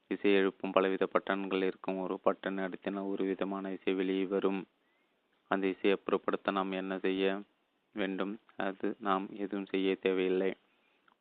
இசை 0.07 0.35
எழுப்பும் 0.35 0.71
பலவித 0.71 1.07
பட்டன்கள் 1.07 1.63
இருக்கும். 1.63 1.99
ஒரு 1.99 2.21
பட்டன் 2.25 2.59
அடித்தன 2.65 3.07
ஒரு 3.09 3.25
விதமான 3.25 3.73
இசை 3.73 3.95
வெளியே 3.95 4.25
வரும். 4.25 4.67
அந்த 5.47 5.67
இசையை 5.67 5.99
அப்புறப்படுத்த 5.99 6.51
நாம் 6.51 6.73
என்ன 6.73 6.99
செய்ய 6.99 7.43
வேண்டும்? 7.93 8.41
அது 8.57 8.97
நாம் 8.99 9.29
எதுவும் 9.37 9.67
செய்ய 9.67 9.95
தேவையில்லை. 9.95 10.51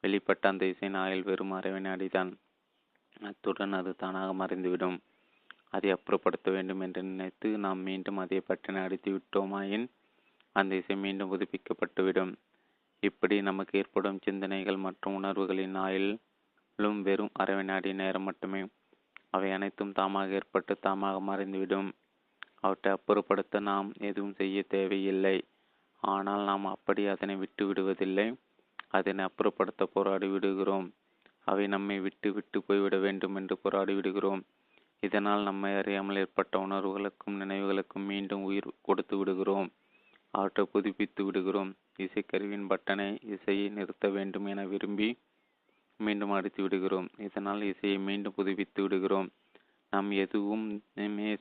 வெளிப்பட்ட 0.03 0.41
அந்த 0.41 0.65
இசை 0.65 0.89
நாயில் 0.89 1.23
வெறும் 1.23 1.51
அரை 1.51 1.71
அடிதான். 1.71 2.31
அத்துடன் 3.21 3.73
அது 3.73 3.95
தானாக 3.95 4.33
மறைந்துவிடும். 4.33 4.97
அதை 5.69 5.93
அப்புறப்படுத்த 5.93 6.51
வேண்டும் 6.51 6.79
என்று 6.79 7.03
நினைத்து 7.03 7.57
நாம் 7.57 7.79
மீண்டும் 7.79 8.17
அதை 8.17 8.41
பற்றின 8.47 8.83
அடித்து 8.83 9.11
விட்டோமாயின் 9.11 9.87
அந்த 10.55 10.71
இசை 10.81 10.95
மீண்டும் 10.95 11.31
புதுப்பிக்கப்பட்டுவிடும். 11.31 12.31
இப்படி 13.03 13.35
நமக்கு 13.41 13.73
ஏற்படும் 13.81 14.21
சிந்தனைகள் 14.25 14.79
மற்றும் 14.85 15.15
உணர்வுகளின் 15.19 15.77
ஆயுளும் 15.85 16.99
வெறும் 17.07 17.33
அரை 17.41 17.55
வினாடி 17.55 17.91
நேரம் 18.01 18.27
மட்டுமே. 18.29 18.61
அவை 19.35 19.49
அனைத்தும் 19.57 19.95
தாமாக 19.99 20.37
ஏற்பட்டு 20.39 20.73
தாமாக 20.87 21.17
மறைந்துவிடும். 21.29 21.89
அவற்றை 22.65 22.89
அப்புறப்படுத்த 22.97 23.59
நாம் 23.71 23.89
எதுவும் 24.09 24.37
செய்ய 24.39 24.63
தேவையில்லை. 24.75 25.37
ஆனால் 26.03 26.43
நாம் 26.43 26.65
அப்படி 26.75 27.03
அதனை 27.13 27.35
விட்டு 27.35 27.63
விடுவதில்லை 27.67 28.27
அதனை 28.97 29.21
அப்புறப்படுத்த 29.27 29.83
போராடி 29.93 30.27
விடுகிறோம். 30.27 30.87
அவை 31.47 31.65
நம்மை 31.67 31.97
விட்டு 31.99 32.29
விட்டு 32.33 32.57
போய்விட 32.67 32.95
வேண்டும் 32.97 33.35
என்று 33.35 33.55
போராடி 33.57 33.93
விடுகிறோம். 33.93 34.41
இதனால் 35.03 35.43
நம்மை 35.43 35.71
அறியாமல் 35.81 36.19
ஏற்பட்ட 36.23 36.53
உணர்வுகளுக்கும் 36.59 37.39
நினைவுகளுக்கும் 37.41 38.07
மீண்டும் 38.11 38.43
உயிர் 38.49 38.69
கொடுத்து 38.87 39.15
விடுகிறோம். 39.17 39.69
அவற்றை 40.33 40.65
புதுப்பித்து 40.71 41.21
விடுகிறோம். 41.25 41.71
இசைக்கருவின் 41.97 42.65
பட்டனை 42.71 43.07
இசையை 43.35 43.69
நிறுத்த 43.69 44.07
வேண்டும் 44.09 44.45
என 44.45 44.65
விரும்பி 44.65 45.09
மீண்டும் 45.99 46.31
அடித்து 46.31 46.61
விடுகிறோம். 46.63 47.07
இதனால் 47.27 47.61
இசையை 47.61 47.99
மீண்டும் 47.99 48.35
புதுப்பித்து 48.35 48.81
விடுகிறோம். 48.81 49.29
நாம் 49.93 50.09
எதுவும் 50.23 50.65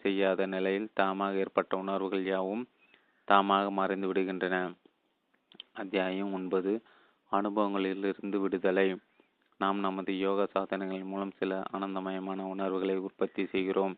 செய்யாத 0.04 0.46
நிலையில் 0.46 0.88
தாமாக 1.00 1.40
ஏற்பட்ட 1.42 1.76
உணர்வுகள் 1.76 2.24
யாவும் 2.24 2.64
தாமாக 3.28 3.70
மறைந்து 3.70 4.12
விடுகின்றன. 4.12 4.56
அத்தியாயம் 5.72 6.32
ஒன்பது. 6.32 6.72
அனுபவங்களிலிருந்து 7.32 8.38
விடுதலை. 8.44 8.88
நாம் 9.60 9.78
நமது 9.78 10.12
யோகா 10.18 10.44
சாதனைகள் 10.54 11.10
மூலம் 11.12 11.36
சில 11.38 11.62
ஆனந்தமயமான 11.72 12.44
உணர்வுகளை 12.54 12.96
உற்பத்தி 13.06 13.42
செய்கிறோம். 13.46 13.94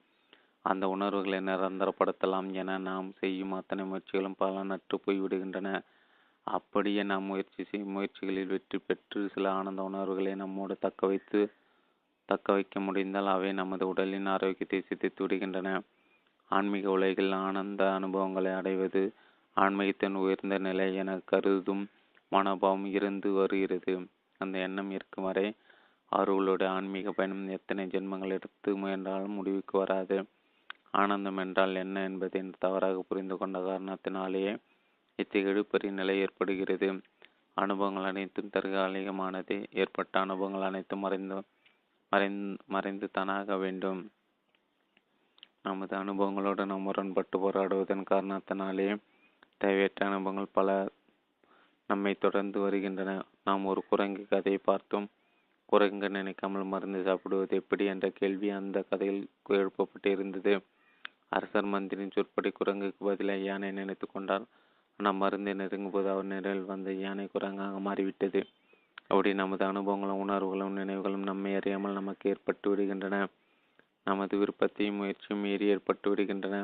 அந்த 0.64 0.84
உணர்வுகளை 0.88 1.38
நிரந்தரப்படுத்தலாம் 1.40 2.48
என 2.52 2.76
நாம் 2.88 3.08
செய்யும் 3.20 3.52
அத்தனை 3.52 3.84
முயற்சிகளும் 3.84 4.38
பலனற்று 4.40 4.96
போய்விடுகின்றன. 5.04 5.68
அப்படியே 6.46 7.02
நாம் 7.02 7.28
முயற்சி 7.30 7.62
செய்யும் 7.64 7.94
முயற்சிகளில் 7.96 8.52
வெற்றி 8.52 8.78
பெற்று 8.78 9.20
சில 9.34 9.46
ஆனந்த 9.52 9.82
உணர்வுகளை 9.82 10.34
நம்மோடு 10.34 10.74
தக்க 10.78 11.06
வைத்து 11.06 11.40
தக்க 12.28 12.52
வைக்க 12.52 12.80
முடிந்தால் 12.80 13.30
அவை 13.34 13.50
நமது 13.52 13.84
உடலின் 13.88 14.28
ஆரோக்கியத்தை 14.34 14.80
சித்தித்து 14.88 15.20
விடுகின்றன. 15.24 15.68
ஆன்மீக 16.50 16.86
உலகில் 16.90 17.34
ஆனந்த 17.46 17.82
அனுபவங்களை 17.92 18.52
அடைவது 18.52 19.02
ஆன்மீகத்தின் 19.56 20.16
உயர்ந்த 20.22 20.56
நிலை 20.58 20.86
என 20.94 21.16
கருதும் 21.30 21.84
மனோபாவம் 22.32 22.86
இருந்து 22.96 23.28
வருகிறது. 23.32 23.94
அந்த 24.40 24.58
எண்ணம் 24.58 24.90
இருக்கும் 24.90 25.26
வரை 25.28 25.46
அவர்களுடைய 26.12 26.68
ஆன்மீக 26.72 27.10
பயணம் 27.12 27.48
எத்தனை 27.56 27.82
ஜென்மங்கள் 27.86 28.36
எடுத்து 28.38 28.70
முயன்றாலும் 28.76 29.36
முடிவுக்கு 29.38 29.74
வராது. 29.78 30.18
ஆனந்தம் 30.94 31.36
என்றால் 31.36 31.74
என்ன 31.74 32.02
என்பதை 32.02 32.40
தவறாக 32.58 33.02
புரிந்து 33.08 33.34
கொண்ட 33.36 33.58
காரணத்தினாலேயே 33.60 34.52
இத்தகைய 35.18 35.52
இழுப்பறி 35.52 35.88
நிலை 35.90 36.14
ஏற்படுகிறது. 36.18 36.88
அனுபவங்கள் 37.56 38.04
அனைத்தும் 38.04 38.52
தற்காலிகமானது. 38.52 39.56
ஏற்பட்ட 39.72 40.20
அனுபவங்கள் 40.20 40.68
அனைத்தும் 40.68 40.98
மறைந்து 40.98 41.36
மறைந்து 42.12 42.64
மறைந்து 42.66 43.06
தானாக 43.10 43.56
வேண்டும். 43.56 44.00
நமது 45.62 45.94
அனுபவங்களோடு 45.96 46.64
நாம் 46.64 46.80
முரண்பட்டு 46.80 47.38
போராடுவதன் 47.38 48.10
காரணத்தினாலே 48.10 48.88
தேவையற்ற 49.58 50.06
அனுபவங்கள் 50.06 50.54
பல 50.58 50.68
நம்மை 51.90 52.12
தொடர்ந்து 52.14 52.58
வருகின்றன. 52.60 53.12
நாம் 53.44 53.64
ஒரு 53.64 53.82
குரங்கு 53.90 54.24
கதையை 54.28 54.60
பார்த்தோம் 54.64 55.08
குரங்கு 55.72 56.08
நினைக்காமல் 56.10 56.64
மருந்து 56.64 57.00
சாப்பிடுவது 57.02 57.56
எப்படி 57.56 57.84
என்ற 57.84 58.06
கேள்வி 58.20 58.48
அந்த 58.50 58.78
கதையில் 58.90 59.22
எழுப்பப்பட்டு 59.50 60.08
இருந்தது. 60.16 60.54
அரசர் 61.32 61.68
மந்திரின் 61.72 62.14
சொற்படி 62.14 62.50
குரங்குக்கு 62.50 63.00
பதிலாக 63.04 63.40
யானை 63.40 63.68
நினைத்து 63.70 64.06
கொண்டார் 64.06 64.44
ஆனால் 65.00 65.14
மருந்தை 65.14 65.52
நெருங்கும்போது 65.54 66.08
அவர் 66.10 66.24
நிழல் 66.24 66.64
வந்த 66.64 66.92
யானை 66.94 67.24
குரங்காக 67.26 67.76
மாறிவிட்டது. 67.78 68.40
அப்படி 69.08 69.30
நமது 69.34 69.64
அனுபவங்களும் 69.64 70.22
உணர்வுகளும் 70.24 70.76
நினைவுகளும் 70.76 71.24
நம்மை 71.24 71.52
அறியாமல் 71.54 71.92
நமக்கு 71.92 72.30
ஏற்பட்டு 72.30 72.66
விடுகின்றன. 72.70 73.16
நமது 74.06 74.34
விருப்பத்தையும் 74.38 74.94
முயற்சியும் 74.94 75.40
மீறி 75.40 75.66
ஏற்பட்டு 75.66 76.06
விடுகின்றன. 76.10 76.58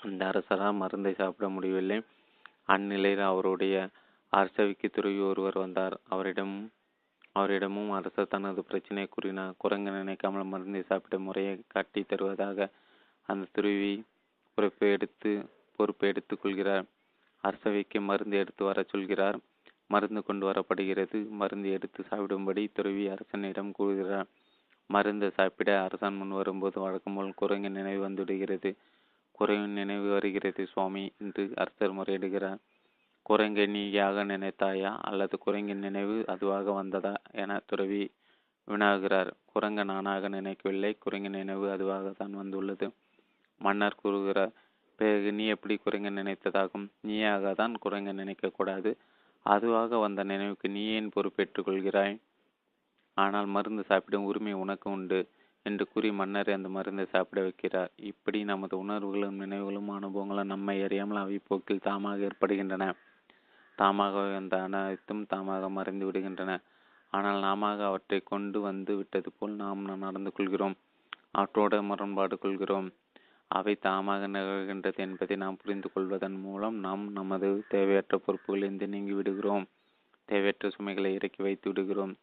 அந்த 0.00 0.20
அரசரால் 0.26 0.80
மருந்தை 0.82 1.12
சாப்பிட 1.14 1.48
முடியவில்லை. 1.48 1.98
அந்நிலையில் 2.66 3.24
அவருடைய 3.30 3.76
அரசவைக்கு 4.32 4.88
துறவி 4.90 5.20
ஒருவர் 5.20 5.58
வந்தார். 5.58 5.96
அவரிடம் 6.08 6.54
அவரிடமும் 7.36 7.90
அரசர் 7.90 8.32
தனது 8.34 8.62
பிரச்சனையை 8.62 9.08
கூறினார். 9.10 9.54
குரங்கு 9.56 9.90
நினைக்காமல் 9.90 10.50
மருந்தை 10.52 10.82
சாப்பிட 10.82 11.18
முறையை 11.18 11.54
காட்டி 11.66 12.02
தருவதாக 12.02 12.68
அந்த 13.26 13.46
துருவி 13.52 14.02
பொறுப்பை 14.54 14.90
எடுத்து 14.90 15.30
பொறுப்பை 15.76 16.08
எடுத்துக் 16.08 16.42
கொள்கிறார். 16.42 16.84
அரசவைக்கு 17.44 18.00
மருந்து 18.00 18.36
எடுத்து 18.36 18.64
வர 18.64 18.82
சொல்கிறார். 18.82 19.38
மருந்து 19.86 20.24
கொண்டு 20.24 20.50
வரப்படுகிறது. 20.50 21.28
மருந்து 21.28 21.70
எடுத்து 21.70 22.04
சாப்பிடும்படி 22.04 22.70
துறவி 22.72 23.08
அரசனிடம் 23.08 23.72
கூறுகிறார். 23.72 24.26
மருந்து 24.86 25.30
சாப்பிட 25.30 25.82
அரசன் 25.82 26.14
முன் 26.14 26.30
வரும்போது 26.30 26.80
வழக்கம் 26.80 27.14
போல் 27.14 27.34
குரங்கின் 27.34 27.72
நினைவு 27.72 28.08
வந்துவிடுகிறது. 28.08 28.76
குரங்கின் 29.32 29.72
நினைவு 29.72 30.12
வருகிறது 30.12 30.66
சுவாமி 30.66 31.12
என்று 31.18 31.52
அரசர் 31.54 31.94
முறையிடுகிறார். 31.94 32.58
குரங்கை 33.22 33.66
நீயாக 33.66 34.24
நினைத்தாயா? 34.24 34.96
அல்லது 35.00 35.38
குரங்கின் 35.38 35.78
நினைவு 35.78 36.24
அதுவாக 36.26 36.72
வந்ததா? 36.72 37.14
என 37.32 37.62
துறவி 37.66 38.02
வினாகிறார் 38.68 39.30
குரங்க 39.54 39.84
நானாக 39.84 40.28
நினைக்கவில்லை. 40.28 40.96
குரங்கின் 40.98 41.30
நினைவு 41.30 41.70
அதுவாக 41.70 42.10
தான் 42.10 42.34
வந்துள்ளது. 42.34 42.90
மன்னர் 43.60 44.00
கூறுகிறார் 44.02 44.52
பிறகு 44.98 45.32
நீ 45.32 45.44
எப்படி 45.46 45.74
குறைங்க 45.76 46.10
நினைத்ததாகும்? 46.10 46.86
நீயாக 47.00 47.54
தான் 47.54 47.74
குறைங்க 47.84 48.10
நினைக்கக்கூடாது 48.12 48.90
அதுவாக 49.46 49.98
வந்த 49.98 50.20
நினைவுக்கு 50.24 50.68
நீ 50.68 50.82
ஏன் 50.88 51.14
பொறுப்பேற்றுக் 51.14 51.66
கொள்கிறாய்? 51.68 52.14
ஆனால் 53.16 53.46
மருந்து 53.46 53.82
சாப்பிடும் 53.88 54.24
உரிமை 54.24 54.52
உனக்கு 54.52 54.90
உண்டு 54.90 55.18
என்று 55.66 55.84
கூறி 55.92 56.08
மன்னர் 56.10 56.50
அந்த 56.52 56.68
மருந்தை 56.68 57.04
சாப்பிட 57.04 57.40
வைக்கிறார். 57.42 57.90
இப்படி 58.10 58.44
நமது 58.44 58.74
உணர்வுகளும் 58.78 59.40
நினைவுகளும் 59.42 59.90
அனுபவங்களும் 59.90 60.52
நம்மை 60.54 60.76
அறியாமல் 60.82 61.22
அவை 61.22 61.38
போக்கில் 61.48 61.86
தாமாக 61.88 62.26
ஏற்படுகின்றன. 62.28 62.86
தாமாக 63.78 64.14
வந்த 64.34 64.56
அனைத்தும் 64.62 65.22
தாமாக 65.32 65.68
மறைந்து 65.68 66.06
விடுகின்றன. 66.08 66.52
ஆனால் 67.12 67.38
நாம 67.40 67.70
அவற்றை 67.88 68.18
கொண்டு 68.20 68.60
வந்து 68.60 68.92
விட்டது 68.96 69.30
போல் 69.38 69.54
நாம் 69.54 69.82
நடந்து 70.04 70.32
கொள்கிறோம். 70.32 70.76
அவற்றோடு 71.30 71.82
முரண்பாடு 71.82 72.38
கொள்கிறோம். 72.38 72.88
அவை 73.54 73.74
தாமாக 73.86 74.26
நிகழ்கின்றது 74.26 75.00
என்பதை 75.06 75.34
நாம் 75.36 75.58
புரிந்து 75.62 75.88
கொள்வதன் 75.90 76.38
மூலம் 76.40 76.76
நாம் 76.86 77.04
நமது 77.12 77.48
தேவையற்ற 77.68 78.16
பொறுப்புகளிலிருந்து 78.18 78.86
நீங்கி 78.86 79.14
விடுகிறோம் 79.18 79.66
தேவையற்ற 80.28 80.68
சுமைகளை 80.70 81.10
இறக்கி 81.14 81.40
வைத்து 81.42 81.66
விடுகிறோம். 81.70 82.14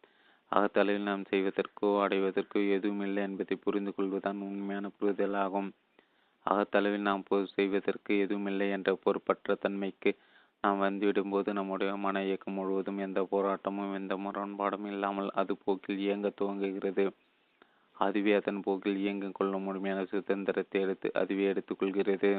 அகத்தளவில் 0.52 1.08
நாம் 1.10 1.24
செய்வதற்கோ 1.30 1.90
அடைவதற்கோ 2.04 2.60
எதுவும் 2.76 3.00
இல்லை 3.00 3.22
என்பதை 3.22 3.56
புரிந்து 3.56 3.92
கொள்வதுதான் 3.94 4.40
உண்மையான 4.48 4.86
புரிதல் 4.98 5.36
ஆகும். 5.44 5.70
அகத்தளவில் 6.46 7.08
நாம் 7.08 7.24
செய்வதற்கு 7.56 8.12
எதுவும் 8.18 8.48
இல்லை 8.52 8.68
என்ற 8.70 8.92
பொறுப்பற்ற 9.04 9.56
தன்மைக்கு 9.64 10.12
நாம் 10.64 10.82
வந்துவிடும்போது 10.82 11.50
நம்முடைய 11.52 11.92
மன 11.96 12.16
இயக்கம் 12.24 12.56
முழுவதும் 12.58 12.98
எந்த 12.98 13.20
போராட்டமும் 13.32 13.94
எந்த 13.94 14.14
முரண்பாடும் 14.16 14.86
இல்லாமல் 14.86 15.30
அது 15.40 15.52
போக்கில் 15.64 16.02
இயங்க 16.06 16.28
துவங்குகிறது. 16.40 17.04
அதுவே 17.96 18.32
அதன் 18.34 18.60
போக்கில் 18.60 19.00
இயங்கிக் 19.02 19.36
கொள்ள 19.38 19.58
முழுமையான 19.58 20.00
சுதந்திரத்தை 20.04 20.78
எடுத்து 20.80 21.08
அதுவே 21.12 21.44
எடுத்துக்கொள்கிறது 21.52 22.30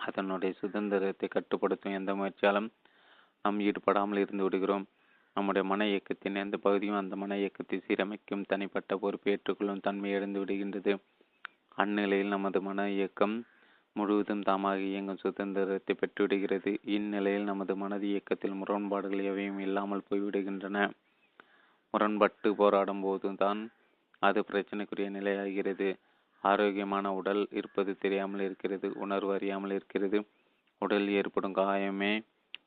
அதனுடைய 0.00 0.52
சுதந்திரத்தை 0.60 1.28
கட்டுப்படுத்தும் 1.28 1.96
எந்த 1.98 2.12
முயற்சியாலும் 2.14 2.68
நாம் 3.44 3.58
ஈடுபடாமல் 3.60 4.20
இருந்து 4.22 4.44
விடுகிறோம். 4.44 4.84
நம்முடைய 5.36 5.64
மன 5.68 5.82
இயக்கத்தின் 5.86 6.40
எந்த 6.42 6.56
பகுதியும் 6.56 7.00
அந்த 7.00 7.14
மன 7.16 7.36
இயக்கத்தை 7.36 7.76
சீரமைக்கும் 7.86 8.46
தனிப்பட்ட 8.46 8.96
பொறுப்பை 8.96 9.30
ஏற்றுக்கொள்ளும் 9.32 9.80
தன்மை 9.80 10.10
இழந்து 10.10 10.40
விடுகின்றது. 10.42 10.92
அந்நிலையில் 11.76 12.34
நமது 12.34 12.60
மன 12.60 12.88
இயக்கம் 12.90 13.36
முழுவதும் 13.96 14.42
தாமாக 14.42 14.80
இயங்கும் 14.90 15.22
சுதந்திரத்தை 15.22 15.94
பெற்றுவிடுகிறது. 15.94 16.70
இந்நிலையில் 16.96 17.48
நமது 17.50 17.74
மனது 17.76 18.06
இயக்கத்தில் 18.06 18.58
முரண்பாடுகள் 18.60 19.22
எவையும் 19.22 19.58
இல்லாமல் 19.58 20.06
போய்விடுகின்றன. 20.10 20.76
முரண்பட்டு 21.94 22.50
போராடும் 22.54 23.02
போதுதான் 23.02 23.60
அது 24.22 24.40
பிரச்சனைக்குரிய 24.50 25.08
நிலையாகிறது. 25.10 25.88
ஆரோக்கியமான 26.44 27.06
உடல் 27.14 27.42
இருப்பது 27.50 27.90
தெரியாமல் 27.96 28.40
இருக்கிறது 28.40 28.86
உணர்வு 28.94 29.32
அறியாமல் 29.34 29.70
இருக்கிறது. 29.70 30.18
உடலில் 30.82 31.12
ஏற்படும் 31.20 31.54
காயமே 31.54 32.12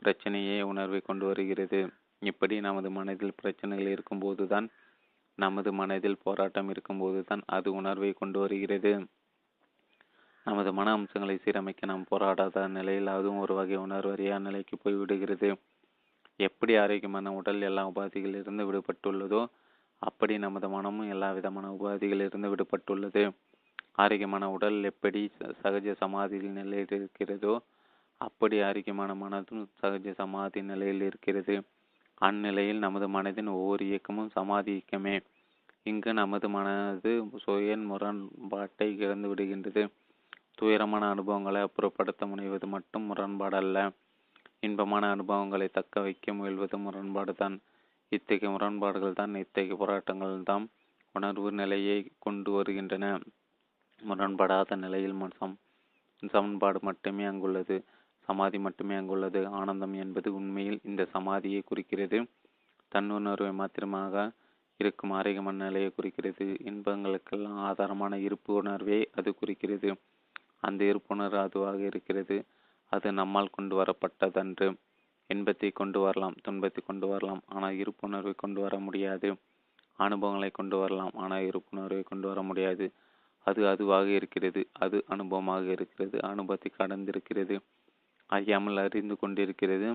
பிரச்சனையே 0.03 0.57
உணர்வை 0.61 0.99
கொண்டு 0.99 1.25
வருகிறது. 1.25 1.79
இப்படி 2.21 2.55
நமது 2.59 2.89
மனதில் 2.91 3.37
பிரச்சனைகள் 3.41 3.93
இருக்கும்போதுதான் 3.95 4.67
நமது 5.37 5.69
மனதில் 5.73 6.21
போராட்டம் 6.23 6.69
இருக்கும்போதுதான் 6.73 7.41
அது 7.45 7.69
உணர்வை 7.73 8.11
கொண்டு 8.13 8.39
வருகிறது. 8.39 8.93
நமது 10.47 10.71
மன 10.73 10.91
அம்சங்களை 10.91 11.35
சீரமைக்க 11.35 11.85
நாம் 11.85 12.09
போராடாத 12.11 12.67
நிலையில் 12.67 13.07
அதுவும் 13.07 13.39
ஒரு 13.39 13.53
வகை 13.53 13.77
உணர்வறியா 13.77 14.35
நிலைக்கு 14.39 14.75
போய்விடுகிறது. 14.83 15.49
எப்படி 16.39 16.73
ஆரோக்கியமான 16.75 17.33
உடல் 17.33 17.61
எல்லா 17.61 17.83
உபாதிகளிலிருந்து 17.87 18.65
விடுபட்டுள்ளதோ 18.67 19.41
அப்படி 20.07 20.37
நமது 20.37 20.67
மனமும் 20.69 21.09
எல்லா 21.09 21.29
விதமான 21.31 21.67
உபாதிகளிலிருந்து 21.71 22.47
விடுபட்டுள்ளது. 22.51 23.23
ஆரோக்கியமான 23.95 24.43
உடல் 24.51 24.79
எப்படி 24.83 25.21
சகஜ 25.63 25.95
சமாதியில் 25.95 26.55
நிலையில் 26.59 26.93
இருக்கிறதோ 26.99 27.53
அப்படி 28.21 28.61
ஆரோக்கியமான 28.61 29.11
மனதும் 29.13 29.63
சகஜ 29.81 30.11
சமாதி 30.11 30.61
நிலையில் 30.61 31.01
இருக்கிறது. 31.01 31.55
அந்நிலையில் 32.21 32.77
நமது 32.77 33.07
மனதின் 33.07 33.49
ஒவ்வொரு 33.49 33.83
இயக்கமும் 33.85 34.29
சமாதி 34.29 34.71
இயக்கமே. 34.71 35.15
இங்கு 35.83 36.11
நமது 36.13 36.47
மனது 36.49 37.11
சுய 37.43 37.77
முரண்பாட்டை 37.89 38.87
இழந்து 38.97 39.27
விடுகின்றது. 39.33 39.83
துயரமான 40.55 41.03
அனுபவங்களை 41.09 41.61
அப்புறப்படுத்த 41.61 42.23
முனைவது 42.25 42.67
மட்டும் 42.67 43.05
முரண்பாடல்ல. 43.09 43.79
இன்பமான 44.59 45.09
அனுபவங்களை 45.09 45.67
தக்க 45.67 46.01
வைக்க 46.01 46.33
முயல்வது 46.33 46.77
முரண்பாடுதான். 46.77 47.57
இத்தகைய 48.17 48.49
முரண்பாடுகள் 48.53 49.19
தான் 49.19 49.35
இத்தகைய 49.35 49.75
போராட்டங்கள் 49.81 50.35
தான் 50.43 50.65
உணர்வு 51.15 51.49
நிலையை 51.51 51.97
கொண்டு 52.19 52.51
வருகின்றன. 52.51 53.05
முரண்படாத 54.01 54.75
நிலையில் 54.75 55.15
சம் 55.39 55.55
சமன்பாடு 56.23 56.79
மட்டுமே 56.81 57.23
அங்குள்ளது 57.23 57.75
சமாதி 58.29 58.57
மட்டுமே 58.57 58.95
அங்குள்ளது. 58.95 59.41
ஆனந்தம் 59.59 59.95
என்பது 60.03 60.29
உண்மையில் 60.33 60.79
இந்த 60.83 61.01
சமாதியை 61.13 61.61
குறிக்கிறது. 61.65 62.19
தன்னுணர்வை 62.91 63.51
மாத்திரமாக 63.53 64.23
இருக்கும் 64.79 65.13
ஆரோக்கியமான 65.17 65.63
நிலையை 65.65 65.89
குறிக்கிறது. 65.89 66.45
இன்பங்களுக்கெல்லாம் 66.71 67.59
ஆதாரமான 67.67 68.13
இருப்பு 68.27 68.53
உணர்வே 68.53 68.99
அது 69.11 69.29
குறிக்கிறது. 69.35 69.89
அந்த 70.59 70.81
இருப்புணர்வு 70.91 71.39
அதுவாக 71.39 71.79
இருக்கிறது. 71.91 72.37
அது 72.91 73.07
நம்மால் 73.11 73.55
கொண்டு 73.57 73.75
வரப்பட்டதன்று. 73.81 74.67
இன்பத்தை 75.29 75.69
கொண்டு 75.71 75.99
வரலாம் 75.99 76.35
துன்பத்தை 76.41 76.81
கொண்டு 76.83 77.07
வரலாம். 77.07 77.41
ஆனால் 77.45 77.77
இருப்புணர்வை 77.81 78.33
கொண்டு 78.35 78.59
வர 78.61 78.75
முடியாது. 78.79 79.29
அனுபவங்களை 79.99 80.49
கொண்டு 80.49 80.77
வரலாம் 80.77 81.13
ஆனால் 81.15 81.45
இருப்புணர்வை 81.49 82.03
கொண்டு 82.03 82.27
வர 82.27 82.39
முடியாது. 82.41 82.85
அது 83.47 83.61
அதுவாக 83.67 84.07
இருக்கிறது 84.09 84.61
அது 84.73 84.97
அனுபவமாக 85.09 85.65
இருக்கிறது 85.67 86.17
அனுபவத்தை 86.21 86.69
கடந்திருக்கிறது. 86.79 87.55
அறியாமல் 88.29 88.81
அறிந்து 88.83 89.15
கொண்டிருக்கிறது 89.17 89.89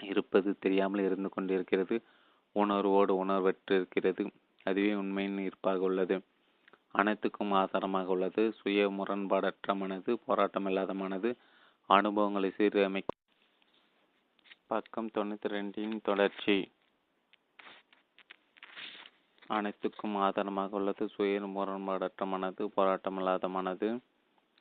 இருப்பது 0.00 0.50
தெரியாமல் 0.58 1.04
இருந்து 1.04 1.28
கொண்டிருக்கிறது. 1.28 1.96
உணர்வோடு 2.56 3.12
உணர்வற்றிருக்கிறது 3.14 4.24
அதுவே 4.66 4.92
உண்மையின் 4.94 5.38
இருப்பாக 5.38 5.80
உள்ளது. 5.80 6.16
அனைத்துக்கும் 6.90 7.52
ஆதாரமாக 7.52 8.12
உள்ளது. 8.14 8.42
சுய 8.58 8.88
முரண்பாடற்ற 8.90 9.74
மனது 9.74 10.12
போராட்டமில்லாத 10.26 10.94
மனது 10.94 11.30
அனுபவங்களை 11.90 12.50
சீரமைக்க 12.56 13.17
பக்கம் 14.70 15.10
தொண்ணூத்தி 15.14 15.48
ரெண்டின் 15.52 16.00
தொடர்ச்சி. 16.02 16.72
அனைத்துக்கும் 19.46 20.16
ஆதாரமாக 20.24 20.76
உள்ளது. 20.76 21.08
சுய 21.08 21.38
முரண்பாடற்ற 21.54 22.26
மனது 22.26 22.62
போராட்டமில்லாத 22.76 23.48
மனது 23.48 23.88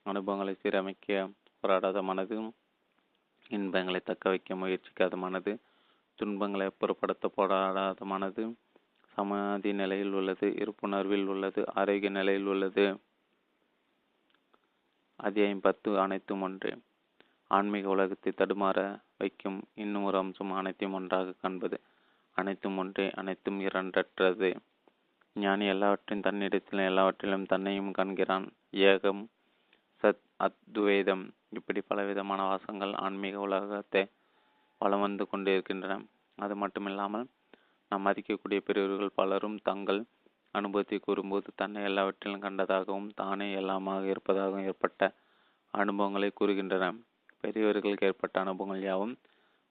அனுபவங்களை 0.03 0.53
சீரமைக்க 0.61 1.17
போராடாத 1.63 2.01
மனது 2.01 2.35
இன்பங்களை 3.49 3.99
தக்க 3.99 4.29
வைக்க 4.29 4.55
முயற்சிக்காத 4.55 5.17
மனது 5.17 5.53
துன்பங்களை 6.15 6.67
அப்புறப்படுத்த 6.67 7.31
போராடாத 7.38 7.99
மனது 8.03 8.45
சமாதி 9.15 9.73
நிலையில் 9.73 10.13
உள்ளது 10.13 10.49
இருப்புணர்வில் 10.63 11.25
உள்ளது 11.25 11.63
ஆரோக்கிய 11.73 12.09
நிலையில் 12.09 12.45
உள்ளது. 12.45 12.85
அத்தியாயம் 15.15 15.65
பத்து 15.67 15.99
அனைத்தும் 15.99 16.41
ஒன்று. 16.41 16.71
ஆன்மீக 17.47 17.89
உலகத்தை 17.89 18.34
தடுமாற 18.38 19.05
வைக்கும். 19.18 19.60
இன்னும் 19.76 20.03
ஒரு 20.03 20.18
அம்சம் 20.18 20.52
அனைத்தையும் 20.52 20.94
ஒன்றாக 20.94 21.35
காண்பது. 21.41 21.77
அனைத்தும் 22.38 22.77
ஒன்றே 22.77 23.06
அனைத்தும் 23.11 23.60
இரண்டற்றது. 23.60 24.49
ஞானி 25.35 25.65
எல்லாவற்றையும் 25.65 26.26
தன்னிடத்திலும் 26.27 26.85
எல்லாவற்றிலும் 26.85 27.45
தன்னையும் 27.45 27.91
காண்கிறான். 27.91 28.45
ஏகம் 28.89 29.23
சத் 30.03 30.23
அத்வைதம். 30.38 31.26
இப்படி 31.49 31.81
பலவிதமான 31.81 32.41
வாசங்கள் 32.44 32.94
ஆன்மீக 32.94 33.39
உலகத்தை 33.39 34.03
வளம் 34.81 34.99
வந்து 34.99 35.27
கொண்டிருக்கின்றன. 35.27 35.95
அது 36.38 36.56
மட்டுமில்லாமல் 36.56 37.26
நாம் 37.91 38.06
மதிக்கக்கூடிய 38.06 38.60
பெரியவர்கள் 38.60 39.18
பலரும் 39.19 39.60
தங்கள் 39.64 40.02
அனுபவத்தை 40.52 40.98
கூறும்போது 40.99 41.48
தன்னை 41.56 41.84
எல்லாவற்றிலும் 41.84 42.39
கண்டதாகவும் 42.39 43.10
தானே 43.15 43.48
எல்லாமாக 43.56 44.03
இருப்பதாகவும் 44.06 44.65
ஏற்பட்ட 44.65 45.02
அனுபவங்களை 45.73 46.30
கூறுகின்றன 46.31 46.85
பெரியவர்களுக்கு 47.43 48.07
ஏற்பட்ட 48.09 48.35
அனுபவங்கள் 48.43 48.88
யாவும் 48.88 49.15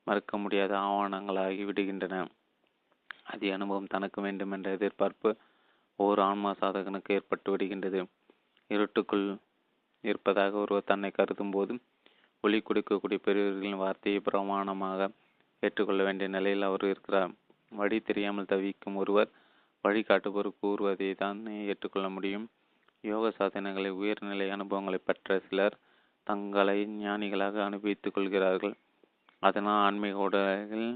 மறுக்க 0.06 0.38
முடியாத 0.38 0.72
ஆவணங்களாகி 0.88 1.62
விடுகின்றன. 1.68 2.16
அதே 3.32 3.48
அனுபவம் 3.50 3.92
தனக்கு 3.94 4.18
வேண்டும் 4.20 4.52
என்ற 4.56 4.70
எதிர்பார்ப்பு 4.70 5.30
ஓர் 5.98 6.20
ஆன்மா 6.20 6.50
சாதகனுக்கு 6.60 7.14
ஏற்பட்டு 7.16 7.48
விடுகின்றது. 7.52 8.00
இருட்டுக்குள் 8.70 9.26
இருப்பதாக 10.04 10.58
ஒருவர் 10.64 10.90
தன்னை 10.90 11.10
கருதும் 11.10 11.50
போது 11.50 11.72
ஒளி 12.44 12.58
கொடுக்கக்கூடிய 12.62 13.18
பெரியவர்களின் 13.26 13.80
வார்த்தையை 13.82 14.20
பிரமாணமாக 14.28 15.08
ஏற்றுக்கொள்ள 15.62 16.02
வேண்டிய 16.02 16.28
நிலையில் 16.36 16.68
அவர் 16.68 16.84
இருக்கிறார். 16.92 17.32
வழி 17.72 17.98
தெரியாமல் 18.00 18.50
தவிக்கும் 18.52 18.98
ஒருவர் 19.02 19.30
வழிகாட்டுபவர் 19.84 20.48
கூறுவதை 20.60 21.08
தான் 21.14 21.40
ஏற்றுக்கொள்ள 21.70 22.08
முடியும். 22.08 22.46
யோக 23.04 23.30
சாதனைகளை 23.38 23.90
உயர்நிலை 24.00 24.46
அனுபவங்களை 24.56 24.98
பெற்ற 25.08 25.38
சிலர் 25.48 25.76
தங்களை 26.26 26.78
ஞானிகளாக 27.04 27.56
அனுபவித்துக் 27.68 28.14
கொள்கிறார்கள். 28.16 28.74
அதனால் 29.42 29.80
ஆன்மீக 29.86 30.16
உடலில் 30.26 30.90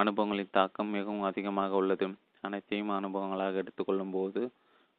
அனுபவங்களின் 0.00 0.54
தாக்கம் 0.58 0.92
மிகவும் 0.96 1.26
அதிகமாக 1.30 1.72
உள்ளது. 1.74 2.06
அனைத்தையும் 2.40 2.92
அனுபவங்களாக 2.98 3.60
எடுத்துக்கொள்ளும் 3.62 4.14
போது 4.16 4.40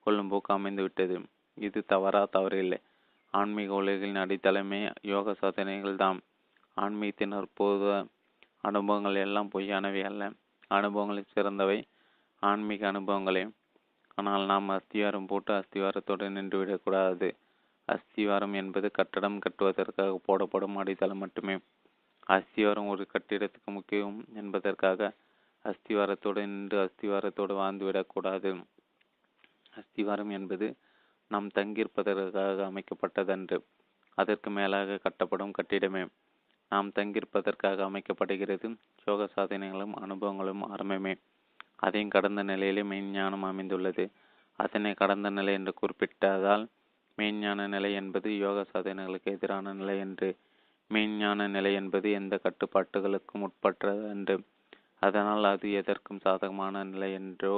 கொள்ளும் 0.05 0.29
போக்கு 0.31 0.51
அமைந்துவிட்டது. 0.57 1.15
இது 1.57 1.79
தவறா 1.85 2.21
தவறில்லை. 2.35 2.79
ஆன்மீக 3.33 3.73
உலகின் 3.73 4.21
அடித்தளமே 4.23 4.79
யோக 5.11 5.33
சாதனைகள் 5.33 5.95
தான் 5.95 6.19
ஆன்மீகத்தின் 6.77 7.35
அற்புத 7.39 7.93
அனுபவங்கள் 8.61 9.17
எல்லாம் 9.25 9.51
பொய்யானவை 9.53 10.01
அல்ல. 10.09 10.23
அனுபவங்களில் 10.77 11.31
சிறந்தவை. 11.33 11.79
ஆன்மீக 12.43 12.83
அனுபவங்களே. 12.91 13.43
ஆனால் 14.17 14.43
நாம் 14.45 14.69
அஸ்திவாரம் 14.69 15.29
போட்டு 15.31 15.51
அஸ்திவாரத்தோடு 15.53 16.25
நின்றுவிடக்கூடாது 16.37 17.27
அஸ்திவாரம் 17.88 18.53
என்பது 18.53 18.91
கட்டடம் 18.91 19.39
கட்டுவதற்காக 19.39 20.19
போடப்படும் 20.27 20.76
அடித்தளம் 20.76 21.18
மட்டுமே. 21.18 21.55
அஸ்திவாரம் 22.30 22.88
ஒரு 22.88 23.07
கட்டிடத்துக்கு 23.14 23.69
முக்கியம் 23.72 24.26
என்பதற்காக 24.34 25.14
அஸ்திவாரத்தோடு 25.65 26.41
நின்று 26.45 26.77
அஸ்திவாரத்தோடு 26.85 27.53
வாழ்ந்துவிடக்கூடாது 27.61 28.51
அஸ்திவாரம் 29.76 30.31
என்பது 30.31 30.68
நாம் 31.27 31.47
தங்கியிருப்பதற்காக 31.55 32.65
அமைக்கப்பட்டதன்று. 32.69 33.57
அதற்கு 34.18 34.49
மேலாக 34.49 34.99
கட்டப்படும் 35.03 35.53
கட்டிடமே. 35.60 36.03
நாம் 36.69 36.91
தங்கியிருப்பதற்காக 36.95 37.84
அமைக்கப்படுகிறது 37.89 38.68
யோக 39.05 39.27
சாதனைகளும் 39.35 39.93
அனுபவங்களும் 40.01 40.64
ஆரம்பமே. 40.73 41.14
அதையும் 41.76 42.10
கடந்த 42.10 42.43
நிலையிலே 42.43 42.81
மெய்ஞானம் 42.81 43.45
அமைந்துள்ளது. 43.45 44.11
அதனை 44.60 44.93
கடந்த 44.93 45.30
நிலை 45.30 45.53
என்று 45.53 45.73
குறிப்பிட்டதால் 45.81 46.65
மெய்ஞான 47.18 47.68
நிலை 47.68 47.94
என்பது 47.94 48.30
யோக 48.38 48.60
சாதனைகளுக்கு 48.72 49.30
எதிரான 49.31 49.73
நிலை 49.73 49.98
என்று. 49.98 50.30
மெய்ஞான 50.91 51.48
நிலை 51.48 51.73
என்பது 51.73 52.11
எந்த 52.11 52.40
கட்டுப்பாட்டுகளுக்கும் 52.44 53.41
உட்பட்ட 53.41 53.91
என்று. 54.10 54.35
அதனால் 54.99 55.44
அது 55.44 55.72
எதற்கும் 55.72 56.19
சாதகமான 56.19 56.84
நிலை 56.84 57.14
என்றோ 57.14 57.56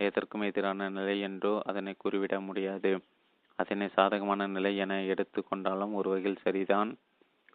எதற்கும் 0.00 0.42
எதிரான 0.42 0.88
நிலை 0.88 1.20
என்றோ 1.20 1.52
அதனை 1.64 1.94
கூறிவிட 1.98 2.40
முடியாது. 2.40 2.92
அதனை 3.58 3.88
சாதகமான 3.88 4.46
நிலை 4.46 4.76
என 4.76 5.02
எடுத்து 5.04 5.40
கொண்டாலும் 5.44 5.94
ஒரு 5.94 6.08
வகையில் 6.10 6.42
சரிதான். 6.42 6.90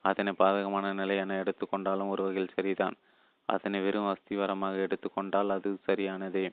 அதனை 0.05 0.31
பாதகமான 0.37 0.93
நிலை 0.93 1.15
என 1.17 1.37
எடுத்துக்கொண்டாலும் 1.43 2.09
ஒரு 2.09 2.23
வகையில் 2.23 2.55
சரிதான். 2.55 2.95
அதனை 3.49 3.79
வெறும் 3.81 4.09
அஸ்திவாரமாக 4.13 4.75
எடுத்துக்கொண்டால் 4.77 5.49
அது 5.49 5.69
சரியானதே. 5.87 6.45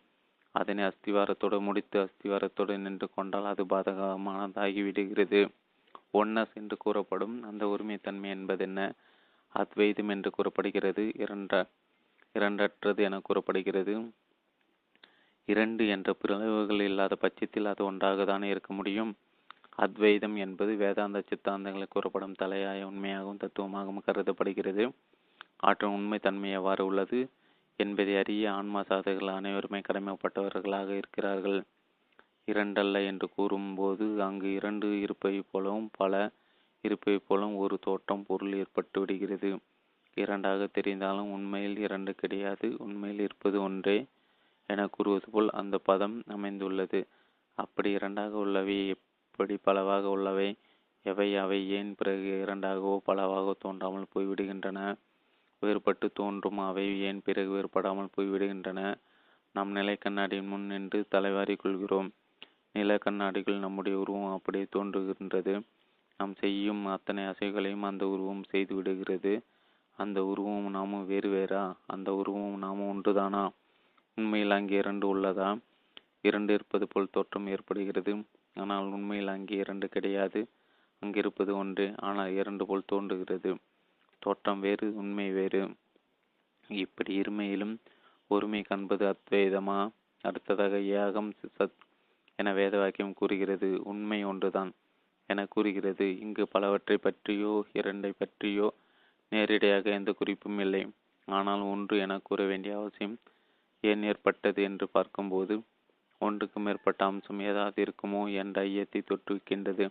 அதனை 0.55 0.85
அஸ்திவாரத்தோடு 0.85 1.60
முடித்து 1.60 1.97
அஸ்திவாரத்தோடு 2.01 2.78
நின்று 2.78 3.09
கொண்டால் 3.14 3.44
அது 3.44 3.64
பாதகமானதாகி 3.64 4.82
விடுகிறது 4.82 5.40
ஒன்னஸ் 6.14 6.55
என்று 6.55 6.77
கூறப்படும் 6.77 7.43
அந்த 7.43 7.66
உரிமைத்தன்மை 7.66 8.28
என்பதென்ன? 8.31 8.81
அத்வைதம் 9.55 10.09
என்று 10.09 10.31
கூறப்படுகிறது. 10.31 11.05
இரண்ட 11.16 11.55
இரண்டற்றது 12.35 13.01
என 13.01 13.20
கூறப்படுகிறது. 13.20 13.94
இரண்டு 15.48 15.89
என்ற 15.89 16.12
பிளவுகள் 16.12 16.81
இல்லாத 16.81 17.14
பட்சத்தில் 17.14 17.64
அது 17.64 17.85
ஒன்றாக 17.85 18.24
தானே 18.24 18.48
இருக்க 18.48 18.74
முடியும். 18.74 19.12
அத்வைதம் 19.77 20.36
என்பது 20.36 20.77
வேதாந்த 20.77 21.22
சித்தாந்தங்களில் 21.28 21.89
கூறப்படும் 21.89 22.39
தலையாய 22.39 22.89
உண்மையாகவும் 22.90 23.40
தத்துவமாகவும் 23.40 24.05
கருதப்படுகிறது. 24.05 24.85
ஆற்றும் 25.56 25.94
உண்மை 25.94 26.18
தன்மை 26.18 26.51
எவ்வாறு 26.51 26.86
உள்ளது? 26.86 27.20
என்பதை 27.85 28.15
அறிய 28.16 28.44
ஆன்மா 28.52 28.81
சாதகர்கள் 28.82 29.32
அனைவருமே 29.32 29.81
கடமைப்பட்டவர்களாக 29.89 30.89
இருக்கிறார்கள். 30.97 31.59
இரண்டல்ல 32.48 33.05
என்று 33.07 33.27
கூறும்போது 33.28 34.07
அங்கு 34.23 34.48
இரண்டு 34.52 35.01
இருப்பை 35.01 35.35
போலவும் 35.51 35.90
பல 35.97 36.15
இருப்பைப் 36.85 37.27
போலவும் 37.27 37.57
ஒரு 37.57 37.77
தோற்றம் 37.78 38.24
பொருள் 38.27 38.52
ஏற்பட்டு 38.52 38.98
விடுகிறது. 39.01 39.51
இரண்டாக 40.16 40.69
தெரிந்தாலும் 40.77 41.31
உண்மையில் 41.31 41.77
இரண்டு 41.78 42.12
கிடையாது 42.15 42.69
உண்மையில் 42.78 43.20
இருப்பது 43.20 43.59
ஒன்றே 43.62 43.98
என 44.69 44.86
கூறுவது 44.86 45.28
போல் 45.31 45.51
அந்த 45.51 45.77
பதம் 45.78 46.16
அமைந்துள்ளது. 46.27 47.01
அப்படி 47.59 47.90
இரண்டாக 47.90 48.32
உள்ளவை 48.36 48.77
எப்படி 48.89 49.55
பலவாக 49.62 50.05
உள்ளவை? 50.09 50.48
எவை 51.07 51.28
அவை 51.36 51.59
ஏன் 51.70 51.93
பிறகு 51.94 52.31
இரண்டாகவோ 52.44 52.94
பலவாக 53.05 53.55
தோன்றாமல் 53.59 54.11
போய்விடுகின்றன? 54.15 54.78
வேறுபட்டு 55.62 56.06
தோன்றும். 56.12 56.58
அவை 56.58 57.00
ஏன் 57.00 57.22
பிறகு 57.22 57.50
வேறுபடாமல் 57.50 58.14
போய்விடுகின்றன? 58.16 58.80
நாம் 59.54 59.70
நிலை 59.70 59.96
கண்ணாடியின் 59.96 60.46
முன் 60.46 60.66
நின்று 60.66 61.04
தலைவாரி 61.08 61.56
கொள்கிறோம். 61.56 62.08
நில 62.72 62.98
கண்ணாடிகள் 62.98 63.58
நம்முடைய 63.58 63.98
உருவம் 63.98 64.32
அப்படியே 64.32 64.66
தோன்றுகின்றது. 64.76 65.54
நாம் 66.16 66.34
செய்யும் 66.34 66.86
அத்தனை 66.86 67.22
அசைகளையும் 67.24 67.82
அந்த 67.82 68.08
உருவம் 68.08 68.44
செய்து 68.44 68.74
விடுகிறது. 68.74 69.32
அந்த 69.98 70.24
உருவம் 70.24 70.70
நாமும் 70.70 71.06
வேறு 71.06 71.28
வேறா? 71.28 71.62
அந்த 71.86 72.14
உருவம் 72.14 72.58
நாமும் 72.58 72.90
ஒன்றுதானா? 72.92 73.42
உண்மையில் 74.18 74.50
அங்கே 74.50 74.76
இரண்டு 74.76 75.06
உள்ளதா? 75.14 75.48
இரண்டு 76.20 76.52
இருப்பது 76.54 76.86
போல் 76.88 77.12
தோற்றம் 77.12 77.46
ஏற்படுகிறது. 77.46 78.12
ஆனால் 78.56 78.86
உண்மையில் 78.86 79.26
அங்கே 79.26 79.56
இரண்டு 79.56 79.88
கிடையாது. 79.88 80.40
அங்கிருப்பது 81.02 81.56
ஒன்றே 81.56 81.86
ஆனால் 81.98 82.32
இரண்டு 82.32 82.66
போல் 82.66 82.82
தோன்றுகிறது. 82.86 83.50
தோற்றம் 84.20 84.60
வேறு 84.60 84.86
உண்மை 84.97 85.26
வேறு. 85.30 85.62
இப்படி 86.68 87.12
இருமையிலும் 87.20 87.74
ஒருமை 88.30 88.60
காண்பது 88.62 89.05
அத்வைதமா? 89.12 89.78
அடுத்ததாக 90.24 90.76
ஏகம் 91.01 91.30
சத் 91.59 91.78
என 92.38 92.52
வேத 92.52 92.74
வாக்கியம் 92.78 93.14
கூறுகிறது. 93.14 93.68
உண்மை 93.84 94.20
ஒன்றுதான் 94.24 94.70
என 95.26 95.47
கூறுகிறது. 95.47 96.06
இங்கு 96.18 96.44
பலவற்றை 96.48 96.97
பற்றியோ 96.97 97.55
இரண்டை 97.72 98.12
பற்றியோ 98.18 98.68
நேரடியாக 99.32 99.90
எந்த 99.90 100.12
குறிப்பும் 100.12 100.59
இல்லை. 100.59 100.82
ஆனால் 101.28 101.62
ஒன்று 101.72 101.97
என 101.98 102.12
கூற 102.22 102.44
வேண்டிய 102.44 102.72
அவசியம் 102.76 103.16
ஏன் 103.84 104.02
ஏற்பட்டது 104.02 104.60
என்று 104.62 104.86
பார்க்கும்போது 104.88 105.55
ஒன்றுக்கு 106.20 106.59
மேற்பட்ட 106.60 107.01
அம்சம் 107.05 107.40
ஏதாவது 107.40 107.78
இருக்குமோ 107.84 108.22
என்ற 108.34 108.56
ஐயத்தை 108.62 109.01
தொற்றுவிக்கின்றது. 109.02 109.84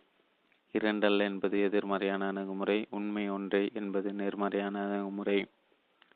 இரண்டல்ல 0.73 1.19
என்பது 1.19 1.61
எதிர்மறையான 1.61 2.27
அணுகுமுறை 2.27 2.87
உண்மை 2.89 3.29
ஒன்றே 3.29 3.69
என்பது 3.73 4.13
நேர்மறையான 4.13 4.79
அணுகுமுறை. 4.79 5.45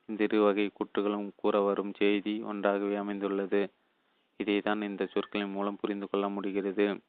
இந்த 0.06 0.24
இரு 0.24 0.42
வகை 0.42 0.72
கூற்றுகளும் 0.72 1.30
கூற 1.36 1.60
வரும் 1.60 1.94
செய்தி 1.94 2.42
ஒன்றாகவே 2.42 2.96
அமைந்துள்ளது. 2.96 3.72
இதைதான் 4.44 4.84
இந்த 4.84 5.06
சொற்களின் 5.06 5.52
மூலம் 5.52 5.78
புரிந்து 5.82 6.10
கொள்ள 6.10 6.30
முடிகிறது. 6.30 7.00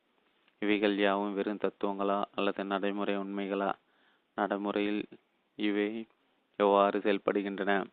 இவைகள் 0.59 0.97
யாவும் 0.97 1.35
வெறும் 1.35 1.59
தத்துவங்களா 1.59 2.25
அல்லது 2.35 2.65
நடைமுறை 2.65 3.17
உண்மைகளா? 3.17 3.73
நடைமுறையில் 4.35 5.05
இவை 5.55 6.07
எவ்வாறு 6.57 6.99
செயல்படுகின்றன? 6.99 7.85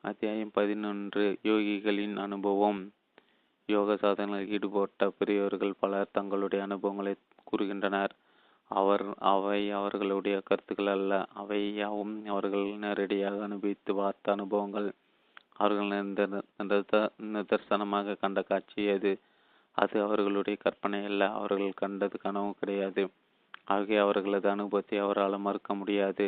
அத்தியாயம் 0.00 0.50
பதினொன்று 0.50 1.38
யோகிகளின் 1.42 2.16
அனுபவம். 2.16 2.92
யோக 3.74 3.94
சாதனையில் 3.94 4.52
ஈடுபட்ட 4.56 5.08
பெரியவர்கள் 5.18 5.80
பலர் 5.80 6.14
தங்களுடைய 6.16 6.60
அனுபவங்களை 6.64 7.12
கூறுகின்றனர். 7.48 8.12
அவர் 8.70 9.04
அவை 9.32 9.60
அவர்களுடைய 9.80 10.36
கருத்துக்கள் 10.44 10.92
அல்ல. 10.96 11.12
அவை 11.40 11.60
யாவும் 11.74 12.14
அவர்கள் 12.26 12.66
நேரடியாக 12.84 13.42
அனுபவித்து 13.42 13.92
பார்த்த 13.94 14.34
அனுபவங்கள். 14.36 14.88
அவர்கள் 15.56 15.90
நிதர்சனமாக 17.34 18.16
கண்ட 18.22 18.42
காட்சி 18.42 18.84
அது. 18.96 19.12
அது 19.76 19.96
அவர்களுடைய 20.06 20.56
கற்பனை 20.64 21.00
அல்ல. 21.04 21.22
அவர்கள் 21.40 21.80
கண்டது 21.82 22.16
கனவு 22.24 22.50
கிடையாது. 22.60 23.04
ஆகிய 23.72 24.00
அவர்களது 24.02 24.46
அனுபவத்தை 24.48 24.96
அவரால் 24.98 25.44
மறுக்க 25.46 25.74
முடியாது. 25.74 26.26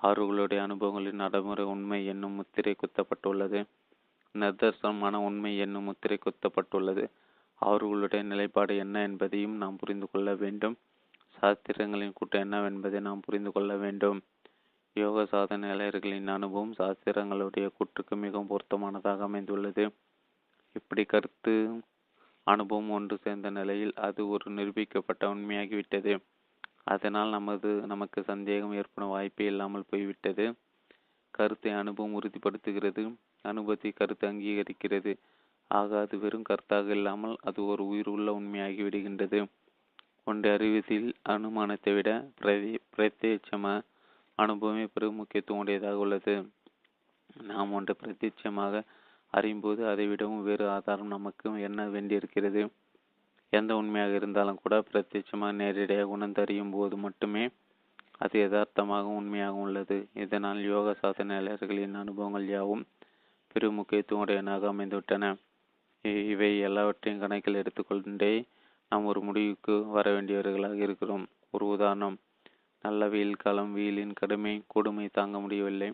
அவர்களுடைய 0.00 0.60
அனுபவங்களின் 0.66 1.20
நடைமுறை 1.22 1.64
உண்மை 1.64 1.98
என்னும் 2.06 2.38
முத்திரை 2.38 2.72
குத்தப்பட்டுள்ளது. 2.74 3.60
நிதர்சனமான 4.34 5.14
உண்மை 5.14 5.58
என்னும் 5.58 5.82
முத்திரை 5.82 6.18
குத்தப்பட்டுள்ளது. 6.18 7.04
அவர்களுடைய 7.54 8.24
நிலைப்பாடு 8.24 8.76
என்ன 8.76 9.02
என்பதையும் 9.02 9.56
நாம் 9.56 9.76
புரிந்து 9.76 10.10
கொள்ள 10.10 10.34
வேண்டும். 10.34 10.78
சாஸ்திரங்களின் 11.40 12.12
கூட்டம் 12.14 12.52
என்னவென்பதை 12.52 13.00
நாம் 13.00 13.20
புரிந்து 13.20 13.52
கொள்ள 13.52 13.76
வேண்டும். 13.76 14.22
யோக 14.92 15.22
சாதனையாளர்களின் 15.22 16.26
அனுபவம் 16.26 16.74
சாஸ்திரங்களுடைய 16.78 17.70
கூற்றுக்கு 17.76 18.16
மிகவும் 18.16 18.48
பொருத்தமானதாக 18.48 19.22
அமைந்துள்ளது. 19.22 19.84
இப்படி 20.72 21.04
கருத்து 21.04 21.82
அனுபவம் 22.46 22.90
ஒன்று 22.90 23.16
சேர்ந்த 23.16 23.50
நிலையில் 23.50 23.92
அது 23.94 24.28
ஒரு 24.28 24.52
நிரூபிக்கப்பட்ட 24.52 25.26
உண்மையாகிவிட்டது. 25.34 26.20
அதனால் 26.84 27.28
நமது 27.28 27.68
நமக்கு 27.86 28.22
சந்தேகம் 28.22 28.72
ஏற்படும் 28.72 29.10
வாய்ப்பே 29.10 29.44
இல்லாமல் 29.44 29.88
போய்விட்டது. 29.88 30.54
கருத்தை 31.30 31.72
அனுபவம் 31.72 32.16
உறுதிப்படுத்துகிறது. 32.20 33.14
அனுபவத்தை 33.44 33.90
கருத்து 33.92 34.24
அங்கீகரிக்கிறது. 34.28 35.12
ஆக 35.70 36.00
அது 36.00 36.16
வெறும் 36.18 36.48
கருத்தாக 36.48 36.88
இல்லாமல் 36.90 37.36
அது 37.40 37.60
ஒரு 37.64 37.82
உயிர் 37.86 38.08
உள்ள 38.08 38.30
உண்மையாகி 38.32 38.82
விடுகின்றது. 38.82 39.40
ஒன்றை 40.24 40.50
அறிவதில் 40.52 41.08
அனுமானத்தை 41.28 41.92
விட 41.94 42.10
பிரதி 42.40 42.72
பிரத்யட்சம 42.96 43.64
அனுபவமே 44.38 44.84
பெரும் 44.86 45.18
முக்கியத்துவம் 45.20 45.62
உடையதாக 45.62 46.02
உள்ளது. 46.04 46.34
நாம் 47.50 47.72
ஒன்றை 47.72 47.94
பிரத்யட்சமாக 48.02 48.82
அறியும்போது 49.32 49.80
அதை 49.86 50.04
விடவும் 50.06 50.42
வேறு 50.42 50.64
ஆதாரம் 50.68 51.12
நமக்கு 51.14 51.50
என்ன 51.68 51.86
வேண்டியிருக்கிறது? 51.88 52.62
எந்த 53.52 53.72
உண்மையாக 53.76 54.12
இருந்தாலும் 54.14 54.60
கூட 54.62 54.74
பிரத்யட்சமாக 54.90 55.52
நேரடியாக 55.52 56.12
உணர்ந்தறியும் 56.16 56.70
போது 56.70 56.96
மட்டுமே 56.96 57.44
அது 58.18 58.36
யதார்த்தமாக 58.40 59.06
உண்மையாக 59.20 59.62
உள்ளது. 59.64 59.96
இதனால் 60.14 60.60
யோக 60.72 60.94
சாதனையாளர்களின் 61.02 61.96
அனுபவங்கள் 62.02 62.46
யாவும் 62.46 62.84
பெரும் 63.52 63.78
முக்கியத்துவம் 63.78 64.22
உடையனாக 64.24 64.68
அமைந்துவிட்டன 64.72 65.24
இவை 66.32 66.50
எல்லாவற்றையும் 66.68 67.22
கணக்கில் 67.22 67.60
எடுத்துக்கொண்டே 67.60 68.32
நாம் 68.92 69.08
ஒரு 69.10 69.20
முடிவுக்கு 69.20 69.74
வர 69.96 70.06
வேண்டியவர்களாக 70.14 70.78
இருக்கிறோம். 70.86 71.24
ஒரு 71.50 71.64
உதாரணம் 71.66 72.16
நல்ல 72.84 73.08
வெயில் 73.08 73.42
காலம் 73.42 73.72
வெயிலின் 73.72 74.14
கடுமை 74.20 74.54
கொடுமை 74.66 75.06
தாங்க 75.08 75.36
முடியவில்லை. 75.40 75.88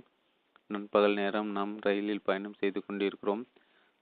நண்பகல் 0.70 1.16
நேரம் 1.20 1.50
நாம் 1.56 1.72
ரயிலில் 1.86 2.24
பயணம் 2.24 2.58
செய்து 2.60 2.80
கொண்டிருக்கிறோம். 2.84 3.42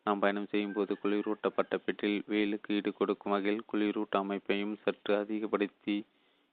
நாம் 0.06 0.22
பயணம் 0.22 0.50
செய்யும் 0.52 0.72
போது 0.72 0.92
குளிரூட்டப்பட்ட 1.02 1.74
பெட்டில் 1.84 2.18
வெயிலுக்கு 2.32 2.74
ஈடு 2.76 2.90
கொடுக்கும் 2.92 3.34
வகையில் 3.34 3.68
குளிரூட்ட 3.72 4.16
அமைப்பையும் 4.24 4.74
சற்று 4.84 5.12
அதிகப்படுத்தி 5.22 5.96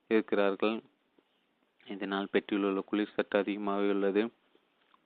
இருக்கிறார்கள். 0.10 0.78
இதனால் 1.88 2.32
பெட்டியில் 2.32 2.68
உள்ள 2.70 2.82
குளிர் 2.90 3.16
சற்று 3.16 3.38
அதிகமாக 3.44 3.94
உள்ளது. 3.96 4.24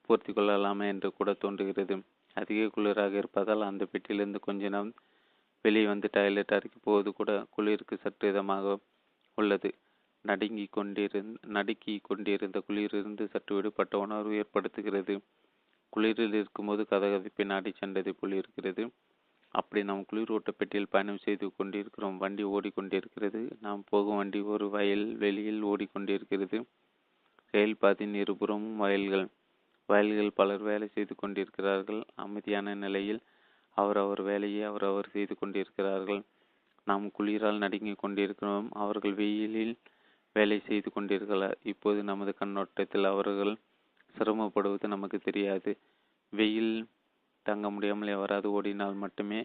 பூர்த்தி 0.08 0.32
கொள்ளலாமே 0.32 0.88
என்று 0.88 1.08
கூட 1.12 1.32
தோன்றுகிறது. 1.32 1.96
அதிக 2.34 2.60
குளிராக 2.66 3.14
இருப்பதால் 3.16 3.68
அந்த 3.70 3.86
பெட்டியிலிருந்து 3.92 4.40
கொஞ்ச 4.40 4.62
நேரம் 4.68 4.92
வெளியே 5.64 5.86
வந்து 5.86 6.08
டாய்லெட் 6.12 6.54
அறைக்கு 6.56 6.78
போவது 6.82 7.10
கூட 7.12 7.30
குளிருக்கு 7.50 7.96
சற்று 7.96 8.26
இதமாக 8.32 8.76
உள்ளது. 9.38 9.70
நடுங்கி 10.24 10.68
கொண்டிருந் 10.76 11.32
நடுக்கி 11.46 11.94
கொண்டிருந்த 12.02 12.58
குளிரிலிருந்து 12.68 13.24
சற்று 13.28 13.54
விடுபட்ட 13.56 13.98
உணர்வு 13.98 14.32
ஏற்படுத்துகிறது. 14.42 15.14
குளிரில் 15.92 16.34
இருக்கும்போது 16.34 16.82
கதகதப்பை 16.90 17.44
நாடி 17.44 17.72
சென்றதை 17.80 18.12
போல் 18.20 18.32
இருக்கிறது. 18.32 18.84
அப்படி 19.54 19.82
நாம் 19.84 20.04
குளிரூட்ட 20.12 20.50
பெட்டியில் 20.58 20.92
பயணம் 20.94 21.18
செய்து 21.18 21.46
கொண்டிருக்கிறோம். 21.56 22.16
வண்டி 22.16 22.44
ஓடிக்கொண்டிருக்கிறது. 22.44 23.40
நாம் 23.60 23.84
போகும் 23.90 24.16
வண்டி 24.16 24.40
ஒரு 24.54 24.66
வயல் 24.70 25.06
வெளியில் 25.16 25.62
ஓடிக்கொண்டிருக்கிறது. 25.64 26.58
ரயில் 27.54 27.80
பாதையின் 27.80 28.18
இருபுறமும் 28.20 28.76
வயல்கள். 28.76 29.26
வயல்கள் 29.88 30.36
பலர் 30.40 30.62
வேலை 30.62 30.86
செய்து 30.88 31.14
கொண்டிருக்கிறார்கள். 31.14 32.00
அமைதியான 32.16 32.74
நிலையில் 32.74 33.20
அவர் 33.76 33.96
அவர் 33.96 34.22
வேலையை 34.22 34.62
அவர் 34.62 34.84
அவர் 34.84 35.08
செய்து 35.08 35.34
கொண்டிருக்கிறார்கள். 35.36 36.20
நாம் 36.86 37.06
குளிரால் 37.18 37.62
நடுங்கிக் 37.64 38.02
கொண்டிருக்கிறோம். 38.02 38.68
அவர்கள் 38.74 39.14
வெயிலில் 39.14 39.74
வேலை 40.36 40.58
செய்து 40.60 40.88
கொண்டிருக்கிறார் 40.90 41.56
இப்போது 41.72 42.00
நமது 42.02 42.32
கண்ணோட்டத்தில் 42.40 43.06
அவர்கள் 43.12 43.52
சிரமப்படுவது 44.14 44.86
நமக்கு 44.88 45.18
தெரியாது. 45.18 45.72
வெயில் 46.32 46.72
தங்க 47.46 47.66
முடியாமல் 47.70 48.14
எவராது 48.16 48.48
ஓடினால் 48.50 48.96
மட்டுமே 49.04 49.40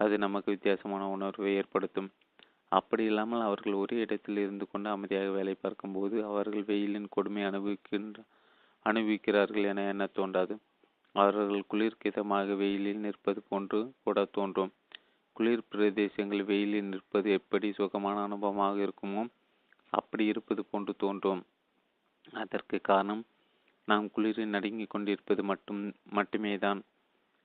அது 0.00 0.14
நமக்கு 0.18 0.48
வித்தியாசமான 0.54 1.02
உணர்வை 1.08 1.50
ஏற்படுத்தும். 1.60 2.10
அப்படி 2.72 3.04
இல்லாமல் 3.04 3.46
அவர்கள் 3.46 3.74
ஒரே 3.74 3.96
இடத்தில் 4.04 4.38
இருந்து 4.42 4.64
கொண்டு 4.68 4.88
அமைதியாக 4.90 5.30
வேலை 5.30 5.54
பார்க்கும்போது 5.54 6.16
அவர்கள் 6.30 6.64
வெயிலின் 6.70 7.08
கொடுமை 7.08 7.42
அனுபவிக்கின்ற 7.44 8.20
அனுபவிக்கிறார்கள் 8.86 9.66
என 9.70 9.84
எண்ண 9.92 10.04
தோன்றாது. 10.18 10.54
அவர்கள் 11.14 11.68
குளிர்கிதமாக 11.70 12.56
வெயிலில் 12.56 13.04
நிற்பது 13.06 13.40
போன்று 13.42 13.80
கூட 14.04 14.24
தோன்றும். 14.36 14.72
குளிர் 15.36 15.68
பிரதேசங்கள் 15.72 16.42
வெயிலில் 16.44 16.90
நிற்பது 16.92 17.28
எப்படி 17.30 17.68
சுகமான 17.72 18.16
அனுபவமாக 18.28 18.76
இருக்குமோ 18.86 19.22
அப்படி 19.92 20.24
இருப்பது 20.24 20.62
போன்று 20.64 20.92
தோன்றும். 20.96 21.42
அதற்கு 22.32 22.76
காரணம் 22.80 23.22
நாம் 23.88 24.06
குளிரில் 24.16 24.54
நடுங்கிக் 24.56 24.92
கொண்டிருப்பது 24.94 25.42
மட்டும் 25.42 25.80
மட்டுமே 26.10 26.52
தான் 26.58 26.80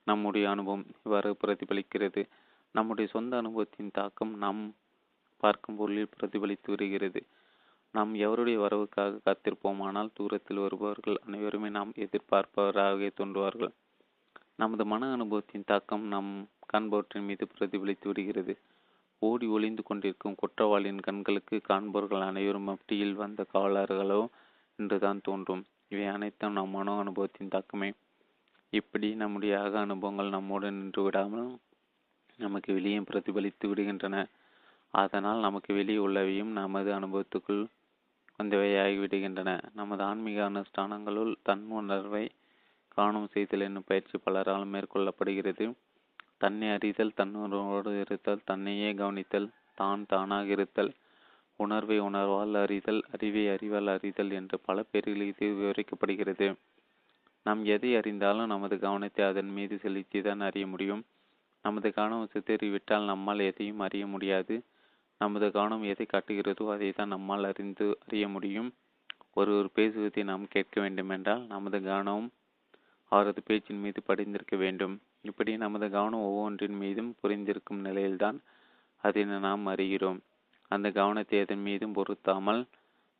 நம்முடைய 0.06 0.44
அனுபவம் 0.50 0.84
இவ்வாறு 1.04 1.30
பிரதிபலிக்கிறது. 1.42 2.22
நம்முடைய 2.74 3.06
சொந்த 3.12 3.32
அனுபவத்தின் 3.36 3.94
தாக்கம் 3.98 4.32
நாம் 4.38 4.60
பார்க்கும் 5.42 5.78
பொருளில் 5.78 6.12
பிரதிபலித்து 6.16 6.68
வருகிறது. 6.74 7.20
நாம் 7.96 8.12
எவருடைய 8.14 8.56
வரவுக்காக 8.60 9.20
காத்திருப்போமானால் 9.26 10.14
தூரத்தில் 10.14 10.62
வருபவர்கள் 10.62 11.18
அனைவருமே 11.26 11.68
நாம் 11.68 11.92
எதிர்பார்ப்பவராக 11.96 13.10
தோன்றுவார்கள். 13.18 13.72
நமது 14.56 14.84
மன 14.84 15.10
அனுபவத்தின் 15.12 15.66
தாக்கம் 15.66 16.04
நம் 16.06 16.30
காண்பவற்றின் 16.66 17.26
மீது 17.28 17.44
பிரதிபலித்து 17.46 18.06
விடுகிறது. 18.06 18.54
ஓடி 19.22 19.46
ஒளிந்து 19.46 19.82
கொண்டிருக்கும் 19.82 20.34
குற்றவாளியின் 20.34 21.00
கண்களுக்கு 21.00 21.56
காண்பவர்கள் 21.68 22.24
அனைவரும் 22.26 22.68
மப்டியில் 22.68 23.14
வந்த 23.14 23.46
காவலர்களோ 23.54 24.20
என்றுதான் 24.78 25.20
தோன்றும். 25.20 25.62
இவை 25.88 26.06
அனைத்தும் 26.06 26.52
நம் 26.52 26.70
மனோ 26.70 26.94
அனுபவத்தின் 26.98 27.48
தாக்கமே. 27.48 27.90
இப்படி 28.72 29.08
நம்முடைய 29.14 29.54
அக 29.60 29.74
அனுபவங்கள் 29.78 30.28
நம்மோடு 30.28 30.70
நின்று 30.70 31.02
விடாமல் 31.02 31.48
நமக்கு 32.38 32.70
வெளியே 32.72 32.98
பிரதிபலித்து 33.00 33.66
விடுகின்றன. 33.68 34.16
அதனால் 34.94 35.40
நமக்கு 35.40 35.70
வெளியே 35.74 35.98
உள்ளவையும் 35.98 36.52
நமது 36.52 36.90
அனுபவத்துக்குள் 36.94 37.64
வந்தவையாகிவிடுகின்றன 38.38 39.50
நமது 39.74 40.02
ஆன்மீக 40.02 40.40
அனுஷ்டானங்களுள் 40.50 41.32
தன்னுணர்வை 41.48 42.24
காணும் 42.88 43.28
செய்தல் 43.28 43.60
என்னும் 43.60 43.86
பயிற்சி 43.86 44.16
பலரால் 44.18 44.66
மேற்கொள்ளப்படுகிறது. 44.72 45.64
தன்னை 46.38 46.68
அறிதல் 46.70 47.16
தன்னுணர்வோடு 47.16 47.92
இருத்தல் 48.00 48.44
தன்னையே 48.44 48.90
கவனித்தல் 48.94 49.48
தான் 49.74 50.02
தானாக 50.06 50.46
இருத்தல் 50.46 50.92
உணர்வை 51.60 51.98
உணர்வால் 52.00 52.56
அறிதல் 52.62 53.00
அறிவை 53.14 53.44
அறிவால் 53.48 53.88
அறிதல் 53.88 54.30
என்று 54.30 54.56
பல 54.58 54.82
பேரில் 54.82 55.24
இது 55.26 55.46
விவரிக்கப்படுகிறது. 55.54 56.48
நாம் 57.46 57.64
எதை 57.64 57.90
அறிந்தாலும் 57.96 58.46
நமது 58.46 58.76
கவனத்தை 58.78 59.24
அதன் 59.24 59.50
மீது 59.50 59.74
செலுத்தி 59.78 60.20
தான் 60.20 60.40
அறிய 60.40 60.66
முடியும். 60.66 61.02
நமது 61.64 61.88
கவனம் 61.92 62.30
சிதறிவிட்டால் 62.32 63.04
நம்மால் 63.04 63.38
எதையும் 63.38 63.80
அறிய 63.80 64.06
முடியாது. 64.06 64.56
நமது 65.20 65.46
கவனம் 65.50 65.82
எதை 65.82 66.06
காட்டுகிறதோ 66.06 66.64
அதை 66.70 66.88
தான் 66.92 67.08
நம்மால் 67.08 67.44
அறிந்து 67.44 67.86
அறிய 68.06 68.28
முடியும். 68.28 68.70
ஒருவர் 69.32 69.68
பேசுவதை 69.72 70.22
நாம் 70.22 70.44
கேட்க 70.48 70.80
வேண்டுமென்றால் 70.80 71.42
நமது 71.46 71.78
கவனம் 71.82 72.26
அவரது 73.12 73.40
பேச்சின் 73.46 73.80
மீது 73.80 74.00
படிந்திருக்க 74.02 74.56
வேண்டும். 74.56 74.94
இப்படி 75.22 75.56
நமது 75.56 75.86
கவனம் 75.90 76.20
ஒவ்வொன்றின் 76.20 76.76
மீதும் 76.78 77.10
புரிந்திருக்கும் 77.22 77.80
நிலையில்தான் 77.80 78.38
அதனை 79.04 79.38
நாம் 79.38 79.66
அறிகிறோம். 79.66 80.20
அந்த 80.70 80.90
கவனத்தை 80.90 81.38
எதன் 81.38 81.62
மீதும் 81.62 81.92
பொருத்தாமல் 81.92 82.62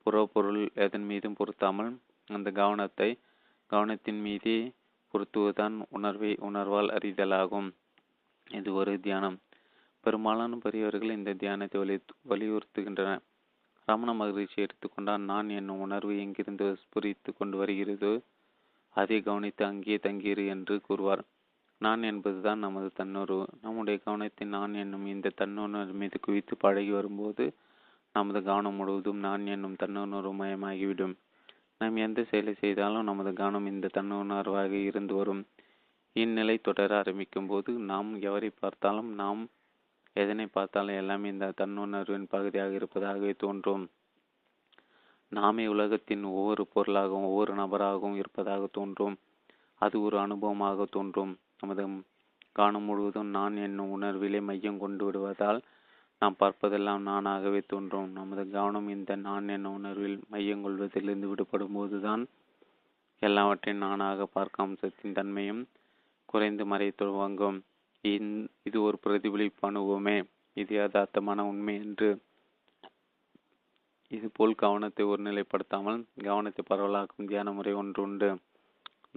புறப்பொருள் 0.06 0.62
எதன் 0.74 1.06
மீதும் 1.06 1.32
பொருத்தாமல் 1.32 1.90
அந்த 2.28 2.50
கவனத்தை 2.50 3.10
கவனத்தின் 3.70 4.20
மீதே 4.20 4.58
பொருத்துவதுதான் 5.14 5.76
உணர்வை 5.88 6.32
உணர்வால் 6.48 6.90
அறிதலாகும். 6.96 7.68
இது 8.50 8.70
ஒரு 8.74 8.92
தியானம். 9.00 9.38
பெரும்பாலான 10.06 10.58
பெரியவர்கள் 10.64 11.16
இந்த 11.18 11.34
தியானத்தை 11.42 11.78
வலி 11.82 11.96
வலியுறுத்துகின்றனர் 12.30 13.22
ரமண 13.88 14.10
மகிழ்ச்சி 14.20 14.58
எடுத்துக்கொண்டால் 14.64 15.26
நான் 15.30 15.48
என்னும் 15.58 15.82
உணர்வு 15.84 16.14
எங்கிருந்து 16.22 16.66
புரித்து 16.94 17.30
கொண்டு 17.32 17.56
வருகிறதோ 17.60 18.12
அதை 18.96 19.16
கவனித்து 19.20 19.62
அங்கே 19.68 19.96
தங்கியிரு 20.06 20.44
என்று 20.54 20.74
கூறுவார். 20.86 21.22
நான் 21.80 22.02
என்பதுதான் 22.10 22.62
நமது 22.64 22.88
தன்னுணர்வு 22.98 23.44
நம்முடைய 23.64 23.96
கவனத்தை 24.04 24.44
நான் 24.54 24.74
என்னும் 24.82 25.06
இந்த 25.14 25.32
தன்னுணர்வு 25.40 25.94
மீது 26.02 26.18
குவித்து 26.26 26.54
பழகி 26.64 26.92
வரும்போது 26.96 27.44
நமது 28.14 28.40
கவனம் 28.42 28.78
முழுவதும் 28.80 29.20
நான் 29.26 29.44
என்னும் 29.54 29.78
தன்னுணர்வு 29.82 30.32
மயமாகிவிடும். 30.40 31.14
நாம் 31.80 31.96
எந்த 32.06 32.20
செயலை 32.30 32.54
செய்தாலும் 32.62 33.08
நமது 33.10 33.32
கவனம் 33.40 33.68
இந்த 33.72 33.90
தன்னுணர்வாக 33.96 34.72
இருந்து 34.88 35.14
வரும். 35.14 35.42
இந்நிலை 36.16 36.56
தொடர 36.68 36.90
ஆரம்பிக்கும் 37.00 37.48
போது 37.50 37.70
நாம் 37.90 38.10
எவரை 38.28 38.50
பார்த்தாலும் 38.62 39.10
நாம் 39.22 39.42
எதனை 40.16 40.46
பார்த்தாலும் 40.46 40.98
எல்லாமே 41.00 41.28
இந்த 41.28 41.52
தன்னுணர்வின் 41.60 42.26
பகுதியாக 42.28 42.72
இருப்பதாகவே 42.72 43.32
தோன்றும். 43.32 43.84
நாமே 45.32 45.64
உலகத்தின் 45.66 46.24
ஒவ்வொரு 46.24 46.62
பொருளாகவும் 46.74 47.28
ஒவ்வொரு 47.30 47.52
நபராகவும் 47.54 48.16
இருப்பதாக 48.16 48.66
தோன்றும். 48.72 49.16
அது 49.80 49.96
ஒரு 50.02 50.16
அனுபவமாக 50.18 50.86
தோன்றும். 50.90 51.32
நமது 51.60 51.84
காணும் 52.52 52.82
முழுவதும் 52.82 53.30
நான் 53.30 53.56
என்னும் 53.56 53.92
உணர்விலே 53.96 54.40
மையம் 54.42 54.78
கொண்டு 54.78 55.04
விடுவதால் 55.04 55.58
நாம் 56.22 56.36
பார்ப்பதெல்லாம் 56.38 57.02
நானாகவே 57.08 57.60
தோன்றும். 57.66 58.08
நமது 58.12 58.42
கவனம் 58.50 58.88
இந்த 58.88 59.16
நான் 59.16 59.48
என்னும் 59.48 59.74
உணர்வில் 59.74 60.18
மையம் 60.28 60.64
கொள்வதிலிருந்து 60.64 61.30
விடுபடும் 61.32 61.76
போதுதான் 61.78 62.22
எல்லாவற்றையும் 63.22 63.84
நானாக 63.84 64.26
பார்க்க 64.26 64.62
அம்சத்தின் 64.62 65.16
தன்மையும் 65.18 65.62
குறைந்து 66.28 66.64
மறைய 66.64 66.92
துவங்கும். 66.96 67.58
இது 68.04 68.78
ஒரு 68.86 68.96
பிரதிபலிப்பு 69.04 69.62
அனுபவமே 69.68 70.16
இது 70.56 70.72
யதார்த்தமான 70.76 71.40
உண்மை 71.50 71.74
என்று 71.84 72.08
இதுபோல் 74.10 74.54
கவனத்தை 74.54 75.04
ஒருநிலைப்படுத்தாமல் 75.12 75.98
கவனத்தை 76.26 76.62
பரவலாக்கும் 76.64 77.28
தியான 77.30 77.52
முறை 77.52 77.72
ஒன்று 77.80 78.00
உண்டு. 78.02 78.28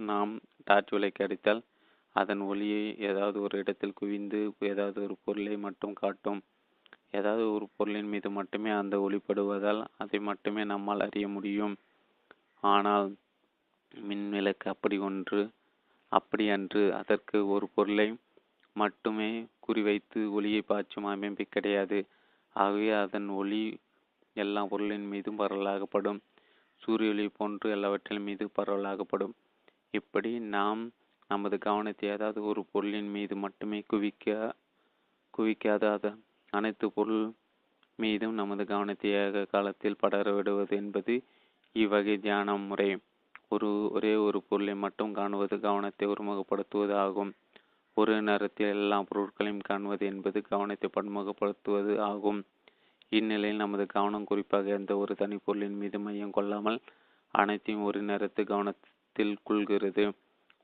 நாம் 0.08 0.32
டார்ச் 0.64 0.92
விலைக்கு 0.94 1.24
அடித்தால் 1.26 1.60
அதன் 2.16 2.42
ஒளியை 2.50 2.82
ஏதாவது 3.10 3.38
ஒரு 3.40 3.56
இடத்தில் 3.62 3.98
குவிந்து 4.00 4.40
ஏதாவது 4.70 4.98
ஒரு 5.06 5.16
பொருளை 5.24 5.54
மட்டும் 5.66 5.94
காட்டும். 6.02 6.40
ஏதாவது 7.18 7.44
ஒரு 7.56 7.66
பொருளின் 7.76 8.10
மீது 8.14 8.28
மட்டுமே 8.38 8.72
அந்த 8.80 8.96
ஒளிப்படுவதால் 9.06 9.80
அதை 10.02 10.20
மட்டுமே 10.30 10.64
நம்மால் 10.72 11.04
அறிய 11.06 11.28
முடியும். 11.36 11.76
ஆனால் 12.62 13.08
மின்விளக்கு 14.08 14.66
அப்படி 14.74 14.96
ஒன்று 15.08 15.40
அப்படி 16.12 16.44
அன்று 16.56 16.82
அதற்கு 17.00 17.38
ஒரு 17.54 17.66
பொருளை 17.76 18.08
மட்டுமே 18.76 19.46
குறிவைத்து 19.66 20.30
ஒளியை 20.30 20.62
பாய்ச்சும் 20.62 21.04
அமைப்பு 21.04 21.44
கிடையாது. 21.44 22.06
ஆகவே 22.56 22.90
அதன் 22.90 23.28
ஒளி 23.28 23.78
எல்லா 24.36 24.62
பொருளின் 24.64 25.06
மீதும் 25.06 25.38
பரவலாகப்படும். 25.38 26.20
சூரிய 26.82 27.10
ஒளி 27.10 27.28
போன்று 27.28 27.70
எல்லாவற்றின் 27.70 28.22
மீது 28.22 28.50
பரவலாகப்படும். 28.58 29.34
இப்படி 29.90 30.38
நாம் 30.38 30.82
நமது 31.28 31.58
கவனத்தை 31.58 32.08
ஏதாவது 32.08 32.44
ஒரு 32.44 32.64
பொருளின் 32.72 33.10
மீது 33.10 33.36
மட்டுமே 33.36 33.84
குவிக்க 33.92 34.54
குவிக்காத 35.38 36.14
அனைத்து 36.52 36.92
பொருள் 36.92 37.32
மீதும் 37.96 38.34
நமது 38.34 38.64
கவனத்தை 38.64 39.10
ஏக 39.12 39.44
காலத்தில் 39.44 39.98
படர 39.98 40.32
விடுவது 40.32 40.76
என்பது 40.76 41.22
இவ்வகை 41.72 42.18
தியான 42.18 42.56
முறை. 42.56 42.96
ஒரு 43.48 43.90
ஒரே 43.92 44.14
ஒரு 44.14 44.42
பொருளை 44.48 44.74
மட்டும் 44.74 45.14
காணுவது 45.14 45.60
கவனத்தை 45.60 46.08
ஒருமுகப்படுத்துவது 46.08 46.94
ஆகும். 46.94 47.34
ஒரு 48.00 48.14
நேரத்தில் 48.22 48.72
எல்லா 48.74 48.98
பொருட்களையும் 49.02 49.62
காண்பது 49.62 50.04
என்பது 50.06 50.38
கவனத்தை 50.42 50.88
பன்முகப்படுத்துவது 50.96 51.94
ஆகும். 52.02 52.40
இந்நிலையில் 53.08 53.56
நமது 53.56 53.84
கவனம் 53.86 54.24
குறிப்பாக 54.24 54.70
எந்த 54.70 54.92
ஒரு 54.96 55.14
தனிப்பொருளின் 55.14 55.78
மீது 55.78 55.98
மையம் 55.98 56.30
கொள்ளாமல் 56.30 56.78
அனைத்தையும் 57.34 57.82
ஒரு 57.82 58.00
நேரத்தில் 58.02 58.46
கவனத்தில் 58.46 59.34
கொள்கிறது. 59.42 60.04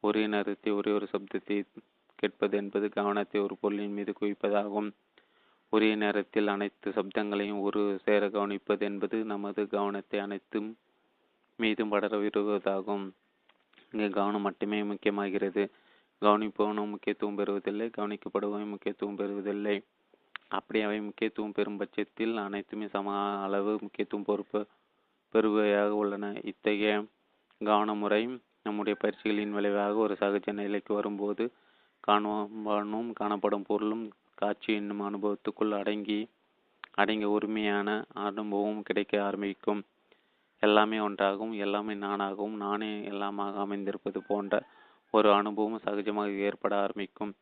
ஒரே 0.01 0.23
நேரத்தில் 0.27 0.73
ஒரே 0.73 0.91
ஒரு 0.93 1.07
சப்தத்தை 1.13 1.57
கேட்பது 2.19 2.55
என்பது 2.57 2.87
கவனத்தை 2.91 3.39
ஒரு 3.41 3.55
பொருளின் 3.61 3.93
மீது 3.93 4.13
குவிப்பதாகும். 4.21 4.89
ஒரே 5.73 5.91
நேரத்தில் 5.95 6.49
அனைத்து 6.49 6.91
சப்தங்களையும் 6.91 7.61
ஒரு 7.61 7.83
சேர 8.05 8.27
கவனிப்பது 8.29 8.81
என்பது 8.81 9.17
நமது 9.25 9.63
கவனத்தை 9.69 10.21
அனைத்தும் 10.21 10.69
மீதும் 11.59 11.89
படர 11.89 12.17
விடுவதாகும். 12.17 13.05
இங்கு 13.93 14.09
கவனம் 14.11 14.47
மட்டுமே 14.49 14.79
முக்கியமாகிறது. 14.83 15.65
கவனிப்பவனும் 16.23 16.93
முக்கியத்துவம் 16.93 17.39
பெறுவதில்லை 17.39 17.87
கவனிக்கப்படுபவன் 17.97 18.73
முக்கியத்துவம் 18.73 19.19
பெறுவதில்லை. 19.19 19.77
அப்படி 20.49 20.79
அவை 20.81 20.99
முக்கியத்துவம் 21.01 21.53
பெறும் 21.53 21.79
பட்சத்தில் 21.79 22.35
அனைத்துமே 22.37 22.87
சம 22.87 23.15
அளவு 23.45 23.73
முக்கியத்துவம் 23.83 24.29
பொறுப்பு 24.29 24.61
பெறுவையாக 25.35 25.91
உள்ளன. 26.03 26.27
இத்தகைய 26.43 26.93
கவனமுறை 27.61 28.23
நம்முடைய 28.63 28.95
பயிற்சிகளின் 29.03 29.53
விளைவாக 29.53 29.95
ஒரு 29.97 30.15
சகஜ 30.21 30.53
நிலைக்கு 30.53 30.93
வரும்போது 30.95 31.45
காணும்பனும் 32.09 33.11
காணப்படும் 33.13 33.67
பொருளும் 33.67 34.05
காட்சி 34.35 34.71
என்னும் 34.73 35.03
அனுபவத்துக்குள் 35.09 35.75
அடங்கி 35.81 36.21
அடங்கிய 36.93 37.29
உரிமையான 37.29 37.89
அனுபவம் 38.27 38.83
கிடைக்க 38.83 39.15
ஆரம்பிக்கும். 39.25 39.81
எல்லாமே 40.63 40.99
ஒன்றாகவும் 40.99 41.55
எல்லாமே 41.65 41.95
நானாகவும் 42.05 42.57
நானே 42.57 42.93
எல்லாமாக 43.11 43.55
அமைந்திருப்பது 43.65 44.21
போன்ற 44.29 44.55
ஒரு 45.11 45.33
அனுபவம் 45.33 45.81
சகஜமாக 45.85 46.39
ஏற்பட 46.39 46.77
ஆரம்பிக்கும். 46.81 47.35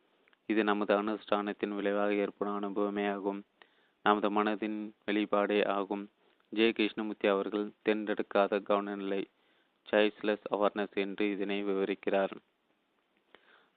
இது 0.45 0.63
நமது 0.63 1.01
அனுஷ்டானத்தின் 1.01 1.75
விளைவாக 1.75 2.13
ஏற்படும் 2.13 2.55
அனுபவமே 2.55 3.07
ஆகும். 3.07 3.45
நமது 4.03 4.29
மனதின் 4.29 4.91
வெளிப்பாடே 5.05 5.67
ஆகும். 5.67 6.09
ஜே 6.49 6.71
கிருஷ்ணமூர்த்தி 6.71 7.27
அவர்கள் 7.27 7.71
தேர்ந்தெடுக்காத 7.89 8.59
கவனநிலை 8.59 9.27
சாய்ஸ்லெஸ் 9.91 10.45
அவேர்னஸ் 10.51 10.95
என்று 10.95 11.31
இதனை 11.31 11.63
விவரிக்கிறார். 11.63 12.35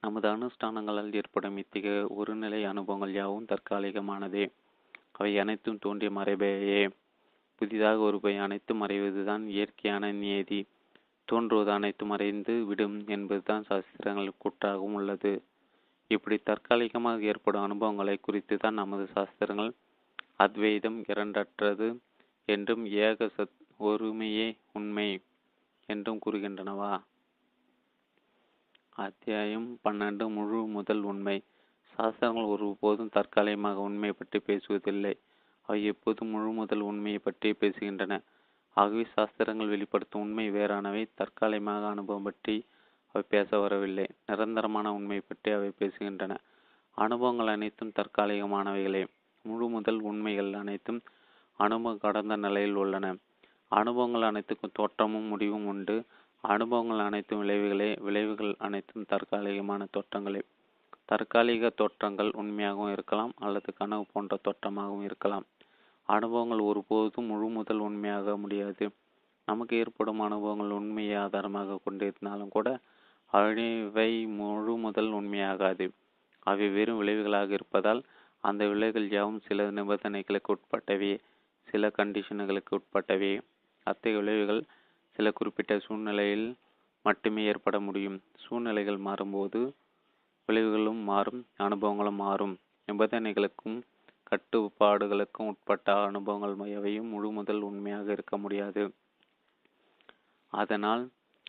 நமது 0.01 0.27
அனுஷ்டானங்களால் 0.29 1.13
ஏற்படும் 1.13 1.57
இத்தகைய 1.57 2.07
ஒருநிலை 2.07 2.65
அனுபவங்கள் 2.65 3.13
யாவும் 3.13 3.45
தற்காலிகமானதே. 3.45 4.45
அவை 5.11 5.39
அனைத்தும் 5.39 5.79
தோன்றிய 5.81 6.11
மறைபேயே 6.11 6.89
புதிதாக 7.55 7.97
ஒரு 7.99 8.19
பை 8.19 8.37
அனைத்தும் 8.37 8.81
மறைவதுதான் 8.81 9.47
இயற்கையான 9.47 10.11
நியதி. 10.11 10.67
தோன்றுவது 11.31 11.71
அனைத்தும் 11.71 12.07
மறைந்து 12.07 12.53
விடும் 12.65 12.97
என்பதுதான் 13.07 13.65
சாஸ்திரங்கள் 13.69 14.39
கூற்றாகவும் 14.43 14.95
உள்ளது. 14.99 15.31
இப்படி 16.11 16.37
தற்காலிகமாக 16.37 17.27
ஏற்படும் 17.31 17.61
அனுபவங்களை 17.61 18.15
குறித்து 18.17 18.55
தான் 18.57 18.73
நமது 18.73 19.05
சாஸ்திரங்கள் 19.07 19.71
அத்வைதம் 20.35 20.99
இரண்டற்றது 21.11 21.87
என்றும் 22.49 22.83
ஏக 23.05 23.29
சத் 23.37 23.57
ஒருமையே 23.79 24.47
உண்மை 24.73 25.07
என்றும் 25.89 26.21
கூறுகின்றனவா? 26.25 26.93
அத்தியாயம் 28.97 29.67
பன்னெண்டு 29.83 30.25
முழு 30.29 30.59
முதல் 30.77 31.03
உண்மை. 31.03 31.37
சாஸ்திரங்கள் 31.93 32.51
ஒருபோதும் 32.53 33.13
தற்காலிகமாக 33.15 33.79
உண்மை 33.79 34.11
பற்றி 34.11 34.39
பேசுவதில்லை. 34.47 35.13
அவை 35.69 35.79
எப்போதும் 35.83 36.29
முழு 36.29 36.51
முதல் 36.51 36.83
உண்மையை 36.89 37.19
பற்றி 37.19 37.49
பேசுகின்றன. 37.61 38.13
ஆகவே 38.79 39.05
சாஸ்திரங்கள் 39.13 39.67
வெளிப்படுத்தும் 39.67 40.21
உண்மை 40.21 40.51
வேறானவை. 40.51 41.09
தற்காலிகமாக 41.15 41.87
அனுபவம் 41.87 42.23
பற்றி 42.23 42.55
அவை 43.15 43.23
பேச 43.29 43.57
வரவில்லை. 43.57 44.05
நிரந்தரமான 44.25 44.93
உண்மை 44.93 45.19
பற்றி 45.19 45.51
அவை 45.51 45.71
பேசுகின்றன. 45.79 46.33
அனுபவங்கள் 46.97 47.47
அனைத்தும் 47.47 47.95
தற்காலிகமானவைகளே. 47.95 49.03
முழு 49.45 49.69
முதல் 49.69 49.99
உண்மைகள் 50.01 50.53
அனைத்தும் 50.53 51.01
அனுபவம் 51.59 51.97
கடந்த 51.97 52.35
நிலையில் 52.35 52.73
உள்ளன. 52.73 53.05
அனுபவங்கள் 53.71 54.21
அனைத்துக்கும் 54.21 54.75
தோற்றமும் 54.75 55.27
முடிவும் 55.27 55.65
உண்டு. 55.65 55.95
அனுபவங்கள் 56.43 56.99
அனைத்தும் 56.99 57.41
விளைவுகளே. 57.43 57.89
விளைவுகள் 57.99 58.55
அனைத்தும் 58.57 59.07
தற்காலிகமான 59.09 59.87
தோற்றங்களே. 59.95 60.41
தற்காலிக 61.05 61.69
தோற்றங்கள் 61.75 62.31
உண்மையாகவும் 62.33 62.91
இருக்கலாம் 62.91 63.33
அல்லது 63.39 63.69
கனவு 63.73 64.05
போன்ற 64.13 64.39
தோற்றமாகவும் 64.43 65.03
இருக்கலாம். 65.03 65.45
அனுபவங்கள் 66.09 66.61
ஒருபோதும் 66.69 67.29
முழு 67.31 67.47
முதல் 67.49 67.81
உண்மையாக 67.87 68.37
முடியாது. 68.37 68.85
நமக்கு 69.47 69.73
ஏற்படும் 69.77 70.19
அனுபவங்கள் 70.19 70.71
உண்மையை 70.71 71.15
ஆதாரமாக 71.15 71.79
கொண்டிருந்தாலும் 71.85 72.53
கூட 72.55 72.69
அவை 73.33 74.11
முழு 74.39 74.73
முதல் 74.77 75.11
உண்மையாகாது. 75.11 75.85
அவை 76.45 76.67
வெறும் 76.69 76.99
விளைவுகளாக 77.01 77.49
இருப்பதால் 77.49 78.01
அந்த 78.43 78.63
விளைவுகள் 78.67 79.07
யாவும் 79.09 79.41
சில 79.47 79.63
நிபந்தனைகளுக்கு 79.71 80.53
உட்பட்டவை 80.55 81.11
சில 81.67 81.87
கண்டிஷன்களுக்கு 81.97 82.73
உட்பட்டவை. 82.77 83.31
அத்தகைய 83.87 84.19
விளைவுகள் 84.21 84.61
சில 85.19 85.31
குறிப்பிட்ட 85.31 85.73
சூழ்நிலையில் 85.79 86.47
மட்டுமே 87.05 87.41
ஏற்பட 87.43 87.77
முடியும். 87.79 88.17
சூழ்நிலைகள் 88.43 88.99
மாறும்போது 89.07 89.59
விளைவுகளும் 90.49 91.01
மாறும் 91.11 91.41
அனுபவங்களும் 91.65 92.19
மாறும். 92.25 92.55
நிபந்தனைகளுக்கும் 92.87 93.77
கட்டுப்பாடுகளுக்கும் 94.31 95.47
உட்பட்ட 95.47 95.93
அனுபவங்கள் 96.03 96.71
எவையும் 96.77 97.07
முழு 97.07 97.29
முதல் 97.31 97.61
உண்மையாக 97.61 98.11
இருக்க 98.11 98.37
முடியாது. 98.37 98.83
அதனால் 100.53 101.03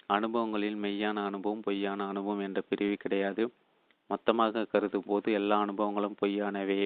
அனுபவங்களில் 0.06 0.78
மெய்யான 0.78 1.24
அனுபவம் 1.24 1.60
பொய்யான 1.60 2.06
அனுபவம் 2.06 2.40
என்ற 2.40 2.60
பிரிவு 2.60 2.96
கிடையாது. 2.96 3.52
மொத்தமாக 4.10 4.64
கருதும் 4.64 5.06
போது 5.06 5.32
எல்லா 5.32 5.64
அனுபவங்களும் 5.64 6.16
பொய்யானவே 6.22 6.80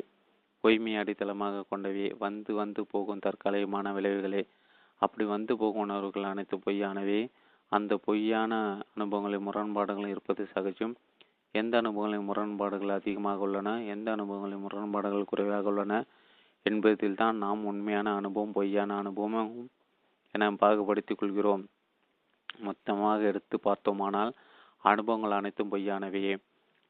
பொய்மை 0.61 0.97
அடித்தளமாக 0.97 1.65
கொண்டவே. 1.69 2.15
வந்து 2.19 2.55
வந்து 2.55 2.87
போகும் 2.87 3.19
தற்காலிகமான 3.19 3.93
விளைவுகளே 3.93 4.43
அப்படி 5.03 5.25
வந்து 5.25 5.57
போகும் 5.57 5.81
உணர்வுகள் 5.81 6.23
அனைத்து 6.23 6.57
பொய்யானவே. 6.57 7.21
அந்த 7.73 7.97
பொய்யான 7.97 8.53
அனுபவங்களில் 8.95 9.47
முரண்பாடுகள் 9.49 10.07
இருப்பது 10.07 10.47
சகஜம். 10.47 10.95
எந்த 11.55 11.81
அனுபவங்களின் 11.81 12.25
முரண்பாடுகள் 12.25 12.89
அதிகமாக 12.89 13.39
உள்ளன? 13.39 13.83
எந்த 13.85 14.17
அனுபவங்களின் 14.17 14.63
முரண்பாடுகள் 14.63 15.25
குறைவாக 15.25 15.69
உள்ளன? 15.69 16.05
என்பதில் 16.63 17.15
தான் 17.15 17.37
நாம் 17.37 17.65
உண்மையான 17.65 18.15
அனுபவம் 18.15 18.53
பொய்யான 18.53 18.97
அனுபவம் 18.97 19.71
என 20.35 20.51
பாகுபடுத்திக் 20.51 21.19
கொள்கிறோம். 21.19 21.63
மொத்தமாக 22.59 23.23
எடுத்து 23.23 23.61
பார்த்தோமானால் 23.61 24.33
அனுபவங்கள் 24.79 25.31
அனைத்தும் 25.31 25.73
பொய்யானவையே. 25.73 26.35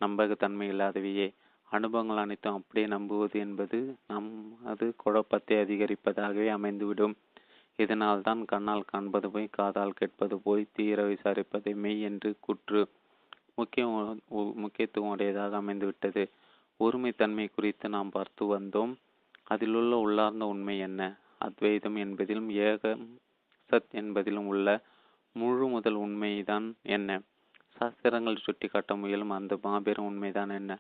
நம்பகத்தன்மை 0.01 0.69
இல்லாதவையே. 0.69 1.35
அனுபவங்கள் 1.71 2.17
அனைத்தும் 2.17 2.55
அப்படியே 2.55 2.87
நம்புவது 2.87 3.39
என்பது 3.39 3.79
நம் 4.07 4.31
அது 4.65 4.95
குழப்பத்தை 4.97 5.57
அதிகரிப்பதாகவே 5.57 6.49
அமைந்துவிடும். 6.49 7.15
இதனால் 7.79 8.21
தான் 8.21 8.45
கண்ணால் 8.45 8.83
காண்பது 8.83 9.31
போய் 9.31 9.47
காதால் 9.51 9.93
கேட்பது 9.93 10.39
போய் 10.39 10.71
தீர 10.73 11.03
விசாரிப்பதை 11.03 11.75
மெய் 11.75 12.01
என்று 12.01 12.37
கூற்று. 12.41 12.83
முக்கிய 13.55 13.85
முக்கியத்துவம் 14.55 15.11
உடையதாக 15.11 15.61
அமைந்துவிட்டது. 15.61 16.23
ஒருமைத்தன்மை 16.81 17.51
குறித்து 17.55 17.89
நாம் 17.89 18.11
பார்த்து 18.11 18.45
வந்தோம். 18.55 18.95
அதிலுள்ள 19.43 19.97
உள்ளார்ந்த 19.97 20.47
உண்மை 20.47 20.79
என்ன? 20.79 21.01
அத்வைதம் 21.39 21.97
என்பதிலும் 21.97 22.49
ஏக 22.69 22.97
சத் 23.71 23.93
என்பதிலும் 23.93 24.49
உள்ள 24.53 24.69
முழு 25.33 25.67
முதல் 25.67 25.95
உண்மைதான் 25.95 26.67
என்ன? 26.83 27.21
சாஸ்திரங்கள் 27.77 28.43
சுட்டிக்காட்ட 28.43 28.97
முயலும் 28.97 29.31
அந்த 29.31 29.59
மாபெரும் 29.63 30.07
உண்மைதான் 30.07 30.51
என்ன? 30.51 30.79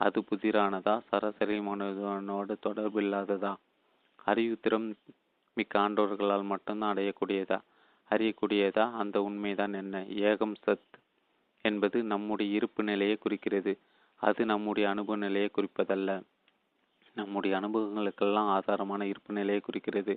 அது 0.00 0.24
புதிரானதா? 0.30 0.94
சராசரி 1.08 1.58
மனிதனோடு 1.60 2.54
தொடர்பில்லாததா 2.66 3.52
அறிவுத்திறம் 4.26 4.88
மிக்க 5.54 5.80
ஆண்டோர்களால் 5.80 6.44
மட்டும்தான் 6.44 6.94
அடையக்கூடியதா? 6.94 7.58
அறியக்கூடியதா? 8.10 8.84
அந்த 8.92 9.22
உண்மைதான் 9.22 9.72
என்ன? 9.72 10.04
ஏகம் 10.28 10.54
சத் 10.66 10.92
என்பது 11.64 12.02
நம்முடைய 12.02 12.56
இருப்பு 12.56 12.82
நிலையை 12.82 13.16
குறிக்கிறது. 13.16 13.72
அது 14.20 14.46
நம்முடைய 14.46 14.88
அனுபவ 14.88 15.16
நிலையை 15.16 15.50
குறிப்பதல்ல. 15.54 16.10
நம்முடைய 17.16 17.52
அனுபவங்களுக்கெல்லாம் 17.60 18.50
ஆதாரமான 18.50 19.02
இருப்பு 19.02 19.32
நிலையை 19.34 19.60
குறிக்கிறது. 19.60 20.14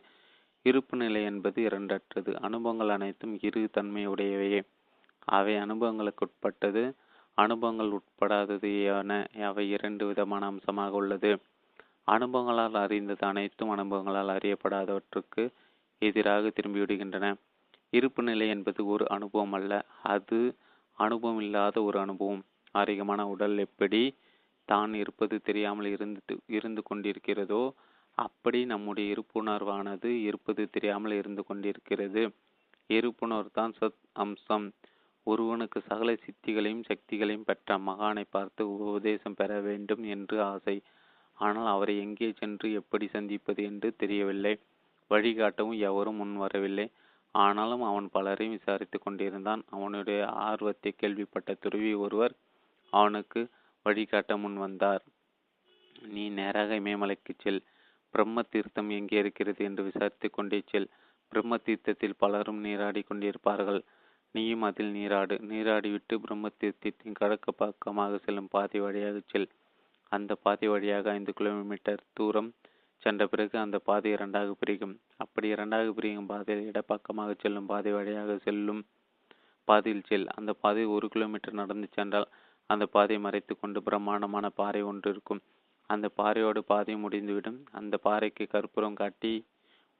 இருப்பு 0.65 0.97
நிலை 0.97 1.23
என்பது 1.23 1.61
இரண்டற்றது. 1.67 2.31
அனுபவங்கள் 2.39 2.89
அனைத்தும் 2.89 3.39
இரு 3.41 3.69
தன்மையுடையவையே. 3.77 4.61
அவை 5.27 5.55
அனுபவங்களுக்கு 5.55 6.25
உட்பட்டது 6.25 6.83
அனுபவங்கள் 7.37 7.91
உட்படாதது 7.91 8.69
என 8.91 9.13
அவை 9.43 9.69
இரண்டு 9.69 10.03
விதமான 10.05 10.45
அம்சமாக 10.45 10.95
உள்ளது. 10.95 11.31
அனுபவங்களால் 12.07 12.77
அறிந்தது 12.83 13.23
அனைத்தும் 13.27 13.69
அனுபவங்களால் 13.69 14.31
அறியப்படாதவற்றுக்கு 14.37 15.43
எதிராக 16.01 16.51
திரும்பிவிடுகின்றன 16.57 17.27
இருப்பு 17.93 18.23
நிலை 18.23 18.47
என்பது 18.49 18.81
ஒரு 18.85 19.05
அனுபவம் 19.09 19.53
அல்ல. 19.53 19.73
அது 20.07 20.39
அனுபவம் 20.97 21.41
இல்லாத 21.41 21.77
ஒரு 21.83 21.97
அனுபவம். 21.99 22.43
ஆரோக்கியமான 22.75 23.21
உடல் 23.33 23.57
எப்படி 23.57 24.01
தான் 24.67 24.93
இருப்பது 24.93 25.35
தெரியாமல் 25.41 25.89
இருந்து 25.95 26.35
இருந்து 26.49 26.81
கொண்டிருக்கிறதோ 26.81 27.63
அப்படி 28.17 28.59
நம்முடைய 28.65 29.05
இருப்புணர்வானது 29.13 30.09
இருப்பது 30.27 30.61
தெரியாமல் 30.69 31.15
இருந்து 31.21 31.43
கொண்டிருக்கிறது. 31.45 32.23
இருப்புணர்வு 32.89 33.51
தான் 33.51 33.73
சத் 33.79 34.01
அம்சம். 34.15 34.67
ஒருவனுக்கு 35.27 35.79
சகல 35.81 36.09
சித்திகளையும் 36.25 36.83
சக்திகளையும் 36.89 37.47
பெற்ற 37.49 37.77
மகானை 37.87 38.25
பார்த்து 38.29 38.63
உபதேசம் 38.75 39.37
பெற 39.39 39.51
வேண்டும் 39.61 40.03
என்று 40.15 40.37
ஆசை. 40.51 40.75
ஆனால் 41.37 41.69
அவரை 41.71 41.95
எங்கே 41.97 42.29
சென்று 42.31 42.67
எப்படி 42.73 43.07
சந்திப்பது 43.07 43.61
என்று 43.63 43.89
தெரியவில்லை. 43.95 44.53
வழிகாட்டவும் 45.11 45.79
எவரும் 45.89 46.15
முன் 46.15 46.35
வரவில்லை. 46.37 46.87
ஆனாலும் 47.43 47.81
அவன் 47.81 48.07
பலரையும் 48.09 48.55
விசாரித்து 48.55 48.97
கொண்டிருந்தான். 48.99 49.61
அவனுடைய 49.69 50.27
ஆர்வத்தை 50.27 50.91
கேள்விப்பட்ட 50.97 51.53
துருவி 51.53 51.93
ஒருவர் 51.93 52.33
அவனுக்கு 52.93 53.41
வழிகாட்ட 53.85 54.37
முன் 54.37 54.57
வந்தார். 54.57 55.03
நீ 56.07 56.23
நேராக 56.29 56.75
இமயமலைக்கு 56.75 57.33
செல். 57.37 57.61
பிரம்ம 58.13 58.43
தீர்த்தம் 58.49 58.89
எங்கே 58.89 59.17
இருக்கிறது? 59.17 59.61
என்று 59.65 59.83
விசாரித்து 59.83 60.27
கொண்டே 60.29 60.59
செல். 60.65 60.89
பிரம்ம 61.31 61.57
தீர்த்தத்தில் 61.57 62.19
பலரும் 62.19 62.59
நீராடி 62.59 63.03
கொண்டிருப்பார்கள். 63.09 63.81
நீயும் 64.35 64.61
அதில் 64.61 64.91
நீராடு. 64.91 65.35
நீராடிவிட்டு 65.51 66.15
பிரம்ம 66.15 66.51
தீர்த்தத்தின் 66.61 67.17
கிழக்கு 67.19 67.53
பக்கமாக 67.53 68.17
செல்லும் 68.17 68.51
பாதை 68.51 68.79
வழியாக 68.79 69.19
செல். 69.27 69.49
அந்த 70.11 70.35
பாதை 70.35 70.67
வழியாக 70.67 71.11
ஐந்து 71.11 71.33
கிலோமீட்டர் 71.33 72.03
தூரம் 72.13 72.49
சென்ற 73.05 73.23
பிறகு 73.31 73.55
அந்த 73.63 73.77
பாதை 73.87 74.11
இரண்டாக 74.11 74.53
பிரிக்கும். 74.61 74.95
அப்படி 75.23 75.47
இரண்டாக 75.55 75.89
பிரிக்கும் 75.97 76.29
பாதையில் 76.31 76.69
இடப்பக்கமாக 76.71 77.31
செல்லும் 77.43 77.69
பாதை 77.71 77.91
வழியாக 77.91 78.37
செல்லும் 78.45 78.81
பாதையில் 79.67 80.07
செல். 80.09 80.27
அந்த 80.37 80.51
பாதை 80.63 80.85
ஒரு 80.95 81.07
கிலோமீட்டர் 81.13 81.59
நடந்து 81.61 81.87
சென்றால் 81.97 82.27
அந்த 82.69 82.85
பாதையை 82.95 83.19
மறைத்து 83.23 83.53
கொண்டு 83.59 83.79
பிரம்மாண்டமான 83.83 84.45
பாறை 84.59 84.81
ஒன்று 84.91 85.09
இருக்கும். 85.11 85.41
அந்த 85.89 86.07
பாறையோடு 86.19 86.61
பாதை 86.71 86.93
முடிந்துவிடும். 86.95 87.59
அந்த 87.79 87.95
பாறைக்கு 88.05 88.43
கற்பூரம் 88.53 88.99
காட்டி 89.01 89.33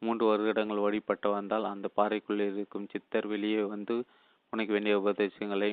மூன்று 0.02 0.26
வருடங்கள் 0.30 0.86
வழிபட்டு 0.86 1.30
வந்தால் 1.30 1.66
அந்த 1.74 1.88
பாறைக்குள் 1.98 2.42
இருக்கும் 2.60 2.88
சித்தர் 2.94 3.28
வெளியே 3.34 3.62
வந்து 3.74 3.96
உனக்கு 4.54 4.74
வேண்டிய 4.74 4.96
உபதேசங்களை 5.02 5.70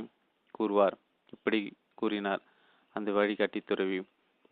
கூறுவார். 0.57 0.97
இப்படி 1.35 1.61
கூறினார். 2.01 2.43
அந்த 2.97 3.09
வழிகாட்டி 3.13 3.61
துறவி. 3.71 3.99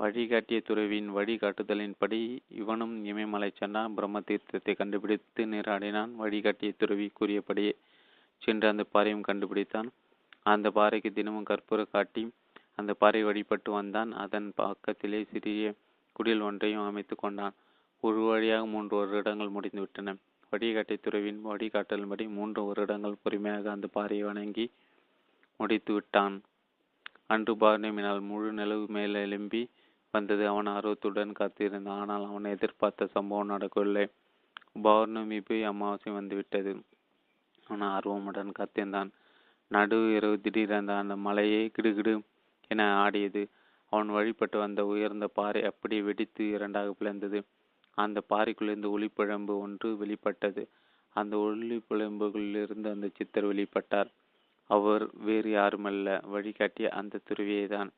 வழிகாட்டிய 0.01 0.59
துறவியின் 0.69 1.09
வழிகாட்டுதலின்படி 1.17 2.21
இவனும் 2.61 2.95
இமயமலை 3.05 3.49
சென்றான். 3.55 3.95
பிரம்ம 3.95 4.21
தீர்த்தத்தை 4.21 4.73
கண்டுபிடித்து 4.77 5.45
நீராடினான். 5.47 6.13
வழிகாட்டிய 6.23 6.73
துறவி 6.79 7.07
கூறியபடியே 7.19 7.73
சென்று 8.43 8.67
அந்த 8.69 8.85
பாறையும் 8.93 9.27
கண்டுபிடித்தான். 9.29 9.89
அந்த 10.43 10.71
பாறைக்கு 10.71 11.11
தினமும் 11.13 11.49
கற்பூர 11.51 11.81
காட்டி 11.91 12.23
அந்த 12.75 12.93
பாறை 12.95 13.21
வழிபட்டு 13.25 13.71
வந்தான். 13.73 14.13
அதன் 14.25 14.49
பக்கத்திலே 14.55 15.21
சிறிய 15.33 15.73
குடில் 16.17 16.45
ஒன்றையும் 16.49 16.87
அமைத்து 16.87 17.15
கொண்டான். 17.17 17.57
ஒரு 18.03 18.21
வழியாக 18.21 18.67
மூன்று 18.67 18.95
வருடங்கள் 18.97 19.55
முடிந்துவிட்டன. 19.57 20.15
வழிகாட்டி 20.53 20.97
துறவின் 20.97 21.41
வழிகாட்டலின்படி 21.47 22.25
மூன்று 22.37 22.61
வருடங்கள் 22.65 23.21
பொறுமையாக 23.23 23.71
அந்த 23.71 23.87
பாறையை 23.97 24.25
வணங்கி 24.27 24.65
முடித்து 25.61 25.93
விட்டான் 25.93 26.37
அன்று 27.27 27.53
பௌர்ணமினால் 27.55 28.21
முழு 28.21 28.49
நிலவு 28.53 28.87
மேலே 28.89 29.19
எழும்பி 29.21 29.61
வந்தது. 30.15 30.49
அவன் 30.49 30.66
ஆர்வத்துடன் 30.66 31.32
காத்திருந்தான். 31.32 31.99
ஆனால் 31.99 32.24
அவன் 32.24 32.45
எதிர்பார்த்த 32.45 33.07
சம்பவம் 33.07 33.47
நடக்கவில்லை. 33.47 34.05
பௌர்ணமி 34.82 35.41
போய் 35.41 35.62
அமாவாசை 35.62 36.12
வந்துவிட்டது. 36.12 36.73
அவன் 37.66 37.87
ஆர்வமுடன் 37.89 38.53
காத்திருந்தான். 38.53 39.11
நடு 39.70 40.15
இரவு 40.16 40.41
திடீரென 40.41 40.97
அந்த 40.99 41.16
மலையே 41.16 41.70
கிடுகிடு 41.77 42.15
என 42.70 42.95
ஆடியது. 42.95 43.43
அவன் 43.93 44.09
வழிபட்டு 44.09 44.59
வந்த 44.59 44.87
உயர்ந்த 44.87 45.27
பாறை 45.27 45.65
அப்படியே 45.65 46.03
வெடித்து 46.03 46.49
இரண்டாக 46.51 46.95
பிளந்தது. 47.01 47.39
அந்த 47.99 48.23
பாறைக்குள்ளிருந்து 48.31 48.89
ஒளிப்பிழம்பு 48.97 49.55
ஒன்று 49.59 49.97
வெளிப்பட்டது. 49.97 50.62
அந்த 51.16 51.37
ஒளிப்பிழம்புகளிலிருந்து 51.37 52.89
அந்த 52.91 53.09
சித்தர் 53.15 53.47
வெளிப்பட்டார். 53.47 54.11
அவர் 54.70 55.05
வேறு 55.24 55.51
யாருமல்ல. 55.51 56.09
வழிகாட்டிய 56.27 56.89
அந்த 56.91 57.20
துருவியை 57.28 57.66
தான் 57.66 57.91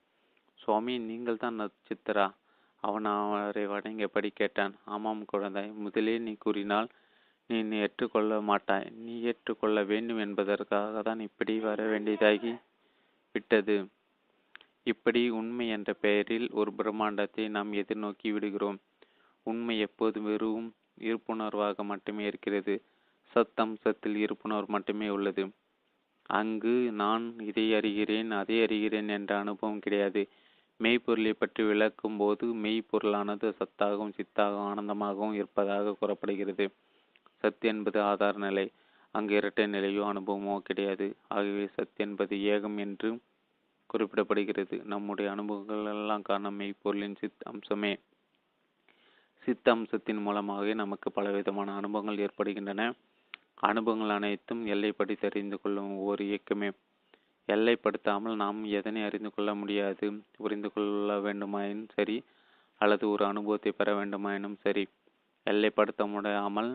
சுவாமி 0.58 0.98
நீங்கள் 0.98 1.36
தான் 1.36 1.60
நட்சத்திரா? 1.60 2.26
அவன் 2.82 3.04
அவரை 3.04 3.64
வணங்கியபடி 3.66 4.30
கேட்டான்? 4.34 4.74
ஆமாம் 4.84 5.22
குழந்தாய் 5.32 5.70
முதலே 5.74 6.18
நீ 6.18 6.32
கூறினால் 6.34 6.88
நீ 7.50 7.62
நீ 7.62 7.76
ஏற்றுக்கொள்ள 7.76 8.40
மாட்டாய். 8.40 8.86
நீ 8.90 9.20
ஏற்றுக்கொள்ள 9.20 9.78
வேண்டும் 9.84 10.18
என்பதற்காக 10.18 11.02
தான் 11.02 11.20
இப்படி 11.20 11.54
வர 11.58 11.82
வேண்டியதாகி 11.86 12.52
விட்டது. 13.34 13.76
இப்படி 14.82 15.30
உண்மை 15.30 15.68
என்ற 15.68 15.90
பெயரில் 15.92 16.50
ஒரு 16.50 16.70
பிரம்மாண்டத்தை 16.78 17.44
நாம் 17.48 17.72
எதிர்நோக்கி 17.72 18.30
விடுகிறோம். 18.32 18.78
உண்மை 19.46 19.78
எப்போது 19.78 20.18
வெறும் 20.22 20.68
இருப்புணர்வாக 21.00 21.84
மட்டுமே 21.84 22.24
இருக்கிறது. 22.26 22.74
சத்தம்சத்தில் 23.36 24.16
இருப்புணர்வு 24.24 24.66
மட்டுமே 24.66 25.08
உள்ளது. 25.08 25.44
அங்கு 26.30 26.74
நான் 26.92 27.24
இதை 27.40 27.64
அறிகிறேன் 27.74 28.30
அதை 28.30 28.56
அறிகிறேன் 28.64 29.08
என்ற 29.08 29.38
அனுபவம் 29.38 29.78
கிடையாது. 29.78 30.22
மெய்ப்பொருளை 30.82 31.32
பற்றி 31.32 31.64
விளக்கும் 31.64 32.16
போது 32.16 32.46
மெய்ப்பொருளானது 32.54 33.54
சத்தாகவும் 33.58 34.14
சித்தாகவும் 34.18 34.68
ஆனந்தமாகவும் 34.70 35.32
இருப்பதாக 35.32 35.92
கூறப்படுகிறது. 35.92 36.66
சத் 37.44 37.60
என்பது 37.60 38.00
ஆதார 38.02 38.38
நிலை. 38.38 38.66
அங்கு 39.14 39.34
இரட்டை 39.34 39.64
நிலையோ 39.66 40.04
அனுபவமோ 40.04 40.58
கிடையாது. 40.58 41.06
ஆகவே 41.28 41.68
சத் 41.76 41.96
என்பது 41.96 42.36
ஏகம் 42.36 42.78
என்று 42.78 43.10
குறிப்பிடப்படுகிறது. 43.90 44.84
நம்முடைய 44.84 45.30
அனுபவங்கள் 45.30 45.92
எல்லாம் 45.94 46.22
காரணம் 46.22 46.60
மெய்ப்பொருளின் 46.60 47.16
சித் 47.16 47.44
அம்சமே. 47.50 47.92
சித்த 49.46 49.70
அம்சத்தின் 49.70 50.16
மூலமாகவே 50.16 50.74
நமக்கு 50.74 51.12
பலவிதமான 51.12 51.74
அனுபவங்கள் 51.76 52.18
ஏற்படுகின்றன. 52.18 52.82
அனுபவங்கள் 53.60 54.16
அனைத்தும் 54.16 54.66
எல்லைப்படி 54.66 55.18
தெரிந்து 55.18 55.60
கொள்ளும் 55.60 55.96
ஒவ்வொரு 55.96 56.24
இயக்கமே. 56.24 56.70
எல்லைப்படுத்தாமல் 57.48 58.34
நாம் 58.34 58.58
எதனை 58.78 59.00
அறிந்து 59.04 59.30
கொள்ள 59.34 59.50
முடியாது? 59.54 60.06
புரிந்து 60.36 60.68
கொள்ள 60.72 61.18
வேண்டுமாயினும் 61.18 61.88
சரி 61.94 62.16
அல்லது 62.80 63.04
ஒரு 63.10 63.24
அனுபவத்தை 63.24 63.72
பெற 63.72 63.88
வேண்டுமாயினும் 63.94 64.56
சரி. 64.62 64.84
எல்லைப்படுத்த 65.46 66.02
முடியாமல் 66.10 66.70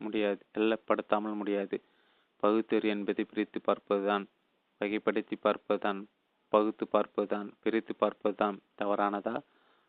முடியாது 0.00 0.40
எல்லைப்படுத்தாமல் 0.58 1.34
முடியாது. 1.34 1.76
பகுத்தறி 2.42 2.88
என்பதை 2.88 3.24
பிரித்து 3.24 3.60
பார்ப்பதுதான் 3.66 4.24
வகைப்படுத்தி 4.80 5.36
பார்ப்பதுதான் 5.44 6.00
பகுத்து 6.52 6.84
பார்ப்பதுதான் 6.92 7.48
பிரித்து 7.62 7.94
பார்ப்பதுதான் 8.00 8.56
தவறானதா? 8.82 9.34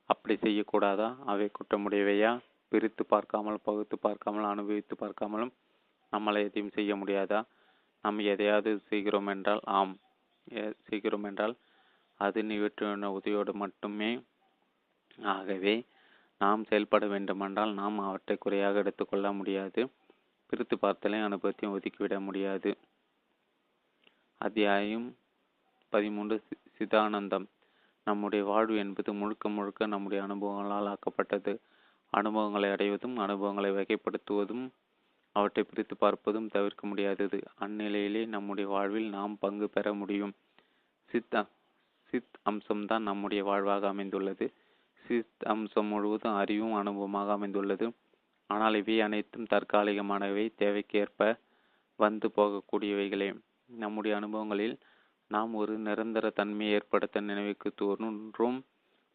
அப்படி 0.09 0.35
செய்யக்கூடாதா? 0.35 1.09
அவை 1.25 1.47
குற்றமுடையவையா? 1.57 2.31
பிரித்து 2.71 3.03
பார்க்காமல் 3.05 3.59
பகுத்து 3.63 3.95
பார்க்காமல் 3.99 4.43
அனுபவித்து 4.43 4.95
பார்க்காமலும் 4.95 5.53
நம்மளை 6.13 6.39
எதையும் 6.47 6.73
செய்ய 6.73 6.91
முடியாதா? 6.95 7.39
நாம் 8.05 8.19
எதையாவது 8.31 8.71
செய்கிறோம் 8.89 9.27
என்றால் 9.27 9.61
ஆம் 9.77 9.93
செய்கிறோம் 10.81 11.23
என்றால் 11.23 11.55
அது 12.19 12.39
நிவற்றின 12.41 13.09
உதவியோடு 13.17 13.53
மட்டுமே 13.53 14.11
ஆகவே 15.33 15.75
நாம் 16.41 16.61
செயல்பட 16.63 17.05
வேண்டுமென்றால் 17.07 17.73
நாம் 17.73 17.97
அவற்றை 17.99 18.35
குறையாக 18.37 18.77
எடுத்துக்கொள்ள 18.77 19.31
முடியாது. 19.31 19.81
பிரித்து 20.49 20.75
பார்த்தலை 20.79 21.19
அனுபவத்தையும் 21.19 21.73
ஒதுக்கிவிட 21.75 22.15
முடியாது. 22.19 22.71
அத்தியாயம் 24.41 25.07
பதிமூன்று 25.93 26.35
சிதானந்தம். 26.77 27.47
நம்முடைய 28.07 28.45
வாழ்வு 28.45 28.75
என்பது 28.77 29.13
முழுக்க 29.13 29.49
முழுக்க 29.49 29.85
நம்முடைய 29.85 30.19
அனுபவங்களால் 30.23 30.89
ஆக்கப்பட்டது. 30.93 31.53
அனுபவங்களை 32.13 32.69
அடைவதும் 32.69 33.17
அனுபவங்களை 33.17 33.71
வகைப்படுத்துவதும் 33.71 34.65
அவற்றை 35.31 35.63
பிரித்து 35.63 35.95
பார்ப்பதும் 36.01 36.51
தவிர்க்க 36.51 36.87
முடியாதது. 36.87 37.39
அந்நிலையிலே 37.59 38.25
நம்முடைய 38.27 38.69
வாழ்வில் 38.69 39.09
நாம் 39.09 39.37
பங்கு 39.39 39.69
பெற 39.69 39.93
முடியும். 39.93 40.33
சித் 41.05 41.47
சித் 42.03 42.39
அம்சம்தான் 42.49 42.99
நம்முடைய 42.99 43.43
வாழ்வாக 43.43 43.87
அமைந்துள்ளது. 43.87 44.53
சித் 45.07 45.43
அம்சம் 45.43 45.85
முழுவதும் 45.85 46.35
அறிவும் 46.35 46.73
அனுபவமாக 46.73 47.29
அமைந்துள்ளது. 47.29 47.91
ஆனால் 48.47 48.75
இவை 48.75 49.01
அனைத்தும் 49.01 49.47
தற்காலிகமானவை. 49.49 50.51
தேவைக்கேற்ப 50.57 51.39
வந்து 51.95 52.31
போகக்கூடியவைகளே. 52.35 53.39
நம்முடைய 53.65 54.17
அனுபவங்களில் 54.17 54.77
நாம் 55.27 55.53
ஒரு 55.53 55.77
நிரந்தர 55.77 56.29
தன்மையை 56.29 56.75
ஏற்படுத்த 56.75 57.21
நினைவுக்கு 57.21 57.71
தோன்றும். 57.75 58.65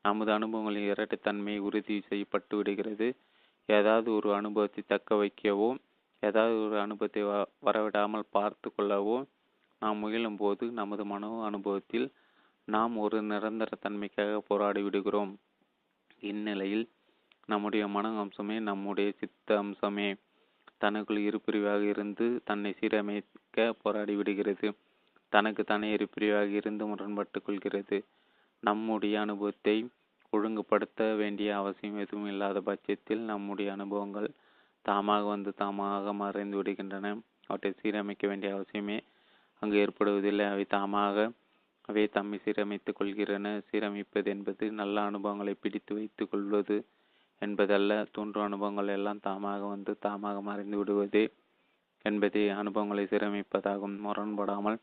நமது 0.03 0.39
அனுபவங்களின் 0.39 0.89
இரட்டைத்தன்மை 0.91 1.59
உறுதி 1.59 2.01
செய்யப்பட்டு 2.01 2.57
விடுகிறது. 2.57 3.17
ஏதாவது 3.67 4.15
ஒரு 4.15 4.35
அனுபவத்தை 4.35 4.85
தக்க 4.87 5.15
வைக்கவோ 5.15 5.79
ஏதாவது 6.25 6.55
ஒரு 6.65 6.77
அனுபவத்தை 6.81 7.23
வரவிடாமல் 7.67 8.31
பார்த்து 8.31 8.69
கொள்ளவோ 8.71 9.17
நாம் 9.83 9.99
முயலும் 9.99 10.37
போது 10.37 10.65
நமது 10.73 11.05
மனோ 11.05 11.31
அனுபவத்தில் 11.45 12.07
நாம் 12.69 12.95
ஒரு 12.97 13.19
நிரந்தர 13.23 13.71
தன்மைக்காக 13.77 14.37
போராடி 14.49 14.83
விடுகிறோம். 14.83 15.33
இந்நிலையில் 16.23 16.85
நம்முடைய 17.49 17.85
மன 17.87 18.13
அம்சமே 18.23 18.57
நம்முடைய 18.61 19.09
சித்த 19.13 19.59
அம்சமே. 19.63 20.09
தனக்குள் 20.79 21.21
இருப்பிரிவாக 21.21 21.83
இருந்து 21.85 22.27
தன்னை 22.45 22.71
சீரமைக்க 22.79 23.67
போராடி 23.83 24.15
விடுகிறது. 24.15 24.69
தனக்கு 25.33 25.63
தானே 25.65 25.89
இருப்பிரிவாக 25.97 26.51
இருந்து 26.61 26.85
முரண்பட்டு 26.87 27.39
கொள்கிறது. 27.43 27.99
நம்முடைய 28.63 29.15
அனுபவத்தை 29.21 29.77
ஒழுங்குபடுத்த 30.33 31.03
வேண்டிய 31.15 31.49
அவசியம் 31.57 31.99
எதுவும் 31.99 32.31
இல்லாத 32.33 32.59
பட்சத்தில் 32.61 33.23
நம்முடைய 33.25 33.69
அனுபவங்கள் 33.73 34.29
தாமாக 34.89 35.25
வந்து 35.27 35.51
தாமாக 35.63 36.13
மறைந்து 36.23 36.57
விடுகின்றன. 36.59 37.07
அவற்றை 37.47 37.71
சீரமைக்க 37.81 38.27
வேண்டிய 38.27 38.51
அவசியமே 38.57 38.99
அங்கு 39.63 39.77
ஏற்படுவதில்லை. 39.85 40.47
அவை 40.53 40.65
தாமாக 40.77 41.17
அவை 41.89 42.05
தம்மை 42.09 42.37
சீரமைத்துக் 42.45 42.99
கொள்கிறன 42.99 43.47
சீரமைப்பது 43.71 44.29
என்பது 44.35 44.65
நல்ல 44.73 44.97
அனுபவங்களை 45.03 45.55
பிடித்து 45.55 45.93
வைத்துக் 45.95 46.31
கொள்வது 46.31 46.77
என்பதல்ல. 47.43 47.93
தோன்றும் 48.13 48.45
அனுபவங்கள் 48.45 48.89
எல்லாம் 48.89 49.25
தாமாக 49.27 49.63
வந்து 49.69 49.93
தாமாக 50.07 50.37
மறைந்து 50.43 50.77
விடுவதே 50.77 51.25
என்பதே 52.05 52.45
அனுபவங்களை 52.61 53.05
சீரமைப்பதாகும். 53.05 53.97
முரண்படாமல் 54.07 54.79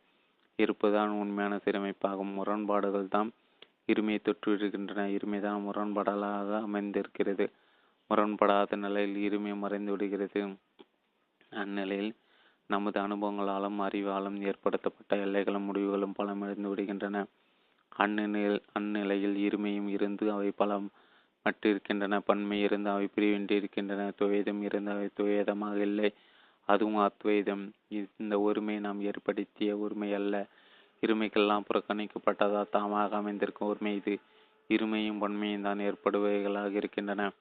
இருப்பதுதான் 0.60 1.12
உண்மையான 1.24 1.56
சீரமைப்பாகும். 1.66 2.32
முரண்பாடுகள் 2.38 3.08
தான் 3.08 3.30
இருமையை 3.92 4.20
தொற்றுவிடுகின்றன 4.28 5.06
இருமைதான் 5.18 5.66
முரண்பாடலாக 5.68 6.50
அமைந்திருக்கிறது. 6.68 7.46
முரண்படாத 8.12 8.76
நிலையில் 8.76 9.18
இருமை 9.26 9.56
மறைந்து 9.56 9.92
விடுகிறது. 9.92 10.42
அந்நிலையில் 11.52 12.14
நமது 12.68 13.02
அனுபவங்களாலும் 13.02 13.80
அறிவாலும் 13.82 14.38
ஏற்படுத்தப்பட்ட 14.42 15.16
எல்லைகளும் 15.16 15.66
முடிவுகளும் 15.66 16.18
பலமடைந்து 16.20 16.70
விடுகின்றன. 16.72 17.24
அந்நிலையில் 17.98 18.62
அந்நிலையில் 18.80 19.36
இருமையும் 19.48 19.88
இருந்து 19.88 20.32
அவை 20.32 20.52
பலம் 20.52 20.90
மட்டிருக்கின்றன 21.46 22.20
பன்மை 22.26 22.62
இருந்து 22.62 22.90
அவை 22.90 23.08
பிரிவின்றி 23.16 23.52
இருக்கின்றன 23.52 24.12
துவேதம் 24.18 24.62
இருந்து 24.62 24.92
அவை 24.92 25.10
துவேதமாக 25.20 25.76
இல்லை. 25.76 26.14
அதுவும் 26.66 26.96
அத்வைதம். 26.96 27.64
இந்த 28.18 28.40
ஒருமை 28.40 28.80
நாம் 28.80 29.02
ஏற்படுத்திய 29.02 29.78
உரிமை 29.78 30.14
அல்ல. 30.14 30.48
இருமைக்கெல்லாம் 31.02 31.66
புறக்கணிக்கப்பட்டதா 31.70 32.62
தாமாக 32.72 33.12
அமைந்திருக்கும் 33.12 33.68
உரிமை 33.68 33.96
இது. 33.96 34.20
இருமையும் 34.70 35.20
பன்மையும் 35.20 35.62
தான் 35.62 35.80
ஏற்படுவைகளாக 35.80 36.74
இருக்கின்றன. 36.74 37.32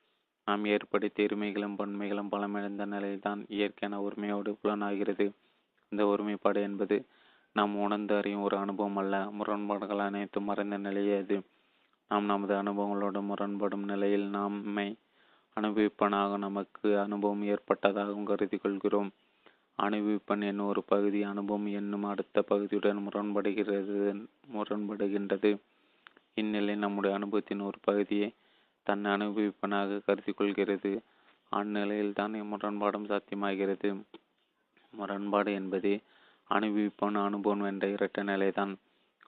நாம் 0.47 0.65
ஏற்படுத்திய 0.67 1.29
உரிமைகளும் 1.29 1.77
பன்மைகளும் 1.79 2.31
பலமிழந்த 2.33 2.85
நிலையில்தான் 2.87 3.41
இயற்கையான 3.49 3.97
உரிமையோடு 4.01 4.51
புலனாகிறது. 4.61 5.27
இந்த 5.93 6.03
ஒருமைப்பாடு 6.07 6.61
என்பது 6.63 6.97
நாம் 7.57 7.73
உணர்ந்து 7.77 8.15
அறியும் 8.17 8.43
ஒரு 8.43 8.57
அனுபவம் 8.57 8.97
அல்ல. 8.97 9.15
முரண்பாடுகள் 9.31 10.03
அனைத்தும் 10.07 10.45
மறைந்த 10.45 10.77
நிலையே 10.79 11.17
அது. 11.23 11.37
நாம் 12.11 12.25
நமது 12.25 12.55
அனுபவங்களோடு 12.63 13.21
முரண்படும் 13.23 13.85
நிலையில் 13.85 14.27
நம்மை 14.31 14.89
அனுபவிப்பனாக 15.57 16.37
நமக்கு 16.39 16.89
அனுபவம் 16.99 17.43
ஏற்பட்டதாகவும் 17.53 18.29
கருதி 18.31 18.59
கொள்கிறோம் 18.59 19.11
அனுபவிப்பன் 19.79 20.43
என்னும் 20.45 20.67
ஒரு 20.67 20.83
பகுதி 20.85 21.21
அனுபவம் 21.23 21.67
என்னும் 21.73 22.05
அடுத்த 22.05 22.43
பகுதியுடன் 22.51 23.05
முரண்படுகிறது 23.07 23.99
முரண்படுகின்றது. 24.55 25.51
இந்நிலை 26.35 26.75
நம்முடைய 26.77 27.13
அனுபவத்தின் 27.17 27.61
ஒரு 27.61 27.79
பகுதியை 27.81 28.29
தன்னை 28.91 29.09
அனுபவிப்பனாக 29.13 30.01
கருதி 30.07 30.33
கொள்கிறது 30.33 30.93
அந்நிலையில் 31.53 32.17
தான் 32.19 32.35
முரண்பாடும் 32.53 33.09
சாத்தியமாகிறது. 33.11 33.89
முரண்பாடு 34.95 35.51
என்பதே 35.53 35.95
அனுபவிப்பன் 36.51 37.19
அனுபவம் 37.25 37.67
என்ற 37.71 37.87
இரட்ட 37.89 38.21
நிலைதான். 38.23 38.73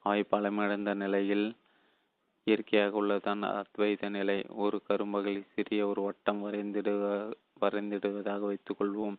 அவை 0.03 0.23
பலமிழந்த 0.31 0.93
நிலையில் 0.95 1.47
இயற்கையாக 2.47 3.01
உள்ளதான் 3.03 3.43
அத்வைத 3.51 4.09
நிலை. 4.09 4.39
ஒரு 4.63 4.79
கரும்பகலில் 4.89 5.51
சிறிய 5.55 5.81
ஒரு 5.87 6.01
வட்டம் 6.03 6.41
வரைந்திடுவ 6.45 7.03
வரைந்திடுவதாக 7.61 8.43
வைத்துக்கொள்வோம். 8.51 9.17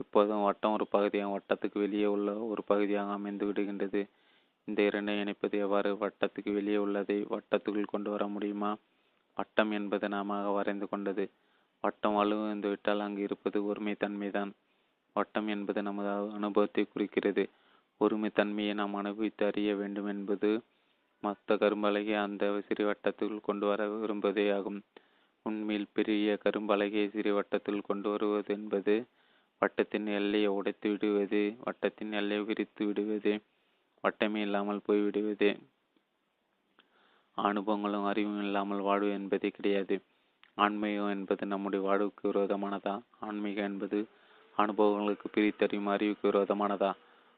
இப்போதும் 0.00 0.42
வட்டம் 0.42 0.72
ஒரு 0.72 0.86
பகுதியாக 0.86 1.32
வட்டத்துக்கு 1.32 1.78
வெளியே 1.84 2.08
உள்ள 2.14 2.30
ஒரு 2.50 2.62
பகுதியாக 2.64 3.12
அமைந்து 3.12 3.46
விடுகின்றது. 3.46 4.02
இந்த 4.68 4.80
இரண்டை 4.88 5.14
இணைப்பது 5.22 5.56
எவ்வாறு 5.58 5.90
வட்டத்துக்கு 5.94 6.50
வெளியே 6.52 6.76
உள்ளதை 6.76 7.16
வட்டத்துக்குள் 7.30 7.92
கொண்டு 7.94 8.10
வர 8.10 8.24
முடியுமா? 8.26 8.72
வட்டம் 9.38 9.70
என்பது 9.70 10.08
நாம 10.08 10.38
வரைந்து 10.52 10.88
கொண்டது. 10.88 11.24
வட்டம் 11.84 12.14
வலுவிழந்து 12.14 12.68
விட்டால் 12.68 13.00
அங்கு 13.00 13.22
இருப்பது 13.22 13.58
ஒருமை 13.64 13.94
தன்மைதான் 13.94 14.50
வட்டம் 15.16 15.48
என்பது 15.48 15.80
நமது 15.82 16.10
அனுபவத்தை 16.32 16.84
குறிக்கிறது. 16.84 17.44
ஒருமை 18.00 18.30
தன்மையை 18.30 18.74
நாம் 18.74 18.94
அனுபவித்து 18.94 19.46
அறிய 19.46 19.70
வேண்டும் 19.76 20.06
என்பது 20.06 20.50
மொத்த 21.22 21.54
கரும்பலகை 21.54 22.14
அந்த 22.16 22.44
சிறு 22.68 22.84
வட்டத்துக்குள் 22.88 23.40
கொண்டு 23.40 23.66
வர 23.66 23.82
விரும்புவதே 23.88 24.46
ஆகும். 24.54 24.78
உண்மையில் 25.46 25.92
பெரிய 25.92 26.38
கரும்பலகையை 26.44 27.06
சிறு 27.10 27.32
வட்டத்தில் 27.34 27.80
கொண்டு 27.80 28.08
வருவது 28.10 28.50
என்பது 28.54 28.94
வட்டத்தின் 29.62 30.06
எல்லையை 30.06 30.50
உடைத்து 30.58 30.88
விடுவது 30.90 31.42
வட்டத்தின் 31.64 32.12
எல்லையை 32.12 32.44
விரித்து 32.44 32.82
விடுவது 32.86 33.32
வட்டமே 34.04 34.40
இல்லாமல் 34.40 34.84
போய்விடுவது. 34.88 35.50
அனுபவங்களும் 37.38 38.06
அறிவும் 38.06 38.42
இல்லாமல் 38.42 38.80
வாழ்வு 38.80 39.10
என்பதே 39.10 39.48
கிடையாது. 39.48 40.02
ஆன்மீகம் 40.54 41.08
என்பது 41.08 41.46
நம்முடைய 41.46 41.86
வாழ்வுக்கு 41.86 42.30
விரோதமானதா? 42.30 43.02
ஆன்மீகம் 43.20 43.64
என்பது 43.64 44.06
அனுபவங்களுக்கு 44.56 45.28
பிரித்தறியும் 45.28 45.86
அறிவுக்கு 45.86 46.30
விரோதமானதா? 46.30 46.92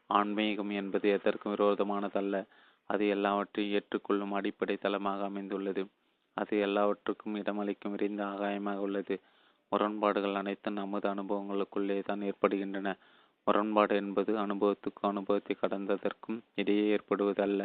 ஆன்மீகம் 0.07 0.71
என்பது 0.71 1.09
எதற்கும் 1.09 1.55
விரோதமானதல்ல. 1.55 2.45
அது 2.87 3.09
எல்லாவற்றையும் 3.09 3.75
ஏற்றுக்கொள்ளும் 3.75 4.33
அடிப்படை 4.33 4.77
தளமாக 4.77 5.25
அமைந்துள்ளது. 5.25 5.87
அது 6.35 6.59
எல்லாவற்றுக்கும் 6.59 7.37
இடமளிக்கும் 7.37 7.91
விரிந்த 7.91 8.25
ஆகாயமாக 8.25 8.77
உள்ளது. 8.77 9.21
முரண்பாடுகள் 9.69 10.35
அனைத்தும் 10.35 10.73
நமது 10.73 11.09
அனுபவங்களுக்குள்ளே 11.15 12.03
தான் 12.03 12.23
ஏற்படுகின்றன. 12.23 12.99
முரண்பாடு 13.45 13.97
என்பது 13.97 14.37
அனுபவத்துக்கும் 14.39 15.11
அனுபவத்தை 15.13 15.57
கடந்ததற்கும் 15.63 16.39
இடையே 16.55 16.97
ஏற்படுவதல்ல. 16.97 17.63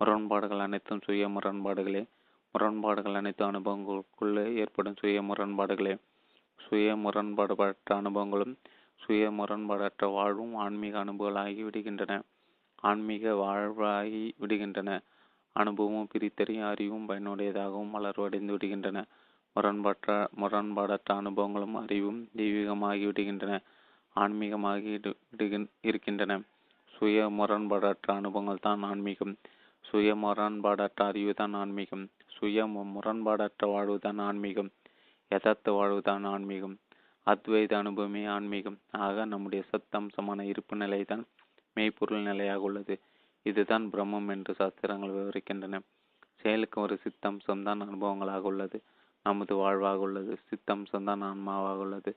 முரண்பாடுகள் 0.00 0.58
அனைத்தும் 0.58 1.00
சுய 1.04 1.28
முரண்பாடுகளே. 1.28 2.00
முரண்பாடுகள் 2.54 3.14
அனைத்து 3.14 3.42
அனுபவங்களுக்குள்ளே 3.50 4.44
ஏற்படும் 4.54 4.96
சுய 4.98 5.22
முரண்பாடுகளே. 5.22 5.94
சுய 6.60 6.96
முரண்பாடுபட்ட 6.96 8.00
அனுபவங்களும் 8.00 8.54
சுய 9.00 9.30
முரண்பாடற்ற 9.30 10.06
வாழ்வும் 10.12 10.54
ஆன்மீக 10.54 11.04
அனுபவங்களாகி 11.04 11.62
விடுகின்றன. 11.66 12.14
ஆன்மீக 12.82 13.34
வாழ்வாகி 13.34 14.22
விடுகின்றன. 14.40 14.90
அனுபவமும் 15.56 16.08
பிரித்தறியும் 16.12 16.68
அறிவும் 16.68 17.08
பயனுடையதாகவும் 17.08 17.94
வளர்வடைந்து 17.96 18.52
விடுகின்றன. 18.56 18.98
முரண்பாற்ற 19.56 20.08
முரண்பாடற்ற 20.40 21.16
அனுபவங்களும் 21.20 21.76
அறிவும் 21.82 22.20
தெய்வீகமாகி 22.36 23.04
விடுகின்றன. 23.08 23.54
ஆன்மீகமாகி 24.16 24.92
இருக்கின்றன. 25.82 26.32
சுய 26.94 27.28
முரண்பாடற்ற 27.38 28.08
அனுபவங்கள் 28.14 28.64
தான் 28.68 28.82
ஆன்மீகம். 28.82 29.34
சுய 29.84 30.14
முரண்பாடற்ற 30.14 31.00
அறிவு 31.04 31.34
தான் 31.34 31.54
ஆன்மீகம். 31.54 32.04
சுய 32.26 32.66
முரண்பாடற்ற 32.66 33.66
வாழ்வு 33.66 33.98
தான் 33.98 34.18
ஆன்மீகம். 34.18 34.70
யதார்த்த 35.30 35.72
வாழ்வு 35.72 36.02
தான் 36.02 36.24
ஆன்மீகம். 36.24 36.76
அத்வைத 37.26 37.72
அனுபவமே 37.74 38.24
ஆன்மீகம். 38.26 38.78
ஆக 38.98 39.24
நம்முடைய 39.24 39.64
சத்தம்சமான 39.72 40.40
இருப்பு 40.42 40.76
நிலைதான் 40.76 41.24
மெய்ப்பொருள் 41.76 42.22
நிலையாக 42.22 42.60
உள்ளது. 42.60 42.94
இதுதான் 43.46 43.84
பிரம்மம் 43.92 44.28
என்று 44.28 44.54
சாஸ்திரங்கள் 44.54 45.10
விவரிக்கின்றன. 45.10 45.80
செயலுக்கு 46.34 46.80
ஒரு 46.80 46.98
சித்தம்சம்தான் 47.04 47.82
அனுபவங்களாக 47.86 48.42
உள்ளது. 48.42 48.78
நமது 49.26 49.54
வாழ்வாக 49.54 49.98
உள்ளது. 49.98 50.38
சித்தம்சம்தான் 50.50 51.22
ஆன்மாவாக 51.24 51.76
உள்ளது. 51.76 52.12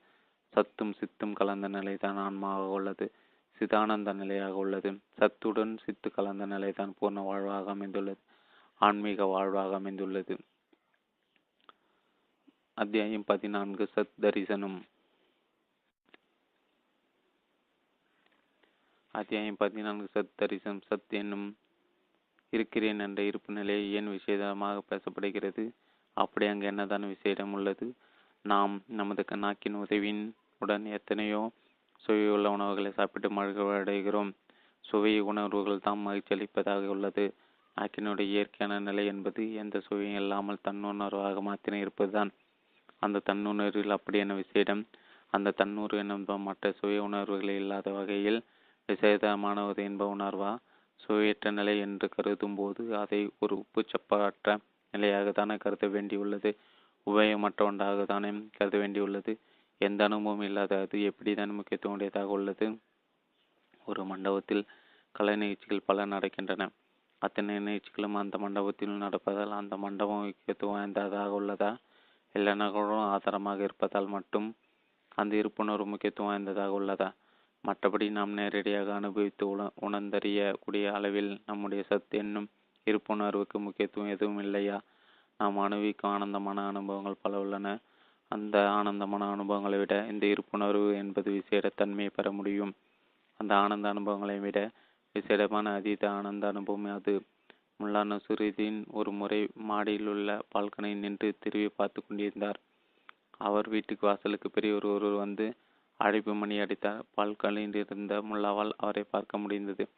சத்தும் 0.54 0.94
சித்தும் 1.00 1.32
கலந்த 1.32 1.68
நிலைதான் 1.68 2.16
ஆன்மாவாக 2.16 2.76
உள்ளது. 2.78 3.06
சிதானந்த 3.58 4.14
நிலையாக 4.14 4.54
உள்ளது. 4.54 4.98
சத்துடன் 5.16 5.78
சித்து 5.78 6.12
கலந்த 6.12 6.46
நிலைதான் 6.46 6.94
பூர்ண 7.00 7.24
வாழ்வாக 7.24 7.70
அமைந்துள்ளது. 7.70 8.18
ஆன்மீக 8.78 9.24
வாழ்வாக 9.24 9.74
அமைந்துள்ளது. 9.74 10.36
அத்தியாயம் 12.74 13.24
பதினான்கு 13.24 13.88
சத் 13.96 14.10
தரிசனம். 14.20 14.84
அத்தியாயம் 19.10 19.56
பதினான்கு 19.56 20.20
சத் 20.20 20.34
தரிசனம். 20.34 20.80
சத் 20.90 21.08
என்னும் 21.08 21.56
இருக்கிறேன் 22.50 22.98
என்ற 22.98 23.22
இருப்பு 23.22 23.52
நிலையை 23.52 23.92
ஏன் 23.92 24.08
விசேதமாக 24.08 24.80
பேசப்படுகிறது? 24.90 25.70
அப்படி 26.12 26.46
அங்கு 26.46 26.66
என்னதான் 26.66 27.02
விசேடம் 27.02 27.52
உள்ளது? 27.52 27.94
நாம் 28.42 28.82
நமது 28.86 29.24
நாக்கின் 29.36 29.74
உதவியின் 29.74 30.34
உடன் 30.58 30.84
எத்தனையோ 30.84 31.50
சுவையுள்ள 32.04 32.50
உணவுகளை 32.50 32.92
சாப்பிட்டு 32.92 33.28
மகிழ்வடைகிறோம் 33.30 34.30
சுவை 34.84 35.20
உணர்வுகள் 35.20 35.78
தான் 35.78 35.98
மகிழ்ச்சி 35.98 36.34
அளிப்பதாக 36.34 36.84
உள்ளது. 36.86 37.24
நாக்கினுடைய 37.76 38.26
இயற்கையான 38.28 38.78
நிலை 38.78 39.06
என்பது 39.06 39.54
எந்த 39.54 39.80
சுவையும் 39.80 40.20
இல்லாமல் 40.20 40.64
தன்னுணர்வாக 40.68 41.40
மாத்திரம் 41.40 41.80
இருப்பதுதான். 41.80 42.30
அந்த 42.98 43.22
தன்னுணர்வில் 43.28 43.96
அப்படியான 43.96 44.34
விசேடம்? 44.34 44.82
அந்த 45.32 45.50
தன்னூறு 45.50 45.96
என்ப 45.98 46.38
மற்ற 46.38 46.72
சுவை 46.72 46.98
உணர்வுகளை 46.98 47.56
இல்லாத 47.56 47.90
வகையில் 47.90 48.40
விசேதமானது 48.88 49.76
என்ப 49.76 50.16
உணர்வா? 50.16 50.52
சுவையற்ற 51.00 51.50
நிலை 51.50 51.78
என்று 51.78 52.08
கருதும் 52.08 52.54
போது 52.54 52.96
அதை 52.96 53.30
ஒரு 53.38 53.54
உப்பு 53.56 53.84
சப்பாற்ற 53.86 54.58
நிலையாகத்தானே 54.94 55.58
கருத 55.58 55.86
வேண்டியுள்ளது. 55.86 56.50
உபயோகமற்ற 57.06 57.60
ஒன்றாகத்தானே 57.70 58.30
கருத 58.50 58.76
வேண்டியுள்ளது. 58.78 59.32
எந்த 59.78 60.04
அனுபவமும் 60.04 60.46
இல்லாத 60.46 60.80
அது 60.80 60.98
எப்படிதான் 60.98 61.52
முக்கியத்துவம் 61.52 61.96
உடையதாக 61.96 62.26
உள்ளது? 62.26 62.78
ஒரு 63.84 64.04
மண்டபத்தில் 64.04 64.66
கலை 65.12 65.36
நிகழ்ச்சிகள் 65.36 65.86
பல 65.86 66.06
நடக்கின்றன. 66.06 66.68
அத்தனை 67.18 67.58
நிகழ்ச்சிகளும் 67.58 68.14
அந்த 68.14 68.38
மண்டபத்தில் 68.38 69.00
நடப்பதால் 69.00 69.50
அந்த 69.50 69.76
மண்டபம் 69.76 70.24
முக்கியத்துவம் 70.24 70.74
வாய்ந்ததாக 70.74 71.40
உள்ளதா? 71.40 71.76
எல்லா 72.32 72.54
நகரும் 72.54 73.06
ஆதாரமாக 73.06 73.62
இருப்பதால் 73.62 74.06
மட்டும் 74.06 74.56
அந்த 75.08 75.36
இருப்புணர்வு 75.36 75.84
முக்கியத்துவம் 75.84 76.32
வாய்ந்ததாக 76.32 76.80
உள்ளதா? 76.80 77.14
மற்றபடி 77.64 78.10
நாம் 78.10 78.30
நேரடியாக 78.30 78.94
அனுபவித்து 78.94 79.48
உண 79.48 79.70
உணர்ந்தறியக்கூடிய 79.80 80.92
அளவில் 80.92 81.42
நம்முடைய 81.46 81.84
சத் 81.88 82.10
என்னும் 82.10 82.48
இருப்புணர்வுக்கு 82.86 83.58
முக்கியத்துவம் 83.58 84.10
எதுவும் 84.10 84.38
இல்லையா? 84.38 84.80
நாம் 85.38 85.58
அனுபவிக்கும் 85.58 86.10
ஆனந்தமான 86.10 86.66
அனுபவங்கள் 86.66 87.22
பல 87.22 87.38
உள்ளன. 87.38 87.78
அந்த 88.28 88.56
ஆனந்தமான 88.70 89.30
அனுபவங்களை 89.30 89.78
விட 89.78 90.06
இந்த 90.10 90.26
இருப்புணர்வு 90.26 90.94
என்பது 90.94 91.30
விசேட 91.30 91.68
தன்மையை 91.74 92.10
பெற 92.14 92.32
முடியும். 92.32 92.74
அந்த 93.40 93.54
ஆனந்த 93.54 93.88
அனுபவங்களை 93.88 94.38
விட 94.38 94.70
விசேடமான 95.14 95.74
அதீத 95.74 96.10
ஆனந்த 96.10 96.46
அனுபவம் 96.46 96.84
அது. 96.84 97.14
முல்லா 97.80 98.02
நசுருதீன் 98.04 98.84
ஒரு 98.90 99.10
முறை 99.10 99.48
மாடியில் 99.54 100.06
உள்ள 100.06 100.38
பால்கனை 100.54 100.94
நின்று 100.94 101.28
திரும்பி 101.40 101.68
பார்த்து 101.76 102.00
கொண்டிருந்தார். 102.02 102.60
அவர் 103.38 103.68
வீட்டுக்கு 103.68 104.06
வாசலுக்கு 104.06 104.50
பெரியவர் 104.50 104.84
ஒருவர் 104.84 105.14
வந்து 105.14 105.46
அழைப்பு 105.96 106.34
மணி 106.34 106.58
அடித்தார். 106.58 107.02
பால்கனியில் 107.16 107.76
இருந்த 107.76 108.22
முல்லாவால் 108.22 108.72
அவரை 108.76 109.04
பார்க்க 109.10 109.38
முடிந்தது. 109.38 109.88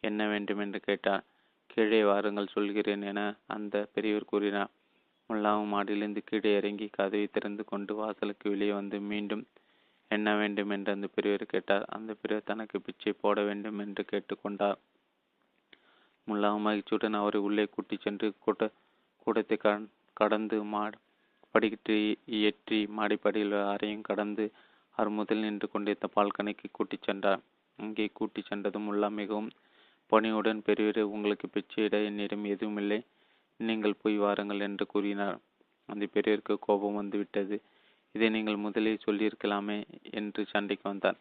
என்ன 0.00 0.26
வேண்டும் 0.26 0.58
என்று 0.58 0.80
கேட்டார். 0.80 1.24
கீழே 1.66 2.04
வாருங்கள் 2.04 2.46
சொல்கிறேன் 2.46 3.02
என 3.02 3.20
அந்த 3.46 3.88
பெரியவர் 3.92 4.24
கூறினார். 4.24 4.70
முல்லாவும் 5.30 5.72
மாடியிலிருந்து 5.74 6.20
கீழே 6.20 6.50
இறங்கி 6.58 6.86
கதவை 6.88 7.26
திறந்து 7.26 7.62
கொண்டு 7.64 7.92
வாசலுக்கு 7.94 8.46
வெளியே 8.50 8.72
வந்து 8.72 8.98
மீண்டும் 9.10 9.44
என்ன 10.10 10.28
வேண்டும் 10.36 10.72
என்று 10.76 10.90
அந்த 10.92 11.06
பெரியவர் 11.06 11.44
கேட்டார். 11.46 11.84
அந்த 11.96 12.10
பெரியவர் 12.14 12.48
தனக்கு 12.50 12.76
பிச்சை 12.80 13.12
போட 13.12 13.40
வேண்டும் 13.42 13.78
என்று 13.78 14.02
கேட்டுக்கொண்டார். 14.04 14.78
முல்லாவும் 16.28 16.66
மகிழ்ச்சியுடன் 16.66 17.20
அவரை 17.20 17.38
உள்ளே 17.40 17.64
கூட்டிச் 17.66 18.04
சென்று 18.04 18.26
கூட்ட 18.44 18.64
கூடத்தை 19.26 19.56
கடந்து 20.16 20.58
மாட 20.74 20.92
படிக்கட்டு 21.54 21.94
இயற்றி 22.38 22.78
மாடிப்படியில் 22.98 23.56
அறையும் 23.72 24.06
கடந்து 24.10 24.44
அவர் 24.96 25.10
முதல் 25.18 25.42
நின்று 25.44 25.66
கொண்டிருந்த 25.68 26.06
பால்கனிக்கு 26.16 26.66
கூட்டிச் 26.72 27.06
சென்றார். 27.08 27.42
அங்கே 27.78 28.06
கூட்டிச் 28.18 28.48
சென்றதும் 28.50 28.86
முல்லா 28.88 29.08
மிகவும் 29.20 29.50
பணியுடன் 30.12 30.62
பெரியவர் 30.66 31.00
உங்களுக்கு 31.14 31.46
பிச்சையிட 31.48 31.96
என்னிடம் 32.08 32.44
எதுவுமில்லை 32.54 32.98
நீங்கள் 33.68 34.00
போய் 34.02 34.16
வாருங்கள் 34.16 34.64
என்று 34.68 34.84
கூறினார். 34.86 35.38
அந்த 35.88 36.04
பெரியருக்கு 36.14 36.54
கோபம் 36.66 36.98
வந்துவிட்டது. 37.00 37.56
இதை 38.14 38.28
நீங்கள் 38.30 38.64
முதலில் 38.64 39.04
சொல்லியிருக்கலாமே 39.06 39.78
என்று 40.20 40.40
சண்டைக்கு 40.52 40.86
வந்தார் 40.88 41.18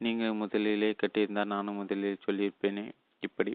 நீங்கள் 0.00 0.38
முதலிலே 0.42 0.90
கட்டியிருந்தால் 1.00 1.52
நானும் 1.54 1.78
முதலில் 1.80 2.24
சொல்லியிருப்பேனே. 2.26 2.84
இப்படி 3.22 3.52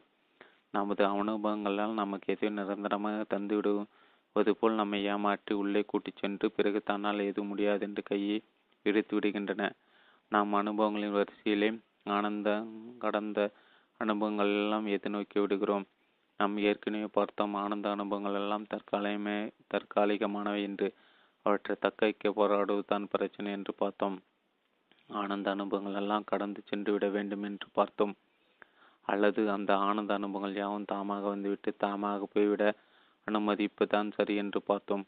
நமது 0.74 1.04
அனுபவங்களால் 1.06 2.00
நமக்கு 2.02 2.28
எதையும் 2.34 2.58
நிரந்தரமாக 2.60 3.26
தந்துவிடுவது 3.34 4.52
போல் 4.60 4.80
நம்மை 4.80 5.00
ஏமாற்றி 5.14 5.54
உள்ளே 5.62 5.82
கூட்டிச் 5.92 6.20
சென்று 6.22 6.48
பிறகு 6.52 6.80
தன்னால் 6.90 7.28
எதுவும் 7.30 7.52
முடியாது 7.52 7.84
என்று 7.88 8.02
கையை 8.04 8.38
இழுத்து 8.86 9.14
விடுகின்றன. 9.18 9.64
நாம் 10.32 10.54
அனுபவங்களின் 10.54 11.16
வரிசையிலே 11.18 11.70
ஆனந்த 12.16 12.50
கடந்த 13.04 13.40
அனுபவங்கள் 14.00 14.52
எல்லாம் 14.60 14.88
எதிர்நோக்கி 14.96 15.38
விடுகிறோம். 15.44 15.86
நாம் 16.40 16.56
ஏற்கனவே 16.70 17.08
பார்த்தோம் 17.12 17.54
ஆனந்த 17.56 17.88
அனுபவங்கள் 17.90 18.36
எல்லாம் 18.36 18.66
தற்காலிகமே 18.74 19.38
தற்காலிகமானவை 19.68 20.62
என்று. 20.62 20.88
அவற்றை 21.46 21.76
தக்க 21.80 22.00
வைக்க 22.06 22.30
போராடுவதுதான் 22.30 23.06
பிரச்சனை 23.06 23.50
என்று 23.52 23.74
பார்த்தோம். 23.74 24.18
ஆனந்த 25.10 25.48
அனுபவங்கள் 25.52 25.94
எல்லாம் 25.94 26.24
கடந்து 26.24 26.62
சென்று 26.66 26.92
விட 26.92 27.06
வேண்டும் 27.08 27.44
என்று 27.44 27.68
பார்த்தோம். 27.74 28.14
அல்லது 29.06 29.42
அந்த 29.50 29.72
ஆனந்த 29.80 30.14
அனுபவங்கள் 30.14 30.56
யாவும் 30.56 30.90
தாமாக 30.92 31.24
வந்துவிட்டு 31.28 31.72
தாமாக 31.86 32.28
போய்விட 32.34 32.64
அனுமதிப்பு 33.28 33.84
தான் 33.88 34.10
சரி 34.12 34.36
என்று 34.36 34.60
பார்த்தோம். 34.62 35.04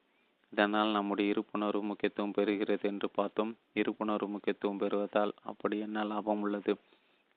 இதனால் 0.53 0.91
நம்முடைய 0.91 1.33
இருப்புணர்வு 1.33 1.81
முக்கியத்துவம் 1.81 2.35
பெறுகிறது 2.37 2.85
என்று 2.85 3.09
பார்த்தோம். 3.09 3.51
இருப்புணர்வு 3.75 4.27
முக்கியத்துவம் 4.27 4.77
பெறுவதால் 4.77 5.33
அப்படி 5.43 5.77
என்ன 5.79 6.03
லாபம் 6.03 6.41
உள்ளது? 6.41 6.73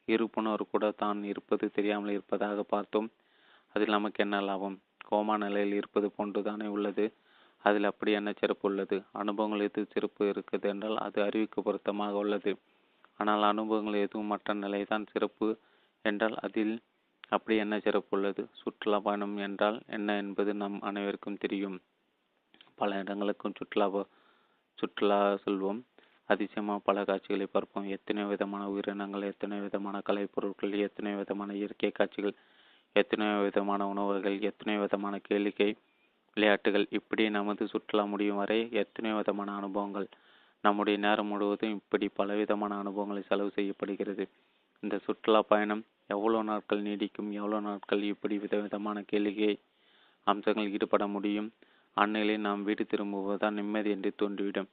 இருப்புணர்வு 0.09 0.67
கூட 0.71 0.87
தான் 1.03 1.25
இருப்பது 1.25 1.67
தெரியாமல் 1.71 2.13
இருப்பதாக 2.13 2.63
பார்த்தோம். 2.63 3.09
அதில் 3.77 3.95
நமக்கு 3.97 4.21
என்ன 4.25 4.37
லாபம்? 4.41 4.77
கோமா 5.09 5.35
நிலையில் 5.45 5.75
இருப்பது 5.81 6.07
போன்றுதானே 6.17 6.67
உள்ளது. 6.67 7.05
அதில் 7.65 7.89
அப்படி 7.91 8.11
என்ன 8.13 8.31
சிறப்பு 8.41 8.65
உள்ளது? 8.69 8.97
அனுபவங்கள் 9.13 9.67
எது 9.67 9.83
சிறப்பு 9.95 10.23
இருக்குது 10.33 10.67
என்றால் 10.73 10.99
அது 11.07 11.19
அறிவுக்கு 11.23 11.59
பொருத்தமாக 11.63 12.23
உள்ளது. 12.23 12.53
ஆனால் 13.21 13.45
அனுபவங்கள் 13.53 14.05
எதுவும் 14.07 14.33
மற்ற 14.33 14.55
நிலைதான் 14.63 15.05
சிறப்பு 15.13 15.49
என்றால் 16.05 16.37
அதில் 16.47 16.75
அப்படி 17.29 17.55
என்ன 17.65 17.75
சிறப்பு 17.81 18.13
உள்ளது? 18.17 18.43
சுற்றுலா 18.61 18.99
பயணம் 19.07 19.37
என்றால் 19.47 19.79
என்ன 19.97 20.17
என்பது 20.23 20.53
நம் 20.63 20.79
அனைவருக்கும் 20.89 21.41
தெரியும். 21.45 21.79
பல 22.81 22.99
இடங்களுக்கும் 23.03 23.57
சுற்றுலா 23.59 23.87
சுற்றுலா 24.79 25.21
செல்வோம். 25.45 25.81
அதிசயமாக 26.31 26.81
பல 26.89 26.99
காட்சிகளை 27.05 27.47
பார்ப்போம். 27.47 27.87
எத்தனை 27.97 28.23
விதமான 28.25 28.63
உயிரினங்கள் 28.73 29.31
எத்தனை 29.33 29.57
விதமான 29.61 29.97
கலைப்பொருட்கள் 30.09 30.75
எத்தனை 30.89 31.13
விதமான 31.21 31.51
இயற்கை 31.61 31.91
காட்சிகள் 31.99 32.37
எத்தனையோ 32.97 33.37
விதமான 33.47 33.83
உணவுகள் 33.89 34.37
எத்தனையோ 34.51 34.81
விதமான 34.81 35.15
கேளிக்கை 35.29 35.69
விளையாட்டுகள் 36.37 36.87
இப்படி 36.91 37.23
நமது 37.31 37.65
சுற்றுலா 37.73 38.05
முடியும் 38.05 38.41
வரை 38.43 38.59
எத்தனையோ 38.83 39.15
விதமான 39.17 39.51
அனுபவங்கள் 39.61 40.09
நம்முடைய 40.65 40.97
நேரம் 40.99 41.31
முழுவதும் 41.31 41.77
இப்படி 41.79 42.07
பலவிதமான 42.19 42.73
அனுபவங்களை 42.79 43.23
செலவு 43.23 43.51
செய்யப்படுகிறது. 43.51 44.25
இந்த 44.83 44.97
சுற்றுலா 45.07 45.41
பயணம் 45.43 45.83
எவ்வளோ 46.07 46.41
நாட்கள் 46.43 46.85
நீடிக்கும் 46.87 47.31
எவ்வளோ 47.31 47.59
நாட்கள் 47.61 48.03
இப்படி 48.13 48.37
விதவிதமான 48.39 49.01
கேளிக்கை 49.13 49.53
அம்சங்கள் 50.27 50.73
ஈடுபட 50.77 51.05
முடியும்? 51.07 51.49
அந்நிலையில் 51.97 52.47
நாம் 52.49 52.63
வீடு 52.63 52.85
திரும்புவதுதான் 52.93 53.59
நிம்மதி 53.61 53.91
என்று 53.91 54.11
தோன்றிவிடும். 54.23 54.71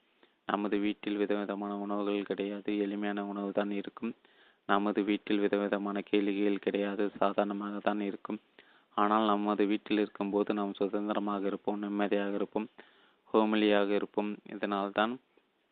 நமது 0.48 0.76
வீட்டில் 0.80 1.22
விதவிதமான 1.24 1.72
உணவுகள் 1.78 2.30
கிடையாது 2.30 2.72
எளிமையான 2.86 3.26
உணவு 3.26 3.52
தான் 3.52 3.74
இருக்கும். 3.82 4.14
நமது 4.70 5.00
வீட்டில் 5.04 5.40
விதவிதமான 5.40 5.98
கேளிகைகள் 6.10 6.64
கிடையாது 6.66 7.04
சாதாரணமாக 7.20 7.78
தான் 7.80 8.02
இருக்கும். 8.02 8.40
ஆனால் 8.98 9.26
நமது 9.26 9.64
வீட்டில் 9.66 10.02
இருக்கும்போது 10.04 10.54
நாம் 10.54 10.74
சுதந்திரமாக 10.74 11.46
இருப்போம் 11.46 11.80
நிம்மதியாக 11.80 12.34
இருப்போம் 12.34 12.68
ஹோமிலியாக 13.34 13.90
இருப்போம். 13.90 14.32
இதனால்தான் 14.46 15.14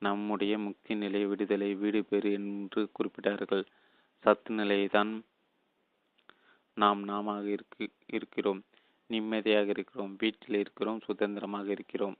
நம்முடைய 0.02 0.54
முக்தி 0.58 0.94
நிலை 0.96 1.22
விடுதலை 1.26 1.70
வீடு 1.74 2.00
பேறு 2.04 2.32
என்று 2.32 2.82
குறிப்பிட்டார்கள். 2.98 3.64
சத்து 4.26 4.52
நிலையை 4.54 4.88
தான் 4.88 5.12
நாம் 6.78 7.02
நாம 7.04 7.36
இருக்கிறோம். 8.08 8.62
நிம்மதியாக 9.10 9.70
இருக்கிறோம். 9.70 10.14
வீட்டில் 10.20 10.60
இருக்கிறோம் 10.60 11.00
சுதந்திரமாக 11.00 11.68
இருக்கிறோம். 11.72 12.18